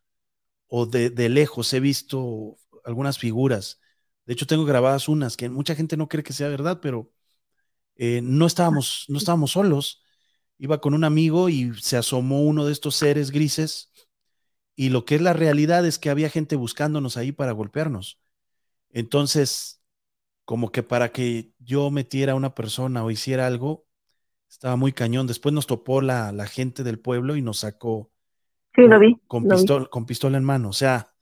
o 0.65 0.87
de, 0.87 1.11
de, 1.11 1.29
lejos 1.29 1.71
he 1.73 1.79
visto 1.79 2.57
algunas 2.83 3.19
figuras. 3.19 3.79
De 4.25 4.33
hecho, 4.33 4.47
tengo 4.47 4.65
grabadas 4.65 5.07
unas 5.07 5.37
que 5.37 5.47
mucha 5.47 5.75
gente 5.75 5.95
no 5.95 6.07
cree 6.09 6.23
que 6.23 6.33
sea 6.33 6.47
verdad, 6.47 6.79
pero 6.81 7.11
eh, 7.97 8.21
no, 8.23 8.47
estábamos, 8.47 9.05
no 9.09 9.19
estábamos 9.19 9.51
solos. 9.51 10.01
Iba 10.57 10.81
con 10.81 10.95
un 10.95 11.03
amigo 11.03 11.49
y 11.49 11.75
se 11.79 11.97
asomó 11.97 12.41
uno 12.41 12.65
de 12.65 12.71
estos 12.73 12.95
seres 12.95 13.29
grises 13.29 13.91
y 14.75 14.89
lo 14.89 15.05
que 15.05 15.13
es 15.13 15.21
la 15.21 15.33
realidad 15.33 15.85
es 15.85 15.99
que 15.99 16.09
había 16.09 16.31
gente 16.31 16.55
buscándonos 16.55 17.15
ahí 17.15 17.31
para 17.31 17.51
golpearnos. 17.51 18.19
Entonces, 18.89 19.83
como 20.45 20.71
que 20.71 20.81
para 20.81 21.11
que 21.11 21.53
yo 21.59 21.91
metiera 21.91 22.33
a 22.33 22.35
una 22.37 22.55
persona 22.55 23.03
o 23.03 23.11
hiciera 23.11 23.45
algo, 23.45 23.85
estaba 24.53 24.75
muy 24.75 24.93
cañón. 24.93 25.25
Después 25.25 25.53
nos 25.53 25.67
topó 25.67 26.01
la, 26.01 26.31
la 26.31 26.45
gente 26.45 26.83
del 26.83 26.99
pueblo 26.99 27.35
y 27.35 27.41
nos 27.41 27.59
sacó 27.59 28.11
sí, 28.75 28.83
lo 28.83 28.99
vi, 28.99 29.19
con, 29.27 29.47
pistola, 29.47 29.87
con 29.87 30.05
pistola 30.05 30.37
en 30.37 30.43
mano. 30.43 30.69
O 30.69 30.73
sea, 30.73 31.13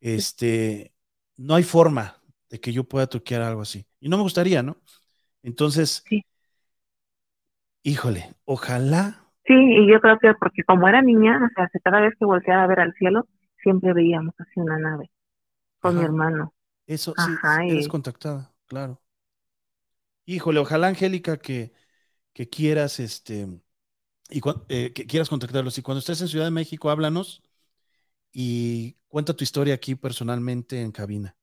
este, 0.00 0.94
no 1.36 1.54
hay 1.54 1.62
forma 1.62 2.16
de 2.48 2.58
que 2.58 2.72
yo 2.72 2.84
pueda 2.84 3.06
truquear 3.06 3.42
algo 3.42 3.60
así. 3.60 3.86
Y 4.00 4.08
no 4.08 4.16
me 4.16 4.22
gustaría, 4.22 4.62
¿no? 4.62 4.78
Entonces, 5.42 6.02
híjole, 7.82 8.34
ojalá. 8.46 9.22
Sí, 9.44 9.54
y 9.54 9.92
yo 9.92 10.00
creo 10.00 10.18
que 10.18 10.32
porque 10.34 10.64
como 10.64 10.88
era 10.88 11.02
niña, 11.02 11.38
o 11.44 11.48
sea, 11.54 11.68
cada 11.84 12.00
vez 12.00 12.14
que 12.18 12.24
volteaba 12.24 12.64
a 12.64 12.66
ver 12.66 12.80
al 12.80 12.94
cielo, 12.94 13.28
siempre 13.62 13.92
veíamos 13.92 14.34
así 14.38 14.58
una 14.58 14.78
nave 14.78 15.10
con 15.78 15.98
mi 15.98 16.04
hermano. 16.04 16.54
Eso, 16.86 17.14
sí, 17.16 17.32
eres 17.68 17.86
contactada, 17.86 18.50
claro. 18.66 19.02
Híjole, 20.24 20.58
ojalá, 20.58 20.88
Angélica, 20.88 21.36
que, 21.36 21.72
que 22.36 22.50
quieras, 22.50 23.00
este, 23.00 23.48
y 24.28 24.42
eh, 24.68 24.92
que 24.92 25.06
quieras 25.06 25.30
contactarlos. 25.30 25.78
Y 25.78 25.82
cuando 25.82 26.00
estés 26.00 26.20
en 26.20 26.28
Ciudad 26.28 26.44
de 26.44 26.50
México, 26.50 26.90
háblanos 26.90 27.42
y 28.30 28.94
cuenta 29.08 29.32
tu 29.32 29.42
historia 29.42 29.72
aquí 29.72 29.94
personalmente 29.94 30.82
en 30.82 30.92
cabina. 30.92 31.34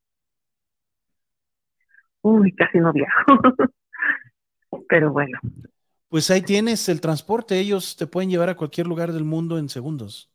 Uy, 2.21 2.53
casi 2.53 2.77
no 2.77 2.93
viajo. 2.93 3.09
Pero 4.87 5.11
bueno. 5.11 5.39
Pues 6.09 6.29
ahí 6.29 6.43
tienes 6.43 6.87
el 6.87 7.01
transporte. 7.01 7.57
Ellos 7.57 7.95
te 7.95 8.05
pueden 8.05 8.29
llevar 8.29 8.49
a 8.49 8.55
cualquier 8.55 8.85
lugar 8.85 9.13
del 9.13 9.23
mundo 9.23 9.57
en 9.57 9.69
segundos. 9.69 10.29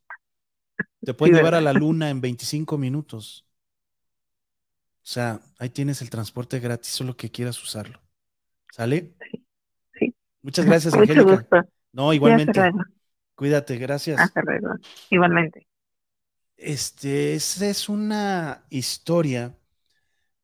Te 1.04 1.14
pueden 1.14 1.36
llevar 1.36 1.54
a 1.54 1.60
la 1.60 1.72
luna 1.72 2.10
en 2.10 2.20
25 2.20 2.76
minutos. 2.78 3.46
O 5.04 5.10
sea, 5.10 5.40
ahí 5.60 5.70
tienes 5.70 6.02
el 6.02 6.10
transporte 6.10 6.58
gratis, 6.58 6.90
solo 6.90 7.16
que 7.16 7.30
quieras 7.30 7.62
usarlo. 7.62 8.00
¿Sale? 8.72 9.14
Sí. 9.30 9.44
Muchas 10.48 10.64
gracias, 10.64 10.94
Angélica. 10.94 11.46
No, 11.92 12.10
igualmente. 12.14 12.72
Cuídate, 13.34 13.76
gracias. 13.76 14.18
Hasta 14.18 14.40
luego. 14.40 14.68
Igualmente. 15.10 15.66
Este, 16.56 17.34
esa 17.34 17.68
es 17.68 17.90
una 17.90 18.64
historia 18.70 19.54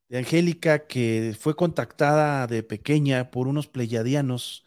de 0.07 0.19
Angélica 0.19 0.85
que 0.85 1.35
fue 1.39 1.55
contactada 1.55 2.45
de 2.45 2.61
pequeña 2.61 3.31
por 3.31 3.47
unos 3.47 3.67
pleyadianos, 3.67 4.63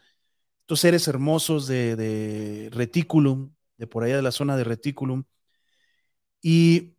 estos 0.59 0.81
seres 0.81 1.07
hermosos 1.07 1.67
de, 1.67 1.95
de 1.95 2.69
Reticulum, 2.73 3.53
de 3.77 3.87
por 3.87 4.03
allá 4.03 4.17
de 4.17 4.21
la 4.21 4.33
zona 4.33 4.57
de 4.57 4.65
Reticulum, 4.65 5.23
y 6.41 6.97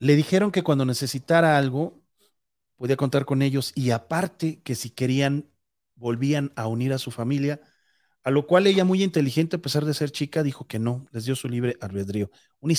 le 0.00 0.16
dijeron 0.16 0.50
que 0.50 0.64
cuando 0.64 0.84
necesitara 0.84 1.56
algo, 1.56 2.02
podía 2.74 2.96
contar 2.96 3.24
con 3.24 3.42
ellos 3.42 3.70
y 3.76 3.92
aparte 3.92 4.60
que 4.62 4.74
si 4.74 4.90
querían, 4.90 5.46
volvían 5.98 6.52
a 6.56 6.66
unir 6.66 6.92
a 6.92 6.98
su 6.98 7.10
familia, 7.10 7.60
a 8.24 8.30
lo 8.30 8.46
cual 8.46 8.66
ella 8.66 8.84
muy 8.84 9.02
inteligente, 9.02 9.56
a 9.56 9.60
pesar 9.60 9.84
de 9.84 9.94
ser 9.94 10.10
chica, 10.10 10.42
dijo 10.42 10.66
que 10.66 10.78
no, 10.78 11.06
les 11.12 11.24
dio 11.24 11.34
su 11.34 11.48
libre 11.48 11.76
albedrío. 11.80 12.30
Una, 12.60 12.74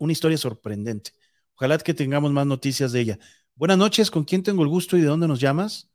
una 0.00 0.12
historia 0.12 0.38
sorprendente. 0.38 1.12
Ojalá 1.56 1.78
que 1.78 1.94
tengamos 1.94 2.32
más 2.32 2.46
noticias 2.46 2.92
de 2.92 3.00
ella. 3.00 3.18
Buenas 3.54 3.78
noches, 3.78 4.10
¿con 4.10 4.24
quién 4.24 4.42
tengo 4.42 4.62
el 4.62 4.68
gusto 4.68 4.96
y 4.96 5.00
de 5.00 5.06
dónde 5.06 5.28
nos 5.28 5.40
llamas? 5.40 5.94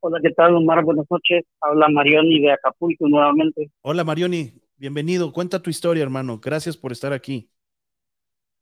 Hola, 0.00 0.20
¿qué 0.22 0.30
tal, 0.30 0.54
Omar? 0.54 0.84
Buenas 0.84 1.06
noches. 1.10 1.44
Habla 1.60 1.88
Marioni 1.88 2.40
de 2.40 2.52
Acapulco 2.52 3.08
nuevamente. 3.08 3.70
Hola, 3.82 4.04
Marioni. 4.04 4.52
Bienvenido. 4.76 5.32
Cuenta 5.32 5.60
tu 5.60 5.70
historia, 5.70 6.04
hermano. 6.04 6.38
Gracias 6.38 6.76
por 6.76 6.92
estar 6.92 7.12
aquí. 7.12 7.50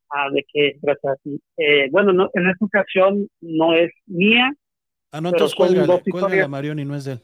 Ah, 0.09 0.31
de 0.33 0.47
qué, 0.51 0.79
gracias 0.81 1.13
a 1.13 1.17
ti. 1.17 1.39
Eh, 1.59 1.91
bueno, 1.91 2.15
no, 2.15 2.31
en 2.33 2.49
esta 2.49 2.65
ocasión 2.65 3.29
no 3.43 3.75
es 3.75 3.91
mía. 4.07 4.51
Ah, 5.17 5.21
no, 5.23 5.31
entonces 5.31 5.55
cuélgale, 5.55 6.03
cuélgale 6.11 6.47
Marioni, 6.47 6.85
no 6.85 6.95
es 6.95 7.07
de 7.07 7.13
él. 7.13 7.21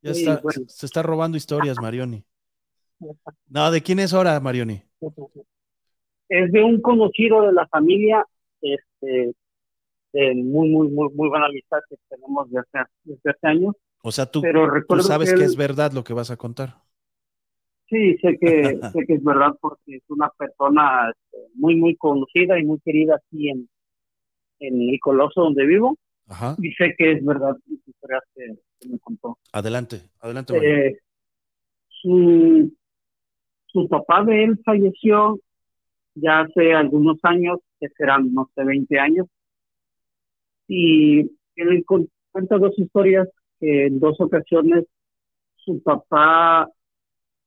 Ya 0.00 0.12
está, 0.12 0.40
se 0.68 0.86
está 0.86 1.02
robando 1.02 1.36
historias, 1.36 1.76
Marioni. 1.80 2.24
No, 3.48 3.70
¿de 3.70 3.82
quién 3.82 3.98
es 3.98 4.12
ahora, 4.12 4.38
Marioni? 4.40 4.82
Es 6.28 6.52
de 6.52 6.62
un 6.62 6.82
conocido 6.82 7.46
de 7.46 7.52
la 7.52 7.66
familia, 7.66 8.26
este, 8.60 9.34
de 10.12 10.34
muy, 10.34 10.68
muy, 10.68 10.88
muy, 10.88 11.08
muy 11.14 11.28
buena 11.30 11.46
amistad 11.46 11.78
que 11.88 11.96
tenemos 12.10 12.48
desde 12.50 12.60
hace, 12.78 12.90
desde 13.04 13.30
hace 13.30 13.46
años. 13.46 13.74
O 14.02 14.12
sea, 14.12 14.26
tú, 14.26 14.42
tú 14.86 15.00
sabes 15.00 15.32
que, 15.32 15.44
es 15.44 15.56
verdad 15.56 15.92
lo 15.92 16.04
que 16.04 16.12
vas 16.12 16.30
a 16.30 16.36
contar. 16.36 16.74
Sí, 17.88 18.18
sé 18.18 18.36
que, 18.38 18.78
sé 18.92 19.06
que 19.06 19.14
es 19.14 19.24
verdad 19.24 19.56
porque 19.62 19.96
es 19.96 20.02
una 20.08 20.28
persona 20.36 21.10
este, 21.10 21.38
muy, 21.54 21.76
muy 21.76 21.96
conocida 21.96 22.58
y 22.60 22.66
muy 22.66 22.80
querida 22.80 23.16
aquí 23.16 23.48
en, 23.48 23.66
en 24.58 24.90
el 24.90 25.00
Coloso 25.00 25.40
donde 25.40 25.64
vivo. 25.64 25.96
Ajá. 26.30 26.56
Y 26.62 26.72
sé 26.72 26.94
que 26.96 27.12
es 27.12 27.24
verdad 27.24 27.56
las 28.08 28.22
que, 28.34 28.88
me 28.88 28.98
contó. 28.98 29.38
Adelante, 29.52 30.00
adelante. 30.20 30.56
Eh, 30.56 30.98
su, 31.88 32.72
su 33.66 33.88
papá 33.88 34.24
de 34.24 34.44
él 34.44 34.60
falleció 34.64 35.38
ya 36.14 36.40
hace 36.40 36.72
algunos 36.72 37.18
años, 37.22 37.58
que 37.78 37.88
serán, 37.96 38.32
no 38.32 38.50
sé, 38.54 38.64
20 38.64 38.98
años. 38.98 39.26
Y 40.66 41.30
él 41.56 41.84
cuenta 41.86 42.58
dos 42.58 42.78
historias 42.78 43.28
que 43.58 43.86
en 43.86 44.00
dos 44.00 44.20
ocasiones 44.20 44.86
su 45.56 45.82
papá 45.82 46.68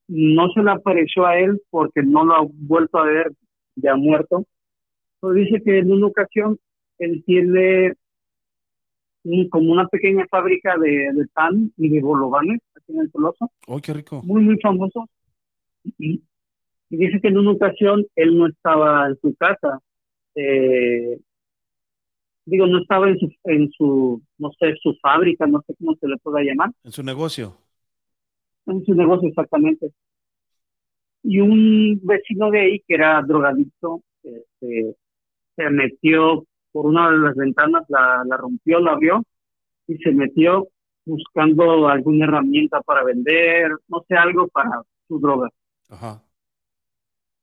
no 0.07 0.49
se 0.51 0.61
le 0.61 0.72
apareció 0.72 1.26
a 1.26 1.39
él 1.39 1.61
porque 1.69 2.03
no 2.03 2.26
lo 2.26 2.35
ha 2.35 2.47
vuelto 2.47 2.97
a 2.97 3.05
ver 3.05 3.31
ya 3.76 3.95
muerto. 3.95 4.45
Pero 5.19 5.34
dice 5.34 5.61
que 5.64 5.80
en 5.80 5.91
una 5.91 6.07
ocasión 6.07 6.60
él 6.99 7.23
tiene 7.26 7.93
como 9.49 9.71
una 9.71 9.87
pequeña 9.87 10.25
fábrica 10.29 10.77
de, 10.77 11.27
pan 11.33 11.71
y 11.77 11.89
de 11.89 12.01
bolovanes 12.01 12.61
aquí 12.75 12.93
en 12.93 13.01
el 13.01 13.11
Toloso. 13.11 13.51
¡Oh, 13.67 13.79
qué 13.79 13.93
rico! 13.93 14.21
Muy, 14.23 14.41
muy 14.41 14.59
famoso. 14.59 15.07
Y, 15.97 16.21
dice 16.89 17.19
que 17.21 17.29
en 17.29 17.37
una 17.37 17.51
ocasión 17.51 18.05
él 18.15 18.37
no 18.37 18.47
estaba 18.47 19.07
en 19.07 19.17
su 19.19 19.33
casa. 19.35 19.79
Eh, 20.35 21.19
digo, 22.45 22.67
no 22.67 22.79
estaba 22.79 23.09
en 23.09 23.19
su, 23.19 23.31
en 23.45 23.71
su, 23.71 24.21
no 24.37 24.51
sé, 24.59 24.75
su 24.81 24.95
fábrica, 25.01 25.47
no 25.47 25.63
sé 25.65 25.73
cómo 25.79 25.95
se 25.95 26.07
le 26.07 26.17
pueda 26.17 26.43
llamar. 26.43 26.71
En 26.83 26.91
su 26.91 27.03
negocio. 27.03 27.57
En 28.65 28.83
su 28.85 28.93
negocio, 28.93 29.29
exactamente. 29.29 29.91
Y 31.23 31.39
un 31.39 31.99
vecino 32.03 32.51
de 32.51 32.59
ahí, 32.59 32.79
que 32.85 32.95
era 32.95 33.21
drogadicto, 33.21 34.01
este, 34.23 34.95
se 35.55 35.69
metió 35.69 36.45
por 36.73 36.87
una 36.87 37.09
de 37.09 37.19
las 37.19 37.35
ventanas, 37.35 37.85
la, 37.87 38.23
la 38.25 38.35
rompió, 38.35 38.79
la 38.81 38.91
abrió 38.91 39.23
y 39.87 39.97
se 39.99 40.11
metió 40.11 40.67
buscando 41.05 41.87
alguna 41.87 42.25
herramienta 42.25 42.81
para 42.81 43.03
vender, 43.03 43.71
no 43.87 44.03
sé, 44.07 44.15
algo 44.15 44.47
para 44.49 44.81
su 45.07 45.19
droga. 45.19 45.49
Ajá. 45.89 46.21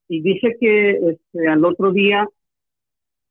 Y 0.08 0.20
dice 0.22 0.56
que 0.60 0.90
este, 0.90 1.48
al 1.48 1.64
otro 1.64 1.92
día 1.92 2.28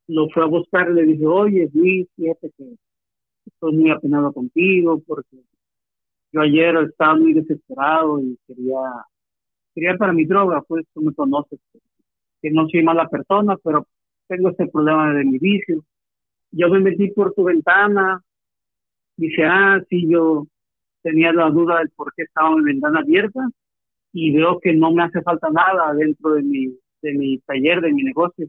lo 0.07 0.29
fue 0.29 0.43
a 0.43 0.47
buscar 0.47 0.89
y 0.89 0.93
le 0.93 1.03
dijo, 1.03 1.33
oye, 1.33 1.69
Luis, 1.73 2.07
fíjate 2.15 2.51
que 2.57 2.75
estoy 3.45 3.75
muy 3.75 3.91
apenado 3.91 4.31
contigo 4.31 5.01
porque 5.05 5.37
yo 6.31 6.41
ayer 6.41 6.75
estaba 6.89 7.15
muy 7.15 7.33
desesperado 7.33 8.21
y 8.21 8.37
quería, 8.47 8.79
quería 9.75 9.97
para 9.97 10.13
mi 10.13 10.25
droga, 10.25 10.61
pues 10.61 10.85
tú 10.93 11.01
me 11.01 11.13
conoces, 11.13 11.59
que 12.41 12.51
no 12.51 12.67
soy 12.69 12.83
mala 12.83 13.09
persona, 13.09 13.57
pero 13.63 13.85
tengo 14.27 14.49
este 14.49 14.67
problema 14.67 15.13
de 15.13 15.25
mi 15.25 15.39
vicio. 15.39 15.83
Yo 16.51 16.69
me 16.69 16.79
metí 16.79 17.09
por 17.11 17.33
tu 17.33 17.43
ventana, 17.43 18.23
dice, 19.17 19.43
ah, 19.45 19.81
sí, 19.89 20.09
yo 20.09 20.47
tenía 21.01 21.31
la 21.31 21.49
duda 21.49 21.79
del 21.79 21.89
por 21.89 22.13
qué 22.15 22.23
estaba 22.23 22.55
mi 22.55 22.63
ventana 22.63 22.99
abierta 22.99 23.47
y 24.11 24.31
veo 24.31 24.59
que 24.59 24.73
no 24.73 24.91
me 24.91 25.03
hace 25.03 25.21
falta 25.21 25.49
nada 25.49 25.93
dentro 25.93 26.33
de 26.33 26.41
mi, 26.41 26.67
de 27.01 27.13
mi 27.13 27.37
taller, 27.39 27.81
de 27.81 27.93
mi 27.93 28.03
negocio. 28.03 28.47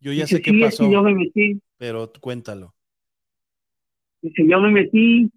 Yo 0.00 0.12
ya 0.12 0.26
sé 0.26 0.40
qué 0.40 0.52
pasó, 0.60 0.90
yo 0.90 1.02
me 1.02 1.14
metí, 1.14 1.60
pero 1.78 2.10
cuéntalo. 2.20 2.74
Dice, 4.20 4.46
yo 4.46 4.60
me 4.60 4.70
metí, 4.70 5.30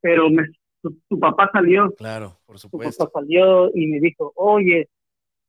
pero 0.00 0.30
me, 0.30 0.44
tu, 0.82 1.18
papá 1.18 1.50
salió. 1.52 1.90
Claro, 1.92 2.38
por 2.44 2.58
supuesto. 2.58 3.04
Tu 3.04 3.10
papá 3.10 3.20
salió 3.20 3.70
y 3.74 3.86
me 3.86 4.00
dijo, 4.00 4.32
oye, 4.36 4.88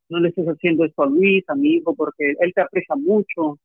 no 0.10 0.20
le 0.20 0.30
estés 0.30 0.46
haciendo 0.48 0.86
esto 0.86 1.04
a 1.04 1.08
Luis, 1.08 1.44
a 1.50 1.56
mi 1.56 1.76
hijo, 1.76 1.96
porque 1.96 2.36
él 2.40 2.54
te 2.54 2.62
aprecia 2.62 2.96
mucho. 2.96 3.60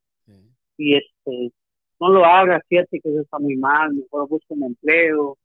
Y 0.76 0.94
este, 0.94 1.52
no 2.00 2.10
lo 2.10 2.24
hagas, 2.24 2.62
fíjate 2.68 3.00
que 3.00 3.08
eso 3.10 3.22
está 3.22 3.38
muy 3.38 3.56
mal, 3.56 3.94
mejor 3.94 4.28
busca 4.28 4.54
un 4.54 4.64
empleo. 4.64 5.36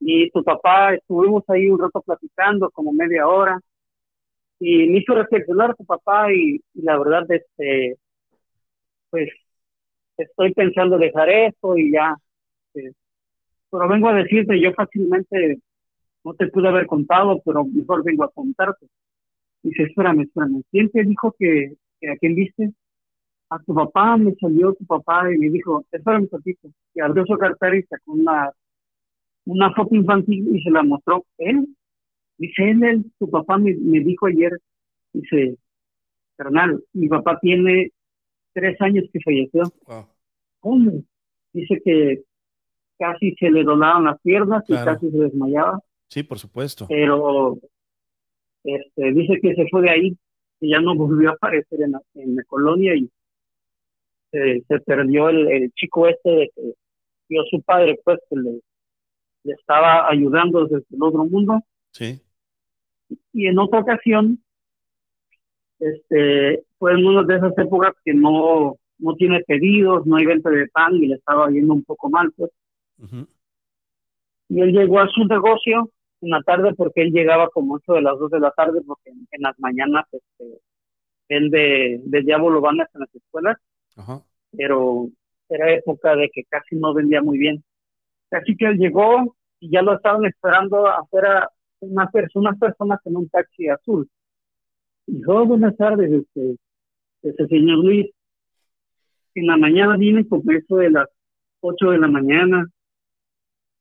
Y 0.00 0.30
tu 0.30 0.44
papá, 0.44 0.94
estuvimos 0.94 1.44
ahí 1.48 1.70
un 1.70 1.80
rato 1.80 2.00
platicando, 2.02 2.70
como 2.70 2.92
media 2.92 3.26
hora, 3.26 3.60
y 4.58 4.88
me 4.88 4.98
hizo 4.98 5.14
reflexionar 5.14 5.74
tu 5.76 5.84
papá 5.84 6.32
y, 6.32 6.60
la 6.74 6.98
verdad, 6.98 7.26
este, 7.30 7.96
pues, 9.10 9.30
estoy 10.16 10.52
pensando 10.54 10.98
dejar 10.98 11.28
esto 11.30 11.76
y 11.76 11.92
ya. 11.92 12.16
Este, 12.74 12.94
pero 13.70 13.88
vengo 13.88 14.08
a 14.08 14.14
decirte, 14.14 14.60
yo 14.60 14.72
fácilmente 14.74 15.58
no 16.24 16.34
te 16.34 16.48
pude 16.48 16.68
haber 16.68 16.86
contado, 16.86 17.40
pero 17.44 17.64
mejor 17.64 18.04
vengo 18.04 18.24
a 18.24 18.30
contarte. 18.30 18.86
Dice, 19.62 19.84
espérame, 19.84 20.22
espérame, 20.22 20.62
¿quién 20.70 20.90
te 20.90 21.04
dijo 21.04 21.34
que, 21.38 21.74
a 22.10 22.16
quién 22.18 22.34
viste? 22.34 22.72
A 23.48 23.58
tu 23.60 23.74
papá, 23.74 24.16
me 24.16 24.34
salió 24.34 24.74
tu 24.74 24.84
papá 24.84 25.32
y 25.32 25.38
me 25.38 25.50
dijo, 25.50 25.84
espérame 25.90 26.22
un 26.22 26.28
poquito. 26.28 26.68
Y 26.94 27.00
abrió 27.00 27.24
su 27.26 27.36
cartera 27.38 27.76
y 27.76 27.82
sacó 27.84 28.12
una, 28.12 28.50
una 29.44 29.72
foto 29.74 29.94
infantil 29.94 30.56
y 30.56 30.62
se 30.62 30.70
la 30.70 30.82
mostró. 30.82 31.24
Él, 31.38 31.68
dice 32.38 32.70
él, 32.70 33.04
tu 33.18 33.30
papá 33.30 33.58
me, 33.58 33.74
me 33.74 34.00
dijo 34.00 34.26
ayer, 34.26 34.58
dice, 35.12 35.56
carnal, 36.36 36.82
mi 36.92 37.08
papá 37.08 37.38
tiene 37.40 37.92
tres 38.52 38.80
años 38.80 39.04
que 39.12 39.20
falleció. 39.20 39.62
¿Cómo? 40.60 41.02
Dice 41.52 41.80
que 41.84 42.22
casi 42.98 43.34
se 43.36 43.50
le 43.50 43.62
donaban 43.64 44.04
las 44.04 44.20
piernas 44.22 44.64
y 44.68 44.74
casi 44.74 45.10
se 45.10 45.18
desmayaba. 45.18 45.80
Sí, 46.08 46.22
por 46.22 46.38
supuesto. 46.38 46.86
Pero 46.88 47.58
este, 48.64 49.12
dice 49.12 49.38
que 49.40 49.54
se 49.54 49.68
fue 49.68 49.82
de 49.82 49.90
ahí, 49.90 50.18
y 50.60 50.70
ya 50.70 50.80
no 50.80 50.94
volvió 50.94 51.30
a 51.30 51.34
aparecer 51.34 51.82
en 51.82 51.92
la, 51.92 52.02
en 52.14 52.36
la 52.36 52.42
colonia 52.44 52.94
y 52.94 53.10
se 54.30 54.80
perdió 54.84 55.28
el, 55.28 55.72
chico 55.74 56.06
este 56.08 56.30
de 56.30 56.52
que 56.54 56.62
vio 57.28 57.42
su 57.50 57.62
padre, 57.62 57.98
pues 58.04 58.18
que 58.28 58.36
le, 58.36 58.60
le 59.44 59.52
estaba 59.54 60.08
ayudando 60.08 60.66
desde 60.66 60.84
el 60.90 61.02
otro 61.02 61.24
mundo. 61.24 61.62
Sí. 61.92 62.20
Y 63.32 63.46
en 63.46 63.58
otra 63.58 63.80
ocasión, 63.80 64.42
este, 65.78 66.64
fue 66.78 66.92
en 66.92 67.06
una 67.06 67.22
de 67.22 67.36
esas 67.36 67.56
épocas 67.58 67.94
que 68.04 68.14
no, 68.14 68.76
no 68.98 69.14
tiene 69.14 69.42
pedidos, 69.46 70.06
no 70.06 70.16
hay 70.16 70.26
venta 70.26 70.50
de 70.50 70.68
pan 70.68 70.94
y 70.96 71.06
le 71.06 71.16
estaba 71.16 71.48
yendo 71.50 71.74
un 71.74 71.84
poco 71.84 72.10
mal, 72.10 72.32
pues. 72.36 72.50
Y 74.48 74.60
él 74.60 74.72
llegó 74.72 75.00
a 75.00 75.08
su 75.08 75.24
negocio 75.24 75.90
en 76.22 76.30
la 76.30 76.42
tarde 76.42 76.74
porque 76.74 77.02
él 77.02 77.12
llegaba 77.12 77.48
como 77.50 77.74
8 77.74 77.94
de 77.94 78.02
las 78.02 78.18
2 78.18 78.30
de 78.30 78.40
la 78.40 78.50
tarde 78.52 78.80
porque 78.86 79.10
en, 79.10 79.42
las 79.42 79.58
mañanas 79.58 80.06
este, 80.12 80.60
él 81.28 81.50
de, 81.50 82.00
de 82.04 82.22
diablo 82.22 82.60
van 82.60 82.80
en 82.80 83.00
las 83.00 83.14
escuelas, 83.14 83.58
pero 84.52 85.08
era 85.48 85.72
época 85.72 86.16
de 86.16 86.30
que 86.32 86.44
casi 86.44 86.76
no 86.76 86.94
vendía 86.94 87.22
muy 87.22 87.38
bien. 87.38 87.62
Así 88.30 88.56
que 88.56 88.66
él 88.66 88.78
llegó 88.78 89.36
y 89.60 89.70
ya 89.70 89.82
lo 89.82 89.96
estaban 89.96 90.24
esperando 90.24 90.86
afuera 90.86 91.48
unas, 91.80 92.10
personas 92.10 93.00
en 93.04 93.16
un 93.16 93.28
taxi 93.28 93.68
azul. 93.68 94.08
Y 95.06 95.22
oh, 95.26 95.46
buenas 95.46 95.76
tardes, 95.76 96.10
este, 96.10 96.56
este 97.22 97.46
señor 97.46 97.78
Luis. 97.78 98.10
En 99.34 99.46
la 99.46 99.56
mañana 99.56 99.96
viene 99.96 100.26
como 100.26 100.50
eso 100.50 100.76
de 100.76 100.90
las 100.90 101.08
8 101.60 101.90
de 101.90 101.98
la 101.98 102.08
mañana, 102.08 102.66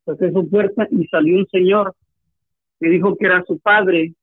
toqué 0.03 0.31
su 0.31 0.49
puerta 0.49 0.87
y 0.91 1.07
salió 1.07 1.37
un 1.37 1.47
señor 1.47 1.95
me 2.79 2.89
dijo 2.89 3.15
que 3.15 3.25
era 3.25 3.43
su 3.45 3.59
padre. 3.59 4.13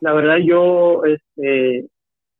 La 0.00 0.12
verdad 0.12 0.38
yo 0.38 1.04
este, 1.04 1.86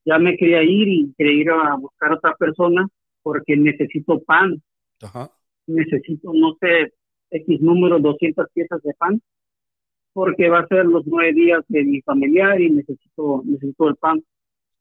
ya 0.04 0.18
me 0.18 0.36
quería 0.36 0.62
ir 0.62 0.88
y 0.88 1.14
quería 1.16 1.40
ir 1.40 1.50
a 1.50 1.76
buscar 1.76 2.12
a 2.12 2.14
otra 2.16 2.34
persona 2.36 2.86
porque 3.22 3.56
necesito 3.56 4.20
pan. 4.20 4.62
Necesito, 5.66 6.32
no 6.34 6.56
sé, 6.60 6.92
X 7.30 7.60
número, 7.60 7.98
200 8.00 8.46
piezas 8.52 8.82
de 8.82 8.94
pan, 8.94 9.20
porque 10.12 10.48
va 10.48 10.60
a 10.60 10.66
ser 10.66 10.86
los 10.86 11.06
nueve 11.06 11.32
días 11.32 11.64
de 11.68 11.84
mi 11.84 12.02
familiar 12.02 12.60
y 12.60 12.70
necesito, 12.70 13.42
necesito 13.44 13.88
el 13.88 13.96
pan. 13.96 14.22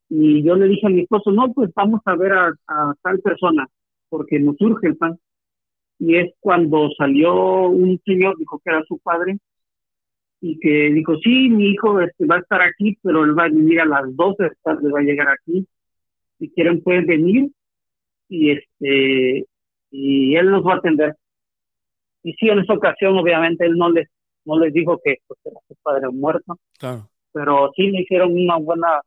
Y 0.09 0.43
yo 0.43 0.55
le 0.55 0.67
dije 0.67 0.87
a 0.87 0.89
mi 0.89 1.01
esposo, 1.01 1.31
no, 1.31 1.53
pues 1.53 1.71
vamos 1.75 2.01
a 2.05 2.15
ver 2.15 2.33
a, 2.33 2.53
a 2.67 2.93
tal 3.01 3.19
persona, 3.19 3.67
porque 4.09 4.39
nos 4.39 4.57
surge 4.57 4.87
el 4.87 4.97
pan 4.97 5.17
y 6.01 6.15
es 6.17 6.33
cuando 6.39 6.89
salió 6.97 7.67
un 7.67 8.01
señor, 8.03 8.35
dijo 8.39 8.59
que 8.63 8.71
era 8.71 8.83
su 8.87 8.97
padre, 8.97 9.37
y 10.43 10.59
que 10.59 10.91
dijo, 10.91 11.17
sí, 11.17 11.49
mi 11.49 11.69
hijo 11.69 12.01
este, 12.01 12.25
va 12.25 12.37
a 12.37 12.39
estar 12.39 12.61
aquí, 12.63 12.97
pero 13.03 13.23
él 13.23 13.37
va 13.37 13.43
a 13.43 13.49
venir 13.49 13.79
a 13.79 13.85
las 13.85 14.15
12 14.15 14.43
de 14.43 14.51
tarde, 14.63 14.91
va 14.91 14.99
a 14.99 15.03
llegar 15.03 15.27
aquí. 15.29 15.67
Si 16.39 16.49
quieren 16.49 16.81
pueden 16.81 17.05
venir 17.05 17.51
y 18.27 18.51
este 18.51 19.45
y 19.91 20.35
él 20.35 20.49
nos 20.49 20.65
va 20.65 20.73
a 20.73 20.77
atender. 20.77 21.15
Y 22.23 22.33
sí, 22.33 22.49
en 22.49 22.59
esa 22.59 22.73
ocasión 22.73 23.17
obviamente 23.17 23.65
él 23.65 23.77
no 23.77 23.91
les 23.91 24.09
no 24.43 24.57
les 24.57 24.73
dijo 24.73 24.99
que 25.03 25.17
pues, 25.27 25.39
era 25.45 25.59
su 25.67 25.75
padre 25.83 26.09
muerto, 26.09 26.57
claro. 26.79 27.07
pero 27.31 27.71
sí 27.75 27.91
le 27.91 28.01
hicieron 28.01 28.33
una 28.33 28.57
buena 28.57 29.01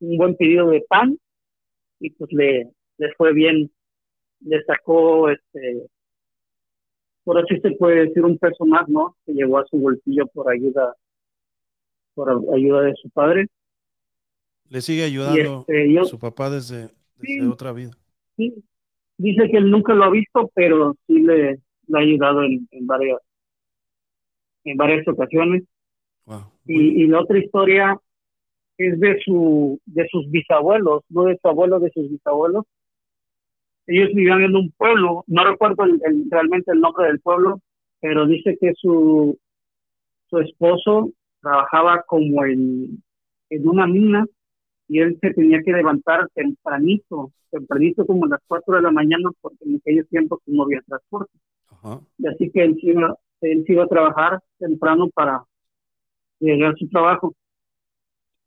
un 0.00 0.18
buen 0.18 0.36
pedido 0.36 0.68
de 0.68 0.84
pan 0.86 1.16
y 1.98 2.10
pues 2.10 2.30
le 2.32 2.68
les 2.98 3.16
fue 3.16 3.32
bien, 3.32 3.70
le 4.40 4.62
sacó 4.64 5.30
este 5.30 5.86
por 7.24 7.38
así 7.38 7.60
se 7.60 7.72
puede 7.72 8.06
decir 8.06 8.24
un 8.24 8.38
peso 8.38 8.64
más, 8.64 8.88
¿no? 8.88 9.16
Que 9.24 9.32
llegó 9.32 9.58
a 9.58 9.66
su 9.66 9.78
bolsillo 9.78 10.26
por 10.28 10.50
ayuda, 10.50 10.96
por 12.14 12.30
ayuda 12.54 12.82
de 12.82 12.94
su 13.00 13.10
padre. 13.10 13.46
Le 14.68 14.80
sigue 14.80 15.04
ayudando 15.04 15.64
este, 15.68 16.04
su 16.04 16.18
papá 16.18 16.50
desde, 16.50 16.88
otra 17.48 17.72
vida. 17.72 17.90
Sí, 18.36 18.54
dice 19.18 19.48
que 19.50 19.58
él 19.58 19.70
nunca 19.70 19.94
lo 19.94 20.04
ha 20.04 20.10
visto, 20.10 20.50
pero 20.54 20.96
sí 21.06 21.20
le, 21.20 21.60
ha 21.92 21.98
ayudado 21.98 22.42
en, 22.42 22.66
varias 22.86 23.18
en 24.64 24.76
varias 24.76 25.06
ocasiones. 25.06 25.64
Y, 26.66 27.02
y, 27.02 27.06
la 27.08 27.20
otra 27.20 27.38
historia 27.38 28.00
es 28.78 28.98
de 28.98 29.20
su 29.24 29.80
de 29.84 30.08
sus 30.08 30.30
bisabuelos, 30.30 31.02
no 31.08 31.24
de 31.24 31.36
su 31.42 31.48
abuelo, 31.48 31.80
de 31.80 31.90
sus 31.90 32.08
bisabuelos, 32.08 32.64
ellos 33.86 34.10
vivían 34.14 34.42
en 34.42 34.56
un 34.56 34.70
pueblo, 34.72 35.24
no 35.26 35.44
recuerdo 35.44 35.84
realmente 36.30 36.72
el 36.72 36.80
nombre 36.80 37.06
del 37.06 37.20
pueblo, 37.20 37.60
pero 38.00 38.26
dice 38.26 38.56
que 38.60 38.72
su, 38.74 39.38
su 40.28 40.38
esposo 40.38 41.10
trabajaba 41.40 42.02
como 42.06 42.44
en, 42.44 43.02
en 43.50 43.68
una 43.68 43.86
mina 43.86 44.26
y 44.88 45.00
él 45.00 45.18
se 45.20 45.32
tenía 45.34 45.62
que 45.62 45.72
levantar 45.72 46.28
tempranito, 46.34 47.32
tempranito 47.50 48.06
como 48.06 48.26
a 48.26 48.28
las 48.28 48.40
4 48.46 48.76
de 48.76 48.82
la 48.82 48.90
mañana 48.90 49.30
porque 49.40 49.64
en 49.64 49.76
aquellos 49.76 50.08
tiempos 50.08 50.40
no 50.46 50.64
había 50.64 50.82
transporte. 50.82 51.32
Y 52.18 52.26
así 52.26 52.50
que 52.50 52.62
él 52.62 52.78
iba, 52.82 53.16
él 53.40 53.64
iba 53.66 53.84
a 53.84 53.88
trabajar 53.88 54.40
temprano 54.58 55.08
para 55.12 55.44
llegar 56.38 56.72
a 56.72 56.76
su 56.76 56.88
trabajo. 56.88 57.34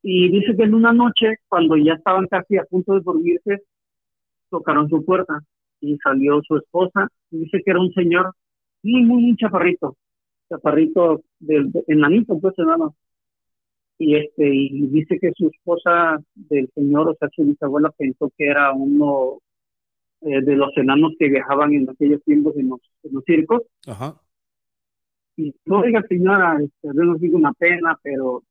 Y 0.01 0.29
dice 0.29 0.55
que 0.55 0.63
en 0.63 0.75
una 0.75 0.93
noche, 0.93 1.37
cuando 1.47 1.75
ya 1.77 1.93
estaban 1.93 2.27
casi 2.27 2.57
a 2.57 2.63
punto 2.65 2.93
de 2.93 3.01
dormirse, 3.01 3.63
tocaron 4.49 4.89
su 4.89 5.03
puerta 5.03 5.39
y 5.81 5.97
salió 5.97 6.41
su 6.43 6.57
esposa. 6.57 7.07
Y 7.31 7.39
dice 7.39 7.61
que 7.63 7.71
era 7.71 7.79
un 7.79 7.93
señor 7.93 8.33
muy, 8.83 9.03
muy, 9.03 9.21
muy 9.23 9.35
chaparrito, 9.35 9.97
chaparrito 10.49 11.23
del 11.39 11.71
enanito, 11.87 12.39
pues 12.39 12.53
nada 12.57 12.89
Y 13.97 14.15
este, 14.15 14.53
y 14.53 14.87
dice 14.87 15.17
que 15.19 15.31
su 15.35 15.47
esposa 15.47 16.19
del 16.35 16.69
señor, 16.75 17.09
o 17.09 17.15
sea, 17.15 17.29
su 17.35 17.43
bisabuela 17.43 17.91
pensó 17.91 18.31
que 18.37 18.47
era 18.47 18.71
uno 18.73 19.39
eh, 20.21 20.41
de 20.41 20.55
los 20.55 20.75
enanos 20.77 21.13
que 21.19 21.29
viajaban 21.29 21.73
en 21.73 21.89
aquellos 21.89 22.23
tiempos 22.23 22.55
en 22.57 22.69
los, 22.69 22.79
en 23.03 23.13
los 23.13 23.23
circos. 23.25 23.63
Ajá. 23.87 24.15
Y 25.37 25.53
no 25.65 25.81
diga 25.83 26.01
señora, 26.07 26.57
este, 26.61 26.87
no 26.93 27.03
nos 27.03 27.19
digo 27.19 27.37
una 27.37 27.53
pena, 27.53 27.99
pero 28.01 28.43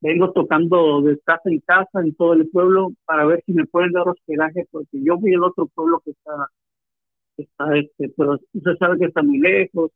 vengo 0.00 0.32
tocando 0.32 1.02
de 1.02 1.18
casa 1.20 1.42
en 1.46 1.60
casa 1.60 2.00
en 2.00 2.14
todo 2.14 2.34
el 2.34 2.48
pueblo 2.48 2.92
para 3.04 3.26
ver 3.26 3.42
si 3.44 3.52
me 3.52 3.66
pueden 3.66 3.92
dar 3.92 4.08
hospedaje 4.08 4.66
porque 4.70 5.02
yo 5.02 5.18
voy 5.18 5.34
al 5.34 5.44
otro 5.44 5.66
pueblo 5.66 6.00
que 6.04 6.12
está, 6.12 7.76
este, 7.76 8.08
pero 8.16 8.38
usted 8.52 8.76
sabe 8.78 8.98
que 8.98 9.06
está 9.06 9.22
muy 9.22 9.38
lejos 9.38 9.90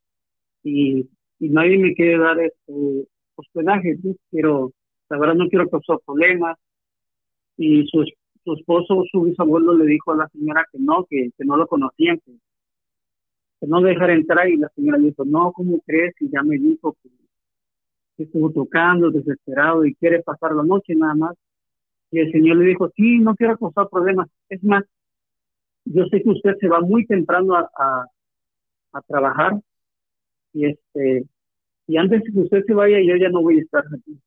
y, 0.62 1.08
nadie 1.40 1.76
me 1.76 1.94
quiere 1.94 2.18
dar 2.18 2.38
este 2.38 3.08
hospedaje, 3.34 3.96
quiero, 4.30 4.72
la 5.08 5.18
verdad 5.18 5.34
no 5.34 5.48
quiero 5.48 5.68
causar 5.68 5.98
problemas 6.06 6.56
y 7.56 7.84
su, 7.86 8.04
esposo, 8.54 9.02
su 9.10 9.22
bisabuelo 9.22 9.74
le 9.74 9.86
dijo 9.86 10.12
a 10.12 10.16
la 10.16 10.28
señora 10.28 10.64
que 10.70 10.78
no, 10.78 11.04
que, 11.08 11.30
no 11.38 11.56
lo 11.56 11.66
conocían, 11.66 12.18
que, 12.24 12.32
no 13.66 13.80
dejara 13.80 14.14
entrar 14.14 14.48
y 14.48 14.56
la 14.56 14.68
señora 14.74 14.98
dijo, 14.98 15.24
no, 15.24 15.52
¿cómo 15.52 15.80
crees? 15.86 16.14
Y 16.20 16.30
ya 16.30 16.42
me 16.42 16.58
dijo 16.58 16.96
que 17.02 17.08
estuvo 18.24 18.50
tocando, 18.50 19.10
desesperado 19.10 19.84
y 19.84 19.94
quiere 19.94 20.22
pasar 20.22 20.54
la 20.54 20.62
noche 20.62 20.94
nada 20.94 21.14
más. 21.14 21.36
Y 22.10 22.20
el 22.20 22.32
Señor 22.32 22.58
le 22.58 22.66
dijo, 22.66 22.90
sí, 22.94 23.18
no 23.18 23.34
quiero 23.34 23.56
causar 23.56 23.88
problemas. 23.88 24.28
Es 24.48 24.62
más, 24.62 24.84
yo 25.84 26.04
sé 26.06 26.22
que 26.22 26.30
usted 26.30 26.56
se 26.60 26.68
va 26.68 26.80
muy 26.80 27.06
temprano 27.06 27.54
a, 27.54 27.70
a, 28.92 29.02
trabajar 29.06 29.58
y 30.52 30.66
este 30.66 31.24
y 31.86 31.96
antes 31.96 32.22
de 32.22 32.32
que 32.32 32.40
usted 32.40 32.64
se 32.66 32.74
vaya 32.74 32.98
yo 33.00 33.16
ya 33.16 33.30
no 33.30 33.42
voy 33.42 33.58
a 33.58 33.62
estar 33.62 33.84
aquí. 33.86 34.18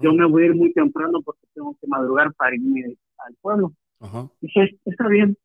Yo 0.00 0.12
me 0.12 0.26
voy 0.26 0.44
a 0.44 0.46
ir 0.46 0.54
muy 0.54 0.72
temprano 0.72 1.20
porque 1.22 1.46
tengo 1.52 1.74
que 1.80 1.86
madrugar 1.88 2.32
para 2.34 2.54
irme 2.54 2.96
al 3.18 3.34
pueblo. 3.40 3.72
Dije, 4.40 4.78
está 4.84 5.08
bien, 5.08 5.36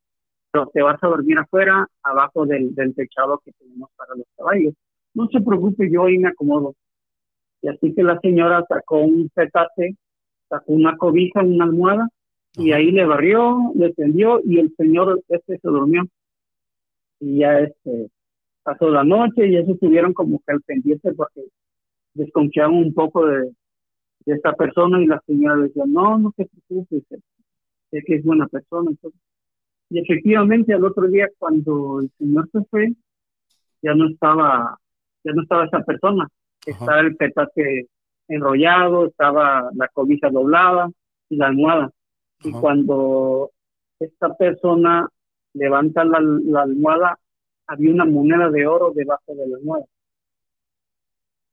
pero 0.51 0.67
te 0.67 0.81
vas 0.81 1.03
a 1.03 1.07
dormir 1.07 1.39
afuera, 1.39 1.87
abajo 2.03 2.45
del, 2.45 2.75
del 2.75 2.93
techado 2.93 3.41
que 3.43 3.51
tenemos 3.53 3.89
para 3.95 4.15
los 4.15 4.27
caballos. 4.37 4.73
No 5.15 5.27
se 5.29 5.41
preocupe, 5.41 5.89
yo 5.89 6.05
ahí 6.05 6.19
me 6.19 6.29
acomodo. 6.29 6.75
Y 7.65 7.67
así 7.67 7.95
que 7.95 8.03
la 8.03 8.19
señora 8.19 8.63
sacó 8.69 8.99
un 8.99 9.27
petate, 9.33 9.95
sacó 10.47 10.71
una 10.71 10.95
cobija, 10.97 11.41
una 11.41 11.65
almohada, 11.65 12.07
y 12.53 12.73
ahí 12.73 12.91
le 12.91 13.05
barrió, 13.05 13.71
le 13.73 13.91
tendió, 13.91 14.39
y 14.45 14.59
el 14.59 14.71
señor 14.77 15.23
este 15.29 15.57
se 15.57 15.67
durmió. 15.67 16.03
Y 17.19 17.39
ya 17.39 17.59
este 17.61 18.11
pasó 18.61 18.91
la 18.91 19.03
noche 19.03 19.47
y 19.47 19.57
eso 19.57 19.71
estuvieron 19.71 20.13
como 20.13 20.39
que 20.45 20.51
al 20.53 20.61
pendiente 20.61 21.11
porque 21.13 21.41
desconfiaban 22.13 22.75
un 22.75 22.93
poco 22.93 23.25
de, 23.25 23.51
de 24.25 24.35
esta 24.35 24.53
persona 24.53 25.01
y 25.01 25.07
la 25.07 25.19
señora 25.25 25.63
decía, 25.63 25.85
no, 25.87 26.19
no 26.19 26.33
se 26.37 26.45
preocupe, 26.45 27.01
sé 27.89 28.03
que 28.05 28.15
es 28.15 28.23
buena 28.23 28.47
persona. 28.47 28.91
Y 29.89 29.99
efectivamente 29.99 30.71
al 30.71 30.85
otro 30.85 31.07
día 31.07 31.29
cuando 31.39 32.01
el 32.01 32.11
señor 32.19 32.47
se 32.51 32.63
fue, 32.65 32.93
ya 33.81 33.95
no 33.95 34.07
estaba, 34.07 34.77
ya 35.23 35.31
no 35.33 35.41
estaba 35.41 35.65
esa 35.65 35.81
persona, 35.81 36.27
estaba 36.65 36.99
el 37.01 37.15
petate 37.15 37.87
enrollado, 38.27 39.07
estaba 39.07 39.69
la 39.75 39.87
cobija 39.89 40.29
doblada 40.29 40.89
y 41.29 41.37
la 41.37 41.47
almohada. 41.47 41.91
Y 42.43 42.51
cuando 42.51 43.51
esta 43.99 44.35
persona 44.35 45.07
levanta 45.53 46.03
la, 46.03 46.19
la, 46.19 46.63
almohada, 46.63 47.17
había 47.67 47.93
una 47.93 48.05
moneda 48.05 48.49
de 48.49 48.67
oro 48.67 48.91
debajo 48.93 49.33
de 49.33 49.47
la 49.47 49.57
almohada. 49.57 49.85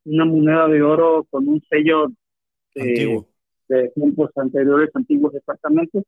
Una 0.05 0.25
moneda 0.25 0.69
de 0.69 0.83
oro 0.83 1.27
con 1.31 1.49
un 1.49 1.63
sello 1.71 2.09
de, 2.75 3.23
de 3.69 3.89
tiempos 3.91 4.31
anteriores, 4.37 4.91
antiguos 4.95 5.35
exactamente. 5.35 6.03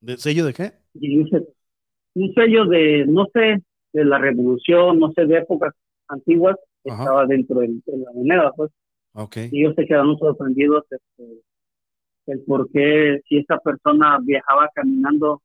¿De 0.00 0.16
sello 0.16 0.46
de 0.46 0.54
qué? 0.54 0.72
un 2.14 2.32
sello 2.34 2.66
de, 2.66 3.04
no 3.06 3.26
sé, 3.32 3.62
de 3.92 4.04
la 4.04 4.18
revolución, 4.18 4.98
no 4.98 5.12
sé, 5.12 5.26
de 5.26 5.38
épocas 5.38 5.74
antiguas, 6.08 6.56
estaba 6.84 7.26
dentro 7.26 7.60
de, 7.60 7.68
la 7.86 8.12
moneda, 8.12 8.52
pues. 8.56 8.70
Okay. 9.12 9.48
Y 9.52 9.62
ellos 9.62 9.74
se 9.76 9.86
quedaron 9.86 10.18
sorprendidos 10.18 10.84
este, 10.90 11.42
el 12.26 12.40
por 12.44 12.70
qué, 12.70 13.20
si 13.28 13.38
esa 13.38 13.58
persona 13.58 14.18
viajaba 14.22 14.68
caminando, 14.74 15.42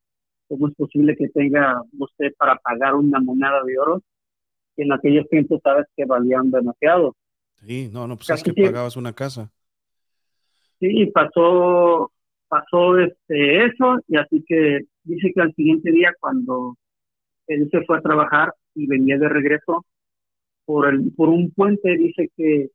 ¿cómo 0.48 0.68
es 0.68 0.76
posible 0.76 1.16
que 1.16 1.30
tenga 1.30 1.82
usted 1.98 2.34
para 2.38 2.56
pagar 2.58 2.96
una 2.96 3.20
moneda 3.20 3.62
de 3.64 3.78
oro? 3.78 4.02
Que 4.76 4.84
en 4.84 4.94
aquellos 4.94 5.28
tiempos 5.30 5.62
sabes 5.64 5.86
que 5.96 6.06
valían 6.06 6.52
demasiado. 6.52 7.16
Sí, 7.58 7.90
no, 7.92 8.08
no, 8.08 8.16
pues 8.16 8.30
es 8.30 8.44
que 8.44 8.54
pagabas 8.54 8.96
una 8.96 9.14
casa. 9.14 9.52
Sí, 10.80 11.08
pasó, 11.08 12.12
pasó 12.48 12.98
este, 12.98 13.66
eso, 13.66 14.00
y 14.08 14.18
así 14.18 14.44
que 14.48 14.86
dice 15.04 15.32
que 15.34 15.42
al 15.42 15.54
siguiente 15.54 15.92
día 15.92 16.14
cuando 16.20 16.78
él 17.48 17.68
se 17.70 17.84
fue 17.86 17.98
a 17.98 18.02
trabajar 18.02 18.54
y 18.76 18.88
venía 18.88 19.18
de 19.18 19.28
regreso 19.28 19.86
por, 20.70 20.88
el, 20.88 21.12
por 21.14 21.30
un 21.30 21.50
puente, 21.50 21.98
dice 21.98 22.30
que 22.38 22.70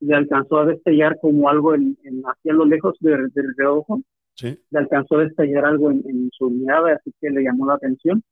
le 0.00 0.14
alcanzó 0.14 0.60
a 0.60 0.64
destellar 0.64 1.18
como 1.20 1.50
algo 1.50 1.74
en, 1.74 1.94
hacia 2.24 2.54
lo 2.54 2.64
lejos 2.64 2.96
del 3.00 3.30
reojo, 3.54 4.00
sí. 4.32 4.58
le 4.70 4.78
alcanzó 4.78 5.16
a 5.16 5.24
destellar 5.24 5.66
algo 5.66 5.90
en, 5.90 6.30
su 6.32 6.48
mirada, 6.48 6.94
así 6.94 7.12
que 7.20 7.28
le 7.28 7.42
llamó 7.42 7.66
la 7.66 7.74
atención. 7.74 8.22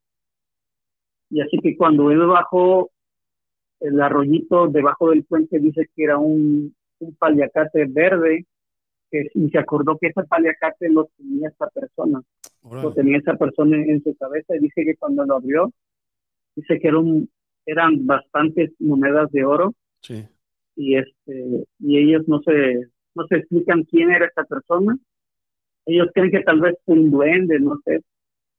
Y 1.28 1.42
así 1.42 1.58
que 1.58 1.76
cuando 1.76 2.10
él 2.10 2.24
bajó 2.26 2.90
el 3.80 4.00
arroyito 4.00 4.68
debajo 4.68 5.10
del 5.10 5.24
puente, 5.24 5.58
dice 5.58 5.90
que 5.94 6.04
era 6.04 6.16
un, 6.16 6.74
un 7.00 7.14
paliacate 7.16 7.84
verde 7.84 8.46
y 9.12 9.50
se 9.50 9.58
acordó 9.58 9.98
que 9.98 10.06
ese 10.06 10.24
paliacate 10.24 10.88
lo 10.88 11.10
tenía 11.18 11.50
esta 11.50 11.68
persona, 11.68 12.22
lo 12.62 12.94
tenía 12.94 13.18
esa 13.18 13.34
persona 13.36 13.76
en, 13.76 14.02
su 14.02 14.16
cabeza 14.16 14.56
y 14.56 14.60
dice 14.60 14.86
que 14.86 14.96
cuando 14.96 15.22
lo 15.26 15.36
abrió, 15.36 15.70
dice 16.54 16.80
que 16.80 16.88
era 16.88 16.98
eran 17.66 18.06
bastantes 18.06 18.72
monedas 18.78 19.30
de 19.32 19.44
oro 19.44 19.74
y 20.76 20.96
este 20.96 21.66
y 21.80 21.98
ellos 21.98 22.26
no 22.28 22.40
se 22.42 22.88
no 23.14 23.26
se 23.26 23.36
explican 23.36 23.84
quién 23.84 24.10
era 24.10 24.26
esta 24.26 24.44
persona, 24.44 24.96
ellos 25.86 26.08
creen 26.14 26.30
que 26.30 26.42
tal 26.42 26.60
vez 26.60 26.76
un 26.84 27.10
duende, 27.10 27.58
no 27.58 27.80
sé, 27.84 28.02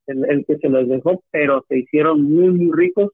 el, 0.07 0.25
el 0.29 0.45
que 0.45 0.57
se 0.57 0.67
los 0.67 0.87
dejó, 0.87 1.23
pero 1.31 1.63
se 1.69 1.79
hicieron 1.79 2.23
muy 2.23 2.49
muy 2.49 2.71
ricos 2.75 3.11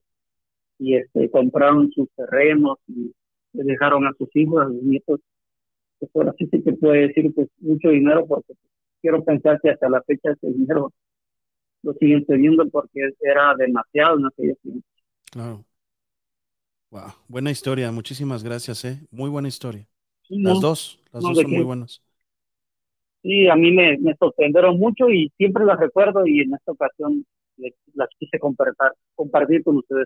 y 0.80 0.96
este 0.96 1.30
compraron 1.30 1.92
sus 1.92 2.10
terrenos 2.16 2.80
y 2.88 3.14
le 3.54 3.64
dejaron 3.64 4.08
a 4.08 4.14
sus 4.18 4.30
hijos, 4.36 4.66
a 4.66 4.68
sus 4.68 4.84
nietos 4.84 5.20
pues 6.00 6.12
ahora 6.16 6.34
sí 6.38 6.48
se 6.48 6.74
puede 6.74 7.08
decir 7.08 7.34
pues 7.34 7.48
mucho 7.60 7.90
dinero 7.90 8.26
porque 8.26 8.54
quiero 9.02 9.24
pensar 9.24 9.60
que 9.62 9.70
hasta 9.70 9.90
la 9.90 10.02
fecha 10.04 10.32
ese 10.32 10.48
dinero 10.48 10.92
lo 11.84 11.94
siguen 11.94 12.26
teniendo 12.26 12.68
porque 12.70 13.12
era 13.22 13.54
demasiado 13.56 14.18
en 14.20 14.26
aquellos 14.26 14.58
tiempos. 14.60 14.92
Claro. 15.32 15.66
Wow, 16.94 17.12
buena 17.28 17.50
historia, 17.50 17.92
muchísimas 17.92 18.44
gracias, 18.44 18.86
eh. 18.86 19.00
Muy 19.10 19.28
buena 19.28 19.48
historia. 19.48 19.88
las 20.30 20.62
dos, 20.62 21.02
las 21.12 21.24
dos 21.24 21.40
son 21.40 21.50
muy 21.50 21.64
buenas. 21.64 22.04
Sí, 23.24 23.48
a 23.48 23.56
mí 23.56 23.72
me, 23.72 23.98
me, 23.98 24.16
sorprendieron 24.16 24.78
mucho 24.78 25.10
y 25.10 25.34
siempre 25.36 25.66
las 25.66 25.80
recuerdo 25.80 26.28
y 26.28 26.42
en 26.42 26.54
esta 26.54 26.72
ocasión 26.72 27.26
las 27.96 28.10
quise 28.20 28.38
compartir, 28.38 28.76
compartir 29.16 29.64
con 29.64 29.78
ustedes. 29.78 30.06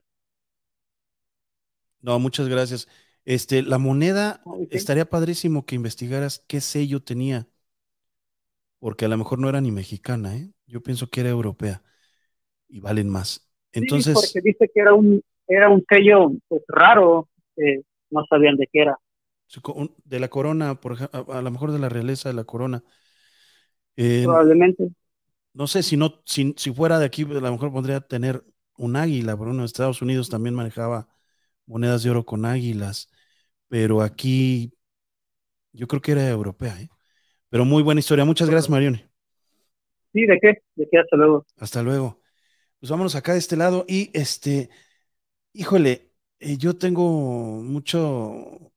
No, 1.99 2.19
muchas 2.19 2.47
gracias. 2.47 2.87
Este, 3.25 3.63
la 3.63 3.79
moneda, 3.79 4.41
estaría 4.69 5.09
padrísimo 5.09 5.65
que 5.65 5.75
investigaras 5.75 6.39
qué 6.47 6.61
sello 6.61 7.01
tenía, 7.01 7.49
porque 8.79 9.03
a 9.03 9.09
lo 9.09 9.17
mejor 9.17 9.39
no 9.39 9.49
era 9.49 9.59
ni 9.59 9.73
mexicana, 9.73 10.37
¿eh? 10.37 10.53
Yo 10.67 10.81
pienso 10.81 11.09
que 11.09 11.19
era 11.19 11.31
europea 11.31 11.83
y 12.69 12.79
valen 12.79 13.09
más. 13.09 13.51
Entonces, 13.73 14.17
sí, 14.17 14.39
porque 14.39 14.51
dice 14.51 14.71
que 14.73 14.79
era 14.79 14.93
un 14.93 15.21
era 15.47 15.69
un 15.69 15.83
sello 15.89 16.31
pues, 16.47 16.61
raro, 16.67 17.27
no 18.09 18.25
sabían 18.29 18.55
de 18.55 18.67
qué 18.71 18.81
era. 18.81 18.97
De 20.03 20.19
la 20.19 20.27
corona, 20.27 20.75
por 20.75 20.93
ejemplo, 20.93 21.25
a, 21.33 21.41
lo 21.41 21.51
mejor 21.51 21.71
de 21.71 21.79
la 21.79 21.89
realeza 21.89 22.29
de 22.29 22.35
la 22.35 22.43
corona. 22.43 22.83
Probablemente. 23.95 24.89
No 25.53 25.67
sé 25.67 25.81
si 25.81 25.97
no, 25.97 26.21
si, 26.25 26.53
si 26.57 26.71
fuera 26.71 26.99
de 26.99 27.05
aquí, 27.05 27.23
a 27.23 27.39
lo 27.39 27.51
mejor 27.51 27.71
podría 27.71 28.01
tener 28.01 28.43
un 28.77 28.95
águila, 28.95 29.35
pero 29.37 29.51
en 29.51 29.61
Estados 29.61 30.01
Unidos 30.01 30.29
también 30.29 30.53
manejaba 30.53 31.07
monedas 31.65 32.03
de 32.03 32.11
oro 32.11 32.25
con 32.25 32.45
águilas 32.45 33.09
pero 33.67 34.01
aquí 34.01 34.73
yo 35.73 35.87
creo 35.87 36.01
que 36.01 36.13
era 36.13 36.29
europea, 36.29 36.79
¿eh? 36.81 36.89
Pero 37.49 37.65
muy 37.65 37.83
buena 37.83 37.99
historia. 37.99 38.25
Muchas 38.25 38.49
gracias, 38.49 38.69
Marione. 38.69 39.09
Sí, 40.13 40.25
¿de 40.25 40.39
qué? 40.41 40.61
¿De 40.75 40.87
qué? 40.89 40.99
Hasta 40.99 41.15
luego. 41.15 41.45
Hasta 41.57 41.83
luego. 41.83 42.21
Pues 42.79 42.89
vámonos 42.89 43.15
acá 43.15 43.33
de 43.33 43.39
este 43.39 43.55
lado 43.55 43.85
y 43.87 44.11
este, 44.13 44.69
híjole, 45.53 46.11
eh, 46.39 46.57
yo 46.57 46.77
tengo 46.77 47.61
mucho, 47.63 48.71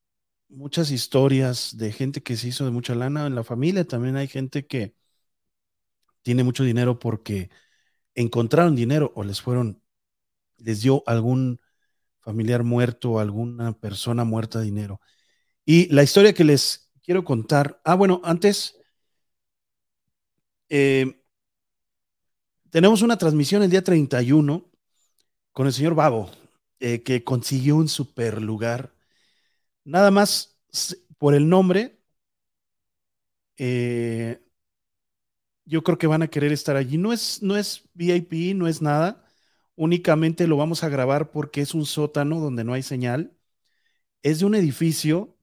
muchas 0.48 0.90
historias 0.90 1.76
de 1.76 1.92
gente 1.92 2.22
que 2.22 2.36
se 2.36 2.48
hizo 2.48 2.64
de 2.64 2.70
mucha 2.72 2.94
lana 2.94 3.26
en 3.26 3.34
la 3.34 3.44
familia. 3.44 3.86
También 3.86 4.16
hay 4.16 4.28
gente 4.28 4.66
que 4.66 4.94
tiene 6.22 6.44
mucho 6.44 6.64
dinero 6.64 6.98
porque 6.98 7.51
encontraron 8.14 8.76
dinero 8.76 9.12
o 9.16 9.24
les 9.24 9.40
fueron, 9.40 9.82
les 10.59 10.82
dio 10.82 11.02
algún 11.06 11.60
familiar 12.20 12.64
muerto 12.64 13.12
o 13.12 13.20
alguna 13.20 13.72
persona 13.74 14.24
muerta 14.24 14.60
dinero. 14.60 15.01
Y 15.66 15.88
la 15.94 16.02
historia 16.05 16.34
que 16.34 16.44
les 16.44 16.90
quiero 17.02 17.24
contar, 17.24 17.80
ah, 17.84 17.97
bueno, 17.97 18.20
antes, 18.24 18.78
eh, 20.68 21.20
tenemos 22.70 23.02
una 23.02 23.18
transmisión 23.18 23.62
el 23.62 23.70
día 23.70 23.82
31 23.82 24.70
con 25.52 25.66
el 25.66 25.72
señor 25.72 25.94
Babo, 25.94 26.30
eh, 26.81 27.02
que 27.02 27.24
consiguió 27.24 27.77
un 27.77 27.89
super 27.89 28.43
lugar. 28.43 28.93
Nada 29.85 30.11
más 30.11 30.59
por 31.19 31.35
el 31.35 31.48
nombre, 31.48 32.01
eh, 33.57 34.40
yo 35.65 35.82
creo 35.82 35.98
que 35.98 36.07
van 36.07 36.23
a 36.23 36.28
querer 36.28 36.52
estar 36.52 36.77
allí. 36.77 36.98
No 36.98 37.12
es, 37.12 37.43
no 37.43 37.57
es 37.57 37.89
VIP, 37.94 38.55
no 38.55 38.66
es 38.69 38.82
nada 38.82 39.24
únicamente 39.77 40.47
lo 40.47 40.59
vamos 40.59 40.85
a 40.85 40.90
grabar 40.90 41.31
porque 41.31 41.62
es 41.62 41.73
un 41.74 41.86
sótano 41.86 42.39
donde 42.40 42.65
no 42.65 42.74
hay 42.74 42.82
señal. 42.82 43.32
Es 44.23 44.40
de 44.40 44.47
un 44.47 44.55
edificio 44.57 45.36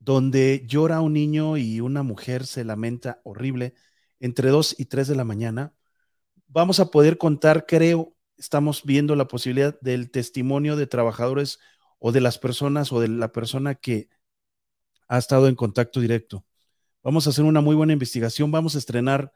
donde 0.00 0.64
llora 0.68 1.00
un 1.02 1.14
niño 1.14 1.56
y 1.58 1.80
una 1.80 2.02
mujer 2.02 2.46
se 2.46 2.64
lamenta 2.64 3.20
horrible 3.24 3.74
entre 4.20 4.50
2 4.50 4.76
y 4.78 4.86
3 4.86 5.08
de 5.08 5.16
la 5.16 5.24
mañana. 5.24 5.74
Vamos 6.48 6.80
a 6.80 6.90
poder 6.90 7.18
contar, 7.18 7.66
creo, 7.66 8.14
estamos 8.40 8.82
viendo 8.84 9.14
la 9.14 9.28
posibilidad 9.28 9.78
del 9.80 10.10
testimonio 10.10 10.74
de 10.74 10.86
trabajadores 10.86 11.60
o 11.98 12.10
de 12.10 12.22
las 12.22 12.38
personas 12.38 12.90
o 12.90 13.00
de 13.00 13.08
la 13.08 13.30
persona 13.32 13.74
que 13.74 14.08
ha 15.08 15.18
estado 15.18 15.46
en 15.46 15.54
contacto 15.54 16.00
directo. 16.00 16.46
Vamos 17.02 17.26
a 17.26 17.30
hacer 17.30 17.44
una 17.44 17.60
muy 17.60 17.76
buena 17.76 17.92
investigación. 17.92 18.50
Vamos 18.50 18.74
a 18.74 18.78
estrenar 18.78 19.32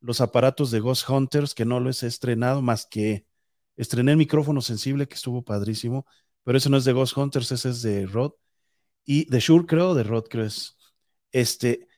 los 0.00 0.20
aparatos 0.20 0.70
de 0.70 0.80
Ghost 0.80 1.08
Hunters, 1.08 1.54
que 1.54 1.64
no 1.64 1.80
los 1.80 2.02
he 2.02 2.08
estrenado, 2.08 2.60
más 2.60 2.86
que 2.86 3.26
estrené 3.76 4.12
el 4.12 4.18
micrófono 4.18 4.60
sensible, 4.60 5.06
que 5.06 5.14
estuvo 5.14 5.42
padrísimo, 5.42 6.06
pero 6.44 6.58
ese 6.58 6.70
no 6.70 6.76
es 6.76 6.84
de 6.84 6.92
Ghost 6.92 7.16
Hunters, 7.16 7.52
ese 7.52 7.70
es 7.70 7.82
de 7.82 8.06
Rod. 8.06 8.32
Y 9.04 9.28
de 9.30 9.40
Shure, 9.40 9.66
creo, 9.66 9.94
de 9.94 10.02
Rod, 10.02 10.24
creo 10.28 10.44
es. 10.44 10.76
Este, 11.32 11.88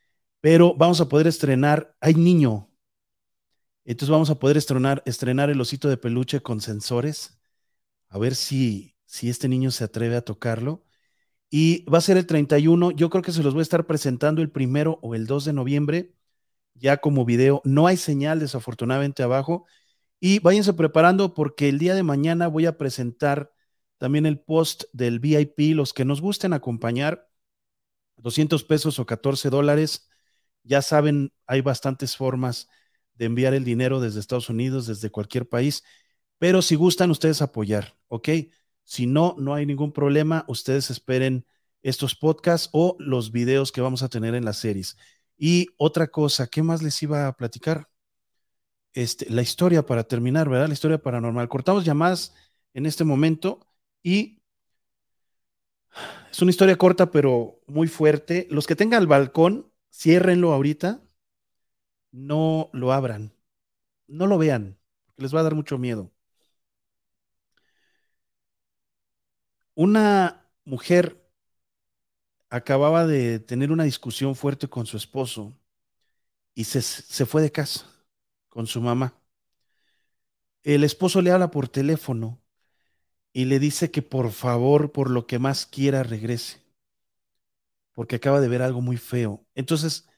pero 0.40 0.74
vamos 0.74 1.00
a 1.00 1.08
poder 1.08 1.26
estrenar, 1.26 1.96
hay 2.00 2.14
niño, 2.14 2.69
entonces 3.90 4.10
vamos 4.10 4.30
a 4.30 4.38
poder 4.38 4.56
estrenar, 4.56 5.50
el 5.50 5.60
osito 5.60 5.88
de 5.88 5.96
peluche 5.96 6.40
con 6.42 6.60
sensores, 6.60 7.40
a 8.08 8.18
ver 8.18 8.36
si, 8.36 8.96
si 9.04 9.28
este 9.28 9.48
niño 9.48 9.72
se 9.72 9.82
atreve 9.82 10.14
a 10.14 10.22
tocarlo. 10.22 10.84
Y 11.50 11.84
va 11.86 11.98
a 11.98 12.00
ser 12.00 12.16
el 12.16 12.26
31, 12.26 12.92
yo 12.92 13.10
creo 13.10 13.22
que 13.24 13.32
se 13.32 13.42
los 13.42 13.52
voy 13.54 13.62
a 13.62 13.64
estar 13.64 13.86
presentando 13.86 14.42
el 14.42 14.50
primero 14.52 15.00
o 15.02 15.16
el 15.16 15.26
2 15.26 15.46
de 15.46 15.52
noviembre, 15.54 16.14
ya 16.74 16.98
como 16.98 17.24
video. 17.24 17.62
No 17.64 17.88
hay 17.88 17.96
señal 17.96 18.38
desafortunadamente 18.38 19.24
abajo. 19.24 19.66
Y 20.20 20.38
váyanse 20.38 20.72
preparando 20.74 21.34
porque 21.34 21.68
el 21.68 21.78
día 21.80 21.94
de 21.96 22.04
mañana 22.04 22.46
voy 22.46 22.66
a 22.66 22.78
presentar 22.78 23.52
también 23.98 24.24
el 24.26 24.40
post 24.40 24.84
del 24.92 25.18
VIP, 25.18 25.74
los 25.74 25.92
que 25.92 26.04
nos 26.04 26.20
gusten 26.20 26.52
acompañar, 26.52 27.28
200 28.18 28.62
pesos 28.64 29.00
o 29.00 29.06
14 29.06 29.50
dólares. 29.50 30.08
Ya 30.62 30.80
saben, 30.80 31.32
hay 31.46 31.60
bastantes 31.60 32.16
formas 32.16 32.68
de 33.20 33.26
enviar 33.26 33.52
el 33.52 33.64
dinero 33.64 34.00
desde 34.00 34.18
Estados 34.18 34.48
Unidos, 34.48 34.86
desde 34.86 35.10
cualquier 35.10 35.46
país, 35.46 35.84
pero 36.38 36.62
si 36.62 36.74
gustan 36.74 37.10
ustedes 37.10 37.42
apoyar, 37.42 37.98
¿ok? 38.08 38.30
Si 38.82 39.06
no, 39.06 39.36
no 39.38 39.52
hay 39.54 39.66
ningún 39.66 39.92
problema, 39.92 40.46
ustedes 40.48 40.88
esperen 40.88 41.44
estos 41.82 42.14
podcasts 42.14 42.70
o 42.72 42.96
los 42.98 43.30
videos 43.30 43.72
que 43.72 43.82
vamos 43.82 44.02
a 44.02 44.08
tener 44.08 44.34
en 44.34 44.46
las 44.46 44.56
series. 44.56 44.96
Y 45.36 45.68
otra 45.76 46.06
cosa, 46.06 46.46
¿qué 46.46 46.62
más 46.62 46.82
les 46.82 47.02
iba 47.02 47.26
a 47.26 47.36
platicar? 47.36 47.90
Este, 48.94 49.28
la 49.28 49.42
historia 49.42 49.84
para 49.84 50.04
terminar, 50.04 50.48
¿verdad? 50.48 50.68
La 50.68 50.72
historia 50.72 50.96
paranormal. 51.02 51.46
Cortamos 51.50 51.84
llamadas 51.84 52.34
en 52.72 52.86
este 52.86 53.04
momento 53.04 53.60
y 54.02 54.40
es 56.30 56.40
una 56.40 56.52
historia 56.52 56.76
corta, 56.76 57.10
pero 57.10 57.60
muy 57.66 57.86
fuerte. 57.86 58.48
Los 58.50 58.66
que 58.66 58.76
tengan 58.76 59.02
el 59.02 59.08
balcón, 59.08 59.70
ciérrenlo 59.92 60.54
ahorita. 60.54 61.02
No 62.12 62.70
lo 62.72 62.92
abran. 62.92 63.32
No 64.08 64.26
lo 64.28 64.38
vean, 64.38 64.78
porque 65.06 65.22
les 65.24 65.34
va 65.34 65.40
a 65.40 65.44
dar 65.44 65.54
mucho 65.56 65.78
miedo. 65.78 66.12
Una 69.74 70.46
mujer 70.64 71.04
acababa 72.50 73.06
de 73.06 73.38
tener 73.40 73.72
una 73.72 73.84
discusión 73.84 74.34
fuerte 74.36 74.68
con 74.68 74.86
su 74.86 74.96
esposo 74.96 75.56
y 76.54 76.64
se, 76.64 76.82
se 76.82 77.26
fue 77.26 77.42
de 77.42 77.52
casa 77.52 77.86
con 78.48 78.66
su 78.66 78.80
mamá. 78.80 79.14
El 80.62 80.84
esposo 80.84 81.20
le 81.20 81.32
habla 81.32 81.50
por 81.50 81.68
teléfono 81.68 82.40
y 83.32 83.46
le 83.46 83.58
dice 83.58 83.90
que 83.90 84.02
por 84.02 84.32
favor, 84.32 84.92
por 84.92 85.10
lo 85.10 85.26
que 85.26 85.38
más 85.38 85.66
quiera, 85.66 86.02
regrese, 86.04 86.60
porque 87.92 88.16
acaba 88.16 88.40
de 88.40 88.48
ver 88.48 88.62
algo 88.62 88.80
muy 88.80 88.96
feo. 88.96 89.46
Entonces, 89.54 90.08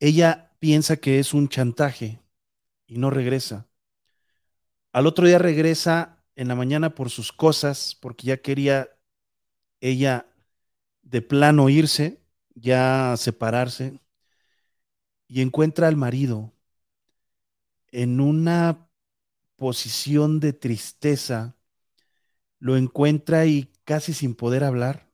ella 0.00 0.43
piensa 0.58 0.96
que 0.96 1.18
es 1.18 1.34
un 1.34 1.48
chantaje 1.48 2.20
y 2.86 2.98
no 2.98 3.10
regresa. 3.10 3.66
Al 4.92 5.06
otro 5.06 5.26
día 5.26 5.38
regresa 5.38 6.22
en 6.36 6.48
la 6.48 6.54
mañana 6.54 6.94
por 6.94 7.10
sus 7.10 7.32
cosas, 7.32 7.96
porque 8.00 8.26
ya 8.28 8.36
quería 8.38 8.88
ella 9.80 10.26
de 11.02 11.22
plano 11.22 11.68
irse, 11.68 12.20
ya 12.54 13.14
separarse, 13.16 13.98
y 15.28 15.40
encuentra 15.42 15.88
al 15.88 15.96
marido 15.96 16.52
en 17.88 18.20
una 18.20 18.88
posición 19.56 20.40
de 20.40 20.52
tristeza, 20.52 21.56
lo 22.58 22.76
encuentra 22.76 23.46
y 23.46 23.70
casi 23.84 24.12
sin 24.14 24.34
poder 24.34 24.64
hablar, 24.64 25.08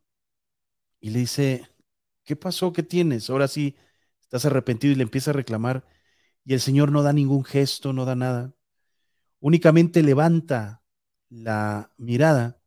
y 1.01 1.11
le 1.11 1.21
dice, 1.21 1.69
¿qué 2.25 2.37
pasó? 2.37 2.73
¿Qué 2.73 2.83
tienes? 2.83 3.31
Ahora 3.31 3.49
sí, 3.49 3.77
estás 4.31 4.45
arrepentido 4.45 4.93
y 4.93 4.95
le 4.95 5.03
empieza 5.03 5.33
a 5.33 5.35
reclamar, 5.35 5.85
y 6.45 6.55
el 6.55 6.61
Señor 6.61 6.93
no 6.93 7.03
da 7.03 7.13
ningún 7.13 7.43
gesto, 7.43 7.93
no 7.93 8.05
da 8.05 8.15
nada, 8.15 8.55
únicamente 9.41 10.05
levanta 10.05 10.85
la 11.31 11.93
mirada, 11.97 12.63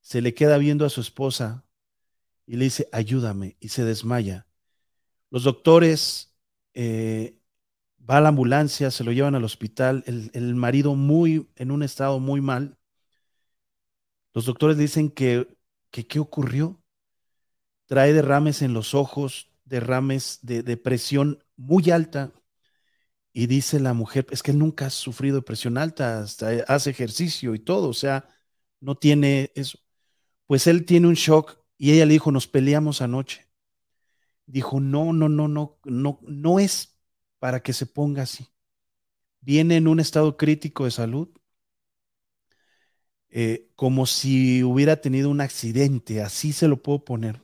se 0.00 0.22
le 0.22 0.34
queda 0.34 0.56
viendo 0.56 0.86
a 0.86 0.90
su 0.90 1.00
esposa 1.00 1.64
y 2.46 2.58
le 2.58 2.66
dice, 2.66 2.88
ayúdame, 2.92 3.56
y 3.58 3.70
se 3.70 3.84
desmaya. 3.84 4.46
Los 5.30 5.42
doctores 5.42 6.36
eh, 6.74 7.40
va 8.08 8.18
a 8.18 8.20
la 8.20 8.28
ambulancia, 8.28 8.92
se 8.92 9.02
lo 9.02 9.10
llevan 9.10 9.34
al 9.34 9.42
hospital, 9.42 10.04
el, 10.06 10.54
marido 10.54 10.94
muy, 10.94 11.50
en 11.56 11.72
un 11.72 11.82
estado 11.82 12.20
muy 12.20 12.40
mal. 12.40 12.78
Los 14.32 14.44
doctores 14.46 14.78
dicen 14.78 15.10
que, 15.10 15.58
que 15.90 16.06
¿qué 16.06 16.20
ocurrió? 16.20 16.80
Trae 17.86 18.12
derrames 18.12 18.62
en 18.62 18.74
los 18.74 18.94
ojos, 18.94 19.50
derrames 19.74 20.38
de, 20.42 20.62
de 20.62 20.76
presión 20.76 21.42
muy 21.56 21.90
alta. 21.90 22.32
Y 23.32 23.46
dice 23.48 23.80
la 23.80 23.94
mujer, 23.94 24.26
es 24.30 24.42
que 24.42 24.52
nunca 24.52 24.86
ha 24.86 24.90
sufrido 24.90 25.44
presión 25.44 25.76
alta, 25.78 26.20
hasta 26.20 26.50
hace 26.68 26.90
ejercicio 26.90 27.54
y 27.54 27.58
todo, 27.58 27.88
o 27.88 27.94
sea, 27.94 28.28
no 28.80 28.94
tiene 28.96 29.50
eso. 29.56 29.78
Pues 30.46 30.66
él 30.68 30.84
tiene 30.86 31.08
un 31.08 31.14
shock 31.14 31.58
y 31.78 31.92
ella 31.92 32.06
le 32.06 32.14
dijo, 32.14 32.32
nos 32.32 32.48
peleamos 32.48 33.02
anoche. 33.02 33.48
Dijo, 34.46 34.80
no, 34.80 35.12
no, 35.12 35.28
no, 35.28 35.48
no, 35.48 35.78
no, 35.84 36.20
no 36.22 36.58
es 36.60 36.98
para 37.38 37.62
que 37.62 37.72
se 37.72 37.86
ponga 37.86 38.22
así. 38.22 38.48
Viene 39.40 39.76
en 39.78 39.88
un 39.88 40.00
estado 40.00 40.36
crítico 40.36 40.84
de 40.86 40.92
salud, 40.92 41.30
eh, 43.30 43.70
como 43.76 44.06
si 44.06 44.62
hubiera 44.62 45.00
tenido 45.00 45.30
un 45.30 45.40
accidente, 45.40 46.22
así 46.22 46.52
se 46.52 46.68
lo 46.68 46.82
puedo 46.82 47.04
poner. 47.04 47.42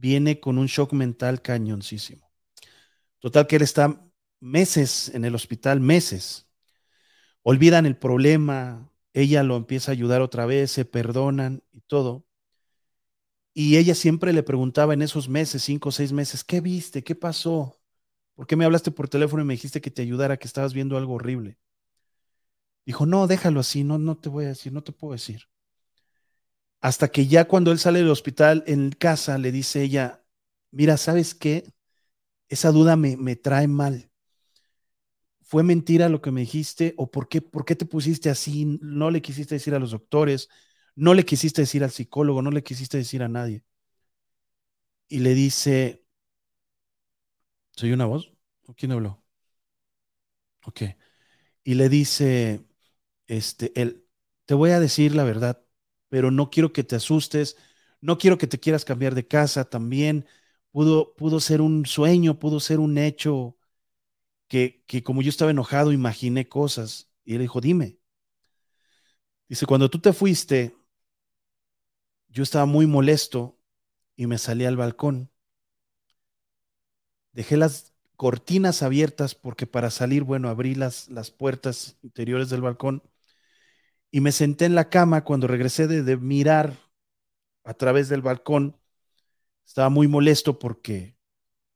Viene 0.00 0.40
con 0.40 0.56
un 0.56 0.66
shock 0.66 0.94
mental 0.94 1.42
cañoncísimo. 1.42 2.30
Total 3.20 3.46
que 3.46 3.56
él 3.56 3.62
está 3.62 4.02
meses 4.40 5.10
en 5.14 5.24
el 5.26 5.34
hospital, 5.34 5.80
meses. 5.80 6.48
Olvidan 7.42 7.86
el 7.86 7.98
problema, 7.98 8.92
ella 9.14 9.42
lo 9.42 9.56
empieza 9.56 9.92
a 9.92 9.94
ayudar 9.94 10.22
otra 10.22 10.46
vez, 10.46 10.70
se 10.70 10.84
perdonan 10.86 11.62
y 11.72 11.82
todo. 11.82 12.26
Y 13.54 13.76
ella 13.76 13.94
siempre 13.94 14.32
le 14.32 14.42
preguntaba 14.42 14.94
en 14.94 15.02
esos 15.02 15.28
meses, 15.28 15.62
cinco 15.62 15.90
o 15.90 15.92
seis 15.92 16.12
meses, 16.12 16.44
¿qué 16.44 16.60
viste? 16.60 17.02
¿Qué 17.04 17.14
pasó? 17.14 17.80
¿Por 18.34 18.46
qué 18.46 18.56
me 18.56 18.64
hablaste 18.64 18.90
por 18.90 19.08
teléfono 19.08 19.42
y 19.42 19.46
me 19.46 19.54
dijiste 19.54 19.80
que 19.80 19.90
te 19.90 20.02
ayudara, 20.02 20.38
que 20.38 20.46
estabas 20.48 20.74
viendo 20.74 20.96
algo 20.96 21.14
horrible? 21.14 21.58
Dijo, 22.84 23.06
no, 23.06 23.26
déjalo 23.26 23.60
así, 23.60 23.84
no, 23.84 23.96
no 23.98 24.18
te 24.18 24.28
voy 24.28 24.44
a 24.44 24.48
decir, 24.48 24.70
no 24.72 24.82
te 24.82 24.92
puedo 24.92 25.12
decir. 25.12 25.44
Hasta 26.80 27.08
que 27.08 27.26
ya 27.26 27.46
cuando 27.46 27.72
él 27.72 27.78
sale 27.78 27.98
del 28.00 28.10
hospital 28.10 28.64
en 28.66 28.90
casa, 28.90 29.38
le 29.38 29.52
dice 29.52 29.82
ella, 29.82 30.22
mira, 30.70 30.96
¿sabes 30.96 31.34
qué? 31.34 31.72
Esa 32.48 32.72
duda 32.72 32.96
me, 32.96 33.16
me 33.16 33.36
trae 33.36 33.68
mal. 33.68 34.10
¿Fue 35.42 35.62
mentira 35.62 36.08
lo 36.08 36.20
que 36.22 36.30
me 36.30 36.42
dijiste? 36.42 36.94
¿O 36.96 37.10
por 37.10 37.28
qué, 37.28 37.42
por 37.42 37.64
qué 37.64 37.74
te 37.76 37.84
pusiste 37.86 38.30
así? 38.30 38.78
No 38.82 39.10
le 39.10 39.20
quisiste 39.22 39.56
decir 39.56 39.74
a 39.74 39.78
los 39.80 39.90
doctores, 39.92 40.48
no 40.94 41.14
le 41.14 41.24
quisiste 41.24 41.62
decir 41.62 41.82
al 41.84 41.90
psicólogo, 41.90 42.40
no 42.42 42.50
le 42.50 42.62
quisiste 42.62 42.98
decir 42.98 43.22
a 43.22 43.28
nadie. 43.28 43.64
Y 45.08 45.18
le 45.18 45.34
dice, 45.34 46.04
¿soy 47.72 47.92
una 47.92 48.06
voz? 48.06 48.32
¿O 48.66 48.74
quién 48.74 48.92
habló? 48.92 49.24
Ok. 50.66 50.82
Y 51.64 51.74
le 51.74 51.88
dice, 51.88 52.64
este, 53.28 53.72
él, 53.80 54.06
te 54.46 54.54
voy 54.54 54.70
a 54.72 54.80
decir 54.80 55.14
la 55.16 55.24
verdad, 55.24 55.64
pero 56.10 56.30
no 56.32 56.50
quiero 56.50 56.72
que 56.74 56.84
te 56.84 56.96
asustes, 56.96 57.56
no 58.02 58.18
quiero 58.18 58.38
que 58.38 58.48
te 58.48 58.60
quieras 58.60 58.84
cambiar 58.86 59.14
de 59.16 59.28
casa 59.28 59.66
también. 59.66 60.26
Pudo, 60.72 61.14
pudo 61.16 61.40
ser 61.40 61.62
un 61.62 61.86
sueño, 61.86 62.38
pudo 62.40 62.60
ser 62.60 62.80
un 62.80 62.98
hecho 62.98 63.56
que, 64.48 64.84
como 65.04 65.22
yo 65.22 65.30
estaba 65.30 65.50
enojado, 65.52 65.92
imaginé 65.92 66.48
cosas. 66.48 67.10
Y 67.24 67.34
él 67.34 67.40
dijo, 67.42 67.60
dime. 67.60 67.98
Dice, 69.48 69.66
cuando 69.66 69.90
tú 69.90 69.98
te 69.98 70.12
fuiste, 70.14 70.74
yo 72.28 72.42
estaba 72.42 72.64
muy 72.66 72.86
molesto 72.86 73.58
y 74.16 74.26
me 74.26 74.38
salí 74.38 74.64
al 74.64 74.76
balcón. 74.76 75.30
Dejé 77.32 77.56
las 77.56 77.92
cortinas 78.16 78.82
abiertas 78.82 79.34
porque 79.34 79.66
para 79.66 79.90
salir, 79.90 80.22
bueno, 80.24 80.48
abrí 80.48 80.74
las, 80.74 81.08
las 81.08 81.30
puertas 81.30 81.96
interiores 82.02 82.50
del 82.50 82.60
balcón 82.62 83.02
y 84.10 84.20
me 84.20 84.32
senté 84.32 84.64
en 84.66 84.74
la 84.74 84.90
cama 84.90 85.24
cuando 85.24 85.46
regresé 85.46 85.86
de, 85.86 86.02
de 86.02 86.16
mirar 86.16 86.76
a 87.64 87.74
través 87.74 88.08
del 88.08 88.22
balcón. 88.22 88.76
Estaba 89.66 89.90
muy 89.90 90.08
molesto 90.08 90.58
porque 90.58 91.16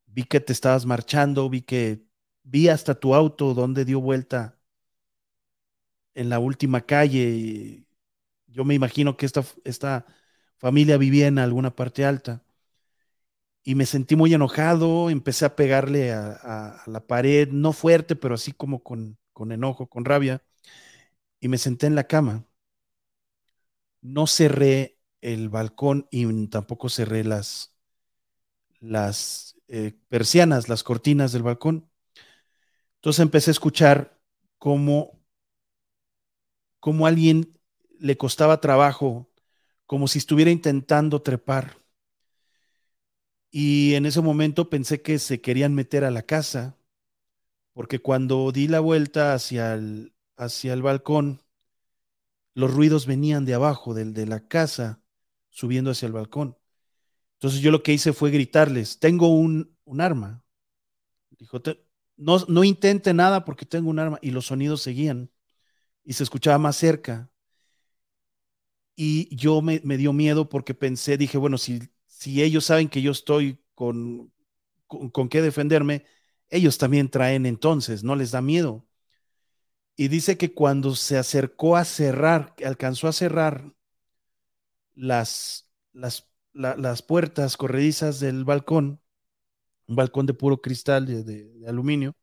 vi 0.06 0.24
que 0.24 0.40
te 0.40 0.52
estabas 0.52 0.86
marchando, 0.86 1.48
vi 1.50 1.62
que 1.62 2.04
vi 2.42 2.68
hasta 2.68 2.94
tu 2.94 3.14
auto 3.14 3.54
donde 3.54 3.84
dio 3.84 4.00
vuelta 4.00 4.58
en 6.14 6.28
la 6.28 6.38
última 6.38 6.82
calle. 6.82 7.86
Yo 8.46 8.64
me 8.64 8.74
imagino 8.74 9.16
que 9.16 9.26
esta, 9.26 9.44
esta 9.64 10.06
familia 10.58 10.96
vivía 10.98 11.26
en 11.28 11.38
alguna 11.38 11.74
parte 11.76 12.04
alta. 12.04 12.42
y 13.62 13.74
me 13.74 13.86
sentí 13.86 14.16
muy 14.16 14.34
enojado, 14.34 15.10
empecé 15.10 15.44
a 15.46 15.56
pegarle 15.56 16.12
a, 16.12 16.82
la 16.86 17.00
pared, 17.06 17.48
no 17.50 17.72
fuerte, 17.72 18.16
pero 18.16 18.34
así 18.34 18.52
como 18.52 18.82
con, 18.82 19.18
con, 19.32 19.52
enojo, 19.52 19.88
con 19.88 20.04
rabia, 20.04 20.42
y 21.44 21.48
me 21.48 21.58
senté 21.58 21.86
en 21.86 21.94
la 21.94 22.04
cama. 22.04 22.46
No 24.00 24.26
cerré 24.26 24.98
el 25.20 25.50
balcón 25.50 26.08
y 26.10 26.46
tampoco 26.46 26.88
cerré 26.88 27.22
las, 27.22 27.76
las 28.80 29.54
eh, 29.68 29.92
persianas, 30.08 30.70
las 30.70 30.82
cortinas 30.82 31.32
del 31.32 31.42
balcón. 31.42 31.90
Entonces 32.94 33.20
empecé 33.20 33.50
a 33.50 33.52
escuchar 33.52 34.18
cómo, 34.56 35.20
cómo 36.80 37.06
alguien 37.06 37.60
le 37.98 38.16
costaba 38.16 38.62
trabajo, 38.62 39.30
como 39.84 40.08
si 40.08 40.18
estuviera 40.18 40.50
intentando 40.50 41.20
trepar 41.20 41.76
y 43.50 43.96
en 43.96 44.06
ese 44.06 44.22
momento 44.22 44.70
pensé 44.70 45.02
que 45.02 45.18
se 45.18 45.42
querían 45.42 45.74
meter 45.74 46.04
a 46.04 46.10
la 46.10 46.22
casa, 46.22 46.78
porque 47.74 47.98
cuando 47.98 48.50
di 48.50 48.66
la 48.66 48.80
vuelta 48.80 49.34
hacia 49.34 49.74
el, 49.74 50.13
hacia 50.36 50.72
el 50.72 50.82
balcón, 50.82 51.42
los 52.54 52.72
ruidos 52.72 53.06
venían 53.06 53.44
de 53.44 53.54
abajo, 53.54 53.94
del, 53.94 54.14
de 54.14 54.26
la 54.26 54.46
casa, 54.46 55.02
subiendo 55.50 55.90
hacia 55.90 56.06
el 56.06 56.12
balcón. 56.12 56.56
Entonces 57.34 57.60
yo 57.60 57.70
lo 57.70 57.82
que 57.82 57.92
hice 57.92 58.12
fue 58.12 58.30
gritarles, 58.30 58.98
tengo 58.98 59.28
un, 59.28 59.76
un 59.84 60.00
arma. 60.00 60.44
Dijo, 61.30 61.60
no, 62.16 62.38
no 62.48 62.64
intente 62.64 63.12
nada 63.14 63.44
porque 63.44 63.66
tengo 63.66 63.90
un 63.90 63.98
arma. 63.98 64.18
Y 64.22 64.30
los 64.30 64.46
sonidos 64.46 64.82
seguían 64.82 65.30
y 66.04 66.14
se 66.14 66.24
escuchaba 66.24 66.58
más 66.58 66.76
cerca. 66.76 67.30
Y 68.96 69.34
yo 69.34 69.60
me, 69.62 69.80
me 69.84 69.96
dio 69.96 70.12
miedo 70.12 70.48
porque 70.48 70.74
pensé, 70.74 71.16
dije, 71.16 71.36
bueno, 71.38 71.58
si 71.58 71.80
si 72.24 72.42
ellos 72.42 72.64
saben 72.64 72.88
que 72.88 73.02
yo 73.02 73.10
estoy 73.10 73.58
con, 73.74 74.32
con, 74.86 75.28
qué 75.28 75.42
defenderme, 75.42 76.06
ellos 76.48 76.78
también 76.78 77.10
traen 77.10 77.44
entonces, 77.44 78.04
no 78.04 78.16
les 78.16 78.30
da 78.30 78.40
miedo. 78.40 78.86
Y 79.96 80.08
dice 80.08 80.36
que 80.36 80.52
cuando 80.52 80.94
se 80.96 81.16
acercó 81.18 81.76
a 81.76 81.84
cerrar, 81.84 82.54
alcanzó 82.64 83.08
a 83.08 83.12
cerrar 83.12 83.72
las, 84.94 85.70
las, 85.92 86.28
las 86.52 87.02
puertas 87.02 87.56
corredizas 87.56 88.20
del 88.20 88.44
balcón, 88.44 89.00
un 89.86 89.96
balcón 89.96 90.26
de 90.26 90.34
puro 90.34 90.60
cristal, 90.60 91.06
de, 91.06 91.64
aluminio, 91.68 92.16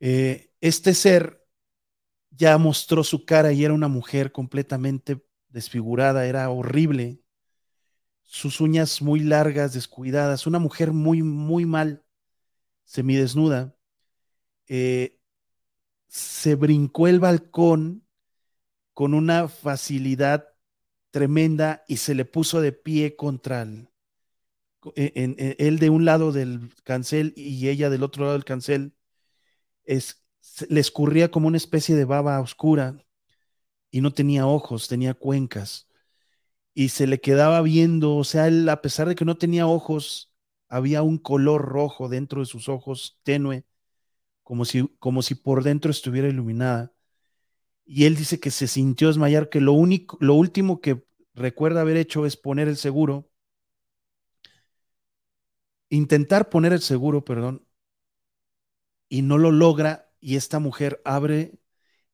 eh, 0.00 0.50
este 0.60 0.94
ser 0.94 1.42
ya 2.30 2.58
mostró 2.58 3.04
su 3.04 3.24
cara 3.24 3.52
y 3.52 3.64
era 3.64 3.74
una 3.74 3.88
mujer 3.88 4.32
completamente 4.32 5.24
desfigurada, 5.48 6.26
era 6.26 6.50
horrible, 6.50 7.20
sus 8.24 8.60
uñas 8.60 9.00
muy 9.00 9.20
largas, 9.20 9.72
descuidadas, 9.72 10.46
una 10.46 10.58
mujer 10.58 10.92
muy, 10.92 11.22
muy 11.22 11.64
mal, 11.64 12.04
semidesnuda, 12.84 13.76
eh, 14.68 15.15
se 16.08 16.54
brincó 16.54 17.08
el 17.08 17.20
balcón 17.20 18.06
con 18.94 19.14
una 19.14 19.48
facilidad 19.48 20.48
tremenda 21.10 21.84
y 21.88 21.98
se 21.98 22.14
le 22.14 22.24
puso 22.24 22.60
de 22.60 22.72
pie 22.72 23.16
contra 23.16 23.62
el, 23.62 23.88
en, 24.94 25.36
él 25.58 25.78
de 25.78 25.90
un 25.90 26.04
lado 26.04 26.32
del 26.32 26.72
cancel 26.84 27.32
y 27.36 27.68
ella 27.68 27.90
del 27.90 28.02
otro 28.02 28.24
lado 28.24 28.34
del 28.34 28.44
cancel, 28.44 28.94
es, 29.84 30.24
le 30.68 30.80
escurría 30.80 31.30
como 31.30 31.48
una 31.48 31.56
especie 31.56 31.94
de 31.94 32.04
baba 32.04 32.40
oscura 32.40 33.04
y 33.90 34.00
no 34.00 34.12
tenía 34.12 34.46
ojos, 34.46 34.88
tenía 34.88 35.14
cuencas 35.14 35.88
y 36.74 36.90
se 36.90 37.06
le 37.06 37.20
quedaba 37.20 37.62
viendo, 37.62 38.16
o 38.16 38.24
sea, 38.24 38.48
él, 38.48 38.68
a 38.68 38.82
pesar 38.82 39.08
de 39.08 39.14
que 39.14 39.24
no 39.24 39.38
tenía 39.38 39.66
ojos, 39.66 40.32
había 40.68 41.02
un 41.02 41.18
color 41.18 41.62
rojo 41.62 42.08
dentro 42.10 42.40
de 42.40 42.46
sus 42.46 42.68
ojos, 42.68 43.18
tenue, 43.22 43.64
como 44.46 44.64
si, 44.64 44.88
como 45.00 45.22
si 45.22 45.34
por 45.34 45.64
dentro 45.64 45.90
estuviera 45.90 46.28
iluminada. 46.28 46.92
Y 47.84 48.04
él 48.04 48.14
dice 48.14 48.38
que 48.38 48.52
se 48.52 48.68
sintió 48.68 49.08
desmayar, 49.08 49.48
que 49.48 49.60
lo 49.60 49.72
único, 49.72 50.16
lo 50.20 50.34
último 50.34 50.80
que 50.80 51.04
recuerda 51.34 51.80
haber 51.80 51.96
hecho 51.96 52.26
es 52.26 52.36
poner 52.36 52.68
el 52.68 52.76
seguro, 52.76 53.28
intentar 55.88 56.48
poner 56.48 56.72
el 56.72 56.80
seguro, 56.80 57.24
perdón, 57.24 57.66
y 59.08 59.22
no 59.22 59.36
lo 59.36 59.50
logra, 59.50 60.12
y 60.20 60.36
esta 60.36 60.60
mujer 60.60 61.02
abre 61.04 61.58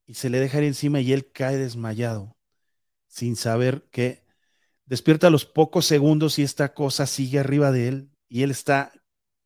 y 0.06 0.14
se 0.14 0.30
le 0.30 0.40
deja 0.40 0.58
ir 0.58 0.64
encima 0.64 1.02
y 1.02 1.12
él 1.12 1.30
cae 1.32 1.58
desmayado, 1.58 2.38
sin 3.08 3.36
saber 3.36 3.88
que 3.90 4.22
Despierta 4.86 5.28
a 5.28 5.30
los 5.30 5.46
pocos 5.46 5.86
segundos 5.86 6.38
y 6.38 6.42
esta 6.42 6.74
cosa 6.74 7.06
sigue 7.06 7.38
arriba 7.38 7.72
de 7.72 7.88
él 7.88 8.10
y 8.28 8.42
él 8.42 8.50
está 8.50 8.92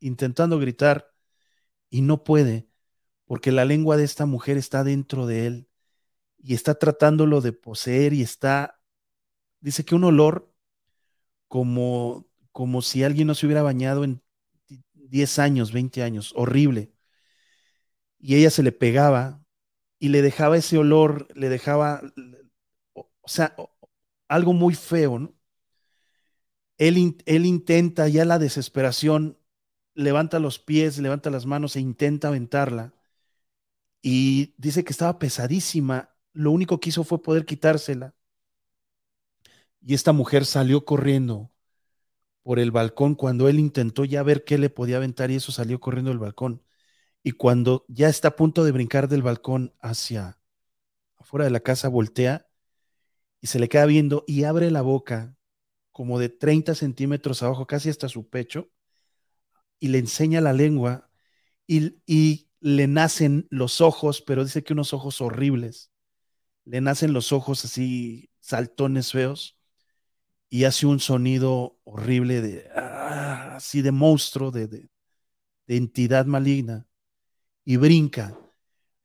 intentando 0.01 0.59
gritar 0.59 1.13
y 1.91 2.03
no 2.03 2.25
puede 2.25 2.66
porque 3.27 3.53
la 3.53 3.65
lengua 3.65 3.97
de 3.97 4.05
esta 4.05 4.27
mujer 4.27 4.57
está 4.57 4.85
dentro 4.85 5.27
de 5.27 5.47
él 5.47 5.69
y 6.39 6.55
está 6.55 6.77
tratándolo 6.79 7.41
de 7.41 7.53
poseer 7.53 8.13
y 8.13 8.23
está, 8.23 8.81
dice 9.61 9.85
que 9.85 9.95
un 9.95 10.05
olor 10.05 10.53
como, 11.49 12.27
como 12.53 12.83
si 12.83 13.05
alguien 13.05 13.27
no 13.29 13.35
se 13.35 13.47
hubiera 13.47 13.63
bañado 13.63 14.05
en 14.05 14.23
10 14.95 15.39
años, 15.39 15.73
20 15.73 16.03
años, 16.03 16.33
horrible. 16.37 16.93
Y 18.19 18.37
ella 18.37 18.51
se 18.51 18.63
le 18.63 18.73
pegaba 18.73 19.43
y 19.99 20.09
le 20.09 20.23
dejaba 20.23 20.57
ese 20.57 20.79
olor, 20.79 21.29
le 21.35 21.49
dejaba, 21.49 22.03
o 22.95 23.29
sea, 23.29 23.57
algo 24.29 24.53
muy 24.53 24.75
feo, 24.75 25.19
¿no? 25.19 25.37
Él, 26.79 26.99
intenta 27.47 28.09
ya 28.09 28.25
la 28.25 28.39
desesperación, 28.39 29.39
levanta 29.95 30.39
los 30.39 30.59
pies, 30.59 30.99
levanta 30.99 31.31
las 31.31 31.47
manos 31.47 31.77
e 31.77 31.81
intenta 31.81 32.29
aventarla. 32.29 32.96
Y 34.03 34.55
dice 34.59 34.85
que 34.85 34.93
estaba 34.93 35.19
pesadísima. 35.19 36.11
Lo 36.33 36.53
único 36.53 36.81
que 36.81 36.91
hizo 36.91 37.05
fue 37.05 37.23
poder 37.23 37.45
quitársela. 37.47 38.15
Y 39.81 39.95
esta 39.95 40.13
mujer 40.13 40.45
salió 40.45 40.85
corriendo 40.85 41.51
por 42.43 42.59
el 42.59 42.71
balcón 42.73 43.15
cuando 43.15 43.49
él 43.49 43.59
intentó 43.59 44.05
ya 44.05 44.23
ver 44.23 44.45
qué 44.45 44.59
le 44.59 44.71
podía 44.71 44.99
aventar 44.99 45.31
y 45.31 45.37
eso 45.37 45.53
salió 45.53 45.81
corriendo 45.81 46.11
del 46.11 46.19
balcón. 46.19 46.63
Y 47.23 47.33
cuando 47.33 47.85
ya 47.89 48.09
está 48.09 48.29
a 48.31 48.37
punto 48.37 48.65
de 48.65 48.73
brincar 48.73 49.09
del 49.09 49.23
balcón 49.23 49.75
hacia 49.81 50.39
afuera 51.19 51.45
de 51.47 51.53
la 51.53 51.61
casa, 51.61 51.89
voltea 51.89 52.49
y 53.41 53.49
se 53.49 53.59
le 53.61 53.69
queda 53.69 53.87
viendo 53.87 54.25
y 54.27 54.45
abre 54.45 54.71
la 54.71 54.83
boca 54.83 55.37
como 55.93 56.19
de 56.19 56.29
30 56.31 56.75
centímetros 56.75 57.43
abajo, 57.43 57.67
casi 57.67 57.91
hasta 57.91 58.09
su 58.09 58.29
pecho, 58.29 58.71
y 59.79 59.89
le 59.89 59.99
enseña 59.99 60.41
la 60.41 60.53
lengua 60.53 61.11
y, 61.67 61.97
y 62.07 62.46
le 62.67 62.87
nacen 62.89 63.47
los 63.51 63.81
ojos, 63.81 64.23
pero 64.23 64.45
dice 64.45 64.65
que 64.65 64.73
unos 64.73 64.93
ojos 64.93 65.21
horribles. 65.21 65.91
Le 66.65 66.81
nacen 66.81 67.13
los 67.13 67.33
ojos 67.33 67.65
así, 67.65 68.31
saltones 68.41 69.13
feos, 69.13 69.57
y 70.49 70.65
hace 70.65 70.87
un 70.87 71.01
sonido 71.01 71.79
horrible 71.85 72.41
de, 72.41 72.69
ah, 72.75 73.57
así 73.57 73.83
de 73.83 73.93
monstruo, 73.93 74.51
de, 74.51 74.69
de, 74.69 74.89
de 75.67 75.77
entidad 75.77 76.27
maligna, 76.27 76.87
y 77.65 77.77
brinca. 77.77 78.39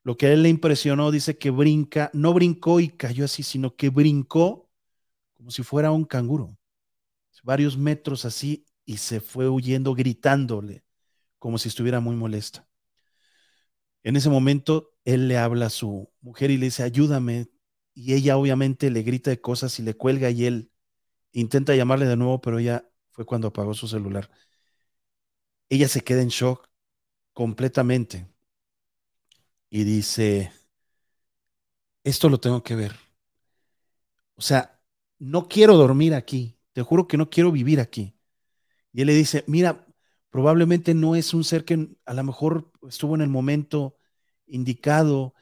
Lo 0.04 0.18
que 0.18 0.28
a 0.28 0.34
él 0.34 0.44
le 0.44 0.50
impresionó, 0.50 1.12
dice 1.12 1.38
que 1.38 1.52
brinca, 1.52 2.10
no 2.14 2.34
brincó 2.34 2.80
y 2.80 2.90
cayó 2.90 3.26
así, 3.26 3.44
sino 3.44 3.76
que 3.76 3.90
brincó 3.90 4.70
como 5.34 5.52
si 5.52 5.64
fuera 5.64 5.92
un 5.92 6.06
canguro 6.06 6.58
varios 7.44 7.78
metros 7.78 8.26
así 8.26 8.66
y 8.86 8.98
se 8.98 9.20
fue 9.20 9.50
huyendo 9.50 9.94
gritándole 9.94 10.84
como 11.40 11.58
si 11.58 11.70
estuviera 11.70 12.00
muy 12.00 12.16
molesta. 12.16 12.68
En 14.04 14.16
ese 14.16 14.30
momento 14.30 14.94
él 15.06 15.28
le 15.28 15.38
habla 15.38 15.68
a 15.68 15.70
su 15.70 16.10
mujer 16.22 16.52
y 16.52 16.58
le 16.58 16.66
dice, 16.68 16.84
ayúdame. 16.84 17.50
Y 17.94 18.14
ella 18.14 18.38
obviamente 18.38 18.90
le 18.90 19.04
grita 19.04 19.30
de 19.32 19.42
cosas 19.42 19.78
y 19.80 19.84
le 19.84 19.96
cuelga 19.96 20.30
y 20.30 20.46
él 20.46 20.72
intenta 21.34 21.76
llamarle 21.76 22.06
de 22.08 22.18
nuevo, 22.18 22.42
pero 22.42 22.60
ella 22.60 22.90
fue 23.12 23.26
cuando 23.26 23.50
apagó 23.50 23.74
su 23.74 23.88
celular. 23.88 24.30
Ella 25.70 25.88
se 25.88 26.02
queda 26.02 26.22
en 26.22 26.28
shock 26.30 26.70
completamente 27.34 28.28
y 29.70 29.84
dice, 29.84 30.52
esto 32.04 32.30
lo 32.30 32.40
tengo 32.40 32.64
que 32.64 32.76
ver. 32.76 32.96
O 34.36 34.42
sea, 34.42 34.80
no 35.20 35.48
quiero 35.48 35.78
dormir 35.78 36.14
aquí 36.16 36.58
te 36.74 36.82
juro 36.82 37.08
que 37.08 37.18
no 37.18 37.30
quiero 37.30 37.52
vivir 37.52 37.80
aquí. 37.80 38.16
Y 38.94 39.02
él 39.02 39.08
le 39.08 39.14
dice, 39.16 39.44
mira, 39.48 39.88
probablemente 40.32 40.96
no 40.96 41.16
es 41.16 41.34
un 41.36 41.44
ser 41.44 41.66
que 41.66 41.90
a 42.06 42.14
lo 42.16 42.24
mejor 42.24 42.72
estuvo 42.88 43.16
en 43.16 43.22
el 43.22 43.30
momento 43.30 43.98
indicado, 44.48 45.36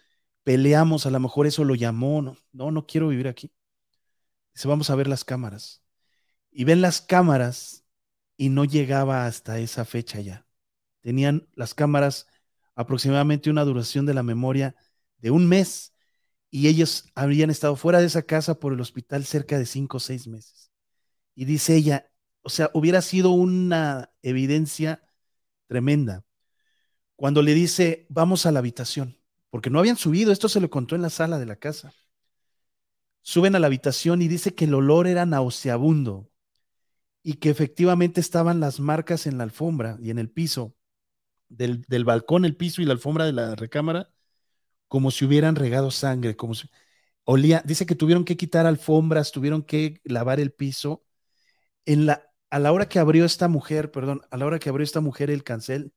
peleamos, 0.43 1.05
a 1.05 1.11
lo 1.11 1.19
mejor 1.19 1.47
eso 1.47 1.63
lo 1.63 1.75
llamó, 1.75 2.21
no, 2.51 2.71
no, 2.71 2.85
quiero 2.85 3.07
vivir 3.07 3.27
aquí. 3.27 3.53
Dice, 4.53 4.67
vamos 4.67 4.89
a 4.89 4.95
ver 4.95 5.07
las 5.07 5.23
cámaras. 5.23 5.83
Y 6.51 6.63
ven 6.65 6.81
las 6.81 7.01
cámaras 7.01 7.85
y 8.35 8.49
no 8.49 8.65
llegaba 8.65 9.25
hasta 9.25 9.59
esa 9.59 9.85
fecha 9.85 10.19
ya. 10.21 10.47
Tenían 11.01 11.47
las 11.55 11.73
cámaras 11.73 12.27
aproximadamente 12.75 13.49
una 13.49 13.65
duración 13.65 14.05
de 14.05 14.13
la 14.15 14.23
memoria 14.23 14.75
de 15.17 15.31
un 15.31 15.47
mes 15.47 15.93
y 16.49 16.67
ellos 16.67 17.05
habían 17.15 17.51
estado 17.51 17.75
fuera 17.75 17.99
de 17.99 18.07
esa 18.07 18.23
casa 18.23 18.59
por 18.59 18.73
el 18.73 18.81
hospital 18.81 19.25
cerca 19.25 19.59
de 19.59 19.65
cinco 19.65 19.97
o 19.97 19.99
seis 19.99 20.27
meses. 20.27 20.71
Y 21.35 21.45
dice 21.45 21.75
ella, 21.75 22.11
o 22.41 22.49
sea, 22.49 22.69
hubiera 22.73 23.01
sido 23.01 23.31
una 23.31 24.11
evidencia 24.21 25.03
tremenda. 25.67 26.25
Cuando 27.15 27.41
le 27.41 27.53
dice, 27.53 28.05
vamos 28.09 28.45
a 28.45 28.51
la 28.51 28.59
habitación, 28.59 29.17
porque 29.49 29.69
no 29.69 29.79
habían 29.79 29.97
subido, 29.97 30.31
esto 30.31 30.49
se 30.49 30.61
lo 30.61 30.69
contó 30.69 30.95
en 30.95 31.01
la 31.01 31.09
sala 31.09 31.39
de 31.39 31.45
la 31.45 31.57
casa. 31.57 31.93
Suben 33.21 33.55
a 33.55 33.59
la 33.59 33.67
habitación 33.67 34.21
y 34.21 34.27
dice 34.27 34.55
que 34.55 34.65
el 34.65 34.73
olor 34.73 35.07
era 35.07 35.25
nauseabundo 35.25 36.31
y 37.21 37.35
que 37.35 37.49
efectivamente 37.49 38.21
estaban 38.21 38.59
las 38.59 38.79
marcas 38.79 39.27
en 39.27 39.37
la 39.37 39.43
alfombra 39.43 39.97
y 40.01 40.09
en 40.09 40.19
el 40.19 40.29
piso, 40.29 40.75
del, 41.49 41.85
balcón, 42.05 42.45
el 42.45 42.55
piso 42.55 42.81
y 42.81 42.85
la 42.85 42.93
alfombra 42.93 43.25
de 43.25 43.33
la 43.33 43.55
recámara, 43.55 44.11
como 44.87 45.11
si 45.11 45.25
hubieran 45.25 45.55
regado 45.55 45.91
sangre, 45.91 46.35
como 46.35 46.55
si 46.55 46.69
olía, 47.25 47.63
dice 47.65 47.85
que 47.85 47.95
tuvieron 47.95 48.25
que 48.25 48.37
quitar 48.37 48.65
alfombras, 48.65 49.31
tuvieron 49.31 49.63
que 49.63 50.01
lavar 50.03 50.39
el 50.39 50.51
piso. 50.51 51.05
En 51.85 52.05
la, 52.05 52.28
a 52.49 52.59
la 52.59 52.71
hora 52.71 52.89
que 52.89 52.99
abrió 52.99 53.25
esta 53.25 53.47
mujer, 53.47 53.91
perdón, 53.91 54.21
a 54.31 54.37
la 54.37 54.45
hora 54.45 54.59
que 54.59 54.69
abrió 54.69 54.83
esta 54.83 55.01
mujer 55.01 55.29
el 55.29 55.43
cancel, 55.43 55.93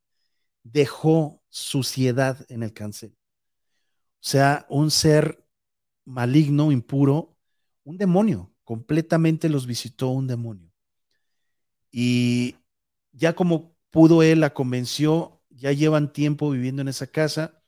dejó 0.62 1.42
suciedad 1.48 2.44
en 2.48 2.62
el 2.62 2.72
cancel. 2.72 3.16
O 4.22 4.24
sea, 4.24 4.66
un 4.68 4.90
ser 4.90 5.44
maligno, 6.04 6.72
impuro, 6.72 7.36
un 7.84 7.98
demonio, 7.98 8.52
completamente 8.64 9.48
los 9.48 9.66
visitó 9.66 10.08
un 10.08 10.26
demonio. 10.26 10.70
Y 11.90 12.56
ya 13.12 13.34
como 13.34 13.76
pudo 13.90 14.22
él, 14.22 14.40
la 14.40 14.54
convenció, 14.54 15.42
ya 15.50 15.72
llevan 15.72 16.12
tiempo 16.12 16.50
viviendo 16.50 16.82
en 16.82 16.88
esa 16.88 17.06
casa 17.06 17.62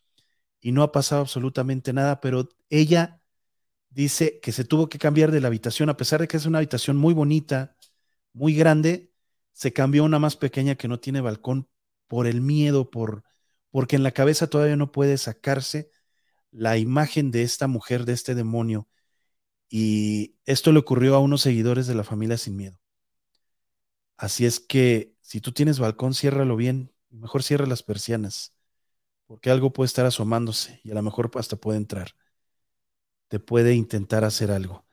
y 0.61 0.73
no 0.73 0.83
ha 0.83 0.93
pasado 0.93 1.23
absolutamente 1.23 1.93
nada, 1.93 2.21
pero 2.21 2.49
ella 2.71 3.21
dice 3.91 4.41
que 4.41 4.53
se 4.53 4.65
tuvo 4.65 4.89
que 4.89 4.99
cambiar 4.99 5.31
de 5.31 5.41
la 5.41 5.49
habitación, 5.49 5.91
a 5.91 5.97
pesar 5.97 6.21
de 6.21 6.29
que 6.29 6.37
es 6.37 6.47
una 6.47 6.59
habitación 6.59 6.97
muy 6.97 7.15
bonita, 7.15 7.74
muy 8.35 8.55
grande, 8.55 9.11
se 9.53 9.73
cambió 9.73 10.05
una 10.05 10.19
más 10.19 10.37
pequeña 10.37 10.75
que 10.75 10.89
no 10.89 11.01
tiene 11.01 11.23
balcón 11.23 11.69
por 12.09 12.27
el 12.27 12.43
miedo, 12.43 12.91
por, 12.91 13.25
porque 13.71 13.97
en 13.97 14.03
la 14.03 14.11
cabeza 14.13 14.49
todavía 14.49 14.77
no 14.77 14.93
puede 14.93 15.17
sacarse 15.17 15.91
la 16.51 16.77
imagen 16.77 17.31
de 17.31 17.43
esta 17.43 17.67
mujer, 17.67 18.05
de 18.05 18.13
este 18.13 18.35
demonio. 18.35 18.89
Y 19.69 20.37
esto 20.45 20.73
le 20.73 20.81
ocurrió 20.81 21.15
a 21.15 21.21
unos 21.21 21.43
seguidores 21.43 21.87
de 21.87 21.95
la 21.95 22.05
familia 22.05 22.37
sin 22.37 22.57
miedo. 22.57 22.79
Así 24.17 24.47
es 24.47 24.61
que 24.61 25.17
si 25.21 25.41
tú 25.41 25.53
tienes 25.53 25.79
balcón, 25.79 26.15
ciérralo 26.15 26.57
bien, 26.57 26.93
mejor 27.11 27.43
cierra 27.43 27.67
las 27.67 27.83
persianas, 27.83 28.55
porque 29.27 29.51
algo 29.51 29.73
puede 29.73 29.87
estar 29.87 30.07
asomándose 30.07 30.81
y 30.85 30.91
a 30.91 30.95
lo 30.95 31.03
mejor 31.03 31.31
hasta 31.35 31.57
puede 31.57 31.79
entrar. 31.79 32.15
Te 33.29 33.41
puede 33.41 33.75
intentar 33.75 34.25
hacer 34.25 34.51
algo. 34.51 34.87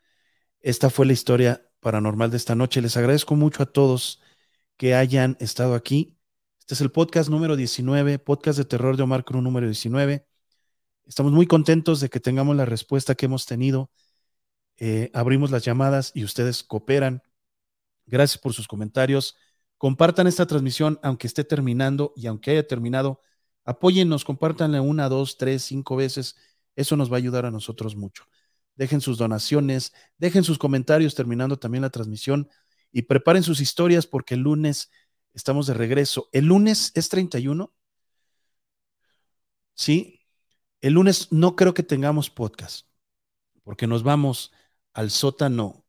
Esta 0.59 0.89
fue 0.89 1.05
la 1.05 1.13
historia 1.13 1.70
paranormal 1.81 2.31
de 2.31 2.37
esta 2.37 2.55
noche. 2.55 2.81
Les 2.81 2.95
agradezco 2.95 3.35
mucho 3.35 3.63
a 3.63 3.65
todos 3.65 4.21
que 4.77 4.95
hayan 4.95 5.35
estado 5.41 5.75
aquí. 5.75 6.17
Este 6.59 6.75
es 6.75 6.81
el 6.81 6.91
podcast 6.91 7.29
número 7.29 7.57
19, 7.57 8.19
podcast 8.19 8.57
de 8.57 8.65
terror 8.65 8.95
de 8.95 9.03
Omar 9.03 9.25
Cruz 9.25 9.43
número 9.43 9.67
19. 9.67 10.25
Estamos 11.05 11.33
muy 11.33 11.47
contentos 11.47 11.99
de 11.99 12.09
que 12.09 12.19
tengamos 12.19 12.55
la 12.55 12.65
respuesta 12.65 13.15
que 13.15 13.25
hemos 13.25 13.45
tenido. 13.45 13.91
Eh, 14.77 15.11
abrimos 15.13 15.51
las 15.51 15.65
llamadas 15.65 16.11
y 16.15 16.23
ustedes 16.23 16.63
cooperan. 16.63 17.23
Gracias 18.05 18.39
por 18.39 18.53
sus 18.53 18.67
comentarios. 18.67 19.35
Compartan 19.77 20.27
esta 20.27 20.45
transmisión, 20.45 20.99
aunque 21.03 21.27
esté 21.27 21.43
terminando 21.43 22.13
y 22.15 22.27
aunque 22.27 22.51
haya 22.51 22.67
terminado. 22.67 23.21
Apóyennos, 23.65 24.23
compártanla 24.23 24.81
una, 24.81 25.09
dos, 25.09 25.37
tres, 25.37 25.63
cinco 25.63 25.95
veces. 25.95 26.35
Eso 26.75 26.95
nos 26.95 27.11
va 27.11 27.15
a 27.15 27.19
ayudar 27.19 27.45
a 27.45 27.51
nosotros 27.51 27.95
mucho. 27.95 28.25
Dejen 28.81 28.99
sus 28.99 29.19
donaciones, 29.19 29.93
dejen 30.17 30.43
sus 30.43 30.57
comentarios 30.57 31.13
terminando 31.13 31.59
también 31.59 31.83
la 31.83 31.91
transmisión 31.91 32.49
y 32.91 33.03
preparen 33.03 33.43
sus 33.43 33.61
historias 33.61 34.07
porque 34.07 34.33
el 34.33 34.39
lunes 34.39 34.89
estamos 35.35 35.67
de 35.67 35.75
regreso. 35.75 36.29
El 36.31 36.45
lunes 36.45 36.91
es 36.95 37.07
31. 37.07 37.71
Sí, 39.75 40.21
el 40.79 40.93
lunes 40.93 41.27
no 41.29 41.55
creo 41.55 41.75
que 41.75 41.83
tengamos 41.83 42.31
podcast, 42.31 42.87
porque 43.61 43.85
nos 43.85 44.01
vamos 44.01 44.51
al 44.93 45.11
sótano 45.11 45.85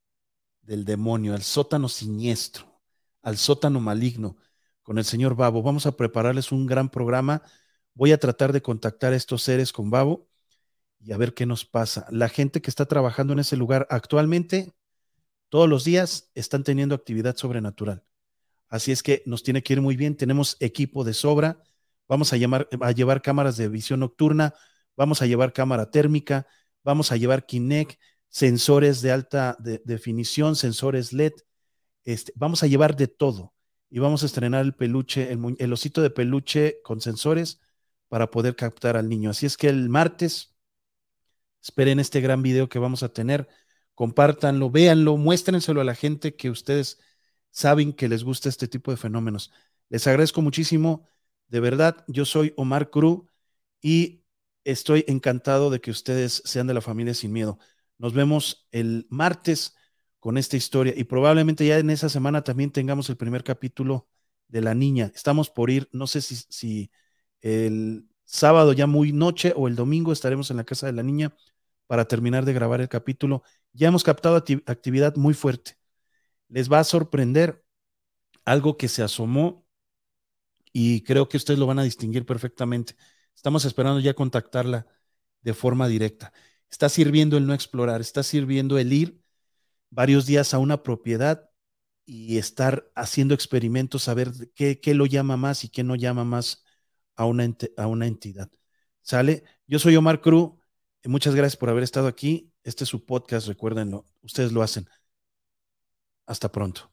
del 0.60 0.84
demonio, 0.84 1.32
al 1.32 1.42
sótano 1.44 1.88
siniestro, 1.88 2.78
al 3.22 3.38
sótano 3.38 3.80
maligno 3.80 4.36
con 4.82 4.98
el 4.98 5.06
señor 5.06 5.34
Babo. 5.34 5.62
Vamos 5.62 5.86
a 5.86 5.96
prepararles 5.96 6.52
un 6.52 6.66
gran 6.66 6.90
programa. 6.90 7.42
Voy 7.94 8.12
a 8.12 8.18
tratar 8.18 8.52
de 8.52 8.60
contactar 8.60 9.14
a 9.14 9.16
estos 9.16 9.42
seres 9.42 9.72
con 9.72 9.88
Babo 9.88 10.28
y 11.02 11.12
a 11.12 11.16
ver 11.16 11.34
qué 11.34 11.46
nos 11.46 11.64
pasa. 11.64 12.06
La 12.10 12.28
gente 12.28 12.62
que 12.62 12.70
está 12.70 12.86
trabajando 12.86 13.32
en 13.32 13.40
ese 13.40 13.56
lugar 13.56 13.86
actualmente, 13.90 14.72
todos 15.48 15.68
los 15.68 15.84
días 15.84 16.30
están 16.34 16.64
teniendo 16.64 16.94
actividad 16.94 17.36
sobrenatural. 17.36 18.04
Así 18.68 18.92
es 18.92 19.02
que 19.02 19.22
nos 19.26 19.42
tiene 19.42 19.62
que 19.62 19.74
ir 19.74 19.82
muy 19.82 19.96
bien. 19.96 20.16
Tenemos 20.16 20.56
equipo 20.60 21.04
de 21.04 21.12
sobra. 21.14 21.62
Vamos 22.08 22.32
a, 22.32 22.36
llamar, 22.36 22.68
a 22.80 22.92
llevar 22.92 23.20
cámaras 23.20 23.56
de 23.56 23.68
visión 23.68 24.00
nocturna 24.00 24.54
vamos 24.96 25.22
a 25.22 25.26
llevar 25.26 25.52
cámara 25.52 25.90
térmica, 25.90 26.46
vamos 26.84 27.12
a 27.12 27.16
llevar 27.16 27.46
Kinect, 27.46 27.98
sensores 28.28 29.02
de 29.02 29.12
alta 29.12 29.56
definición, 29.60 30.56
sensores 30.56 31.12
LED, 31.12 31.32
este, 32.04 32.32
vamos 32.34 32.62
a 32.62 32.66
llevar 32.66 32.96
de 32.96 33.08
todo 33.08 33.54
y 33.90 33.98
vamos 33.98 34.22
a 34.22 34.26
estrenar 34.26 34.64
el 34.64 34.74
peluche, 34.74 35.30
el, 35.32 35.72
osito 35.72 36.02
de 36.02 36.10
peluche 36.10 36.80
con 36.82 37.00
sensores 37.00 37.60
para 38.08 38.30
poder 38.30 38.56
captar 38.56 38.96
al 38.96 39.08
niño. 39.08 39.30
Así 39.30 39.46
es 39.46 39.56
que 39.56 39.68
el 39.68 39.88
martes, 39.88 40.51
esperen 41.62 42.00
este 42.00 42.20
gran 42.20 42.42
video 42.42 42.68
que 42.68 42.78
vamos 42.78 43.02
a 43.02 43.12
tener, 43.12 43.48
compártanlo, 43.94 44.70
véanlo, 44.70 45.16
muéstrenselo 45.16 45.80
a 45.80 45.84
la 45.84 45.94
gente 45.94 46.36
que 46.36 46.50
ustedes 46.50 47.00
saben 47.50 47.92
que 47.92 48.08
les 48.08 48.24
gusta 48.24 48.48
este 48.48 48.68
tipo 48.68 48.90
de 48.90 48.96
fenómenos. 48.96 49.52
Les 49.88 50.06
agradezco 50.06 50.42
muchísimo, 50.42 51.06
de 51.48 51.60
verdad, 51.60 52.04
yo 52.08 52.24
soy 52.24 52.54
Omar 52.56 52.90
Cruz 52.90 53.22
y 53.80 54.22
Estoy 54.64 55.04
encantado 55.08 55.70
de 55.70 55.80
que 55.80 55.90
ustedes 55.90 56.42
sean 56.44 56.66
de 56.66 56.74
la 56.74 56.80
familia 56.80 57.14
sin 57.14 57.32
miedo. 57.32 57.58
Nos 57.98 58.14
vemos 58.14 58.68
el 58.70 59.06
martes 59.10 59.74
con 60.20 60.38
esta 60.38 60.56
historia 60.56 60.94
y 60.96 61.04
probablemente 61.04 61.66
ya 61.66 61.78
en 61.78 61.90
esa 61.90 62.08
semana 62.08 62.44
también 62.44 62.70
tengamos 62.70 63.10
el 63.10 63.16
primer 63.16 63.42
capítulo 63.42 64.08
de 64.48 64.60
la 64.60 64.74
niña. 64.74 65.10
Estamos 65.14 65.50
por 65.50 65.70
ir, 65.70 65.88
no 65.92 66.06
sé 66.06 66.20
si, 66.22 66.90
el 67.40 68.06
sábado 68.24 68.72
ya 68.72 68.86
muy 68.86 69.12
noche 69.12 69.52
o 69.56 69.66
el 69.66 69.74
domingo 69.74 70.12
estaremos 70.12 70.50
en 70.50 70.58
la 70.58 70.64
casa 70.64 70.86
de 70.86 70.92
la 70.92 71.02
niña 71.02 71.34
para 71.86 72.06
terminar 72.06 72.44
de 72.44 72.52
grabar 72.52 72.80
el 72.80 72.88
capítulo. 72.88 73.42
Ya 73.72 73.88
hemos 73.88 74.04
captado 74.04 74.36
actividad 74.36 75.16
muy 75.16 75.34
fuerte. 75.34 75.76
Les 76.48 76.70
va 76.70 76.80
a 76.80 76.84
sorprender 76.84 77.64
algo 78.44 78.76
que 78.76 78.88
se 78.88 79.02
asomó 79.02 79.66
y 80.72 81.02
creo 81.02 81.28
que 81.28 81.36
ustedes 81.36 81.58
lo 81.58 81.66
van 81.66 81.78
a 81.78 81.84
distinguir 81.84 82.26
perfectamente. 82.26 82.96
Estamos 83.34 83.64
esperando 83.64 84.00
ya 84.00 84.14
contactarla 84.14 84.86
de 85.42 85.54
forma 85.54 85.88
directa. 85.88 86.32
Está 86.70 86.88
sirviendo 86.88 87.36
el 87.36 87.46
no 87.46 87.54
explorar, 87.54 88.00
está 88.00 88.22
sirviendo 88.22 88.78
el 88.78 88.92
ir 88.92 89.22
varios 89.90 90.26
días 90.26 90.54
a 90.54 90.58
una 90.58 90.82
propiedad 90.82 91.50
y 92.04 92.38
estar 92.38 92.90
haciendo 92.94 93.34
experimentos, 93.34 94.08
a 94.08 94.14
ver 94.14 94.32
qué, 94.54 94.80
lo 94.94 95.06
llama 95.06 95.36
más 95.36 95.64
y 95.64 95.68
qué 95.68 95.84
no 95.84 95.94
llama 95.96 96.24
más 96.24 96.64
a 97.16 97.26
una, 97.26 97.48
a 97.76 97.86
una 97.86 98.06
entidad. 98.06 98.50
¿Sale? 99.02 99.44
Yo 99.66 99.78
soy 99.78 99.96
Omar 99.96 100.20
Cruz. 100.20 100.52
Muchas 101.04 101.34
gracias 101.34 101.56
por 101.56 101.68
haber 101.68 101.82
estado 101.82 102.06
aquí. 102.06 102.52
Este 102.62 102.84
es 102.84 102.90
su 102.90 103.04
podcast, 103.04 103.48
recuérdenlo. 103.48 104.06
Ustedes 104.22 104.52
lo 104.52 104.62
hacen. 104.62 104.88
Hasta 106.26 106.50
pronto. 106.50 106.90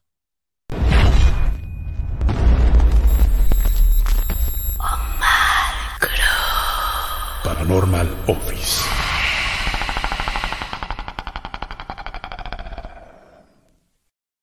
Paranormal 7.44 8.08
Office. 8.26 8.99